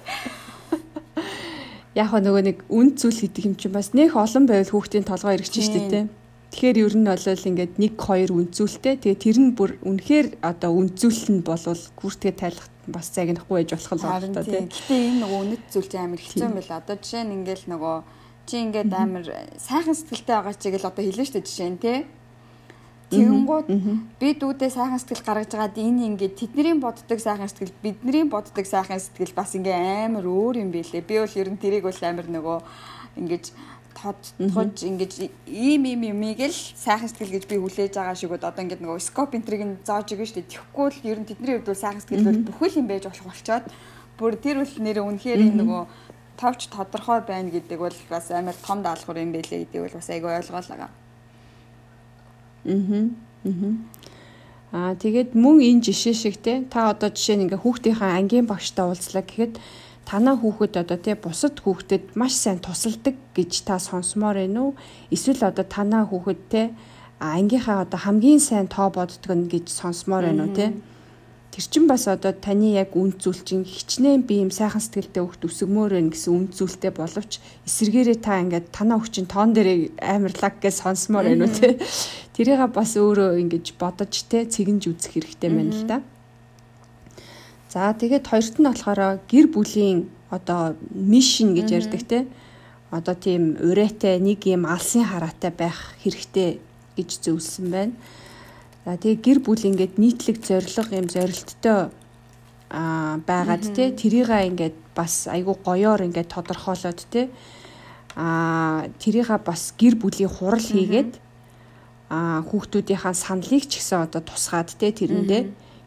яг 1.94 2.08
нөгөө 2.12 2.42
нэг 2.48 2.58
үн 2.72 2.96
зүйл 2.96 3.20
гэдэг 3.28 3.44
юм 3.44 3.56
чинь 3.60 3.72
бас 3.72 3.92
нэх 3.92 4.16
олон 4.16 4.48
байвал 4.48 4.72
хүүхдийн 4.72 5.04
толгой 5.04 5.36
эргэж 5.36 5.54
штэ 5.60 5.80
тий. 5.92 6.04
Тэгэхээр 6.52 6.84
ер 6.84 6.94
нь 6.96 7.08
бол 7.08 7.20
ингээд 7.20 7.72
1 7.80 7.96
2 7.96 8.32
үнцүүлтэй. 8.32 8.96
Тэгээ 9.00 9.24
тэр 9.24 9.38
нь 9.40 9.52
бүр 9.56 9.76
үнэхээр 9.84 10.40
одоо 10.40 10.72
үнцүүлэл 10.72 11.40
нь 11.40 11.44
болвол 11.44 11.82
күртгээ 11.96 12.32
тайлах 12.36 12.68
бас 12.88 13.12
загнахгүй 13.12 13.64
байж 13.64 13.70
болох 13.76 13.92
л 13.92 14.04
байна 14.04 14.32
та 14.32 14.44
тий. 14.44 14.64
Гэтэ 14.68 14.96
энэ 14.96 15.20
нөгөө 15.20 15.40
үнэт 15.48 15.64
зүйл 15.68 15.92
амар 15.96 16.20
хэцүү 16.20 16.44
юм 16.44 16.56
байна. 16.56 16.80
Одоо 16.80 16.96
жишээ 16.96 17.24
нь 17.24 17.34
ингээд 17.40 17.64
нөгөө 17.72 17.96
чи 18.46 18.56
ингээд 18.62 18.92
амар 18.92 19.24
сайхан 19.56 19.94
сэтгэлтэй 19.94 20.34
байгаа 20.36 20.54
чиг 20.58 20.74
л 20.78 20.88
одоо 20.88 21.02
хэлнэ 21.04 21.24
штэ 21.24 21.40
жишээ 21.42 21.70
нь 21.70 21.82
тий. 21.82 21.98
Тэгэнгүүт 23.12 23.68
би 24.16 24.28
дүүдээ 24.40 24.70
сайхан 24.72 24.96
сэтгэл 24.96 25.26
гаргаж 25.26 25.50
байгаад 25.52 25.76
энэ 25.76 26.06
ингээд 26.16 26.34
тэдний 26.40 26.76
боддог 26.80 27.20
сайхан 27.20 27.48
сэтгэл 27.48 27.76
бидний 27.84 28.24
боддог 28.24 28.64
сайхан 28.64 28.96
сэтгэл 28.96 29.36
бас 29.36 29.52
ингээ 29.52 30.08
амар 30.08 30.24
өөр 30.24 30.64
юм 30.64 30.72
билээ. 30.72 31.04
Би 31.04 31.20
бол 31.20 31.36
ер 31.36 31.48
нь 31.52 31.60
тэрийг 31.60 31.84
бол 31.84 32.00
амар 32.00 32.24
нөгөө 32.24 32.58
ингэж 33.20 33.44
тодтогч 33.92 34.76
ингэж 34.88 35.12
ийм 35.44 35.84
ийм 35.84 36.02
юмыг 36.08 36.40
л 36.40 36.56
сайхан 36.56 37.08
сэтгэл 37.12 37.36
гэж 37.36 37.44
би 37.46 37.56
хүлээж 37.60 37.92
байгаа 38.00 38.16
шиг 38.16 38.32
одоо 38.32 38.64
ингээд 38.64 38.80
нөгөө 38.80 39.00
скоп 39.04 39.36
энтриг 39.36 39.60
нь 39.60 39.76
зааж 39.84 40.08
өгнө 40.16 40.26
шүү 40.26 40.36
дээ. 40.40 40.48
Тэгэхгүй 40.48 40.88
л 40.88 41.04
ер 41.12 41.18
нь 41.20 41.28
тэдний 41.28 41.52
хувьд 41.60 41.68
бол 41.68 41.84
сайхан 41.84 42.00
сэтгэл 42.00 42.28
бол 42.32 42.46
бүхэл 42.48 42.80
юм 42.80 42.88
байж 42.88 43.04
болох 43.04 43.28
болчоод 43.28 43.64
бүр 44.16 44.32
тэр 44.40 44.56
бол 44.64 44.74
нэр 44.80 44.98
үнэхээр 45.04 45.40
нөгөө 45.60 45.82
товч 46.42 46.66
тодорхой 46.74 47.20
байна 47.22 47.54
гэдэг 47.54 47.78
бол 47.78 47.98
бас 48.10 48.30
амар 48.34 48.56
том 48.66 48.82
даалгавар 48.82 49.22
юм 49.22 49.30
байлээ 49.32 49.62
гэдэг 49.62 49.80
бол 49.86 49.96
бас 49.98 50.08
айгүй 50.10 50.32
ойлгоолаа. 50.42 50.90
Аа. 50.90 50.98
Аа 54.72 54.94
тэгээд 54.98 55.30
мөн 55.38 55.56
энэ 55.62 55.84
жишээ 55.86 56.14
шиг 56.18 56.36
те 56.42 56.66
та 56.66 56.90
одоо 56.90 57.14
жишээ 57.14 57.36
нь 57.38 57.44
ингээ 57.46 57.62
хүүхдийнхээ 57.62 58.10
ангийн 58.18 58.46
багштай 58.50 58.84
уулзлаа 58.88 59.22
гэхэд 59.22 59.54
танаа 60.08 60.34
хүүхэд 60.40 60.74
одоо 60.82 60.98
те 60.98 61.14
бусад 61.14 61.60
хүүхдэд 61.62 62.18
маш 62.18 62.34
сайн 62.34 62.58
тусалдаг 62.58 63.14
гэж 63.36 63.52
та 63.68 63.78
сонсомоор 63.78 64.42
байна 64.42 64.60
уу? 64.66 64.72
Эсвэл 65.14 65.46
одоо 65.46 65.66
танаа 65.68 66.08
хүүхэд 66.10 66.40
те 66.50 66.62
ангийнхаа 67.20 67.86
одоо 67.86 68.00
хамгийн 68.02 68.40
сайн 68.40 68.66
тоо 68.66 68.88
боддог 68.90 69.30
нь 69.30 69.46
гэж 69.52 69.70
сонсомоор 69.70 70.24
байна 70.26 70.48
уу 70.48 70.56
те? 70.58 70.66
Mm 70.68 70.74
-hmm 70.74 70.91
Тэр 71.52 71.64
чин 71.68 71.84
бас 71.84 72.08
одоо 72.08 72.32
таны 72.32 72.72
яг 72.80 72.96
үнд 72.96 73.20
зүйл 73.20 73.44
чинь 73.44 73.68
хичнээн 73.68 74.24
би 74.24 74.40
юм 74.40 74.48
сайхан 74.48 74.80
сэтгэлтэй 74.80 75.20
хөвгт 75.20 75.44
өсгмөр 75.44 75.92
байх 76.00 76.08
гэсэн 76.08 76.32
үнд 76.32 76.50
зүйлтэй 76.56 76.96
боловч 76.96 77.44
эсэргээрээ 77.68 78.18
та 78.24 78.40
ингээд 78.40 78.72
танаа 78.72 78.96
хүчин 78.96 79.28
тоон 79.28 79.52
дээр 79.52 79.92
амар 80.00 80.32
лаг 80.32 80.56
гэж 80.64 80.80
сонсомоор 80.80 81.28
байна 81.28 81.44
уу 81.44 81.52
те. 81.52 81.76
Тэрийг 82.32 82.72
бас 82.72 82.96
өөрөө 82.96 83.36
ингэж 83.44 83.76
бодож 83.76 84.24
те 84.32 84.48
цэгэнж 84.48 84.96
үзэх 84.96 85.12
хэрэгтэй 85.12 85.50
байна 85.52 85.76
л 85.76 85.84
да. 85.84 85.98
За 87.68 87.92
тэгээд 87.92 88.32
хоёрт 88.32 88.56
нь 88.56 88.68
болохоор 88.72 89.20
гэр 89.28 89.46
бүлийн 89.52 90.08
одоо 90.32 90.72
мишн 90.88 91.52
гэж 91.52 91.68
ярьдаг 91.68 92.02
те. 92.08 92.24
Одоо 92.88 93.12
тийм 93.12 93.60
урайтай 93.60 94.16
нэг 94.24 94.40
юм 94.48 94.64
алсын 94.64 95.04
хараатай 95.04 95.52
байх 95.52 96.00
хэрэгтэй 96.00 96.64
гэж 96.96 97.10
зөвлөсөн 97.28 97.68
байна. 97.68 97.92
За 98.84 98.98
тэгээ 98.98 99.22
гэр 99.22 99.38
бүл 99.46 99.62
ингээд 99.62 99.94
нийтлэг 100.02 100.42
зориг 100.42 100.90
юм 100.90 101.06
зорилттой 101.06 101.94
аа 102.72 103.22
байгаад 103.22 103.64
те 103.76 103.94
тэрийгээ 103.94 104.48
ингээд 104.50 104.76
бас 104.96 105.30
айгүй 105.30 105.56
гоёор 105.62 106.02
ингээд 106.02 106.34
тодорхойлоод 106.34 107.00
те 107.12 107.30
аа 108.18 108.90
тэрийгээ 108.98 109.38
бас 109.44 109.70
гэр 109.78 109.94
бүлийн 110.02 110.32
хурал 110.32 110.66
хийгээд 110.66 111.20
аа 112.10 112.42
хүүхдүүдийнхаа 112.42 113.14
саналыг 113.14 113.70
ч 113.70 113.78
гэсэн 113.78 114.10
одоо 114.10 114.20
тусгаад 114.24 114.74
те 114.74 114.90
тэрэндээ 114.90 115.42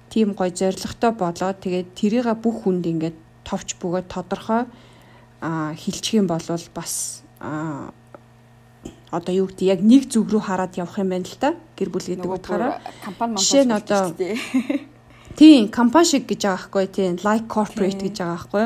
тийм 0.07 0.31
гой 0.31 0.55
зоригтой 0.55 1.11
болоод 1.11 1.57
тэгээд 1.59 1.87
тэрийг 1.99 2.31
бүх 2.39 2.63
хүнд 2.63 2.85
ингээд 2.87 3.17
товч 3.43 3.75
бөгөөд 3.75 4.07
тодорхой 4.07 4.63
а 5.41 5.75
хилчих 5.75 6.21
юм 6.21 6.27
бол 6.31 6.41
бас 6.71 7.23
а 7.43 7.91
одоо 9.11 9.33
юу 9.33 9.47
гэдэг 9.47 9.67
яг 9.69 9.81
нэг 9.81 10.09
зүг 10.11 10.27
рүү 10.31 10.43
хараад 10.43 10.75
явах 10.75 10.99
юм 10.99 11.09
байна 11.13 11.25
л 11.27 11.39
та. 11.39 11.55
Гэр 11.77 11.89
бүл 11.89 12.07
гэдэг 12.09 12.31
утгаараа. 12.31 12.81
компани 13.05 13.37
жишээ 13.39 13.65
нь 13.65 13.75
одоо 13.75 14.03
тийм 15.39 15.71
компани 15.71 16.07
шиг 16.09 16.23
гэж 16.27 16.41
байгаа 16.43 16.59
байхгүй 16.59 16.85
тийм 16.91 17.11
like 17.23 17.47
corporate 17.47 18.01
гэж 18.01 18.15
байгаа 18.19 18.35
байхгүй. 18.35 18.65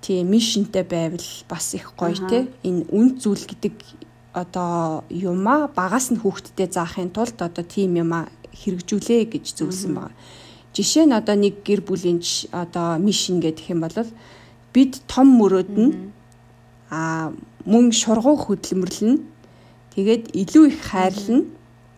Тийм 0.00 0.22
мишнтэй 0.32 0.84
байвал 0.84 1.28
бас 1.48 1.74
их 1.74 1.92
гоё 1.96 2.16
те 2.28 2.48
энэ 2.64 2.88
үн 2.92 3.16
зүйл 3.20 3.44
гэдэг 3.48 3.74
одоо 4.32 5.04
юма 5.08 5.68
багаас 5.68 6.10
нь 6.12 6.20
хүүхдэд 6.20 6.72
заахын 6.76 7.10
тулд 7.10 7.38
одоо 7.40 7.64
тийм 7.64 7.96
юма 7.96 8.28
хэрэгжүүлээ 8.54 9.22
гэж 9.32 9.44
зөвлөсөн 9.56 9.94
байна. 9.94 10.14
Жишээ 10.74 11.06
нь 11.06 11.16
одоо 11.16 11.34
нэг 11.34 11.66
гэр 11.66 11.80
бүлийн 11.82 12.22
одоо 12.52 12.98
мишн 12.98 13.42
гэдэг 13.42 13.66
юм 13.74 13.80
бол 13.82 13.96
бид 14.72 15.02
том 15.10 15.26
мөрөөд 15.34 15.72
нь 15.74 15.92
а 16.90 17.32
мөн 17.64 17.92
шургуу 17.92 18.36
хөдөлмөрлөн 18.40 19.20
тэгээд 19.94 20.32
илүү 20.32 20.64
их 20.70 20.78
хайрлна 20.88 21.44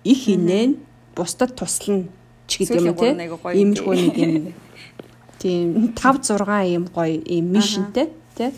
их 0.04 0.20
инээн 0.28 0.76
бусдад 1.14 1.54
туслана 1.54 2.08
ч 2.46 2.62
гэдэг 2.62 2.82
юм 2.82 2.96
те 2.98 3.10
иймэрхүү 3.14 3.94
нэг 3.94 4.16
юм 4.18 4.34
тийм 5.38 5.92
5 5.94 6.26
6 6.38 6.76
юм 6.78 6.84
гоё 6.90 7.18
юм 7.22 7.46
мишнтэй 7.54 8.10
те 8.34 8.52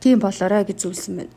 тийм 0.00 0.20
болоорой 0.20 0.64
гэж 0.64 0.78
зүйлсэн 0.86 1.14
байна. 1.18 1.34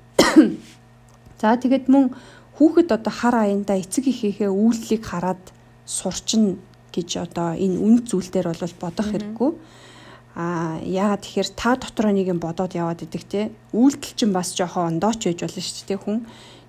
За 1.42 1.56
тэгээд 1.58 1.90
мөн 1.90 2.14
хүүхэд 2.60 2.92
одоо 2.92 3.14
хар 3.14 3.36
аяндаа 3.48 3.80
эцэг 3.82 4.06
эхийнхээ 4.12 4.52
үйлчлийг 4.52 5.04
хараад 5.08 5.42
сурчин 5.90 6.60
гэж 6.94 7.10
одоо 7.26 7.58
энэ 7.58 7.80
үн 7.80 8.06
зүйлдер 8.06 8.52
бол 8.52 8.76
бодох 8.78 9.08
хэрэггүй. 9.10 9.52
Аа 10.40 10.80
яагаад 10.88 11.28
тэгэхээр 11.28 11.50
та 11.60 11.76
дотроо 11.76 12.16
нэг 12.16 12.32
юм 12.32 12.40
бодоод 12.40 12.72
яваад 12.72 13.04
идэх 13.04 13.28
те 13.28 13.52
үйлдэл 13.76 14.16
чинь 14.16 14.32
бас 14.32 14.56
жоохон 14.56 14.96
ондооч 14.96 15.28
байж 15.28 15.44
болно 15.44 15.60
шүү 15.60 15.84
дээ 15.84 16.00
хүн. 16.00 16.20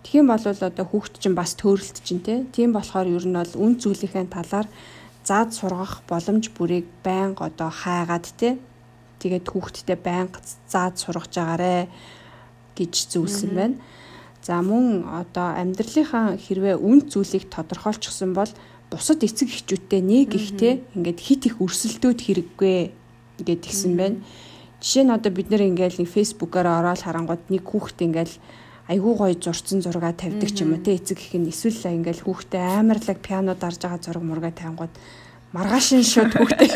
Тэгхийн 0.02 0.26
бол 0.26 0.42
одоо 0.42 0.86
хүүхэд 0.90 1.22
чинь 1.22 1.38
бас 1.38 1.54
төөрөлт 1.54 2.02
чинь 2.02 2.18
те. 2.18 2.42
Тийм 2.50 2.74
болохоор 2.74 3.06
ер 3.06 3.22
нь 3.30 3.38
бол 3.38 3.54
үн 3.62 3.78
зүйлийнхээ 3.78 4.26
талаар 4.26 4.66
заад 5.22 5.54
сургах 5.54 6.02
боломж 6.10 6.50
бүрийг 6.50 6.90
байнга 7.06 7.46
одоо 7.46 7.70
хайгаад 7.70 8.26
те. 8.34 8.58
Тэгээд 9.22 9.46
хүүхдтэй 9.46 9.98
байнга 10.02 10.42
заад 10.66 10.98
сургаж 10.98 11.30
агаарэ 11.38 11.86
гэж 12.74 12.92
зүйлсэн 13.14 13.50
байна. 13.54 13.78
За 14.42 14.58
мөн 14.66 15.06
одоо 15.06 15.54
амьдралынхаа 15.54 16.40
хэрвээ 16.42 16.74
үн 16.74 17.06
зүйлийг 17.06 17.46
тодорхойлчихсон 17.54 18.34
бол 18.34 18.50
бусад 18.90 19.22
эцэг 19.22 19.46
эхчүүдтэй 19.46 20.00
нэг 20.02 20.34
ихтэй 20.34 20.82
ингээд 20.96 21.20
хит 21.22 21.42
их 21.46 21.62
өрсөлдөөд 21.62 22.18
хэрэггүй 22.18 22.99
гэдэг 23.44 23.68
гисэн 23.70 23.94
байна. 23.96 24.18
Жишээ 24.80 25.04
нь 25.04 25.14
одоо 25.14 25.32
бид 25.32 25.48
нэр 25.50 25.68
ингээд 25.68 26.00
нэг 26.00 26.08
фэйсбүүкээр 26.08 26.68
ороод 26.68 27.00
харангууд 27.04 27.42
нэг 27.52 27.64
хүүхэд 27.64 28.00
ингээд 28.06 28.32
айгүй 28.90 29.14
гоё 29.14 29.34
зурцсан 29.38 29.84
зураг 29.84 30.16
тавьдаг 30.18 30.50
ч 30.50 30.64
юм 30.64 30.74
уу 30.74 30.82
те 30.82 30.96
эцэг 30.96 31.20
их 31.20 31.34
нь 31.36 31.52
эсвэл 31.52 32.00
ингээд 32.00 32.24
хүүхдээ 32.26 32.80
амарлаг 32.80 33.18
пиано 33.22 33.54
дарж 33.54 33.78
байгаа 33.84 34.00
зураг 34.02 34.24
мургаа 34.24 34.50
тавингууд 34.50 34.94
маргаашин 35.54 36.02
шууд 36.02 36.32
хүүхдээ 36.34 36.70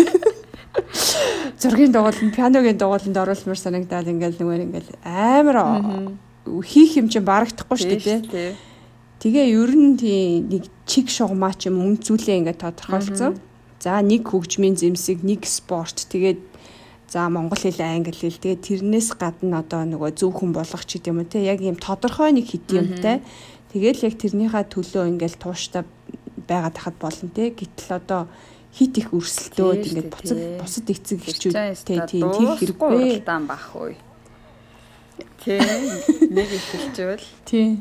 зургийн 1.59 1.93
дугууланд 1.93 2.35
пианогийн 2.36 2.78
дугууланд 2.78 3.16
оруулмаар 3.19 3.59
санагдаад 3.59 4.12
ингээд 4.12 4.39
нөгөө 4.39 4.62
ингээд 4.62 4.89
амар 5.03 5.57
хийх 6.45 7.01
юм 7.01 7.09
чинь 7.09 7.24
барагдахгүй 7.24 7.78
шүү 7.78 7.99
дээ. 7.99 8.55
Тэгээ 9.23 9.47
ер 9.57 9.73
нь 9.73 9.97
тийм 9.97 10.53
нэг 10.53 10.69
чиг 10.85 11.09
шугамаа 11.09 11.57
ч 11.57 11.73
юм 11.73 11.81
үн 11.81 11.97
зүйлээ 11.97 12.39
ингээд 12.45 12.61
тодорхойлцсон. 12.61 13.41
За 13.81 14.01
нэг 14.05 14.28
хөгжмийн 14.28 14.77
зэмсэг, 14.77 15.24
нэг 15.24 15.49
спорт, 15.49 16.05
тэгээд 16.12 16.41
за 17.15 17.31
монгол 17.31 17.62
хэл, 17.62 17.78
англи 17.78 18.11
хэл. 18.11 18.43
Тэгээд 18.43 18.66
тэрнээс 18.66 19.15
гадна 19.15 19.62
одоо 19.62 19.86
нөгөө 19.86 20.19
зөвхөн 20.19 20.51
болгох 20.51 20.82
ч 20.82 20.99
гэдэм 20.99 21.23
үү 21.23 21.31
те. 21.31 21.47
Яг 21.47 21.62
ийм 21.62 21.78
тодорхой 21.78 22.35
нэг 22.35 22.51
хэд 22.51 22.66
юмтай. 22.74 23.23
Тэгэл 23.70 24.11
яг 24.11 24.15
тэрнийхээ 24.19 24.66
төлөө 24.66 25.15
ингээд 25.15 25.39
тууштай 25.39 25.86
байгаад 26.51 26.74
тахад 26.74 26.99
болно 26.99 27.31
те. 27.31 27.55
Гэтэл 27.55 28.03
одоо 28.03 28.27
хит 28.74 28.99
их 28.99 29.15
өрсөлдөөд 29.15 29.82
ингээд 29.86 30.11
буцад 30.11 30.39
бусад 30.59 30.91
эцэг 30.91 31.23
эхчүүд 31.23 31.55
те 31.86 32.03
тийм 32.11 32.27
тийм 32.35 32.51
хэрэггүй. 32.59 33.23
Дан 33.23 33.47
бах 33.47 33.70
уу. 33.78 33.95
Тий. 35.47 35.62
Нэг 36.35 36.51
ихэлжүүл. 36.51 37.27
Тий. 37.47 37.78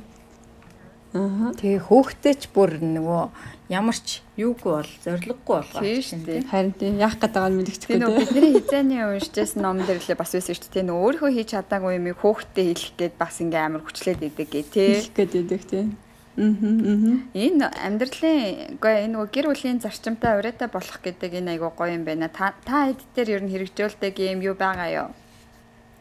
Аа. 1.17 1.57
Тэгээ 1.57 1.89
хөөхтэй 1.89 2.37
ч 2.37 2.53
бүр 2.53 2.77
нөгөө 2.77 3.23
ямар 3.69 3.95
ч 3.95 4.19
юугүй 4.35 4.83
бол 4.83 4.91
зориггүй 5.03 5.39
болгоо. 5.47 5.81
Тийм. 5.81 6.43
Харин 6.51 6.73
тийм 6.75 6.99
яах 6.99 7.15
гээд 7.15 7.33
байгааг 7.33 7.51
нь 7.53 7.57
мэдчихгүй 7.63 7.97
тийм. 7.99 8.17
Бидний 8.19 8.51
хизээний 8.59 9.03
уншижсэн 9.07 9.61
ном 9.63 9.79
дээр 9.79 10.03
л 10.03 10.19
бас 10.19 10.35
байсан 10.35 10.55
шүү 10.55 10.71
дээ. 10.73 10.87
Нөгөө 10.89 11.03
өөрийнхөө 11.03 11.31
хийж 11.31 11.49
чадаагүй 11.55 11.93
юм 11.95 12.07
хөөхтэй 12.11 12.65
хэлэх 12.75 12.93
гээд 12.99 13.15
бас 13.15 13.35
ингээм 13.39 13.65
амар 13.71 13.83
хүчлээд 13.87 14.21
идэг 14.27 14.49
гээ 14.51 14.65
тий. 14.67 14.91
Хэлэх 14.99 15.15
гээд 15.15 15.33
идэг 15.39 15.63
тий. 15.63 15.85
Энэ 16.33 17.69
амьдралын 17.77 18.75
үгүй 18.81 18.93
энэ 19.05 19.13
нөгөө 19.13 19.29
гэр 19.29 19.47
бүлийн 19.53 19.79
зарчимтай 19.79 20.33
ураатай 20.41 20.65
болох 20.65 20.97
гэдэг 20.97 21.29
энэ 21.39 21.55
айгуу 21.55 21.71
гоё 21.77 21.93
юм 21.93 22.03
байна. 22.09 22.27
Та 22.27 22.57
та 22.65 22.89
хэд 22.89 23.05
дээр 23.13 23.29
ер 23.37 23.43
нь 23.45 23.53
хэрэгжүүлдэг 23.53 24.17
юм 24.33 24.41
юу 24.41 24.57
байгаа 24.57 24.89
юу? 24.89 25.09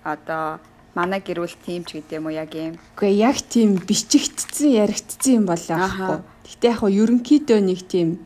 Одоо 0.09 0.57
манай 0.97 1.21
гэрүүл 1.21 1.57
тийм 1.61 1.85
ч 1.85 2.01
гэдэг 2.01 2.17
юм 2.17 2.33
уу 2.33 2.35
яг 2.35 2.49
юм. 2.57 2.81
Үгүй 2.97 3.13
яг 3.21 3.45
тийм 3.45 3.77
бичигдсэн 3.77 4.73
яригдсан 4.89 5.33
юм 5.37 5.47
болоо 5.53 5.77
аахгүй. 5.77 6.32
Гэтэ 6.47 6.69
яг 6.73 6.79
хоо 6.83 6.91
ерөнхийдөө 6.91 7.61
нэг 7.63 7.81
тийм 7.87 8.19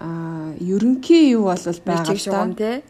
аа 0.00 0.52
ерөнхий 0.56 1.32
юу 1.36 1.48
бол 1.48 1.80
байгаа 1.84 2.46
да. 2.56 2.82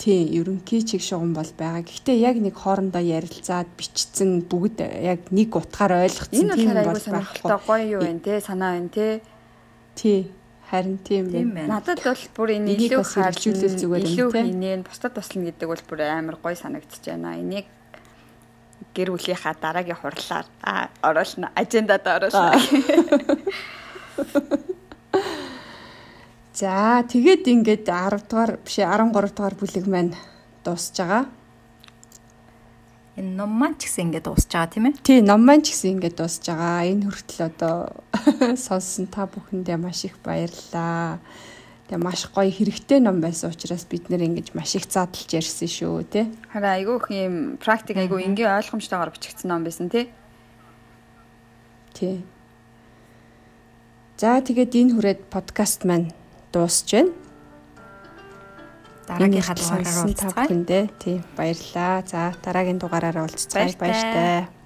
Тийм, 0.00 0.32
ерөнхий 0.32 0.80
чиг 0.80 1.02
шугам 1.04 1.34
бол 1.36 1.50
байгаа. 1.58 1.84
Гэхдээ 1.84 2.16
яг 2.24 2.36
нэг 2.40 2.56
хоорондоо 2.56 3.04
ярилцаад 3.04 3.68
бичсэн 3.76 4.48
бүгд 4.48 4.80
яг 4.80 5.28
нэг 5.28 5.52
утгаар 5.52 6.08
ойлгоцсон 6.08 6.56
тийм 6.56 6.72
бол 6.72 7.04
байхгүй. 7.04 7.44
Гоё 7.68 7.84
юу 7.84 8.00
вэ 8.00 8.16
те 8.24 8.40
санаа 8.40 8.80
байна 8.80 8.88
те. 8.88 9.20
Тий. 9.94 10.32
Харин 10.70 10.98
тийм 11.04 11.28
байна. 11.34 11.82
Надад 11.82 12.00
бол 12.00 12.24
бүр 12.32 12.48
энэ 12.56 12.78
илүү 12.78 13.02
харжүүлэл 13.02 13.76
зүгээр 13.76 14.04
юм 14.06 14.08
тийм. 14.08 14.16
Илүү 14.16 14.30
хийнэ, 14.32 14.72
бусдад 14.86 15.12
туслана 15.18 15.50
гэдэг 15.50 15.66
бол 15.66 15.84
бүр 15.84 16.00
амар 16.06 16.38
гоё 16.38 16.54
санагдчихж 16.54 17.10
байна. 17.10 17.36
Энийг 17.36 17.66
гэр 18.94 19.10
бүлийнхаа 19.14 19.54
дараагийн 19.60 20.00
хурлаар 20.00 20.46
оруулна. 21.02 21.50
Ажендад 21.54 22.06
оруулна. 22.06 22.60
За 26.60 27.00
тэгээд 27.08 27.48
ингээд 27.48 27.88
10 27.88 28.28
дугаар 28.28 28.60
биш 28.60 28.76
13 28.84 29.32
дугаар 29.32 29.56
бүлэг 29.56 29.86
маань 29.88 30.12
дуусж 30.64 30.92
байгаа. 30.98 31.24
Энэ 33.16 33.32
ном 33.36 33.52
маань 33.56 33.78
ч 33.80 33.88
гэсэн 33.88 34.12
ингээд 34.12 34.28
дуусж 34.28 34.50
байгаа 34.52 34.68
тийм 34.68 34.86
ээ. 34.92 35.00
Тий, 35.00 35.20
ном 35.24 35.40
маань 35.40 35.64
ч 35.64 35.72
гэсэн 35.72 35.96
ингээд 35.96 36.16
дуусж 36.20 36.44
байгаа. 36.44 36.84
Энэ 36.90 37.04
хүртэл 37.08 37.40
одоо 37.48 37.76
сонссон 38.64 39.08
та 39.08 39.24
бүхэндээ 39.24 39.78
маш 39.80 40.04
их 40.04 40.20
баярлалаа. 40.20 41.24
Тэгээ 41.90 42.06
маш 42.06 42.30
гоё 42.30 42.46
хэрэгтэй 42.54 43.02
ном 43.02 43.18
байсан 43.18 43.50
учраас 43.50 43.82
бид 43.90 44.06
нэр 44.06 44.22
ингэж 44.30 44.54
маш 44.54 44.78
их 44.78 44.86
задлж 44.86 45.26
ярьсан 45.26 45.66
шүү, 45.66 46.06
тий. 46.06 46.30
Хараа 46.54 46.78
айгүй 46.78 47.02
их 47.02 47.06
юм 47.10 47.34
практик 47.58 47.98
айгүй 47.98 48.30
энгийн 48.30 48.54
ойлгомжтойгоор 48.62 49.10
бичигдсэн 49.10 49.50
ном 49.50 49.66
байсан, 49.66 49.90
тий. 49.90 50.06
Тий. 51.90 52.22
За 54.22 54.38
тэгээд 54.38 54.78
энэ 54.78 54.94
хүрээд 54.94 55.20
подкаст 55.34 55.82
маань 55.82 56.14
дуусж 56.54 56.94
байна 56.94 57.10
дараагийнхаа 59.10 59.56
дугаараар 59.58 59.98
уулзцгаая. 60.06 60.86
Тийм 61.02 61.20
баярлалаа. 61.34 61.94
За 62.06 62.20
дараагийн 62.44 62.78
дугаараар 62.78 63.18
уулзцгаая. 63.26 63.74
Баяртай. 63.74 64.59